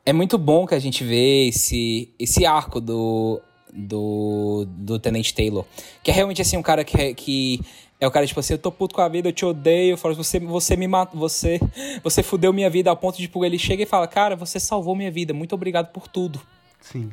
é 0.06 0.12
muito 0.12 0.38
bom 0.38 0.66
que 0.66 0.74
a 0.74 0.78
gente 0.78 1.04
vê 1.04 1.48
esse, 1.48 2.08
esse 2.18 2.46
arco 2.46 2.80
do, 2.80 3.40
do, 3.72 4.66
do 4.68 4.98
Tenente 4.98 5.34
Taylor. 5.34 5.64
Que 6.02 6.10
é 6.10 6.14
realmente 6.14 6.42
assim 6.42 6.56
um 6.56 6.62
cara 6.62 6.84
que, 6.84 7.14
que 7.14 7.60
é 8.00 8.06
o 8.06 8.10
cara, 8.10 8.26
tipo 8.26 8.40
assim, 8.40 8.54
eu 8.54 8.58
tô 8.58 8.70
puto 8.70 8.94
com 8.94 9.00
a 9.00 9.08
vida, 9.08 9.28
eu 9.28 9.32
te 9.32 9.44
odeio, 9.44 9.96
você, 9.96 10.38
você 10.40 10.76
me 10.76 10.86
matou, 10.86 11.18
você, 11.18 11.60
você 12.02 12.22
fudeu 12.22 12.52
minha 12.52 12.68
vida 12.68 12.90
ao 12.90 12.96
ponto 12.96 13.16
de, 13.16 13.22
tipo, 13.22 13.44
ele 13.44 13.58
chega 13.58 13.82
e 13.82 13.86
fala, 13.86 14.06
cara, 14.06 14.36
você 14.36 14.60
salvou 14.60 14.94
minha 14.94 15.10
vida, 15.10 15.32
muito 15.32 15.54
obrigado 15.54 15.92
por 15.92 16.08
tudo. 16.08 16.40
Sim. 16.80 17.12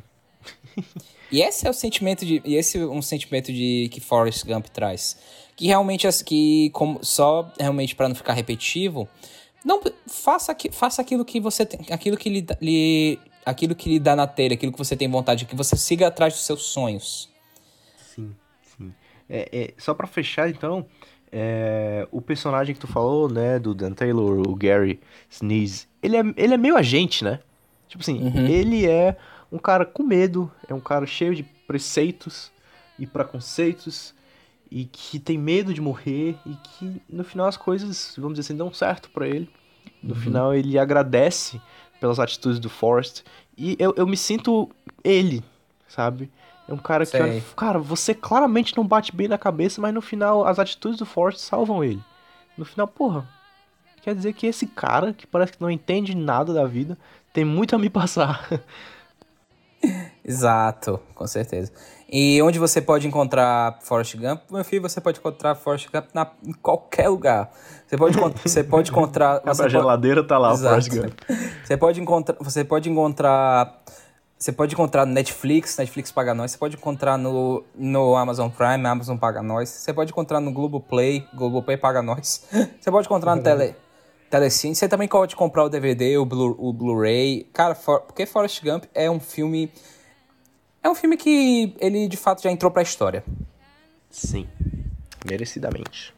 e 1.30 1.42
esse 1.42 1.66
é 1.66 1.70
o 1.70 1.74
sentimento 1.74 2.26
de, 2.26 2.42
e 2.44 2.56
esse 2.56 2.78
é 2.78 2.84
um 2.84 3.02
sentimento 3.02 3.52
de 3.52 3.88
que 3.92 4.00
Forrest 4.00 4.44
Gump 4.44 4.66
traz 4.66 5.16
que 5.60 5.66
realmente 5.66 6.08
que 6.24 6.70
como 6.70 7.04
só 7.04 7.52
realmente 7.60 7.94
para 7.94 8.08
não 8.08 8.14
ficar 8.14 8.32
repetitivo, 8.32 9.06
não 9.62 9.78
faça, 10.06 10.56
faça 10.72 11.02
aquilo 11.02 11.22
que 11.22 11.38
você 11.38 11.66
tem, 11.66 11.80
aquilo 11.90 12.16
que 12.16 12.30
lhe, 12.30 12.46
lhe 12.62 13.18
aquilo 13.50 13.74
que 13.74 13.88
lhe 13.88 13.98
dá 13.98 14.16
na 14.16 14.26
telha, 14.26 14.54
aquilo 14.54 14.72
que 14.72 14.78
você 14.78 14.96
tem 14.96 15.08
vontade, 15.08 15.44
que 15.44 15.56
você 15.56 15.76
siga 15.76 16.06
atrás 16.06 16.34
dos 16.34 16.44
seus 16.44 16.62
sonhos. 16.62 17.28
Sim, 17.96 18.34
sim. 18.76 18.94
É, 19.28 19.48
é 19.52 19.74
só 19.78 19.94
para 19.94 20.06
fechar 20.06 20.48
então, 20.48 20.86
é, 21.30 22.06
o 22.10 22.20
personagem 22.20 22.74
que 22.74 22.80
tu 22.80 22.86
falou, 22.86 23.28
né, 23.28 23.58
do 23.58 23.74
Dan 23.74 23.92
Taylor, 23.92 24.40
o 24.48 24.54
Gary 24.54 25.00
Sneeze, 25.28 25.86
ele 26.02 26.16
é, 26.16 26.20
ele 26.36 26.54
é 26.54 26.56
meio 26.56 26.76
agente, 26.76 27.22
né? 27.24 27.40
Tipo 27.88 28.02
assim, 28.02 28.22
uhum. 28.22 28.46
ele 28.46 28.86
é 28.86 29.16
um 29.50 29.58
cara 29.58 29.84
com 29.84 30.02
medo, 30.02 30.50
é 30.68 30.74
um 30.74 30.80
cara 30.80 31.06
cheio 31.06 31.34
de 31.34 31.42
preceitos 31.42 32.50
e 32.98 33.06
preconceitos, 33.06 34.14
e 34.70 34.84
que 34.84 35.18
tem 35.18 35.36
medo 35.36 35.74
de 35.74 35.80
morrer 35.80 36.36
e 36.46 36.54
que 36.54 37.02
no 37.08 37.24
final 37.24 37.46
as 37.46 37.56
coisas, 37.56 38.14
vamos 38.16 38.34
dizer 38.34 38.52
assim, 38.52 38.56
dão 38.56 38.72
certo 38.72 39.10
para 39.10 39.26
ele. 39.26 39.50
No 40.02 40.14
uhum. 40.14 40.20
final 40.20 40.54
ele 40.54 40.78
agradece 40.78 41.60
pelas 42.00 42.18
atitudes 42.18 42.58
do 42.58 42.70
Forrest 42.70 43.22
e 43.56 43.76
eu, 43.78 43.92
eu 43.96 44.06
me 44.06 44.16
sinto 44.16 44.70
ele, 45.04 45.44
sabe? 45.86 46.30
É 46.66 46.72
um 46.72 46.78
cara 46.78 47.04
que, 47.04 47.16
olha, 47.16 47.42
cara, 47.56 47.78
você 47.78 48.14
claramente 48.14 48.76
não 48.76 48.86
bate 48.86 49.14
bem 49.14 49.28
na 49.28 49.36
cabeça, 49.36 49.80
mas 49.80 49.92
no 49.92 50.00
final 50.00 50.46
as 50.46 50.58
atitudes 50.58 50.98
do 50.98 51.04
Forrest 51.04 51.40
salvam 51.40 51.84
ele. 51.84 52.02
No 52.56 52.64
final, 52.64 52.88
porra, 52.88 53.28
quer 54.02 54.14
dizer 54.14 54.32
que 54.32 54.46
esse 54.46 54.66
cara, 54.66 55.12
que 55.12 55.26
parece 55.26 55.52
que 55.52 55.60
não 55.60 55.70
entende 55.70 56.16
nada 56.16 56.54
da 56.54 56.64
vida, 56.64 56.96
tem 57.32 57.44
muito 57.44 57.74
a 57.74 57.78
me 57.78 57.90
passar. 57.90 58.48
Exato, 60.24 61.00
com 61.14 61.26
certeza. 61.26 61.72
E 62.12 62.42
onde 62.42 62.58
você 62.58 62.80
pode 62.80 63.06
encontrar 63.06 63.78
Forrest 63.82 64.16
Gump? 64.16 64.42
Meu 64.50 64.64
filho, 64.64 64.82
você 64.82 65.00
pode 65.00 65.20
encontrar 65.20 65.54
Forrest 65.54 65.88
Gump 65.92 66.06
na, 66.12 66.28
em 66.44 66.52
qualquer 66.52 67.08
lugar. 67.08 67.52
Você 67.86 67.96
pode, 67.96 68.18
você 68.42 68.64
pode 68.64 68.90
encontrar. 68.90 69.40
Você 69.44 69.62
a 69.62 69.68
geladeira 69.68 70.24
tá 70.24 70.36
lá, 70.36 70.52
Exato. 70.52 70.66
o 70.66 70.68
Forrest 70.68 70.90
Gump. 70.90 71.20
Você 71.64 71.76
pode 71.76 72.00
encontrar. 72.00 72.36
Você 72.40 72.64
pode 72.64 72.90
encontrar. 72.90 73.80
Você 74.36 74.50
pode 74.50 74.74
encontrar 74.74 75.06
no 75.06 75.12
Netflix, 75.12 75.76
Netflix 75.76 76.10
paga 76.10 76.34
nós. 76.34 76.50
Você 76.50 76.58
pode 76.58 76.74
encontrar 76.74 77.16
no, 77.16 77.62
no 77.76 78.16
Amazon 78.16 78.48
Prime, 78.48 78.86
Amazon 78.86 79.16
paga 79.16 79.40
nós. 79.42 79.68
Você 79.68 79.92
pode 79.92 80.10
encontrar 80.10 80.40
no 80.40 80.50
Globoplay, 80.50 81.24
Globoplay 81.34 81.76
paga 81.76 82.02
nós. 82.02 82.44
Você 82.80 82.90
pode 82.90 83.06
encontrar 83.06 83.36
no 83.36 83.42
Tele, 83.42 83.76
Telecine. 84.30 84.74
Você 84.74 84.88
também 84.88 85.06
pode 85.06 85.36
comprar 85.36 85.64
o 85.64 85.68
DVD, 85.68 86.16
o 86.16 86.24
Blu-ray. 86.24 87.42
Blu 87.42 87.52
Cara, 87.52 87.74
for, 87.74 88.00
porque 88.00 88.24
Forrest 88.24 88.64
Gump 88.64 88.84
é 88.94 89.10
um 89.10 89.20
filme 89.20 89.70
é 90.82 90.88
um 90.88 90.94
filme 90.94 91.16
que 91.16 91.74
ele 91.80 92.08
de 92.08 92.16
fato 92.16 92.42
já 92.42 92.50
entrou 92.50 92.70
pra 92.70 92.82
história. 92.82 93.24
Sim, 94.10 94.46
merecidamente. 95.28 96.14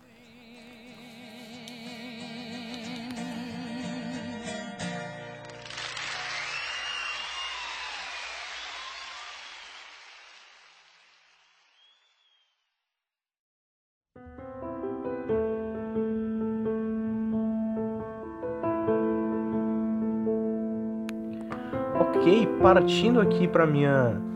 Ok, 22.01 22.47
partindo 22.63 23.21
aqui 23.21 23.49
para 23.49 23.67
minha 23.67 24.32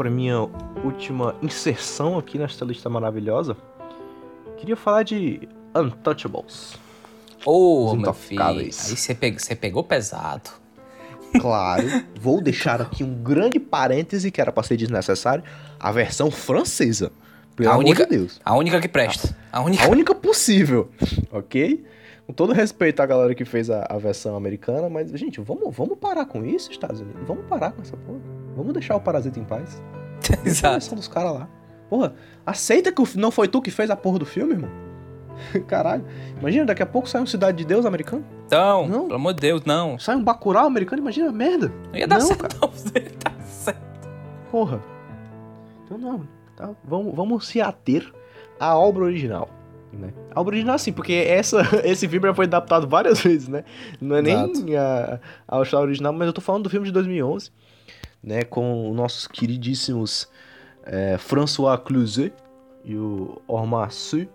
para 0.00 0.08
minha 0.08 0.48
última 0.82 1.36
inserção 1.42 2.18
aqui 2.18 2.38
nesta 2.38 2.64
lista 2.64 2.88
maravilhosa, 2.88 3.54
queria 4.56 4.74
falar 4.74 5.02
de 5.02 5.46
Untouchables. 5.76 6.78
Oh, 7.44 7.94
meu 7.94 8.14
filho, 8.14 8.42
aí 8.42 8.72
você 8.72 9.14
pegou, 9.14 9.38
pegou 9.60 9.84
pesado. 9.84 10.48
Claro, 11.38 11.82
vou 12.18 12.40
deixar 12.40 12.80
aqui 12.80 13.04
um 13.04 13.22
grande 13.22 13.60
parêntese 13.60 14.30
que 14.30 14.40
era 14.40 14.50
para 14.50 14.62
ser 14.62 14.78
desnecessário, 14.78 15.44
a 15.78 15.92
versão 15.92 16.30
francesa. 16.30 17.12
Pelo 17.54 17.68
a 17.68 17.72
amor 17.74 17.84
única, 17.84 18.06
de 18.06 18.16
Deus. 18.16 18.40
A 18.42 18.56
única 18.56 18.80
que 18.80 18.88
presta. 18.88 19.36
A 19.52 19.60
única, 19.60 19.84
a 19.84 19.88
única 19.90 20.14
possível, 20.14 20.88
ok? 21.30 21.84
Com 22.26 22.32
todo 22.32 22.54
respeito 22.54 23.00
à 23.00 23.06
galera 23.06 23.34
que 23.34 23.44
fez 23.44 23.68
a, 23.68 23.84
a, 23.86 23.98
versão 23.98 24.34
americana, 24.34 24.88
mas, 24.88 25.10
gente, 25.10 25.42
vamos, 25.42 25.76
vamos 25.76 25.98
parar 25.98 26.24
com 26.24 26.42
isso, 26.42 26.70
Estados 26.70 27.02
Unidos. 27.02 27.20
Vamos 27.26 27.44
parar 27.44 27.72
com 27.72 27.82
essa 27.82 27.98
porra. 27.98 28.39
Vamos 28.60 28.74
deixar 28.74 28.94
o 28.94 29.00
Parasita 29.00 29.40
em 29.40 29.44
paz. 29.44 29.82
Exato. 30.44 30.94
dos 30.94 31.08
caras 31.08 31.32
lá. 31.32 31.48
Porra, 31.88 32.12
aceita 32.44 32.92
que 32.92 33.18
não 33.18 33.30
foi 33.30 33.48
tu 33.48 33.62
que 33.62 33.70
fez 33.70 33.90
a 33.90 33.96
porra 33.96 34.18
do 34.18 34.26
filme, 34.26 34.52
irmão? 34.52 34.70
Caralho. 35.66 36.04
Imagina, 36.38 36.66
daqui 36.66 36.82
a 36.82 36.86
pouco 36.86 37.08
sai 37.08 37.22
um 37.22 37.26
Cidade 37.26 37.56
de 37.56 37.64
Deus 37.64 37.86
americano. 37.86 38.22
Não, 38.50 38.86
não. 38.86 39.02
pelo 39.04 39.14
amor 39.14 39.32
de 39.32 39.40
Deus, 39.40 39.64
não. 39.64 39.98
Sai 39.98 40.14
um 40.14 40.22
Bacurau 40.22 40.66
americano, 40.66 41.00
imagina, 41.00 41.32
merda. 41.32 41.72
Não 41.90 41.98
ia 41.98 42.06
dar 42.06 42.18
não, 42.18 42.26
certo, 42.26 42.42
cara. 42.42 42.54
não. 42.60 42.70
Ia 43.02 43.10
dar 43.24 43.44
certo. 43.44 44.08
Porra. 44.50 44.80
Então 45.84 45.96
não, 45.96 46.28
tá? 46.54 46.70
Vamos, 46.84 47.14
vamos 47.14 47.48
se 47.48 47.60
ater 47.62 48.12
à 48.58 48.76
obra 48.76 49.04
original. 49.04 49.48
Né? 49.92 50.12
A 50.34 50.40
original 50.40 50.78
sim, 50.78 50.92
porque 50.92 51.14
essa, 51.14 51.62
esse 51.82 52.06
filme 52.06 52.28
já 52.28 52.34
foi 52.34 52.44
adaptado 52.44 52.86
várias 52.86 53.20
vezes, 53.20 53.48
né? 53.48 53.64
Não 54.00 54.16
é 54.16 54.20
Exato. 54.20 54.64
nem 54.64 54.76
a, 54.76 55.18
a 55.48 55.62
história 55.62 55.86
original, 55.86 56.12
mas 56.12 56.26
eu 56.26 56.32
tô 56.32 56.40
falando 56.40 56.64
do 56.64 56.70
filme 56.70 56.86
de 56.86 56.92
2011, 56.92 57.50
né? 58.22 58.44
Com 58.44 58.90
os 58.90 58.96
nossos 58.96 59.26
queridíssimos 59.26 60.28
é, 60.84 61.16
François 61.18 61.78
Cluzet 61.78 62.34
e 62.84 62.96
o 62.96 63.40
Omar 63.46 63.90
Sy, 63.90 64.28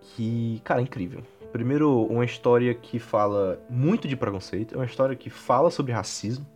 que, 0.00 0.60
cara, 0.64 0.80
é 0.80 0.84
incrível. 0.84 1.22
Primeiro, 1.52 2.04
uma 2.06 2.24
história 2.24 2.74
que 2.74 2.98
fala 2.98 3.60
muito 3.70 4.08
de 4.08 4.16
preconceito, 4.16 4.74
é 4.74 4.78
uma 4.78 4.86
história 4.86 5.14
que 5.14 5.30
fala 5.30 5.70
sobre 5.70 5.92
racismo, 5.92 6.46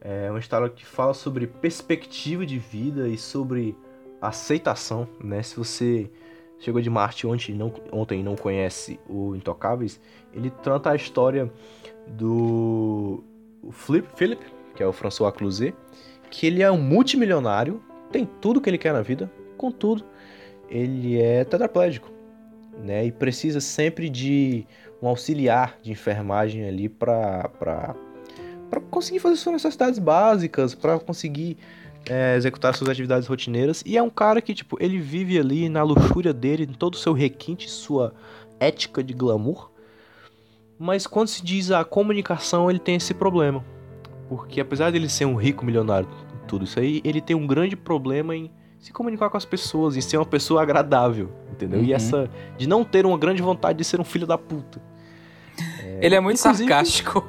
é 0.00 0.30
uma 0.30 0.38
história 0.38 0.68
que 0.68 0.84
fala 0.84 1.14
sobre 1.14 1.46
perspectiva 1.46 2.44
de 2.44 2.58
vida 2.58 3.08
e 3.08 3.16
sobre 3.16 3.76
aceitação, 4.20 5.08
né? 5.20 5.42
Se 5.42 5.56
você 5.56 6.10
chegou 6.58 6.80
de 6.80 6.88
Marte 6.88 7.26
ontem 7.26 7.54
não, 7.54 7.72
ontem 7.90 8.22
não 8.22 8.36
conhece 8.36 9.00
o 9.08 9.34
Intocáveis, 9.34 10.00
ele 10.32 10.50
trata 10.50 10.90
a 10.90 10.96
história 10.96 11.50
do 12.06 13.24
Flip, 13.70 14.06
Philip, 14.16 14.44
que 14.74 14.82
é 14.82 14.86
o 14.86 14.92
François 14.92 15.32
Cluzet, 15.32 15.74
que 16.30 16.46
ele 16.46 16.62
é 16.62 16.70
um 16.70 16.80
multimilionário, 16.80 17.82
tem 18.10 18.28
tudo 18.40 18.60
que 18.60 18.68
ele 18.68 18.78
quer 18.78 18.92
na 18.92 19.02
vida, 19.02 19.30
contudo, 19.56 20.04
ele 20.68 21.20
é 21.20 21.44
tetraplégico, 21.44 22.10
né? 22.82 23.06
E 23.06 23.12
precisa 23.12 23.60
sempre 23.60 24.08
de 24.08 24.66
um 25.00 25.08
auxiliar 25.08 25.78
de 25.82 25.92
enfermagem 25.92 26.66
ali 26.66 26.88
para 26.88 27.94
conseguir 28.90 29.20
fazer 29.20 29.36
suas 29.36 29.54
necessidades 29.54 29.98
básicas, 29.98 30.74
para 30.74 30.98
conseguir 30.98 31.56
é, 32.08 32.34
executar 32.36 32.74
suas 32.74 32.90
atividades 32.90 33.28
rotineiras. 33.28 33.82
E 33.86 33.96
é 33.96 34.02
um 34.02 34.10
cara 34.10 34.40
que, 34.40 34.54
tipo, 34.54 34.76
ele 34.80 34.98
vive 34.98 35.38
ali 35.38 35.68
na 35.68 35.82
luxúria 35.82 36.32
dele, 36.32 36.64
em 36.64 36.74
todo 36.74 36.94
o 36.94 36.98
seu 36.98 37.12
requinte, 37.12 37.70
sua 37.70 38.14
ética 38.58 39.02
de 39.02 39.12
glamour. 39.12 39.70
Mas 40.78 41.06
quando 41.06 41.28
se 41.28 41.44
diz 41.44 41.70
a 41.70 41.84
comunicação, 41.84 42.68
ele 42.68 42.80
tem 42.80 42.96
esse 42.96 43.14
problema. 43.14 43.64
Porque 44.36 44.60
apesar 44.60 44.90
dele 44.90 45.08
ser 45.08 45.26
um 45.26 45.36
rico 45.36 45.64
milionário, 45.64 46.08
tudo 46.46 46.64
isso 46.64 46.80
aí, 46.80 47.00
ele 47.04 47.20
tem 47.20 47.36
um 47.36 47.46
grande 47.46 47.76
problema 47.76 48.34
em 48.34 48.50
se 48.80 48.92
comunicar 48.92 49.30
com 49.30 49.36
as 49.36 49.44
pessoas 49.44 49.96
e 49.96 50.02
ser 50.02 50.18
uma 50.18 50.26
pessoa 50.26 50.60
agradável, 50.60 51.30
entendeu? 51.52 51.78
Uhum. 51.78 51.84
E 51.86 51.92
essa 51.92 52.28
de 52.58 52.68
não 52.68 52.84
ter 52.84 53.06
uma 53.06 53.16
grande 53.16 53.40
vontade 53.40 53.78
de 53.78 53.84
ser 53.84 54.00
um 54.00 54.04
filho 54.04 54.26
da 54.26 54.36
puta. 54.36 54.82
Ele 56.00 56.14
é 56.14 56.20
muito 56.20 56.38
sarcástico. 56.38 57.26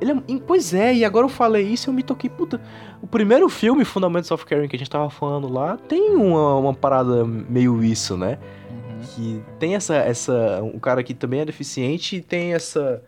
Ele 0.00 0.12
é, 0.12 0.40
pois 0.46 0.74
é, 0.74 0.94
e 0.94 1.04
agora 1.04 1.26
eu 1.26 1.28
falei 1.28 1.66
isso 1.66 1.88
e 1.88 1.90
eu 1.90 1.94
me 1.94 2.02
toquei, 2.02 2.28
puta. 2.28 2.60
O 3.00 3.06
primeiro 3.06 3.48
filme, 3.48 3.84
Fundamentos 3.84 4.30
of 4.30 4.44
Caring, 4.44 4.66
que 4.66 4.76
a 4.76 4.78
gente 4.78 4.90
tava 4.90 5.08
falando 5.08 5.48
lá, 5.48 5.76
tem 5.76 6.16
uma, 6.16 6.56
uma 6.56 6.74
parada 6.74 7.24
meio 7.24 7.84
isso, 7.84 8.16
né? 8.16 8.38
Uhum. 8.70 9.00
que 9.14 9.42
tem 9.58 9.74
essa 9.76 9.94
essa 9.94 10.60
um 10.62 10.78
cara 10.78 11.02
que 11.02 11.14
também 11.14 11.40
é 11.40 11.44
deficiente 11.44 12.16
e 12.16 12.20
tem 12.20 12.54
essa 12.54 13.02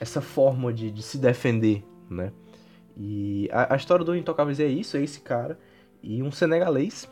essa 0.00 0.20
forma 0.20 0.72
de, 0.72 0.90
de 0.90 1.02
se 1.02 1.18
defender, 1.18 1.84
né? 2.08 2.32
E 2.96 3.48
a, 3.52 3.74
a 3.74 3.76
história 3.76 4.04
do 4.04 4.16
Intocáveis 4.16 4.60
é 4.60 4.66
isso, 4.66 4.96
é 4.96 5.02
esse 5.02 5.20
cara 5.20 5.58
e 6.02 6.22
um 6.22 6.30
senegalês 6.30 7.10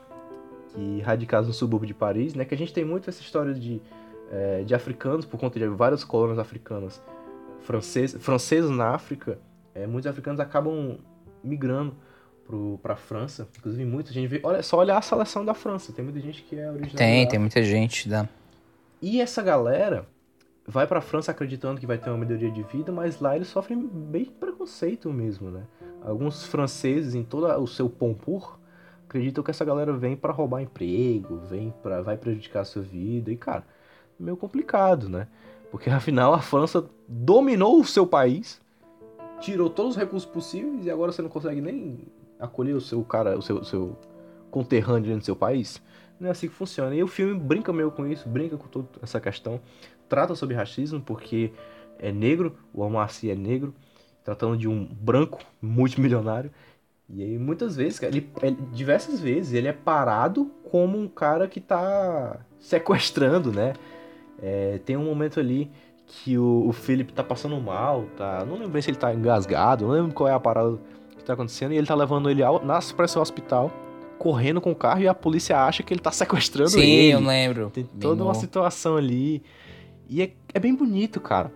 que 0.68 1.00
radicado 1.00 1.46
no 1.46 1.52
subúrbio 1.52 1.86
de 1.86 1.94
Paris, 1.94 2.34
né? 2.34 2.44
Que 2.44 2.54
a 2.54 2.58
gente 2.58 2.72
tem 2.72 2.84
muito 2.84 3.08
essa 3.08 3.20
história 3.20 3.52
de 3.52 3.80
eh, 4.30 4.62
de 4.64 4.74
africanos 4.74 5.26
por 5.26 5.38
conta 5.38 5.58
de 5.58 5.66
várias 5.66 6.04
colônias 6.04 6.38
africanas 6.38 7.02
franceses 7.60 8.22
franceses 8.22 8.70
na 8.70 8.94
África, 8.94 9.38
eh, 9.74 9.86
muitos 9.86 10.06
africanos 10.06 10.40
acabam 10.40 10.98
migrando 11.44 11.94
pro, 12.46 12.78
pra 12.82 12.96
França, 12.96 13.46
inclusive 13.58 13.84
muita 13.84 14.12
gente 14.12 14.26
vê, 14.28 14.40
olha 14.42 14.62
só 14.62 14.78
olhar 14.78 14.96
a 14.96 15.02
seleção 15.02 15.44
da 15.44 15.54
França, 15.54 15.92
tem 15.92 16.04
muita 16.04 16.20
gente 16.20 16.42
que 16.42 16.58
é 16.58 16.70
original 16.70 16.96
Tem, 16.96 17.28
tem 17.28 17.38
muita 17.38 17.62
gente. 17.62 18.08
Da... 18.08 18.28
e 19.00 19.20
essa 19.20 19.42
galera 19.42 20.06
vai 20.72 20.86
pra 20.86 21.02
França 21.02 21.30
acreditando 21.30 21.78
que 21.78 21.86
vai 21.86 21.98
ter 21.98 22.08
uma 22.08 22.16
melhoria 22.16 22.50
de 22.50 22.62
vida, 22.62 22.90
mas 22.90 23.20
lá 23.20 23.36
eles 23.36 23.48
sofrem 23.48 23.86
bem 23.86 24.24
preconceito 24.24 25.12
mesmo, 25.12 25.50
né? 25.50 25.64
Alguns 26.02 26.44
franceses 26.44 27.14
em 27.14 27.22
todo 27.22 27.46
o 27.60 27.66
seu 27.66 27.90
pompur 27.90 28.58
acreditam 29.06 29.44
que 29.44 29.50
essa 29.50 29.66
galera 29.66 29.92
vem 29.92 30.16
pra 30.16 30.32
roubar 30.32 30.62
emprego, 30.62 31.36
vem 31.36 31.74
para 31.82 32.00
vai 32.00 32.16
prejudicar 32.16 32.60
a 32.60 32.64
sua 32.64 32.80
vida 32.80 33.30
e 33.30 33.36
cara, 33.36 33.64
meio 34.18 34.36
complicado, 34.36 35.10
né? 35.10 35.28
Porque 35.70 35.90
afinal 35.90 36.32
a 36.32 36.40
França 36.40 36.86
dominou 37.06 37.78
o 37.78 37.84
seu 37.84 38.06
país, 38.06 38.58
tirou 39.40 39.68
todos 39.68 39.92
os 39.92 39.96
recursos 39.98 40.28
possíveis 40.28 40.86
e 40.86 40.90
agora 40.90 41.12
você 41.12 41.20
não 41.20 41.28
consegue 41.28 41.60
nem 41.60 42.00
acolher 42.40 42.72
o 42.72 42.80
seu 42.80 43.04
cara, 43.04 43.36
o 43.36 43.42
seu, 43.42 43.62
seu 43.62 43.94
conterrâneo 44.50 45.02
dentro 45.02 45.20
do 45.20 45.24
seu 45.26 45.36
país. 45.36 45.82
Não 46.18 46.28
é 46.28 46.30
assim 46.30 46.48
que 46.48 46.54
funciona. 46.54 46.94
E 46.94 47.02
o 47.02 47.08
filme 47.08 47.38
brinca 47.38 47.72
meio 47.72 47.90
com 47.90 48.06
isso, 48.06 48.28
brinca 48.28 48.56
com 48.56 48.68
toda 48.68 48.88
essa 49.02 49.20
questão. 49.20 49.60
Trata 50.12 50.34
sobre 50.34 50.54
racismo, 50.54 51.00
porque 51.00 51.52
é 51.98 52.12
negro, 52.12 52.54
o 52.74 52.84
Sy 53.08 53.30
é 53.30 53.34
negro, 53.34 53.72
tratando 54.22 54.58
de 54.58 54.68
um 54.68 54.84
branco 54.84 55.38
multimilionário. 55.62 56.50
E 57.08 57.22
aí 57.22 57.38
muitas 57.38 57.76
vezes, 57.76 57.98
cara, 57.98 58.14
ele, 58.14 58.28
ele- 58.42 58.58
diversas 58.74 59.20
vezes, 59.20 59.54
ele 59.54 59.68
é 59.68 59.72
parado 59.72 60.50
como 60.70 60.98
um 60.98 61.08
cara 61.08 61.48
que 61.48 61.62
tá 61.62 62.40
sequestrando, 62.60 63.50
né? 63.50 63.72
É, 64.42 64.80
tem 64.84 64.98
um 64.98 65.04
momento 65.06 65.40
ali 65.40 65.70
que 66.06 66.36
o, 66.36 66.66
o 66.68 66.72
Philip 66.74 67.10
tá 67.14 67.24
passando 67.24 67.58
mal, 67.58 68.04
tá? 68.14 68.44
Não 68.44 68.56
lembro 68.56 68.68
bem 68.68 68.82
se 68.82 68.90
ele 68.90 68.98
tá 68.98 69.14
engasgado, 69.14 69.86
não 69.86 69.94
lembro 69.94 70.12
qual 70.12 70.28
é 70.28 70.34
a 70.34 70.40
parada 70.40 70.78
que 71.16 71.24
tá 71.24 71.32
acontecendo, 71.32 71.72
e 71.72 71.78
ele 71.78 71.86
tá 71.86 71.94
levando 71.94 72.28
ele 72.28 72.42
ao, 72.42 72.62
nas, 72.62 72.92
pra 72.92 73.06
esse 73.06 73.18
hospital, 73.18 73.70
correndo 74.18 74.60
com 74.60 74.72
o 74.72 74.76
carro, 74.76 75.00
e 75.00 75.08
a 75.08 75.14
polícia 75.14 75.56
acha 75.58 75.82
que 75.82 75.94
ele 75.94 76.00
tá 76.02 76.12
sequestrando 76.12 76.68
Sim, 76.68 76.80
ele. 76.82 77.12
eu 77.12 77.20
lembro. 77.20 77.70
Tem 77.70 77.84
Bem 77.84 77.98
toda 77.98 78.22
uma 78.22 78.34
no- 78.34 78.38
situação 78.38 78.98
ali. 78.98 79.42
E 80.08 80.22
é, 80.22 80.32
é 80.54 80.58
bem 80.60 80.74
bonito, 80.74 81.20
cara. 81.20 81.52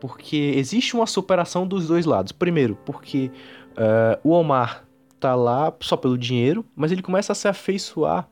Porque 0.00 0.54
existe 0.56 0.94
uma 0.94 1.06
superação 1.06 1.66
dos 1.66 1.86
dois 1.88 2.06
lados. 2.06 2.32
Primeiro, 2.32 2.76
porque 2.86 3.30
eh, 3.76 4.18
o 4.24 4.30
Omar 4.30 4.84
tá 5.18 5.34
lá 5.34 5.72
só 5.80 5.96
pelo 5.96 6.16
dinheiro, 6.16 6.64
mas 6.74 6.90
ele 6.90 7.02
começa 7.02 7.32
a 7.32 7.34
se 7.34 7.46
afeiçoar 7.46 8.26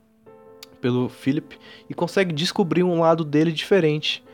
pelo 0.81 1.09
Philip 1.09 1.59
e 1.91 1.93
consegue 1.95 2.33
descobrir 2.33 2.83
um 2.83 3.01
lado 3.01 3.25
dele 3.25 3.53
diferente. 3.53 4.25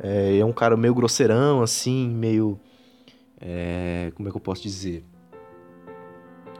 É, 0.00 0.36
é 0.38 0.44
um 0.44 0.52
cara 0.52 0.76
meio 0.76 0.94
grosseirão, 0.94 1.62
assim, 1.62 2.08
meio. 2.08 2.60
é, 3.40 4.12
como 4.14 4.28
é 4.28 4.30
que 4.30 4.36
eu 4.36 4.40
posso 4.40 4.62
dizer? 4.62 5.04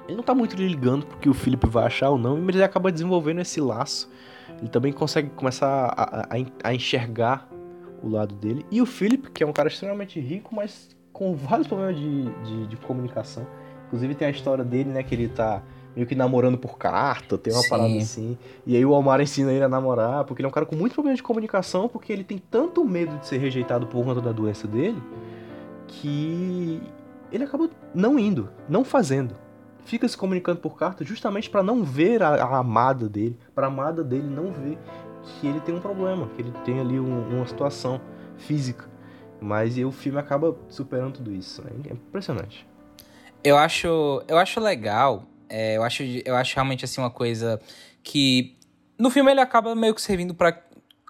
Ele 0.09 0.17
não 0.17 0.23
tá 0.25 0.35
muito 0.35 0.57
ligando 0.57 1.07
porque 1.07 1.29
o 1.29 1.35
Philip 1.35 1.67
vai 1.69 1.85
achar 1.87 2.11
ou 2.11 2.19
não, 2.19 2.37
mas 2.41 2.55
ele 2.55 2.65
acaba 2.65 2.91
desenvolvendo 2.91 3.41
esse 3.41 3.61
laço. 3.61 4.11
Ele 4.59 4.69
também 4.69 4.93
consegue 4.93 5.31
começar 5.31 5.93
a, 5.97 6.25
a- 6.35 6.39
a 6.65 6.75
enxergar 6.75 7.49
o 8.03 8.09
lado 8.09 8.35
dele. 8.35 8.67
E 8.71 8.81
o 8.81 8.87
Philip, 8.87 9.31
que 9.31 9.43
é 9.43 9.47
um 9.47 9.53
cara 9.53 9.69
extremamente 9.69 10.19
rico, 10.19 10.55
mas 10.55 10.91
com 11.13 11.35
vários 11.35 11.67
problemas 11.67 11.97
de, 11.97 12.25
de, 12.43 12.67
de 12.67 12.77
comunicação. 12.77 13.47
Inclusive 13.87 14.15
tem 14.15 14.29
a 14.29 14.31
história 14.31 14.65
dele, 14.65 14.91
né, 14.91 15.03
que 15.03 15.15
ele 15.15 15.29
tá 15.29 15.63
meio 15.95 16.07
que 16.07 16.15
namorando 16.15 16.57
por 16.57 16.79
carta, 16.79 17.37
tem 17.37 17.53
uma 17.53 17.63
Sim. 17.63 17.69
parada 17.69 17.97
assim. 17.99 18.39
E 18.67 18.75
aí 18.77 18.85
o 18.85 18.91
Omar 18.91 19.21
ensina 19.21 19.53
ele 19.53 19.65
a 19.65 19.69
namorar, 19.69 20.25
porque 20.25 20.41
ele 20.41 20.47
é 20.47 20.49
um 20.49 20.53
cara 20.53 20.65
com 20.65 20.75
muito 20.75 20.95
problema 20.95 21.15
de 21.15 21.23
comunicação, 21.23 21.89
porque 21.89 22.13
ele 22.13 22.25
tem 22.25 22.39
tanto 22.39 22.85
medo 22.85 23.19
de 23.19 23.27
ser 23.27 23.39
rejeitado 23.39 23.87
por 23.87 24.03
conta 24.03 24.21
da 24.21 24.33
doença 24.33 24.67
dele, 24.67 25.01
que 25.87 26.81
ele 27.31 27.45
acaba 27.45 27.69
não 27.95 28.19
indo, 28.19 28.49
não 28.69 28.85
fazendo. 28.85 29.35
Fica 29.85 30.07
se 30.07 30.17
comunicando 30.17 30.61
por 30.61 30.77
carta 30.77 31.05
justamente 31.05 31.51
pra 31.51 31.63
não 31.63 31.83
ver 31.83 32.23
a, 32.23 32.29
a 32.29 32.59
amada 32.59 33.09
dele, 33.09 33.37
pra 33.55 33.67
amada 33.67 34.03
dele 34.03 34.29
não 34.29 34.53
ver 34.53 34.79
que 35.25 35.47
ele 35.47 35.61
tem 35.61 35.75
um 35.75 35.81
problema, 35.81 36.29
que 36.35 36.43
ele 36.43 36.53
tem 36.65 36.81
ali 36.81 36.99
um- 36.99 37.37
uma 37.37 37.47
situação 37.47 38.01
física. 38.39 38.91
Mas 39.41 39.77
o 39.79 39.91
filme 39.91 40.19
acaba 40.19 40.57
superando 40.69 41.15
tudo 41.15 41.33
isso. 41.33 41.63
Né? 41.63 41.71
É 41.91 41.93
impressionante. 41.93 42.67
Eu 43.43 43.57
acho, 43.57 44.23
eu 44.29 44.39
acho 44.39 44.61
legal. 44.61 45.25
é, 45.49 45.77
eu, 45.77 45.83
acho, 45.83 46.03
eu 46.25 46.35
acho 46.37 46.55
realmente 46.55 46.85
assim 46.85 47.01
uma 47.01 47.11
coisa 47.11 47.61
que. 48.03 48.57
No 48.99 49.11
filme 49.11 49.31
ele 49.33 49.41
acaba 49.41 49.75
meio 49.75 49.95
que 49.95 50.01
servindo 50.01 50.33
pra. 50.35 50.57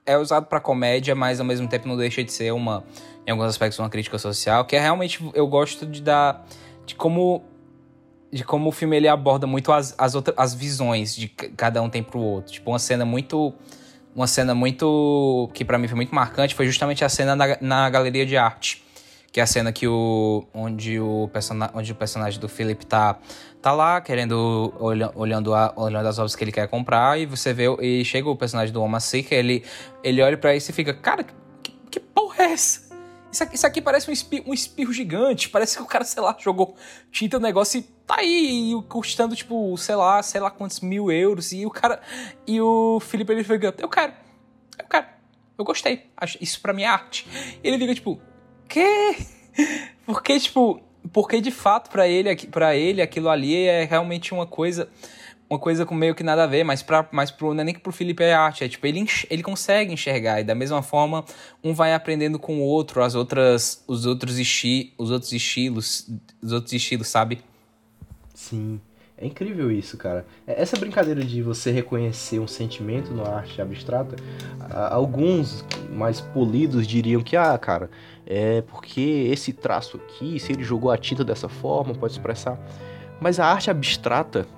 É 0.04 0.16
usado 0.16 0.46
pra 0.46 0.58
comédia, 0.58 1.14
mas 1.14 1.38
ao 1.38 1.46
mesmo 1.46 1.68
tempo 1.68 1.86
não 1.86 1.96
deixa 1.96 2.24
de 2.24 2.32
ser 2.32 2.52
uma. 2.52 2.82
Em 3.26 3.30
alguns 3.30 3.46
aspectos, 3.46 3.78
uma 3.78 3.88
crítica 3.90 4.18
social. 4.18 4.64
Que 4.64 4.74
é 4.76 4.80
realmente. 4.80 5.22
Eu 5.34 5.46
gosto 5.46 5.86
de 5.86 6.00
dar. 6.02 6.44
De 6.86 6.94
como. 6.94 7.44
De 8.32 8.42
como 8.44 8.70
o 8.70 8.72
filme 8.72 8.96
ele 8.96 9.08
aborda 9.08 9.46
muito 9.46 9.70
as, 9.70 9.94
as, 9.98 10.14
outras, 10.14 10.34
as 10.38 10.54
visões 10.54 11.14
de 11.14 11.28
cada 11.28 11.82
um 11.82 11.90
tem 11.90 12.02
pro 12.02 12.18
outro. 12.18 12.50
Tipo, 12.52 12.70
uma 12.70 12.78
cena 12.78 13.04
muito. 13.04 13.52
Uma 14.14 14.26
cena 14.26 14.54
muito. 14.54 15.50
que 15.54 15.64
pra 15.64 15.78
mim 15.78 15.88
foi 15.88 15.96
muito 15.96 16.14
marcante 16.14 16.54
foi 16.54 16.66
justamente 16.66 17.04
a 17.04 17.08
cena 17.08 17.34
na, 17.34 17.56
na 17.60 17.90
galeria 17.90 18.26
de 18.26 18.36
arte 18.36 18.82
que 19.32 19.40
é 19.40 19.42
a 19.42 19.46
cena 19.46 19.72
que 19.72 19.88
o 19.88 20.44
onde 20.52 21.00
o, 21.00 21.28
persona, 21.32 21.70
onde 21.74 21.90
o 21.90 21.94
personagem 21.94 22.38
do 22.38 22.48
Philip 22.48 22.84
tá 22.84 23.18
tá 23.62 23.72
lá 23.72 24.00
querendo 24.00 24.74
olha, 24.78 25.10
olhando 25.14 25.54
a, 25.54 25.72
olhando 25.74 26.06
as 26.06 26.18
obras 26.18 26.36
que 26.36 26.44
ele 26.44 26.52
quer 26.52 26.68
comprar 26.68 27.18
e 27.18 27.24
você 27.24 27.54
vê 27.54 27.64
e 27.80 28.04
chega 28.04 28.28
o 28.28 28.36
personagem 28.36 28.72
do 28.74 29.00
Sy, 29.00 29.22
que 29.22 29.34
ele 29.34 29.64
ele 30.04 30.20
olha 30.20 30.36
pra 30.36 30.54
isso 30.54 30.70
e 30.70 30.74
fica 30.74 30.92
cara 30.92 31.24
que, 31.62 31.72
que 31.90 31.98
porra 31.98 32.44
é 32.44 32.52
essa 32.52 32.81
isso 33.32 33.42
aqui, 33.42 33.54
isso 33.54 33.66
aqui 33.66 33.80
parece 33.80 34.10
um 34.10 34.12
espirro, 34.12 34.44
um 34.46 34.52
espirro 34.54 34.92
gigante. 34.92 35.48
Parece 35.48 35.76
que 35.78 35.82
o 35.82 35.86
cara, 35.86 36.04
sei 36.04 36.22
lá, 36.22 36.36
jogou 36.38 36.76
tinta 37.10 37.38
no 37.38 37.42
negócio 37.42 37.80
e 37.80 37.82
tá 37.82 38.16
aí 38.18 38.72
custando, 38.88 39.34
tipo, 39.34 39.76
sei 39.78 39.94
lá, 39.94 40.22
sei 40.22 40.40
lá 40.40 40.50
quantos 40.50 40.80
mil 40.80 41.10
euros. 41.10 41.52
E 41.52 41.64
o 41.64 41.70
cara. 41.70 42.00
E 42.46 42.60
o 42.60 43.00
Felipe 43.00 43.32
ele 43.32 43.42
fica, 43.42 43.74
eu 43.78 43.88
quero, 43.88 44.12
eu 44.78 44.86
quero, 44.86 45.06
eu 45.58 45.64
gostei. 45.64 46.10
Isso 46.40 46.60
pra 46.60 46.74
mim 46.74 46.82
é 46.82 46.86
arte. 46.86 47.26
E 47.64 47.66
ele 47.66 47.78
fica, 47.78 47.94
tipo, 47.94 48.20
quê? 48.68 49.16
Porque, 50.04 50.38
tipo, 50.38 50.82
porque 51.12 51.40
de 51.40 51.50
fato 51.50 51.90
pra 51.90 52.06
ele, 52.06 52.34
pra 52.48 52.76
ele 52.76 53.02
aquilo 53.02 53.28
ali 53.28 53.66
é 53.66 53.84
realmente 53.84 54.32
uma 54.32 54.46
coisa 54.46 54.88
uma 55.52 55.58
coisa 55.58 55.84
com 55.84 55.94
meio 55.94 56.14
que 56.14 56.22
nada 56.22 56.44
a 56.44 56.46
ver, 56.46 56.64
mas, 56.64 56.82
pra, 56.82 57.06
mas 57.12 57.30
pro, 57.30 57.52
não 57.52 57.60
é 57.60 57.64
nem 57.64 57.74
que 57.74 57.80
pro 57.80 57.92
Felipe 57.92 58.22
é 58.22 58.32
arte, 58.32 58.64
é 58.64 58.68
tipo, 58.68 58.86
ele, 58.86 59.04
ele 59.28 59.42
consegue 59.42 59.92
enxergar, 59.92 60.40
e 60.40 60.44
da 60.44 60.54
mesma 60.54 60.82
forma, 60.82 61.24
um 61.62 61.74
vai 61.74 61.92
aprendendo 61.92 62.38
com 62.38 62.56
o 62.58 62.62
outro, 62.62 63.02
as 63.02 63.14
outras, 63.14 63.84
os 63.86 64.06
outros, 64.06 64.38
esti, 64.38 64.94
os 64.96 65.10
outros 65.10 65.30
estilos, 65.30 66.08
os 66.42 66.52
outros 66.52 66.72
estilos, 66.72 67.08
sabe? 67.08 67.40
Sim. 68.34 68.80
É 69.18 69.26
incrível 69.26 69.70
isso, 69.70 69.96
cara. 69.98 70.24
É- 70.46 70.60
Essa 70.60 70.76
brincadeira 70.76 71.22
de 71.22 71.42
você 71.42 71.70
reconhecer 71.70 72.40
um 72.40 72.48
sentimento 72.48 73.12
na 73.12 73.28
arte 73.28 73.60
abstrata, 73.60 74.16
alguns 74.90 75.64
mais 75.90 76.20
polidos 76.20 76.86
diriam 76.86 77.22
que, 77.22 77.36
ah, 77.36 77.56
cara, 77.58 77.90
é 78.26 78.62
porque 78.62 79.28
esse 79.30 79.52
traço 79.52 79.98
aqui, 79.98 80.40
se 80.40 80.50
ele 80.50 80.64
jogou 80.64 80.90
a 80.90 80.96
tinta 80.96 81.22
dessa 81.22 81.48
forma, 81.48 81.94
pode 81.94 82.14
expressar. 82.14 82.58
Mas 83.20 83.38
a 83.38 83.46
arte 83.46 83.70
abstrata, 83.70 84.48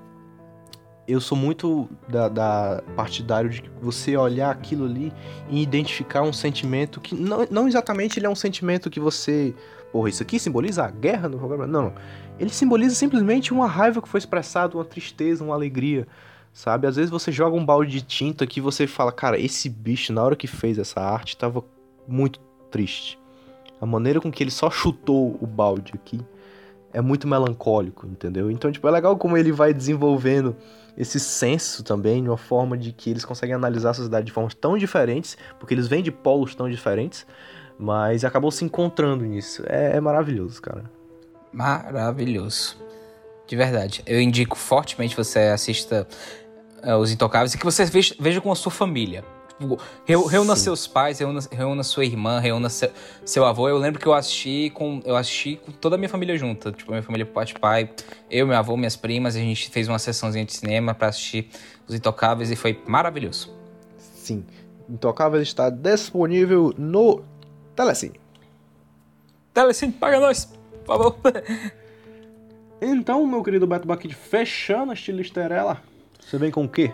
eu 1.07 1.21
sou 1.21 1.37
muito 1.37 1.89
da, 2.09 2.29
da 2.29 2.83
partidário 2.97 3.51
de 3.51 3.63
você 3.81 4.17
olhar 4.17 4.51
aquilo 4.51 4.87
ali 4.87 5.13
e 5.51 5.63
identificar 5.63 6.23
um 6.23 6.33
sentimento 6.33 7.01
que 7.01 7.15
não, 7.15 7.47
não 7.51 7.69
exatamente 7.69 8.19
ele 8.19 8.27
é 8.27 8.31
um 8.31 8.35
sentimento 8.35 8.91
que 8.91 8.99
você. 8.99 9.55
Porra, 9.93 10.09
isso 10.09 10.23
aqui 10.23 10.39
simboliza 10.39 10.85
a 10.85 10.91
guerra 10.91 11.29
no 11.29 11.39
programa. 11.39 11.67
Não, 11.67 11.83
não. 11.83 11.95
Ele 12.39 12.51
simboliza 12.51 12.95
simplesmente 12.95 13.53
uma 13.53 13.67
raiva 13.67 14.03
que 14.03 14.09
foi 14.09 14.19
expressada, 14.19 14.77
uma 14.77 14.85
tristeza, 14.85 15.45
uma 15.45 15.55
alegria. 15.55 16.07
Sabe? 16.53 16.87
Às 16.87 16.97
vezes 16.97 17.11
você 17.11 17.31
joga 17.31 17.57
um 17.57 17.65
balde 17.65 17.91
de 17.91 18.03
tinta 18.03 18.47
que 18.47 18.61
você 18.61 18.87
fala, 18.87 19.13
cara, 19.13 19.39
esse 19.39 19.69
bicho, 19.69 20.13
na 20.13 20.23
hora 20.23 20.37
que 20.37 20.47
fez 20.47 20.79
essa 20.79 21.01
arte, 21.01 21.37
tava 21.37 21.65
muito 22.09 22.41
triste. 22.71 23.19
A 23.81 23.87
maneira 23.87 24.21
com 24.21 24.31
que 24.31 24.43
ele 24.43 24.51
só 24.51 24.71
chutou 24.71 25.37
o 25.41 25.47
balde 25.47 25.93
aqui 25.95 26.21
é 26.93 27.01
muito 27.01 27.27
melancólico, 27.27 28.07
entendeu? 28.07 28.51
Então, 28.51 28.71
tipo, 28.71 28.87
é 28.87 28.91
legal 28.91 29.17
como 29.17 29.37
ele 29.37 29.51
vai 29.51 29.75
desenvolvendo 29.75 30.57
esse 30.97 31.19
senso 31.19 31.83
também, 31.83 32.23
de 32.23 32.29
uma 32.29 32.37
forma 32.37 32.77
de 32.77 32.93
que 32.93 33.11
eles 33.11 33.25
conseguem 33.25 33.55
analisar 33.55 33.91
a 33.91 33.95
sociedade 33.95 34.27
de 34.27 34.33
formas 34.33 34.55
tão 34.55 34.79
diferentes, 34.79 35.37
porque 35.59 35.75
eles 35.75 35.89
vêm 35.89 36.03
de 36.03 36.13
polos 36.13 36.55
tão 36.55 36.69
diferentes, 36.69 37.27
mas 37.79 38.25
acabou 38.25 38.51
se 38.51 38.65
encontrando 38.65 39.25
nisso. 39.25 39.63
É, 39.67 39.97
é 39.97 40.01
maravilhoso, 40.01 40.63
cara. 40.63 40.85
Maravilhoso. 41.53 42.77
De 43.47 43.57
verdade. 43.57 44.03
Eu 44.07 44.21
indico 44.21 44.57
fortemente 44.57 45.17
você 45.17 45.41
assista 45.41 46.07
uh, 46.83 46.97
Os 46.97 47.11
Intocáveis 47.11 47.55
e 47.55 47.59
que 47.59 47.65
você 47.65 47.85
veja, 47.85 48.15
veja 48.19 48.41
com 48.41 48.51
a 48.51 48.57
sua 48.57 48.73
família. 48.73 49.25
Tipo, 49.59 49.79
reúna 50.05 50.57
Sim. 50.57 50.65
seus 50.65 50.87
pais, 50.87 51.21
reúna, 51.21 51.41
reúna 51.51 51.83
sua 51.85 52.05
irmã, 52.05 52.41
reúna 52.41 52.69
seu, 52.69 52.91
seu, 53.25 53.45
avô. 53.45 53.69
Eu 53.69 53.79
lembro 53.79 54.01
que 54.01 54.07
eu 54.07 54.13
assisti 54.13 54.71
com. 54.71 55.01
Eu 55.05 55.17
assisti 55.17 55.57
com 55.57 55.71
toda 55.71 55.95
a 55.95 55.99
minha 55.99 56.09
família 56.09 56.37
junta. 56.37 56.73
Tipo, 56.73 56.91
minha 56.91 57.03
família 57.03 57.25
por 57.25 57.33
parte 57.33 57.55
pai, 57.55 57.91
eu, 58.31 58.47
meu 58.47 58.57
avô, 58.57 58.77
minhas 58.77 58.97
primas, 58.97 59.37
a 59.37 59.39
gente 59.39 59.71
fez 59.71 59.89
uma 59.89 59.99
sessãozinha 59.99 60.45
de 60.45 60.53
cinema 60.53 60.95
para 60.95 61.09
assistir 61.09 61.49
os 61.87 61.95
Intocáveis 61.95 62.51
e 62.51 62.57
foi 62.57 62.83
maravilhoso. 62.87 63.53
Sim. 63.99 64.45
Intocáveis 64.89 65.43
está 65.43 65.71
disponível 65.71 66.75
no 66.77 67.23
Telecine. 67.77 68.21
Telecine, 69.53 69.93
paga 69.93 70.19
nós, 70.19 70.47
por 70.85 70.87
favor. 70.87 71.17
Então, 72.81 73.27
meu 73.27 73.43
querido 73.43 73.67
Beto 73.67 73.87
Baquid, 73.87 74.15
fechando 74.15 74.91
a 74.91 74.95
estilista 74.95 75.41
você 76.21 76.39
vem 76.39 76.51
com 76.51 76.65
o 76.65 76.69
quê? 76.69 76.93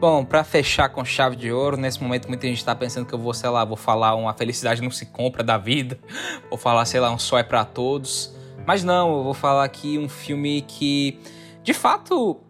Bom, 0.00 0.24
para 0.24 0.44
fechar 0.44 0.88
com 0.88 1.04
chave 1.04 1.36
de 1.36 1.50
ouro, 1.50 1.76
nesse 1.76 2.02
momento 2.02 2.28
muita 2.28 2.46
gente 2.46 2.64
tá 2.64 2.74
pensando 2.74 3.06
que 3.06 3.14
eu 3.14 3.18
vou, 3.18 3.32
sei 3.32 3.48
lá, 3.48 3.64
vou 3.64 3.76
falar 3.76 4.14
uma 4.14 4.34
felicidade 4.34 4.82
não 4.82 4.90
se 4.90 5.06
compra 5.06 5.42
da 5.42 5.56
vida, 5.56 5.98
vou 6.50 6.58
falar, 6.58 6.84
sei 6.84 7.00
lá, 7.00 7.10
um 7.10 7.18
só 7.18 7.38
é 7.38 7.42
para 7.42 7.64
todos. 7.64 8.34
Mas 8.66 8.82
não, 8.82 9.18
eu 9.18 9.24
vou 9.24 9.34
falar 9.34 9.64
aqui 9.64 9.98
um 9.98 10.08
filme 10.08 10.62
que, 10.62 11.18
de 11.62 11.72
fato, 11.72 12.40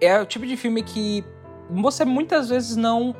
é 0.00 0.20
o 0.20 0.26
tipo 0.26 0.46
de 0.46 0.56
filme 0.56 0.82
que 0.82 1.24
você 1.70 2.04
muitas 2.04 2.48
vezes 2.48 2.76
não 2.76 3.14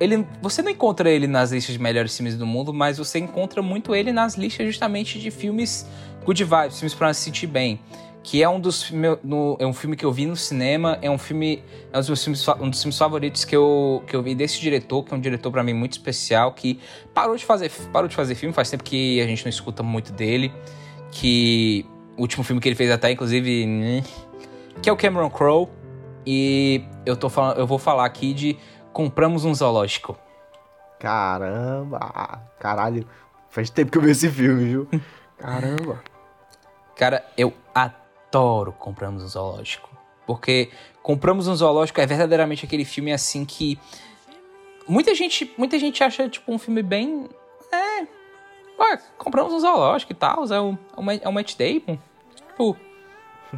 ele, 0.00 0.26
você 0.40 0.62
não 0.62 0.70
encontra 0.70 1.10
ele 1.10 1.26
nas 1.26 1.52
listas 1.52 1.74
de 1.74 1.78
melhores 1.78 2.16
filmes 2.16 2.36
do 2.36 2.46
mundo, 2.46 2.72
mas 2.72 2.96
você 2.96 3.18
encontra 3.18 3.60
muito 3.60 3.94
ele 3.94 4.12
nas 4.12 4.34
listas 4.34 4.66
justamente 4.66 5.18
de 5.18 5.30
filmes 5.30 5.86
good 6.24 6.42
vibes, 6.42 6.78
filmes 6.78 6.94
para 6.94 7.12
se 7.12 7.20
sentir 7.22 7.46
bem 7.46 7.78
que 8.22 8.42
é 8.42 8.48
um 8.48 8.60
dos 8.60 8.90
meu, 8.90 9.18
no, 9.22 9.56
é 9.58 9.66
um 9.66 9.72
filme 9.72 9.96
que 9.96 10.04
eu 10.04 10.12
vi 10.12 10.26
no 10.26 10.36
cinema, 10.36 10.98
é 11.00 11.10
um 11.10 11.18
filme 11.18 11.62
é 11.92 11.96
um 11.96 12.00
dos 12.00 12.08
meus 12.08 12.22
filmes, 12.22 12.48
um 12.48 12.70
dos 12.70 12.82
filmes 12.82 12.98
favoritos 12.98 13.44
que 13.44 13.56
eu, 13.56 14.02
que 14.06 14.14
eu 14.14 14.22
vi 14.22 14.34
desse 14.34 14.60
diretor, 14.60 15.02
que 15.04 15.14
é 15.14 15.16
um 15.16 15.20
diretor 15.20 15.50
para 15.50 15.62
mim 15.62 15.72
muito 15.72 15.92
especial, 15.92 16.52
que 16.52 16.78
parou 17.14 17.36
de 17.36 17.44
fazer 17.44 17.70
parou 17.92 18.08
de 18.08 18.14
fazer 18.14 18.34
filme, 18.34 18.54
faz 18.54 18.70
tempo 18.70 18.84
que 18.84 19.20
a 19.20 19.26
gente 19.26 19.44
não 19.44 19.50
escuta 19.50 19.82
muito 19.82 20.12
dele, 20.12 20.52
que 21.10 21.86
o 22.16 22.20
último 22.20 22.44
filme 22.44 22.60
que 22.60 22.68
ele 22.68 22.76
fez 22.76 22.90
até 22.90 23.10
inclusive, 23.10 24.04
que 24.82 24.90
é 24.90 24.92
o 24.92 24.96
Cameron 24.96 25.30
Crowe, 25.30 25.68
e 26.26 26.84
eu 27.06 27.16
tô 27.16 27.30
falando, 27.30 27.58
eu 27.58 27.66
vou 27.66 27.78
falar 27.78 28.04
aqui 28.04 28.34
de 28.34 28.58
Compramos 28.92 29.44
um 29.44 29.54
zoológico. 29.54 30.18
Caramba, 30.98 32.42
caralho, 32.58 33.06
faz 33.48 33.70
tempo 33.70 33.92
que 33.92 33.98
eu 33.98 34.02
vi 34.02 34.10
esse 34.10 34.28
filme, 34.28 34.64
viu? 34.64 34.88
Caramba. 35.38 36.02
Cara, 36.96 37.24
eu 37.38 37.54
adoro 37.74 38.00
adoro 38.30 38.72
Compramos 38.72 39.22
um 39.22 39.28
Zoológico. 39.28 39.90
Porque 40.26 40.70
Compramos 41.02 41.48
um 41.48 41.54
Zoológico 41.54 42.00
é 42.00 42.06
verdadeiramente 42.06 42.64
aquele 42.64 42.84
filme 42.84 43.12
assim 43.12 43.44
que. 43.44 43.78
Muita 44.86 45.14
gente, 45.14 45.52
muita 45.56 45.78
gente 45.78 46.02
acha, 46.02 46.28
tipo, 46.28 46.52
um 46.52 46.58
filme 46.58 46.82
bem. 46.82 47.28
É. 47.72 48.06
Ué, 48.78 48.98
compramos 49.18 49.52
um 49.52 49.60
zoológico 49.60 50.12
e 50.12 50.14
tal. 50.14 50.44
É 50.44 50.60
o, 50.60 50.76
é 51.22 51.28
o 51.28 51.32
Matt 51.32 51.54
Damon. 51.56 51.98
Tipo. 52.34 52.76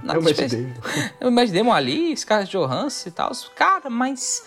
É 0.09 0.19
o 0.19 0.23
Matt 0.23 0.39
Damon. 0.39 0.73
É 1.21 1.27
o 1.27 1.31
Matt 1.33 1.51
Damon 1.51 1.73
ali, 1.73 2.17
Scarlett 2.17 2.51
Johansson 2.51 3.09
e 3.09 3.13
tal. 3.13 3.33
Cara, 3.55 3.91
mas. 3.91 4.47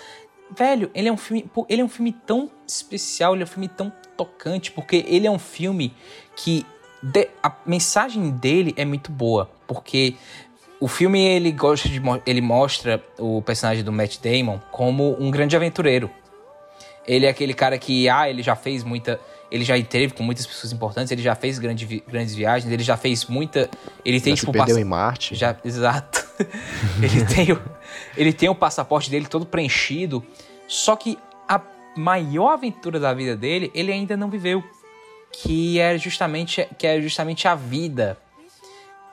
Velho, 0.50 0.92
ele 0.94 1.08
é 1.08 1.12
um 1.12 1.18
filme. 1.18 1.50
Ele 1.68 1.82
é 1.82 1.86
um 1.86 1.90
filme 1.90 2.12
tão 2.12 2.52
especial, 2.68 3.34
ele 3.34 3.44
é 3.44 3.46
um 3.46 3.50
filme 3.50 3.68
tão 3.68 3.92
tocante, 4.16 4.72
porque 4.72 5.04
ele 5.08 5.28
é 5.28 5.32
um 5.32 5.40
filme 5.40 5.94
que 6.36 6.66
de, 7.02 7.30
a 7.42 7.52
mensagem 7.66 8.32
dele 8.32 8.74
é 8.78 8.86
muito 8.86 9.12
boa, 9.12 9.50
porque 9.68 10.16
o 10.80 10.88
filme 10.88 11.20
ele 11.20 11.52
gosta 11.52 11.88
de 11.88 12.02
ele 12.26 12.42
mostra 12.42 13.04
o 13.18 13.42
personagem 13.42 13.84
do 13.84 13.92
Matt 13.92 14.18
Damon 14.20 14.60
como 14.72 15.16
um 15.20 15.32
grande 15.32 15.56
aventureiro. 15.56 16.10
Ele 17.08 17.26
é 17.26 17.30
aquele 17.30 17.54
cara 17.54 17.78
que 17.78 18.10
ah, 18.10 18.30
ele 18.30 18.42
já 18.42 18.56
fez 18.56 18.84
muita, 18.84 19.20
ele 19.52 19.64
já 19.64 19.78
esteve 19.78 20.14
com 20.14 20.24
muitas 20.24 20.46
pessoas 20.46 20.74
importantes, 20.74 21.12
ele 21.12 21.22
já 21.22 21.36
fez 21.36 21.60
grande, 21.60 22.04
grandes 22.08 22.34
viagens, 22.34 22.72
ele 22.72 22.84
já 22.84 22.98
fez 22.98 23.26
muita, 23.26 23.70
ele 24.04 24.20
tem 24.20 24.36
já 24.36 24.42
tipo 24.42 24.52
se 24.52 24.58
perdeu 24.58 24.76
pass... 24.76 24.84
em 24.84 24.88
Marte. 24.88 25.36
Já, 25.36 25.56
exato. 25.64 26.26
ele 27.02 27.26
tem 27.26 27.52
o, 27.52 27.62
ele 28.18 28.34
tem 28.34 28.50
o 28.50 28.56
passaporte 28.56 29.10
dele 29.10 29.28
todo 29.28 29.46
preenchido, 29.46 30.26
só 30.68 30.96
que 30.96 31.18
a 31.48 31.62
maior 31.96 32.54
aventura 32.54 33.00
da 33.00 33.14
vida 33.14 33.36
dele, 33.36 33.72
ele 33.74 33.92
ainda 33.92 34.18
não 34.18 34.30
viveu 34.30 34.64
que 35.32 35.80
é 35.80 35.98
justamente 35.98 36.68
que 36.78 36.88
é 36.88 37.02
justamente 37.02 37.48
a 37.48 37.56
vida. 37.56 38.18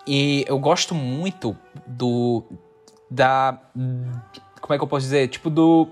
E 0.06 0.44
eu 0.48 0.58
gosto 0.58 0.94
muito 0.94 1.56
do 1.86 2.42
da 3.10 3.58
como 4.60 4.74
é 4.74 4.78
que 4.78 4.84
eu 4.84 4.88
posso 4.88 5.04
dizer, 5.04 5.28
tipo 5.28 5.50
do 5.50 5.88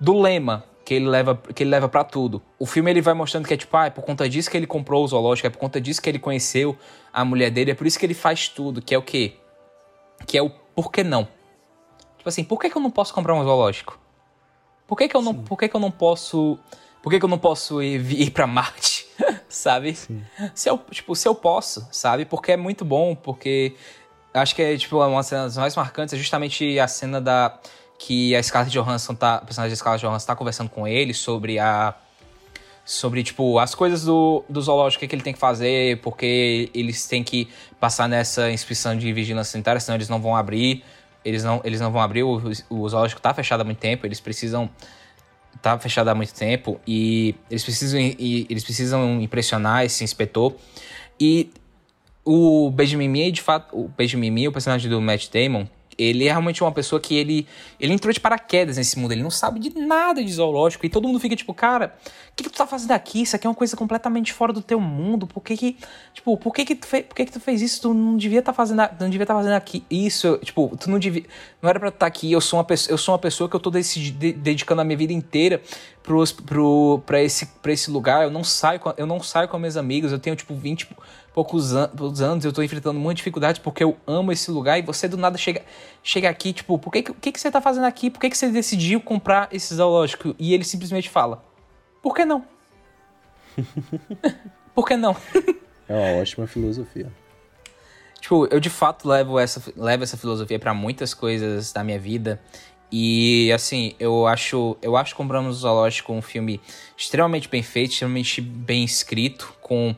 do 0.00 0.20
lema 0.20 0.64
que 0.84 0.94
ele 0.94 1.08
leva 1.08 1.36
que 1.54 1.62
ele 1.62 1.70
leva 1.70 1.88
para 1.88 2.04
tudo. 2.04 2.42
O 2.58 2.66
filme 2.66 2.90
ele 2.90 3.00
vai 3.00 3.14
mostrando 3.14 3.46
que 3.46 3.54
é 3.54 3.56
tipo, 3.56 3.76
ah, 3.76 3.86
é 3.86 3.90
por 3.90 4.04
conta 4.04 4.28
disso 4.28 4.50
que 4.50 4.56
ele 4.56 4.66
comprou 4.66 5.04
o 5.04 5.08
zoológico, 5.08 5.46
é 5.46 5.50
por 5.50 5.58
conta 5.58 5.80
disso 5.80 6.02
que 6.02 6.08
ele 6.08 6.18
conheceu 6.18 6.76
a 7.12 7.24
mulher 7.24 7.50
dele, 7.50 7.70
é 7.70 7.74
por 7.74 7.86
isso 7.86 7.98
que 7.98 8.06
ele 8.06 8.14
faz 8.14 8.48
tudo, 8.48 8.82
que 8.82 8.94
é 8.94 8.98
o 8.98 9.02
quê? 9.02 9.34
Que 10.26 10.38
é 10.38 10.42
o 10.42 10.50
por 10.74 10.90
que 10.90 11.04
não? 11.04 11.28
Tipo 12.16 12.28
assim, 12.28 12.44
por 12.44 12.60
que, 12.60 12.70
que 12.70 12.76
eu 12.76 12.82
não 12.82 12.90
posso 12.90 13.12
comprar 13.12 13.34
um 13.34 13.42
zoológico? 13.42 13.98
Por 14.86 14.96
que, 14.96 15.08
que 15.08 15.16
eu 15.16 15.22
não, 15.22 15.34
por 15.34 15.58
que, 15.58 15.68
que 15.68 15.74
eu 15.74 15.80
não 15.80 15.90
posso, 15.90 16.58
por 17.02 17.10
que, 17.10 17.18
que 17.18 17.24
eu 17.24 17.28
não 17.28 17.38
posso 17.38 17.82
ir, 17.82 18.00
ir 18.12 18.30
para 18.30 18.46
Marte? 18.46 19.01
Sabe? 19.54 19.94
Sim. 19.94 20.22
Se 20.54 20.68
eu, 20.68 20.78
tipo, 20.90 21.14
se 21.14 21.28
eu 21.28 21.34
posso, 21.34 21.86
sabe? 21.90 22.24
Porque 22.24 22.52
é 22.52 22.56
muito 22.56 22.84
bom, 22.84 23.14
porque 23.14 23.74
acho 24.32 24.54
que 24.54 24.62
é, 24.62 24.76
tipo, 24.76 24.96
uma 24.96 25.18
das 25.18 25.26
cenas 25.26 25.56
mais 25.56 25.76
marcantes 25.76 26.14
é 26.14 26.16
justamente 26.16 26.78
a 26.78 26.88
cena 26.88 27.20
da 27.20 27.58
que 27.98 28.34
a 28.34 28.42
Scarlett 28.42 28.72
Johansson 28.76 29.14
tá, 29.14 29.36
a 29.36 29.38
personagem 29.38 29.70
da 29.70 29.76
Scarlett 29.76 30.04
Johansson 30.04 30.26
tá 30.26 30.34
conversando 30.34 30.68
com 30.68 30.88
ele 30.88 31.14
sobre 31.14 31.58
a 31.58 31.94
sobre, 32.84 33.22
tipo, 33.22 33.60
as 33.60 33.76
coisas 33.76 34.04
do, 34.04 34.44
do 34.48 34.60
zoológico 34.60 35.06
que 35.06 35.14
ele 35.14 35.22
tem 35.22 35.32
que 35.32 35.38
fazer, 35.38 36.00
porque 36.00 36.68
eles 36.74 37.06
têm 37.06 37.22
que 37.22 37.48
passar 37.78 38.08
nessa 38.08 38.50
inspeção 38.50 38.96
de 38.96 39.12
vigilância 39.12 39.52
sanitária, 39.52 39.80
senão 39.80 39.96
eles 39.96 40.08
não 40.08 40.20
vão 40.20 40.34
abrir, 40.34 40.82
eles 41.24 41.44
não, 41.44 41.60
eles 41.62 41.80
não 41.80 41.92
vão 41.92 42.02
abrir, 42.02 42.24
o, 42.24 42.42
o 42.68 42.88
zoológico 42.88 43.20
tá 43.20 43.32
fechado 43.32 43.60
há 43.60 43.64
muito 43.64 43.78
tempo, 43.78 44.04
eles 44.04 44.18
precisam 44.18 44.68
tá 45.60 45.78
fechado 45.78 46.08
há 46.08 46.14
muito 46.14 46.34
tempo 46.34 46.80
e 46.86 47.34
eles 47.50 47.62
precisam, 47.62 48.00
e, 48.00 48.46
eles 48.48 48.64
precisam 48.64 49.20
impressionar 49.20 49.84
esse 49.84 50.02
inspetor. 50.02 50.54
E 51.20 51.50
o 52.24 52.70
Benjamin 52.70 53.30
de 53.30 53.42
fato, 53.42 53.76
o 53.76 53.88
Benjamin 53.88 54.48
o 54.48 54.52
personagem 54.52 54.88
do 54.90 55.00
Matt 55.00 55.28
Damon, 55.28 55.66
ele 55.98 56.26
é 56.26 56.30
realmente 56.30 56.62
uma 56.62 56.72
pessoa 56.72 57.00
que 57.00 57.14
ele, 57.16 57.46
ele 57.78 57.92
entrou 57.92 58.12
de 58.12 58.20
paraquedas 58.20 58.76
nesse 58.76 58.98
mundo, 58.98 59.12
ele 59.12 59.22
não 59.22 59.30
sabe 59.30 59.60
de 59.60 59.78
nada 59.78 60.22
de 60.22 60.32
zoológico, 60.32 60.84
e 60.86 60.88
todo 60.88 61.06
mundo 61.06 61.20
fica 61.20 61.36
tipo, 61.36 61.52
cara, 61.54 61.94
o 62.32 62.36
que, 62.36 62.44
que 62.44 62.50
tu 62.50 62.56
tá 62.56 62.66
fazendo 62.66 62.92
aqui? 62.92 63.22
Isso 63.22 63.36
aqui 63.36 63.46
é 63.46 63.50
uma 63.50 63.56
coisa 63.56 63.76
completamente 63.76 64.32
fora 64.32 64.52
do 64.52 64.62
teu 64.62 64.80
mundo, 64.80 65.26
por 65.26 65.42
que 65.42 65.56
que, 65.56 65.76
tipo, 66.14 66.36
por 66.36 66.52
que 66.52 66.64
que 66.64 66.74
tu, 66.74 66.86
fez, 66.86 67.06
por 67.06 67.14
que 67.14 67.26
que 67.26 67.32
tu 67.32 67.40
fez 67.40 67.62
isso? 67.62 67.82
Tu 67.82 67.94
não 67.94 68.16
devia 68.16 68.42
tá 68.42 68.52
fazendo, 68.52 68.82
não 69.00 69.10
devia 69.10 69.26
tá 69.26 69.34
fazendo 69.34 69.54
aqui 69.54 69.84
isso, 69.90 70.38
tipo, 70.42 70.76
tu 70.78 70.90
não 70.90 70.98
devia, 70.98 71.24
não 71.60 71.68
era 71.68 71.78
pra 71.78 71.88
estar 71.88 72.00
tá 72.00 72.06
aqui, 72.06 72.32
eu 72.32 72.40
sou 72.40 72.58
uma 72.58 72.64
pessoa, 72.64 72.92
eu 72.92 72.98
sou 72.98 73.12
uma 73.12 73.18
pessoa 73.18 73.48
que 73.48 73.56
eu 73.56 73.60
tô 73.60 73.70
decidi, 73.70 74.32
dedicando 74.32 74.80
a 74.80 74.84
minha 74.84 74.96
vida 74.96 75.12
inteira 75.12 75.60
pros, 76.02 76.32
pro, 76.32 77.02
pra, 77.06 77.22
esse, 77.22 77.46
pra 77.62 77.72
esse 77.72 77.90
lugar, 77.90 78.24
eu 78.24 78.30
não 78.30 78.42
saio, 78.42 78.80
eu 78.96 79.06
não 79.06 79.22
saio 79.22 79.48
com 79.48 79.58
meus 79.58 79.76
amigos, 79.76 80.12
eu 80.12 80.18
tenho, 80.18 80.34
tipo, 80.34 80.54
20 80.54 80.88
poucos, 81.34 81.74
an 81.74 81.88
poucos 81.88 82.20
anos, 82.20 82.44
eu 82.44 82.52
tô 82.52 82.62
enfrentando 82.62 82.98
muita 82.98 83.16
dificuldade 83.16 83.60
porque 83.60 83.82
eu 83.82 83.96
amo 84.06 84.32
esse 84.32 84.50
lugar 84.50 84.78
e 84.78 84.82
você 84.82 85.08
do 85.08 85.16
nada 85.16 85.38
chega, 85.38 85.62
chega 86.02 86.28
aqui, 86.28 86.52
tipo, 86.52 86.78
por 86.78 86.92
que, 86.92 87.02
que, 87.02 87.32
que 87.32 87.40
você 87.40 87.50
tá 87.50 87.60
fazendo 87.60 87.84
aqui? 87.84 88.10
Por 88.10 88.20
que, 88.20 88.30
que 88.30 88.36
você 88.36 88.48
decidiu 88.48 89.00
comprar 89.00 89.48
esse 89.52 89.74
zoológico? 89.74 90.34
E 90.38 90.54
ele 90.54 90.64
simplesmente 90.64 91.08
fala, 91.08 91.42
por 92.02 92.14
que 92.14 92.24
não? 92.24 92.44
por 94.74 94.86
que 94.86 94.96
não? 94.96 95.16
é 95.88 95.94
uma 95.94 96.20
ótima 96.20 96.46
filosofia. 96.46 97.10
Tipo, 98.20 98.46
eu 98.46 98.60
de 98.60 98.70
fato 98.70 99.08
levo 99.08 99.38
essa, 99.38 99.60
levo 99.76 100.04
essa 100.04 100.16
filosofia 100.16 100.58
para 100.58 100.72
muitas 100.72 101.12
coisas 101.12 101.72
da 101.72 101.82
minha 101.82 101.98
vida. 101.98 102.40
E 102.94 103.50
assim, 103.52 103.94
eu 103.98 104.26
acho, 104.26 104.76
eu 104.82 104.96
acho 104.98 105.16
Compramos 105.16 105.56
o 105.56 105.60
Zoológico 105.60 106.12
um 106.12 106.20
filme 106.20 106.60
extremamente 106.96 107.48
bem 107.48 107.62
feito, 107.62 107.92
extremamente 107.92 108.40
bem 108.40 108.84
escrito, 108.84 109.54
com 109.62 109.96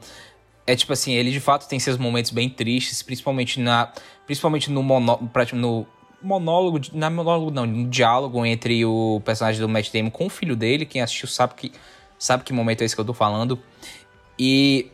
é 0.66 0.74
tipo 0.74 0.92
assim, 0.92 1.12
ele 1.12 1.30
de 1.30 1.40
fato 1.40 1.68
tem 1.68 1.78
seus 1.78 1.98
momentos 1.98 2.30
bem 2.30 2.48
tristes, 2.48 3.02
principalmente 3.02 3.60
na 3.60 3.92
principalmente 4.26 4.70
no, 4.70 4.82
mono, 4.82 5.30
no 5.52 5.86
monólogo, 6.22 6.80
na 6.92 7.10
monólogo 7.10 7.50
não, 7.50 7.66
no 7.66 7.88
diálogo 7.88 8.44
entre 8.46 8.84
o 8.84 9.20
personagem 9.24 9.60
do 9.60 9.68
Matt 9.68 9.92
Damon 9.92 10.10
com 10.10 10.26
o 10.26 10.30
filho 10.30 10.56
dele, 10.56 10.86
quem 10.86 11.02
assistiu 11.02 11.28
sabe 11.28 11.54
que 11.54 11.72
sabe 12.18 12.44
que 12.44 12.52
momento 12.52 12.80
é 12.80 12.84
esse 12.84 12.94
que 12.94 13.00
eu 13.00 13.04
tô 13.04 13.12
falando. 13.12 13.58
E 14.38 14.90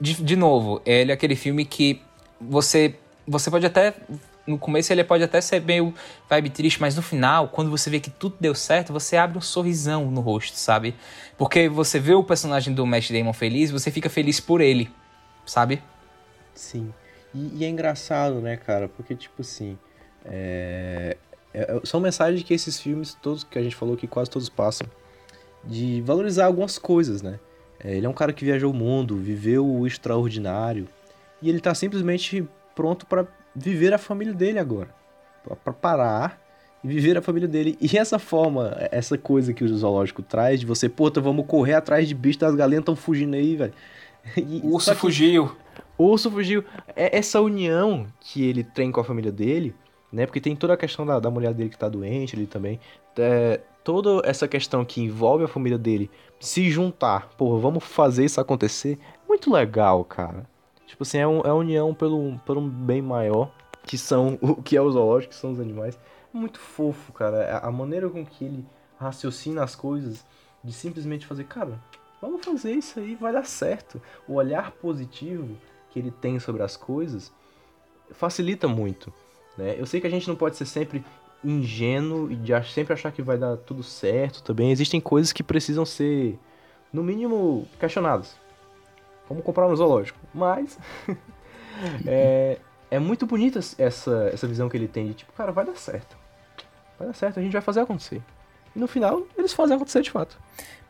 de, 0.00 0.14
de 0.22 0.36
novo, 0.36 0.82
ele 0.84 1.10
é 1.12 1.14
aquele 1.14 1.36
filme 1.36 1.64
que 1.64 2.00
você 2.40 2.96
você 3.26 3.50
pode 3.50 3.66
até. 3.66 3.94
No 4.48 4.58
começo 4.58 4.90
ele 4.90 5.04
pode 5.04 5.22
até 5.22 5.40
ser 5.42 5.60
meio 5.60 5.92
vibe 6.28 6.48
triste, 6.48 6.80
mas 6.80 6.96
no 6.96 7.02
final, 7.02 7.48
quando 7.48 7.70
você 7.70 7.90
vê 7.90 8.00
que 8.00 8.08
tudo 8.08 8.36
deu 8.40 8.54
certo, 8.54 8.94
você 8.94 9.16
abre 9.16 9.36
um 9.36 9.42
sorrisão 9.42 10.10
no 10.10 10.22
rosto, 10.22 10.56
sabe? 10.56 10.94
Porque 11.36 11.68
você 11.68 12.00
vê 12.00 12.14
o 12.14 12.24
personagem 12.24 12.72
do 12.72 12.86
Matt 12.86 13.10
Damon 13.10 13.34
feliz, 13.34 13.70
você 13.70 13.90
fica 13.90 14.08
feliz 14.08 14.40
por 14.40 14.62
ele, 14.62 14.90
sabe? 15.44 15.82
Sim. 16.54 16.92
E, 17.34 17.58
e 17.58 17.64
é 17.64 17.68
engraçado, 17.68 18.40
né, 18.40 18.56
cara? 18.56 18.88
Porque, 18.88 19.14
tipo 19.14 19.42
assim. 19.42 19.78
É... 20.24 21.16
é- 21.52 21.80
são 21.84 22.00
mensagens 22.00 22.42
que 22.42 22.54
esses 22.54 22.80
filmes, 22.80 23.14
todos 23.20 23.44
que 23.44 23.58
a 23.58 23.62
gente 23.62 23.76
falou 23.76 23.96
que 23.96 24.06
quase 24.06 24.30
todos 24.30 24.48
passam, 24.48 24.88
de 25.62 26.00
valorizar 26.00 26.46
algumas 26.46 26.78
coisas, 26.78 27.20
né? 27.20 27.38
É, 27.78 27.94
ele 27.94 28.06
é 28.06 28.08
um 28.08 28.14
cara 28.14 28.32
que 28.32 28.44
viajou 28.44 28.72
o 28.72 28.74
mundo, 28.74 29.16
viveu 29.16 29.66
o 29.66 29.86
extraordinário, 29.86 30.88
e 31.40 31.48
ele 31.48 31.60
tá 31.60 31.74
simplesmente 31.74 32.48
pronto 32.74 33.06
pra 33.06 33.26
viver 33.58 33.92
a 33.94 33.98
família 33.98 34.32
dele 34.34 34.58
agora. 34.58 34.88
Pra- 35.44 35.56
Pra 35.56 35.72
parar 35.72 36.40
e 36.84 36.88
viver 36.88 37.16
a 37.16 37.22
família 37.22 37.48
dele. 37.48 37.76
E 37.80 37.96
essa 37.98 38.18
forma, 38.18 38.76
essa 38.92 39.16
coisa 39.18 39.52
que 39.52 39.64
o 39.64 39.68
zoológico 39.78 40.22
traz, 40.22 40.60
de 40.60 40.66
você, 40.66 40.88
puta, 40.88 41.20
vamos 41.20 41.46
correr 41.46 41.74
atrás 41.74 42.06
de 42.08 42.14
bicho 42.14 42.38
das 42.38 42.54
galinhas 42.54 42.84
tão 42.84 42.94
fugindo 42.96 43.34
aí, 43.34 43.56
velho. 43.56 43.72
O 44.62 44.74
urso 44.74 44.90
que- 44.92 44.96
fugiu. 44.96 45.56
o 45.96 46.04
urso 46.04 46.30
fugiu. 46.30 46.64
É 46.94 47.16
essa 47.16 47.40
união 47.40 48.06
que 48.20 48.44
ele 48.44 48.62
tem 48.62 48.92
com 48.92 49.00
a 49.00 49.04
família 49.04 49.32
dele, 49.32 49.74
né? 50.12 50.26
Porque 50.26 50.40
tem 50.40 50.54
toda 50.54 50.74
a 50.74 50.76
questão 50.76 51.04
da, 51.06 51.18
da 51.18 51.30
mulher 51.30 51.52
dele 51.54 51.70
que 51.70 51.78
tá 51.78 51.88
doente 51.88 52.36
ali 52.36 52.46
também. 52.46 52.78
É, 53.16 53.60
toda 53.82 54.20
essa 54.28 54.46
questão 54.46 54.84
que 54.84 55.00
envolve 55.00 55.44
a 55.44 55.48
família 55.48 55.78
dele 55.78 56.10
se 56.38 56.70
juntar, 56.70 57.30
pô, 57.36 57.58
vamos 57.58 57.82
fazer 57.84 58.24
isso 58.24 58.40
acontecer. 58.40 58.98
Muito 59.28 59.50
legal, 59.52 60.04
cara. 60.04 60.46
Tipo 60.98 61.04
assim, 61.04 61.18
é, 61.18 61.26
um, 61.28 61.40
é 61.42 61.52
união 61.52 61.94
pelo, 61.94 62.36
por 62.40 62.58
um 62.58 62.68
bem 62.68 63.00
maior, 63.00 63.52
que 63.84 63.96
são 63.96 64.36
o 64.42 64.60
que 64.60 64.76
é 64.76 64.82
o 64.82 64.90
zoológico, 64.90 65.32
que 65.32 65.38
são 65.38 65.52
os 65.52 65.60
animais. 65.60 65.96
Muito 66.32 66.58
fofo, 66.58 67.12
cara. 67.12 67.56
A- 67.58 67.68
A 67.68 67.70
maneira 67.70 68.08
com 68.10 68.26
que 68.26 68.44
ele 68.44 68.66
raciocina 68.98 69.62
as 69.62 69.76
coisas, 69.76 70.26
de 70.64 70.72
simplesmente 70.72 71.24
fazer, 71.24 71.44
cara, 71.44 71.78
vamos 72.20 72.44
fazer 72.44 72.72
isso 72.72 72.98
aí, 72.98 73.14
vai 73.14 73.32
dar 73.32 73.44
certo. 73.46 74.02
O 74.26 74.34
olhar 74.34 74.72
positivo 74.72 75.56
que 75.90 76.00
ele 76.00 76.10
tem 76.10 76.40
sobre 76.40 76.64
as 76.64 76.76
coisas 76.76 77.32
facilita 78.10 78.66
muito, 78.66 79.12
né? 79.56 79.76
Eu 79.78 79.86
sei 79.86 80.00
que 80.00 80.06
a 80.06 80.10
gente 80.10 80.26
não 80.26 80.34
pode 80.34 80.56
ser 80.56 80.66
sempre 80.66 81.04
ingênuo 81.44 82.28
e 82.30 82.34
de 82.34 82.52
sempre 82.72 82.92
achar 82.92 83.12
que 83.12 83.22
vai 83.22 83.38
dar 83.38 83.56
tudo 83.56 83.84
certo 83.84 84.42
também. 84.42 84.72
Existem 84.72 85.00
coisas 85.00 85.32
que 85.32 85.44
precisam 85.44 85.84
ser, 85.86 86.36
no 86.92 87.04
mínimo, 87.04 87.68
questionadas. 87.78 88.34
Como 89.28 89.42
comprar 89.42 89.68
no 89.68 89.76
zoológico. 89.76 90.18
Mas 90.34 90.78
é, 92.06 92.58
é 92.90 92.98
muito 92.98 93.26
bonita 93.26 93.60
essa, 93.78 94.30
essa 94.32 94.46
visão 94.46 94.68
que 94.68 94.76
ele 94.76 94.88
tem 94.88 95.08
de 95.08 95.14
tipo, 95.14 95.32
cara, 95.32 95.52
vai 95.52 95.64
dar 95.64 95.76
certo. 95.76 96.16
Vai 96.98 97.06
dar 97.08 97.14
certo, 97.14 97.38
a 97.38 97.42
gente 97.42 97.52
vai 97.52 97.62
fazer 97.62 97.80
acontecer. 97.80 98.20
E 98.74 98.78
no 98.78 98.86
final, 98.88 99.22
eles 99.36 99.52
fazem 99.52 99.76
acontecer 99.76 100.02
de 100.02 100.10
fato. 100.10 100.38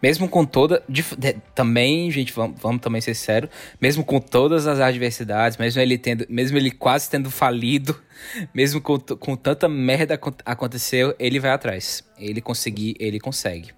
Mesmo 0.02 0.28
com 0.28 0.44
toda. 0.44 0.82
de- 0.88 1.02
de- 1.16 1.36
também, 1.54 2.10
gente, 2.10 2.32
vamos, 2.32 2.60
vamos 2.60 2.80
também 2.80 3.00
ser 3.00 3.14
sérios. 3.14 3.50
Mesmo 3.80 4.04
com 4.04 4.20
todas 4.20 4.66
as 4.66 4.78
adversidades, 4.78 5.58
mesmo 5.58 5.80
ele 5.82 5.98
tendo. 5.98 6.24
Mesmo 6.28 6.56
ele 6.56 6.70
quase 6.70 7.10
tendo 7.10 7.30
falido, 7.30 8.00
mesmo 8.54 8.80
com, 8.80 8.98
com 8.98 9.36
tanta 9.36 9.68
merda 9.68 10.14
acon- 10.14 10.32
aconteceu, 10.44 11.14
ele 11.18 11.40
vai 11.40 11.50
atrás. 11.50 12.04
Ele 12.18 12.40
conseguir, 12.40 12.94
ele 13.00 13.18
consegue. 13.18 13.70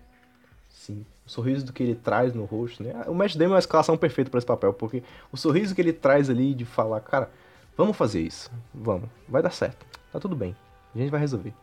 Sorriso 1.31 1.65
do 1.65 1.73
que 1.73 1.81
ele 1.81 1.95
traz 1.95 2.35
no 2.35 2.45
rosto, 2.45 2.83
né? 2.83 2.93
O 3.07 3.15
Matt 3.15 3.37
Damon 3.37 3.53
é 3.53 3.55
uma 3.55 3.61
escalação 3.61 3.97
perfeita 3.97 4.29
para 4.29 4.39
esse 4.39 4.47
papel, 4.47 4.73
porque 4.73 5.01
o 5.31 5.37
sorriso 5.37 5.77
que 5.77 5.81
ele 5.81 5.93
traz 5.93 6.29
ali 6.29 6.53
de 6.53 6.65
falar, 6.65 6.99
cara, 7.03 7.31
vamos 7.77 7.97
fazer 7.97 8.21
isso, 8.21 8.51
vamos, 8.75 9.09
vai 9.29 9.41
dar 9.41 9.53
certo, 9.53 9.87
tá 10.13 10.19
tudo 10.19 10.35
bem, 10.35 10.57
a 10.93 10.99
gente 10.99 11.09
vai 11.09 11.21
resolver. 11.21 11.55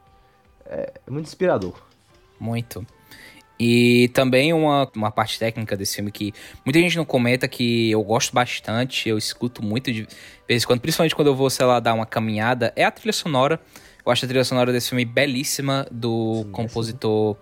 É, 0.65 0.93
é 1.05 1.11
muito 1.11 1.25
inspirador. 1.25 1.73
Muito. 2.39 2.87
E 3.59 4.07
também 4.13 4.53
uma, 4.53 4.89
uma 4.95 5.11
parte 5.11 5.37
técnica 5.37 5.75
desse 5.75 5.95
filme 5.95 6.13
que 6.13 6.33
muita 6.63 6.79
gente 6.79 6.95
não 6.95 7.03
comenta, 7.03 7.45
que 7.45 7.91
eu 7.91 8.01
gosto 8.03 8.33
bastante, 8.33 9.09
eu 9.09 9.17
escuto 9.17 9.61
muito 9.61 9.91
de 9.91 10.07
vez 10.47 10.63
em 10.63 10.65
quando, 10.65 10.79
principalmente 10.79 11.13
quando 11.13 11.27
eu 11.27 11.35
vou, 11.35 11.49
sei 11.49 11.65
lá, 11.65 11.81
dar 11.81 11.93
uma 11.93 12.05
caminhada, 12.05 12.71
é 12.73 12.85
a 12.85 12.91
trilha 12.91 13.11
sonora. 13.11 13.59
Eu 14.05 14.09
acho 14.13 14.23
a 14.23 14.27
trilha 14.29 14.45
sonora 14.45 14.71
desse 14.71 14.87
filme 14.87 15.03
belíssima, 15.03 15.85
do 15.91 16.43
Sim, 16.45 16.51
compositor. 16.53 17.35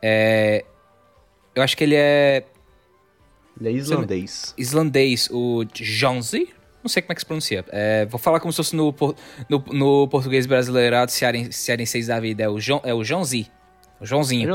é, 0.00 0.64
eu 1.54 1.62
acho 1.62 1.76
que 1.76 1.84
ele 1.84 1.94
é 1.94 2.44
Ele 3.60 3.68
é 3.68 3.72
islandês. 3.72 4.54
islandês, 4.58 5.28
o 5.30 5.64
Jonzi. 5.74 6.48
Não 6.82 6.88
sei 6.90 7.00
como 7.00 7.12
é 7.12 7.14
que 7.14 7.20
se 7.22 7.26
pronuncia. 7.26 7.64
É, 7.70 8.04
vou 8.06 8.18
falar 8.18 8.40
como 8.40 8.52
se 8.52 8.58
fosse 8.58 8.76
no, 8.76 8.94
no, 9.48 9.64
no 9.72 10.08
português 10.08 10.44
brasileirado, 10.46 11.10
cearen- 11.10 11.50
cearenseis 11.50 12.08
da 12.08 12.20
vida. 12.20 12.42
É 12.42 12.48
o, 12.48 12.58
Jon, 12.60 12.80
é 12.84 12.92
o 12.92 13.02
Jonzi. 13.02 13.50
O 14.00 14.04
Joãozinho. 14.04 14.46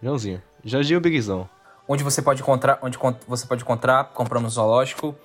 Joãozinho, 0.00 0.42
Joãozinho. 0.64 1.00
Bigzão. 1.00 1.48
onde 1.88 2.04
você 2.04 2.22
pode 2.22 2.42
encontrar, 2.42 2.78
onde 2.80 2.96
você 3.26 3.44
pode 3.46 3.62
encontrar, 3.62 4.04
comprando 4.14 4.44
no 4.44 4.50
zoológico. 4.50 5.16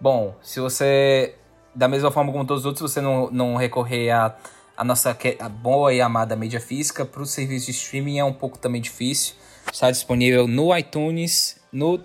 Bom, 0.00 0.34
se 0.42 0.58
você 0.58 1.34
da 1.74 1.86
mesma 1.86 2.10
forma 2.10 2.32
como 2.32 2.44
todos 2.44 2.62
os 2.62 2.66
outros, 2.66 2.90
você 2.92 3.00
não, 3.00 3.30
não 3.30 3.54
recorrer 3.56 4.10
a, 4.10 4.34
a 4.76 4.82
nossa 4.84 5.16
a 5.38 5.48
boa 5.48 5.94
e 5.94 6.00
amada 6.00 6.34
mídia 6.34 6.60
física 6.60 7.04
para 7.06 7.22
o 7.22 7.26
serviço 7.26 7.66
de 7.66 7.70
streaming 7.72 8.18
é 8.18 8.24
um 8.24 8.32
pouco 8.32 8.58
também 8.58 8.80
difícil. 8.80 9.34
Está 9.70 9.90
disponível 9.90 10.48
no 10.48 10.76
iTunes, 10.76 11.60
no 11.72 12.00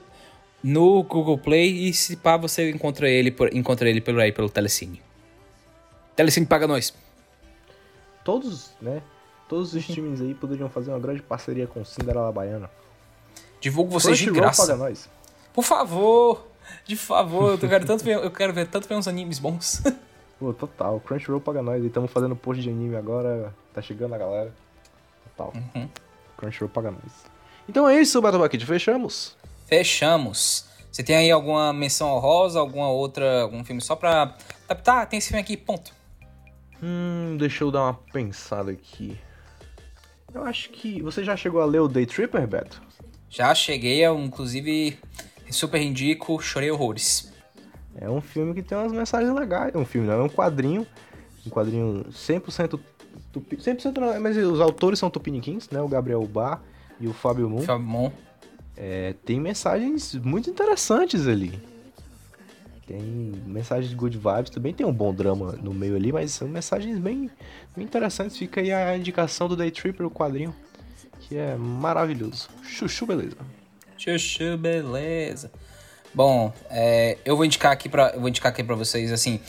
no 0.64 1.04
Google 1.04 1.38
Play 1.38 1.88
e 1.88 1.94
se 1.94 2.18
pá 2.18 2.36
você 2.36 2.70
encontra 2.72 3.08
ele 3.08 3.32
por, 3.32 3.54
encontra 3.54 3.90
ele 3.90 4.02
pelo 4.02 4.20
aí 4.20 4.32
pelo 4.32 4.50
Telecine. 4.50 5.02
Telecine 6.16 6.46
paga 6.46 6.68
nós. 6.68 6.94
Todos, 8.24 8.72
né? 8.82 9.02
Todos 9.48 9.74
os 9.74 9.76
streamings 9.76 10.20
aí 10.20 10.34
poderiam 10.34 10.70
fazer 10.70 10.90
uma 10.92 11.00
grande 11.00 11.22
parceria 11.22 11.68
com 11.68 11.86
Cinderela 11.86 12.32
Baiana. 12.32 12.70
Divulgo 13.62 13.92
vocês 13.92 14.18
de 14.18 14.30
graça. 14.32 14.64
paga 14.64 14.78
nós. 14.78 15.10
Por 15.54 15.64
favor, 15.64 16.46
de 16.86 16.96
favor, 16.96 17.52
eu 17.62 17.70
quero 17.70 17.86
tanto 17.86 18.04
ver, 18.04 18.16
eu 18.18 18.32
quero 18.32 18.52
ver 18.52 18.68
tanto 18.68 18.88
ver 18.88 18.96
uns 18.96 19.08
animes 19.08 19.40
bons. 19.40 19.82
Pô, 20.40 20.54
total. 20.54 21.00
Crunchyroll 21.00 21.42
paga 21.42 21.62
nós. 21.62 21.84
E 21.84 21.88
estamos 21.88 22.12
fazendo 22.12 22.36
post 22.36 22.62
de 22.62 22.70
anime 22.70 22.96
agora. 22.96 23.54
Tá 23.74 23.82
chegando 23.82 24.14
a 24.14 24.18
galera. 24.18 24.54
Total. 25.36 25.54
Uhum. 25.56 25.90
Crunchyroll 26.38 26.70
paga 26.70 26.92
nós. 26.92 27.37
Então 27.68 27.88
é 27.88 28.00
isso, 28.00 28.22
Bucket. 28.22 28.64
Fechamos. 28.64 29.36
Fechamos. 29.68 30.66
Você 30.92 31.04
tem 31.04 31.16
aí 31.16 31.30
alguma 31.30 31.72
menção 31.74 32.10
honrosa, 32.10 32.60
alguma 32.60 32.90
outra, 32.90 33.42
algum 33.42 33.64
filme 33.64 33.82
só 33.82 33.96
pra. 33.96 34.36
Tá, 34.84 35.06
tem 35.06 35.20
esse 35.20 35.28
filme 35.28 35.42
aqui, 35.42 35.56
ponto. 35.56 35.92
Hum, 36.82 37.38
deixa 37.38 37.64
eu 37.64 37.72
dar 37.72 37.84
uma 37.84 37.94
pensada 37.94 38.72
aqui. 38.72 39.18
Eu 40.34 40.44
acho 40.44 40.70
que. 40.70 41.02
Você 41.02 41.24
já 41.24 41.36
chegou 41.36 41.62
a 41.62 41.66
ler 41.66 41.82
o 41.82 41.88
Day 41.88 42.06
Tripper, 42.06 42.48
Beto? 42.48 42.82
Já 43.30 43.54
cheguei, 43.54 44.06
eu 44.06 44.18
inclusive 44.18 44.98
super 45.52 45.82
indico, 45.82 46.42
chorei 46.42 46.72
horrores. 46.72 47.32
É 48.00 48.10
um 48.10 48.22
filme 48.22 48.54
que 48.54 48.62
tem 48.62 48.78
umas 48.78 48.92
mensagens 48.92 49.34
legais. 49.34 49.76
É 49.76 49.78
um 49.78 49.86
filme, 49.86 50.08
não 50.08 50.22
é 50.22 50.24
um 50.24 50.30
quadrinho. 50.30 50.88
Um 51.46 51.50
quadrinho 51.50 52.06
100% 52.12 52.80
tupi... 53.32 53.58
100% 53.58 53.98
não, 53.98 54.20
mas 54.20 54.38
os 54.38 54.62
autores 54.62 55.00
são 55.00 55.10
tupiniquins, 55.10 55.70
né? 55.70 55.82
O 55.82 55.88
Gabriel 55.88 56.24
Bar 56.26 56.62
e 57.00 57.08
o 57.08 57.14
Fábio 57.14 57.50
Moon. 57.50 57.62
Fabão. 57.62 58.12
É, 58.76 59.16
tem 59.26 59.40
mensagens 59.40 60.14
muito 60.16 60.50
interessantes 60.50 61.28
ali. 61.28 61.60
Tem 62.86 63.02
mensagens 63.46 63.90
de 63.90 63.96
good 63.96 64.18
vibes, 64.18 64.50
também 64.50 64.74
tem 64.74 64.86
um 64.86 64.94
bom 64.94 65.14
drama 65.14 65.60
no 65.62 65.74
meio 65.74 65.96
ali, 65.96 66.14
mas 66.14 66.32
são 66.32 66.48
mensagens 66.48 66.98
bem, 67.00 67.30
bem 67.76 67.84
interessantes. 67.86 68.38
Fica 68.38 68.62
aí 68.62 68.72
a 68.72 68.96
indicação 68.96 69.50
do 69.50 69.58
Day 69.58 69.72
Tripper, 69.72 70.06
o 70.06 70.12
quadrinho, 70.12 70.56
que 71.20 71.36
é 71.36 71.56
maravilhoso. 71.56 72.48
Chuchu, 72.64 73.06
beleza. 73.06 73.36
Chuchu, 73.98 74.58
beleza. 74.58 75.52
Bom, 76.14 76.54
é, 76.70 77.18
eu 77.26 77.36
vou 77.36 77.44
indicar 77.46 77.74
aqui 77.74 77.90
para, 77.90 78.12
eu 78.12 78.22
vou 78.22 78.30
indicar 78.30 78.52
aqui 78.52 78.64
para 78.64 78.76
vocês 78.76 79.12
assim, 79.12 79.42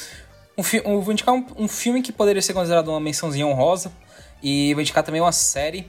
um 0.56 0.62
fi- 0.62 0.82
eu 0.84 1.00
vou 1.00 1.12
indicar 1.12 1.32
um, 1.32 1.46
um 1.56 1.68
filme 1.68 2.02
que 2.02 2.10
poderia 2.10 2.42
ser 2.42 2.54
considerado 2.54 2.88
uma 2.88 2.98
mençãozinha 2.98 3.46
honrosa 3.46 3.92
e 4.42 4.74
vou 4.74 4.80
indicar 4.80 5.04
também 5.04 5.20
uma 5.20 5.32
série. 5.32 5.86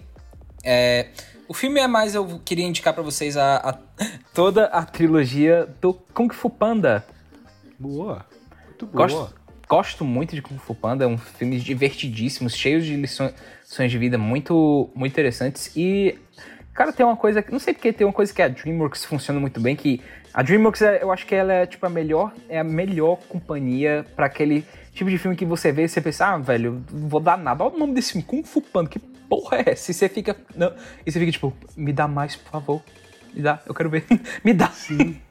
É, 0.63 1.07
o 1.49 1.53
filme 1.53 1.79
é 1.81 1.87
mais 1.87 2.15
eu 2.15 2.39
queria 2.45 2.65
indicar 2.65 2.93
para 2.93 3.03
vocês 3.03 3.35
a, 3.35 3.57
a- 3.57 3.77
toda 4.33 4.65
a 4.67 4.85
trilogia 4.85 5.67
do 5.81 5.93
Kung 6.13 6.29
Fu 6.31 6.49
Panda. 6.49 7.03
Boa. 7.77 8.25
Muito 8.67 8.85
boa. 8.85 9.07
Gosto, 9.07 9.33
gosto 9.67 10.05
muito 10.05 10.35
de 10.35 10.41
Kung 10.41 10.57
Fu 10.57 10.73
Panda, 10.75 11.03
é 11.03 11.07
um 11.07 11.17
filme 11.17 11.59
divertidíssimo, 11.59 12.49
cheio 12.49 12.81
de 12.81 12.95
lições, 12.95 13.33
lições 13.63 13.91
de 13.91 13.97
vida 13.97 14.17
muito, 14.17 14.89
muito 14.95 15.11
interessantes. 15.11 15.71
E, 15.75 16.17
cara, 16.73 16.93
tem 16.93 17.05
uma 17.05 17.17
coisa, 17.17 17.43
não 17.51 17.59
sei 17.59 17.73
porque 17.73 17.91
tem 17.91 18.05
uma 18.07 18.13
coisa 18.13 18.33
que 18.33 18.41
a 18.41 18.47
DreamWorks 18.47 19.03
funciona 19.05 19.39
muito 19.39 19.59
bem, 19.59 19.75
que 19.75 20.01
a 20.33 20.41
DreamWorks, 20.43 20.81
é- 20.83 21.01
eu 21.03 21.11
acho 21.11 21.25
que 21.25 21.33
ela 21.35 21.51
é 21.51 21.65
tipo 21.65 21.85
a 21.85 21.89
melhor, 21.89 22.31
é 22.47 22.59
a 22.59 22.63
melhor 22.63 23.17
companhia 23.27 24.05
pra 24.15 24.27
aquele 24.27 24.63
tipo 24.93 25.09
de 25.09 25.17
filme 25.17 25.35
que 25.35 25.45
você 25.45 25.71
vê 25.71 25.83
e 25.85 25.89
você 25.89 25.99
pensa, 26.01 26.27
ah, 26.27 26.37
velho, 26.37 26.83
não 26.91 27.09
vou 27.09 27.19
dar 27.19 27.37
nada. 27.37 27.63
Olha 27.63 27.75
o 27.75 27.79
nome 27.79 27.93
desse 27.93 28.11
filme, 28.13 28.25
Kung 28.25 28.43
Fu 28.43 28.61
Panda, 28.61 28.89
que 28.89 28.99
porra 29.29 29.57
é 29.57 29.71
essa? 29.71 29.91
E 29.91 29.93
você 29.93 30.09
fica, 30.09 30.35
não, 30.55 30.73
e 31.05 31.11
você 31.11 31.19
fica 31.19 31.31
tipo, 31.31 31.53
me 31.77 31.93
dá 31.93 32.07
mais, 32.07 32.35
por 32.35 32.51
favor. 32.51 32.83
Me 33.33 33.41
dá, 33.41 33.61
eu 33.65 33.73
quero 33.73 33.89
ver. 33.89 34.05
me 34.43 34.53
dá. 34.53 34.69
Sim. 34.69 35.21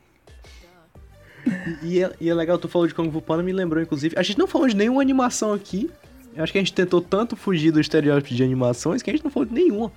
E, 1.82 1.86
e 1.86 2.02
é, 2.02 2.12
e 2.20 2.30
é 2.30 2.34
legal, 2.34 2.58
tu 2.58 2.68
falou 2.68 2.86
de 2.86 2.94
Kung 2.94 3.10
Fu 3.10 3.20
Panda, 3.20 3.42
me 3.42 3.52
lembrou, 3.52 3.82
inclusive. 3.82 4.14
A 4.18 4.22
gente 4.22 4.38
não 4.38 4.46
falou 4.46 4.68
de 4.68 4.76
nenhuma 4.76 5.02
animação 5.02 5.52
aqui. 5.52 5.90
Eu 6.34 6.44
acho 6.44 6.52
que 6.52 6.58
a 6.58 6.60
gente 6.60 6.72
tentou 6.72 7.00
tanto 7.00 7.34
fugir 7.34 7.72
do 7.72 7.80
estereótipo 7.80 8.32
de 8.34 8.44
animações 8.44 9.02
que 9.02 9.10
a 9.10 9.12
gente 9.12 9.24
não 9.24 9.30
falou 9.30 9.46
de 9.46 9.54
nenhuma. 9.54 9.90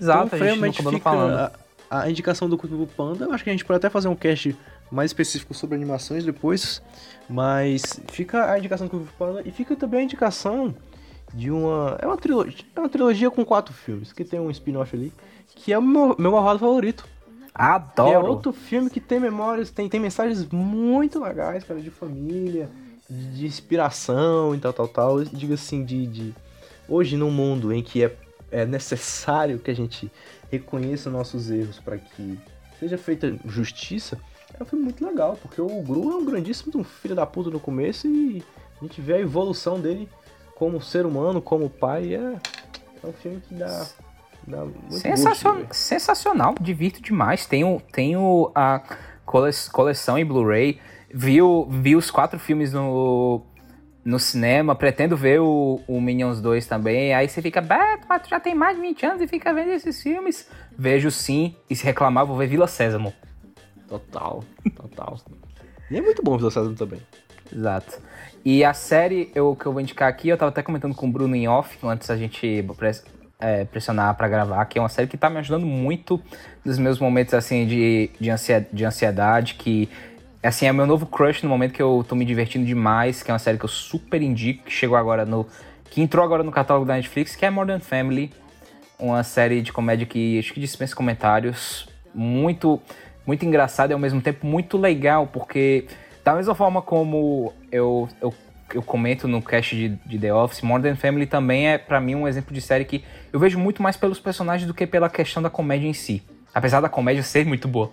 Exato, 0.00 0.34
então, 0.34 0.46
a 0.46 0.50
gente 0.50 0.82
não 0.82 0.90
acabou 0.90 1.00
falando. 1.00 1.52
a, 1.90 2.00
a 2.02 2.10
indicação 2.10 2.48
do 2.48 2.58
Kung 2.58 2.68
Fu 2.68 2.86
Panda. 2.96 3.24
Eu 3.26 3.32
acho 3.32 3.44
que 3.44 3.50
a 3.50 3.52
gente 3.52 3.64
pode 3.64 3.76
até 3.76 3.88
fazer 3.88 4.08
um 4.08 4.16
cast 4.16 4.56
mais 4.90 5.10
específico 5.10 5.54
sobre 5.54 5.76
animações 5.76 6.24
depois. 6.24 6.82
Mas 7.28 8.00
fica 8.08 8.50
a 8.50 8.58
indicação 8.58 8.86
do 8.86 8.90
Kung 8.90 9.04
Fu 9.04 9.12
Panda 9.18 9.42
e 9.44 9.50
fica 9.52 9.76
também 9.76 10.00
a 10.00 10.02
indicação 10.04 10.74
de 11.32 11.50
uma. 11.50 11.96
É 12.00 12.06
uma 12.06 12.16
trilogia, 12.16 12.64
é 12.74 12.80
uma 12.80 12.88
trilogia 12.88 13.30
com 13.30 13.44
quatro 13.44 13.74
filmes, 13.74 14.12
que 14.12 14.24
tem 14.24 14.40
um 14.40 14.50
spin-off 14.50 14.94
ali, 14.94 15.12
que 15.54 15.72
é 15.72 15.78
o 15.78 15.82
meu, 15.82 16.16
meu 16.18 16.32
malvado 16.32 16.58
favorito. 16.58 17.06
É 17.58 17.62
Adoro. 17.62 18.26
outro 18.26 18.52
filme 18.52 18.90
que 18.90 19.00
tem 19.00 19.18
memórias, 19.18 19.70
tem, 19.70 19.88
tem 19.88 19.98
mensagens 19.98 20.46
muito 20.46 21.18
legais, 21.22 21.64
cara, 21.64 21.80
de 21.80 21.90
família, 21.90 22.68
de, 23.08 23.32
de 23.34 23.46
inspiração 23.46 24.54
e 24.54 24.58
tal, 24.58 24.72
tal, 24.72 24.88
tal. 24.88 25.18
Eu 25.20 25.24
digo 25.24 25.54
assim, 25.54 25.84
de, 25.84 26.06
de. 26.06 26.34
Hoje, 26.88 27.16
num 27.16 27.30
mundo 27.30 27.72
em 27.72 27.82
que 27.82 28.04
é, 28.04 28.14
é 28.50 28.66
necessário 28.66 29.58
que 29.58 29.70
a 29.70 29.74
gente 29.74 30.10
reconheça 30.50 31.10
nossos 31.10 31.50
erros 31.50 31.80
para 31.80 31.98
que 31.98 32.38
seja 32.78 32.98
feita 32.98 33.34
justiça, 33.46 34.18
é 34.58 34.62
um 34.62 34.66
filme 34.66 34.84
muito 34.84 35.04
legal, 35.04 35.38
porque 35.40 35.60
o 35.60 35.82
Gru 35.82 36.12
é 36.12 36.16
um 36.16 36.24
grandíssimo 36.24 36.84
filho 36.84 37.14
da 37.14 37.26
puta 37.26 37.50
no 37.50 37.58
começo 37.58 38.06
e 38.06 38.42
a 38.80 38.84
gente 38.84 39.00
vê 39.00 39.14
a 39.14 39.20
evolução 39.20 39.80
dele 39.80 40.08
como 40.56 40.80
ser 40.82 41.06
humano, 41.06 41.40
como 41.40 41.70
pai. 41.70 42.14
É, 42.14 42.18
é 43.04 43.06
um 43.06 43.12
filme 43.12 43.40
que 43.46 43.54
dá. 43.54 43.86
dá 44.46 44.64
muito 44.64 44.92
Sensacion- 44.94 45.52
gosto, 45.52 45.62
né? 45.62 45.68
sensacional, 45.70 46.54
divirto 46.60 47.00
demais. 47.00 47.46
Tenho, 47.46 47.80
tenho 47.92 48.50
a 48.54 48.82
cole- 49.24 49.50
coleção 49.72 50.18
em 50.18 50.24
Blu-ray. 50.24 50.80
Vi, 51.14 51.40
o- 51.40 51.66
vi 51.70 51.94
os 51.94 52.10
quatro 52.10 52.38
filmes 52.40 52.72
no, 52.72 53.42
no 54.04 54.18
cinema. 54.18 54.74
Pretendo 54.74 55.16
ver 55.16 55.40
o, 55.40 55.80
o 55.86 56.00
Minions 56.00 56.40
2 56.40 56.66
também. 56.66 57.14
Aí 57.14 57.28
você 57.28 57.40
fica, 57.42 57.60
Beto, 57.60 58.06
mas 58.08 58.22
tu 58.22 58.28
já 58.30 58.40
tem 58.40 58.54
mais 58.54 58.76
de 58.76 58.82
20 58.82 59.06
anos 59.06 59.22
e 59.22 59.28
fica 59.28 59.52
vendo 59.54 59.70
esses 59.70 60.02
filmes. 60.02 60.48
Vejo 60.76 61.10
sim. 61.10 61.54
E 61.70 61.76
se 61.76 61.84
reclamar, 61.84 62.26
vou 62.26 62.36
ver 62.36 62.48
Vila 62.48 62.66
Sésamo. 62.66 63.12
Total, 63.88 64.42
total. 64.74 65.16
E 65.90 65.96
é 65.96 66.00
muito 66.00 66.20
bom 66.22 66.34
o 66.34 66.38
Vila 66.38 66.50
Sésamo 66.50 66.74
também. 66.74 67.00
Exato. 67.52 68.00
E 68.44 68.64
a 68.64 68.72
série 68.72 69.30
eu, 69.34 69.56
que 69.56 69.66
eu 69.66 69.72
vou 69.72 69.80
indicar 69.80 70.08
aqui, 70.08 70.28
eu 70.28 70.36
tava 70.36 70.50
até 70.50 70.62
comentando 70.62 70.94
com 70.94 71.08
o 71.08 71.10
Bruno 71.10 71.34
em 71.34 71.48
off, 71.48 71.76
antes 71.84 72.10
a 72.10 72.16
gente 72.16 72.64
é, 73.40 73.64
pressionar 73.64 74.14
pra 74.14 74.28
gravar, 74.28 74.64
que 74.66 74.78
é 74.78 74.82
uma 74.82 74.88
série 74.88 75.08
que 75.08 75.16
tá 75.16 75.28
me 75.28 75.38
ajudando 75.38 75.66
muito 75.66 76.20
nos 76.64 76.78
meus 76.78 76.98
momentos, 76.98 77.34
assim, 77.34 77.66
de, 77.66 78.10
de, 78.20 78.30
ansia- 78.30 78.66
de 78.72 78.84
ansiedade, 78.84 79.54
que, 79.54 79.88
assim, 80.42 80.66
é 80.66 80.72
meu 80.72 80.86
novo 80.86 81.06
crush 81.06 81.42
no 81.42 81.48
momento 81.48 81.72
que 81.72 81.82
eu 81.82 82.04
tô 82.08 82.14
me 82.14 82.24
divertindo 82.24 82.64
demais, 82.64 83.22
que 83.22 83.30
é 83.30 83.34
uma 83.34 83.38
série 83.38 83.58
que 83.58 83.64
eu 83.64 83.68
super 83.68 84.22
indico, 84.22 84.64
que 84.64 84.72
chegou 84.72 84.96
agora 84.96 85.24
no... 85.26 85.46
que 85.90 86.00
entrou 86.00 86.24
agora 86.24 86.42
no 86.42 86.52
catálogo 86.52 86.86
da 86.86 86.94
Netflix, 86.94 87.34
que 87.34 87.44
é 87.44 87.50
Modern 87.50 87.80
Family, 87.80 88.32
uma 88.98 89.22
série 89.22 89.60
de 89.60 89.72
comédia 89.72 90.06
que 90.06 90.38
acho 90.38 90.54
que 90.54 90.60
dispensa 90.60 90.94
comentários, 90.94 91.88
muito 92.14 92.80
muito 93.26 93.44
engraçada 93.44 93.92
e 93.92 93.94
ao 93.94 93.98
mesmo 93.98 94.20
tempo 94.22 94.46
muito 94.46 94.78
legal, 94.78 95.26
porque 95.26 95.86
da 96.26 96.34
mesma 96.34 96.56
forma 96.56 96.82
como 96.82 97.54
eu, 97.70 98.08
eu, 98.20 98.34
eu 98.74 98.82
comento 98.82 99.28
no 99.28 99.40
cast 99.40 99.76
de, 99.76 99.90
de 100.04 100.18
The 100.18 100.34
Office, 100.34 100.60
Modern 100.60 100.96
Family 100.96 101.24
também 101.24 101.68
é 101.68 101.78
pra 101.78 102.00
mim 102.00 102.16
um 102.16 102.26
exemplo 102.26 102.52
de 102.52 102.60
série 102.60 102.84
que 102.84 103.04
eu 103.32 103.38
vejo 103.38 103.56
muito 103.56 103.80
mais 103.80 103.96
pelos 103.96 104.18
personagens 104.18 104.66
do 104.66 104.74
que 104.74 104.88
pela 104.88 105.08
questão 105.08 105.40
da 105.40 105.48
comédia 105.48 105.86
em 105.86 105.92
si. 105.92 106.20
Apesar 106.52 106.80
da 106.80 106.88
comédia 106.88 107.22
ser 107.22 107.46
muito 107.46 107.68
boa. 107.68 107.92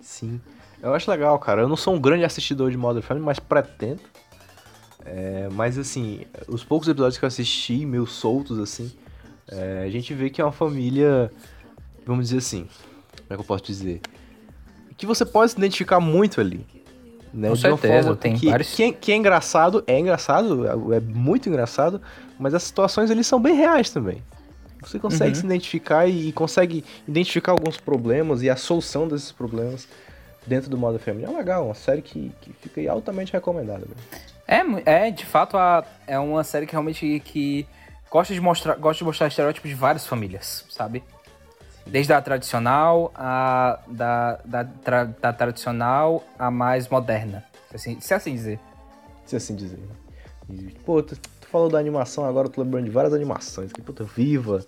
Sim. 0.00 0.40
Eu 0.80 0.94
acho 0.94 1.10
legal, 1.10 1.36
cara. 1.40 1.62
Eu 1.62 1.68
não 1.68 1.74
sou 1.74 1.92
um 1.92 2.00
grande 2.00 2.24
assistidor 2.24 2.70
de 2.70 2.76
Modern 2.76 3.04
Family, 3.04 3.26
mas 3.26 3.40
pretendo. 3.40 4.00
É, 5.04 5.48
mas 5.50 5.76
assim, 5.76 6.24
os 6.46 6.62
poucos 6.62 6.86
episódios 6.86 7.18
que 7.18 7.24
eu 7.24 7.26
assisti, 7.26 7.84
meio 7.84 8.06
soltos, 8.06 8.60
assim, 8.60 8.92
é, 9.48 9.82
a 9.84 9.90
gente 9.90 10.14
vê 10.14 10.30
que 10.30 10.40
é 10.40 10.44
uma 10.44 10.52
família, 10.52 11.32
vamos 12.06 12.26
dizer 12.26 12.38
assim, 12.38 12.68
como 13.26 13.26
é 13.30 13.34
que 13.34 13.40
eu 13.40 13.44
posso 13.44 13.64
dizer? 13.64 14.02
Que 14.96 15.04
você 15.04 15.26
pode 15.26 15.50
se 15.50 15.58
identificar 15.58 15.98
muito 15.98 16.40
ali. 16.40 16.64
Né? 17.32 17.48
Com 17.48 17.56
certeza, 17.56 18.16
tem 18.16 18.34
que, 18.36 18.50
vários- 18.50 18.74
que, 18.74 18.82
é, 18.84 18.92
que 18.92 19.12
é 19.12 19.16
engraçado, 19.16 19.84
é 19.86 19.98
engraçado, 19.98 20.92
é 20.94 21.00
muito 21.00 21.48
engraçado, 21.48 22.00
mas 22.38 22.54
as 22.54 22.62
situações 22.62 23.10
ali 23.10 23.22
são 23.22 23.40
bem 23.40 23.54
reais 23.54 23.90
também. 23.90 24.22
Você 24.80 24.98
consegue 24.98 25.34
Uhum. 25.34 25.40
se 25.40 25.46
identificar 25.46 26.06
e, 26.06 26.28
e 26.28 26.32
consegue 26.32 26.84
identificar 27.06 27.52
alguns 27.52 27.76
problemas 27.78 28.42
e 28.42 28.48
a 28.48 28.56
solução 28.56 29.06
desses 29.08 29.32
problemas 29.32 29.88
dentro 30.46 30.70
do 30.70 30.78
Modern 30.78 31.02
Family. 31.02 31.24
É 31.24 31.28
legal, 31.28 31.66
uma 31.66 31.74
série 31.74 32.00
que, 32.00 32.32
que 32.40 32.52
fica 32.54 32.80
aí 32.80 32.88
altamente 32.88 33.32
recomendada. 33.32 33.80
né? 33.86 34.18
É, 34.86 35.06
é 35.06 35.10
de 35.10 35.26
fato, 35.26 35.56
a, 35.58 35.84
é 36.06 36.18
uma 36.18 36.42
série 36.44 36.64
que 36.64 36.72
realmente 36.72 37.20
que 37.24 37.66
gosta 38.10 38.32
de 38.32 38.40
mostrar, 38.40 38.76
gosta 38.76 38.98
de 38.98 39.04
mostrar 39.04 39.26
estereótipos 39.26 39.68
de 39.68 39.74
várias 39.76 40.06
famílias, 40.06 40.64
sabe? 40.70 41.02
Desde 41.88 42.12
a 42.12 42.20
tradicional, 42.20 43.10
a 43.14 43.78
da, 43.88 44.38
da, 44.44 44.64
tra- 44.64 45.04
da 45.04 45.32
tradicional 45.32 46.22
a 46.38 46.50
mais 46.50 46.88
moderna. 46.88 47.44
Se 47.70 47.76
assim, 47.76 48.00
se 48.00 48.14
assim 48.14 48.34
dizer. 48.34 48.60
Se 49.24 49.36
assim 49.36 49.54
dizer. 49.54 49.78
E, 50.50 50.74
pô, 50.84 51.02
tu, 51.02 51.16
tu 51.16 51.48
falou 51.48 51.68
da 51.68 51.78
animação, 51.78 52.24
agora 52.24 52.46
eu 52.48 52.50
tô 52.52 52.62
lembrando 52.62 52.84
de 52.84 52.90
várias 52.90 53.12
animações. 53.14 53.72
Que, 53.72 53.80
puta, 53.82 54.04
Viva! 54.04 54.64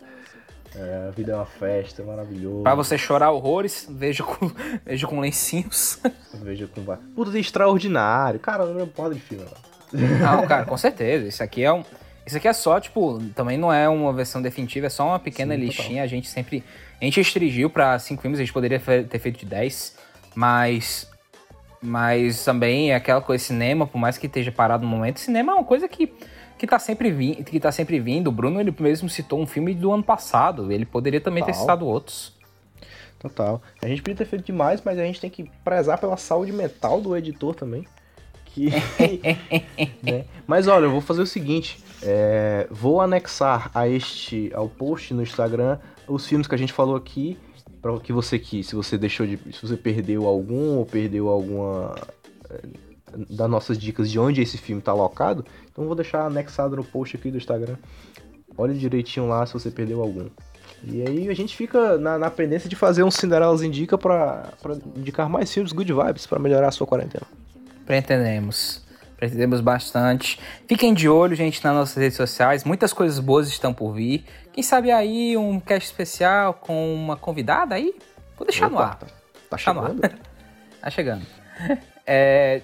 É, 0.75 1.07
a 1.09 1.11
vida 1.11 1.33
é 1.33 1.35
uma 1.35 1.47
festa, 1.47 2.01
é 2.01 2.05
maravilhoso. 2.05 2.63
Pra 2.63 2.75
você 2.77 2.97
chorar 2.97 3.33
horrores, 3.33 3.87
veja 3.91 4.23
com, 4.23 4.51
veja 4.87 5.07
com 5.07 5.19
lencinhos. 5.21 5.99
Veja 6.35 6.69
com. 6.69 6.83
Puta, 7.15 7.33
tem 7.33 7.41
extraordinário. 7.41 8.39
Cara, 8.39 8.65
não 8.67 8.81
é 8.81 8.87
porra 8.87 9.13
de 9.15 9.21
filme, 9.21 9.45
não. 9.45 10.01
Não, 10.21 10.47
cara, 10.47 10.65
com 10.65 10.77
certeza. 10.77 11.27
Isso 11.27 11.43
aqui 11.43 11.65
é 11.65 11.73
um. 11.73 11.83
Isso 12.27 12.37
aqui 12.37 12.47
é 12.47 12.53
só, 12.53 12.79
tipo, 12.79 13.19
também 13.35 13.57
não 13.57 13.73
é 13.73 13.89
uma 13.89 14.13
versão 14.13 14.41
definitiva, 14.41 14.87
é 14.87 14.91
só 14.91 15.07
uma 15.07 15.19
pequena 15.19 15.55
Sim, 15.55 15.61
listinha. 15.61 16.03
A 16.03 16.07
gente 16.07 16.29
sempre. 16.29 16.63
A 17.01 17.05
gente 17.05 17.17
restringiu 17.17 17.71
pra 17.71 17.99
cinco 17.99 18.23
filmes, 18.23 18.39
a 18.39 18.43
gente 18.43 18.53
poderia 18.53 18.79
ter 18.79 19.19
feito 19.19 19.39
de 19.39 19.47
10, 19.47 19.97
mas. 20.35 21.09
Mas 21.83 22.45
também 22.45 22.93
é 22.93 22.95
aquela 22.95 23.23
coisa, 23.23 23.43
cinema, 23.43 23.87
por 23.87 23.99
mais 23.99 24.19
que 24.19 24.27
esteja 24.27 24.53
parado 24.53 24.85
no 24.85 24.91
momento, 24.91 25.19
cinema 25.19 25.53
é 25.53 25.55
uma 25.55 25.65
coisa 25.65 25.89
que, 25.89 26.13
que, 26.59 26.67
tá 26.67 26.79
sempre 26.79 27.11
vi, 27.11 27.37
que 27.37 27.59
tá 27.59 27.73
sempre 27.73 27.99
vindo. 27.99 28.27
O 28.27 28.33
Bruno, 28.33 28.61
ele 28.61 28.75
mesmo 28.79 29.09
citou 29.09 29.41
um 29.41 29.47
filme 29.47 29.73
do 29.75 29.91
ano 29.91 30.03
passado, 30.03 30.71
ele 30.71 30.85
poderia 30.85 31.23
também 31.23 31.43
ter 31.43 31.53
Total. 31.53 31.61
citado 31.63 31.87
outros. 31.87 32.39
Total. 33.19 33.63
A 33.83 33.87
gente 33.87 34.03
podia 34.03 34.17
ter 34.17 34.27
feito 34.27 34.45
demais, 34.45 34.83
mas 34.85 34.99
a 34.99 35.05
gente 35.05 35.21
tem 35.21 35.31
que 35.31 35.51
prezar 35.63 35.99
pela 35.99 36.19
saúde 36.19 36.53
mental 36.53 37.01
do 37.01 37.17
editor 37.17 37.55
também. 37.55 37.87
Que... 38.47 38.71
né? 40.03 40.25
Mas 40.47 40.67
olha, 40.67 40.85
eu 40.85 40.91
vou 40.91 41.01
fazer 41.01 41.21
o 41.21 41.27
seguinte: 41.27 41.79
é, 42.03 42.67
vou 42.71 43.01
anexar 43.01 43.71
a 43.75 43.89
este, 43.89 44.51
ao 44.55 44.69
post 44.69 45.13
no 45.13 45.23
Instagram, 45.23 45.79
os 46.09 46.27
filmes 46.27 46.47
que 46.47 46.55
a 46.55 46.59
gente 46.59 46.73
falou 46.73 46.97
aqui, 46.97 47.39
para 47.81 47.99
que 48.01 48.13
você 48.13 48.39
que, 48.39 48.63
se 48.63 48.75
você 48.75 48.97
deixou 48.97 49.27
de, 49.27 49.39
se 49.53 49.67
você 49.67 49.77
perdeu 49.77 50.27
algum 50.27 50.77
ou 50.79 50.87
perdeu 50.87 51.29
alguma 51.29 51.95
é, 52.49 52.61
das 53.29 53.51
nossas 53.51 53.79
dicas 53.79 54.11
de 54.11 54.19
onde 54.19 54.41
esse 54.41 54.59
filme 54.59 54.81
tá 54.81 54.93
alocado, 54.93 55.45
então 55.71 55.87
vou 55.87 55.95
deixar 55.95 56.27
anexado 56.27 56.77
no 56.77 56.85
post 56.85 57.17
aqui 57.17 57.31
do 57.31 57.37
Instagram. 57.37 57.77
Olhe 58.57 58.75
direitinho 58.75 59.29
lá 59.29 59.45
se 59.47 59.53
você 59.53 59.71
perdeu 59.71 60.01
algum. 60.03 60.29
E 60.83 61.03
aí 61.03 61.29
a 61.29 61.35
gente 61.35 61.55
fica 61.55 61.99
na, 61.99 62.19
na 62.19 62.31
pendência 62.31 62.69
de 62.69 62.77
fazer 62.77 63.03
um 63.03 63.11
Cinderelas 63.11 63.63
Indica 63.63 63.99
pra 63.99 64.51
indicar 64.97 65.29
mais 65.29 65.53
filmes 65.53 65.73
good 65.73 65.93
vibes 65.93 66.27
pra 66.27 66.39
melhorar 66.39 66.69
a 66.69 66.73
sua 66.73 66.87
quarentena. 66.87 67.27
Pretendemos. 67.85 68.83
Pretendemos 69.21 69.61
bastante. 69.61 70.41
Fiquem 70.67 70.95
de 70.95 71.07
olho, 71.07 71.37
gente, 71.37 71.63
nas 71.63 71.75
nossas 71.75 71.97
redes 71.97 72.17
sociais. 72.17 72.65
Muitas 72.65 72.91
coisas 72.95 73.19
boas 73.19 73.49
estão 73.49 73.75
por 73.75 73.93
vir. 73.93 74.25
Quem 74.51 74.63
sabe 74.63 74.91
aí 74.91 75.37
um 75.37 75.61
cast 75.61 75.87
especial 75.87 76.55
com 76.55 76.95
uma 76.95 77.19
convidada 77.19 77.75
aí? 77.75 77.95
Vou 78.35 78.47
deixar 78.47 78.71
no 78.71 78.77
Opa, 78.77 78.85
ar. 78.85 78.97
Tá, 78.97 79.07
tá 79.51 79.59
Tá 79.59 79.75
no 79.75 79.83
chegando? 79.83 80.01
Tá 80.81 80.91
chegando. 80.91 81.27
É, 82.13 82.63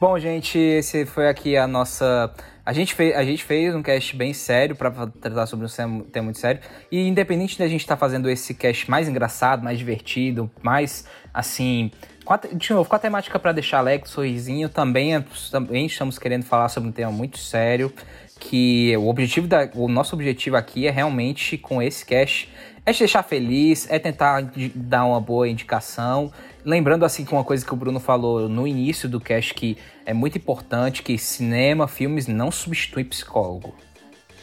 bom, 0.00 0.18
gente, 0.18 0.58
esse 0.58 1.06
foi 1.06 1.28
aqui 1.28 1.56
a 1.56 1.68
nossa. 1.68 2.32
A 2.64 2.72
gente 2.72 2.94
fez, 2.94 3.16
a 3.16 3.24
gente 3.24 3.42
fez 3.42 3.74
um 3.74 3.82
cast 3.82 4.14
bem 4.16 4.32
sério 4.32 4.76
para 4.76 4.90
tratar 4.90 5.46
sobre 5.46 5.66
um 5.66 6.00
tema 6.00 6.24
muito 6.24 6.38
sério. 6.38 6.60
E 6.90 7.06
independente 7.06 7.58
da 7.58 7.66
gente 7.66 7.80
estar 7.80 7.96
fazendo 7.96 8.28
esse 8.28 8.54
cast 8.54 8.90
mais 8.90 9.08
engraçado, 9.08 9.62
mais 9.62 9.78
divertido, 9.78 10.50
mais 10.62 11.06
assim. 11.32 11.90
Com 12.24 12.34
a, 12.34 12.36
de 12.36 12.72
novo, 12.72 12.88
com 12.88 12.96
a 12.96 12.98
temática 12.98 13.38
para 13.38 13.52
deixar 13.52 13.78
alegre, 13.78 14.08
sorrisinho, 14.08 14.68
também, 14.68 15.16
é- 15.16 15.24
também 15.50 15.86
estamos 15.86 16.18
querendo 16.18 16.44
falar 16.44 16.68
sobre 16.68 16.88
um 16.88 16.92
tema 16.92 17.10
muito 17.10 17.38
sério. 17.38 17.92
Que 18.38 18.96
o 18.96 19.08
objetivo 19.08 19.46
da, 19.46 19.68
o 19.74 19.86
nosso 19.88 20.14
objetivo 20.14 20.56
aqui 20.56 20.86
é 20.86 20.90
realmente 20.90 21.58
com 21.58 21.82
esse 21.82 22.04
cast 22.06 22.48
é 22.86 22.92
te 22.92 23.00
deixar 23.00 23.22
feliz, 23.22 23.86
é 23.90 23.98
tentar 23.98 24.50
dar 24.74 25.04
uma 25.04 25.20
boa 25.20 25.48
indicação. 25.48 26.32
Lembrando 26.64 27.04
assim 27.04 27.24
que 27.24 27.32
uma 27.32 27.44
coisa 27.44 27.64
que 27.64 27.72
o 27.72 27.76
Bruno 27.76 28.00
falou 28.00 28.48
no 28.48 28.66
início 28.66 29.08
do 29.08 29.20
cast 29.20 29.54
que 29.54 29.76
é 30.10 30.12
muito 30.12 30.36
importante 30.36 31.02
que 31.02 31.16
cinema, 31.16 31.86
filmes 31.86 32.26
não 32.26 32.50
substituem 32.50 33.04
psicólogo. 33.04 33.76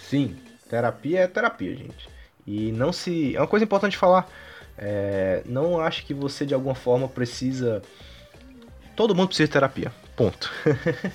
Sim, 0.09 0.37
terapia 0.69 1.19
é 1.19 1.27
terapia, 1.27 1.75
gente. 1.75 2.09
E 2.45 2.71
não 2.71 2.93
se. 2.93 3.35
É 3.35 3.41
uma 3.41 3.47
coisa 3.47 3.65
importante 3.65 3.97
falar. 3.97 4.29
é, 4.77 5.43
não 5.45 5.81
acho 5.81 6.05
que 6.05 6.13
você 6.13 6.45
de 6.45 6.53
alguma 6.53 6.75
forma 6.75 7.07
precisa 7.09 7.81
todo 8.95 9.13
mundo 9.13 9.27
precisa 9.27 9.47
de 9.47 9.53
terapia. 9.53 9.91
Ponto. 10.15 10.49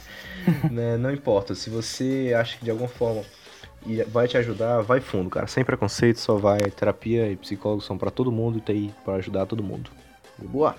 né? 0.71 0.99
Não 0.99 1.11
importa. 1.11 1.55
Se 1.55 1.71
você 1.71 2.33
acha 2.37 2.59
que 2.59 2.65
de 2.65 2.71
alguma 2.71 2.89
forma 2.89 3.25
vai 4.09 4.29
te 4.29 4.37
ajudar, 4.37 4.83
vai 4.83 5.01
fundo, 5.01 5.31
cara. 5.31 5.47
Sem 5.47 5.65
preconceito, 5.65 6.21
só 6.21 6.37
vai. 6.37 6.59
Terapia 6.59 7.31
e 7.31 7.37
psicólogos 7.37 7.87
são 7.87 7.97
para 7.97 8.11
todo 8.11 8.31
mundo 8.31 8.59
e 8.59 8.61
tem 8.61 8.95
pra 9.03 9.15
ajudar 9.15 9.47
todo 9.47 9.63
mundo. 9.63 9.91
Boa? 10.39 10.77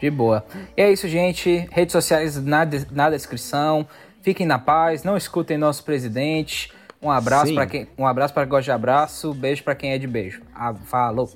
De 0.00 0.10
boa. 0.10 0.44
E 0.76 0.82
é 0.82 0.90
isso, 0.90 1.06
gente. 1.08 1.68
Redes 1.70 1.92
sociais 1.92 2.42
na, 2.42 2.64
de 2.64 2.86
na 2.90 3.10
descrição. 3.10 3.86
Fiquem 4.22 4.46
na 4.46 4.58
paz, 4.58 5.02
não 5.02 5.16
escutem 5.16 5.56
nosso 5.56 5.84
presidente. 5.84 6.72
Um 7.02 7.10
abraço 7.10 7.54
para 7.54 7.66
quem, 7.66 7.88
um 7.96 8.06
abraço 8.06 8.34
para 8.34 8.42
quem 8.42 8.50
gosta 8.50 8.64
de 8.64 8.70
abraço, 8.72 9.32
beijo 9.32 9.64
para 9.64 9.74
quem 9.74 9.92
é 9.92 9.98
de 9.98 10.06
beijo. 10.06 10.42
Ah, 10.54 10.74
falou. 10.74 11.30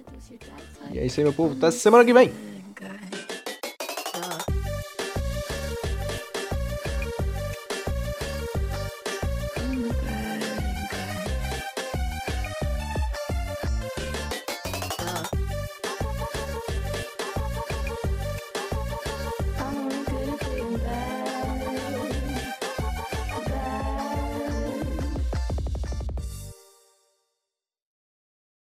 E 0.90 0.98
é 0.98 1.06
isso 1.06 1.20
aí, 1.20 1.24
meu 1.24 1.32
povo. 1.32 1.56
Até 1.56 1.70
semana 1.70 2.04
que 2.04 2.12
vem. 2.12 2.53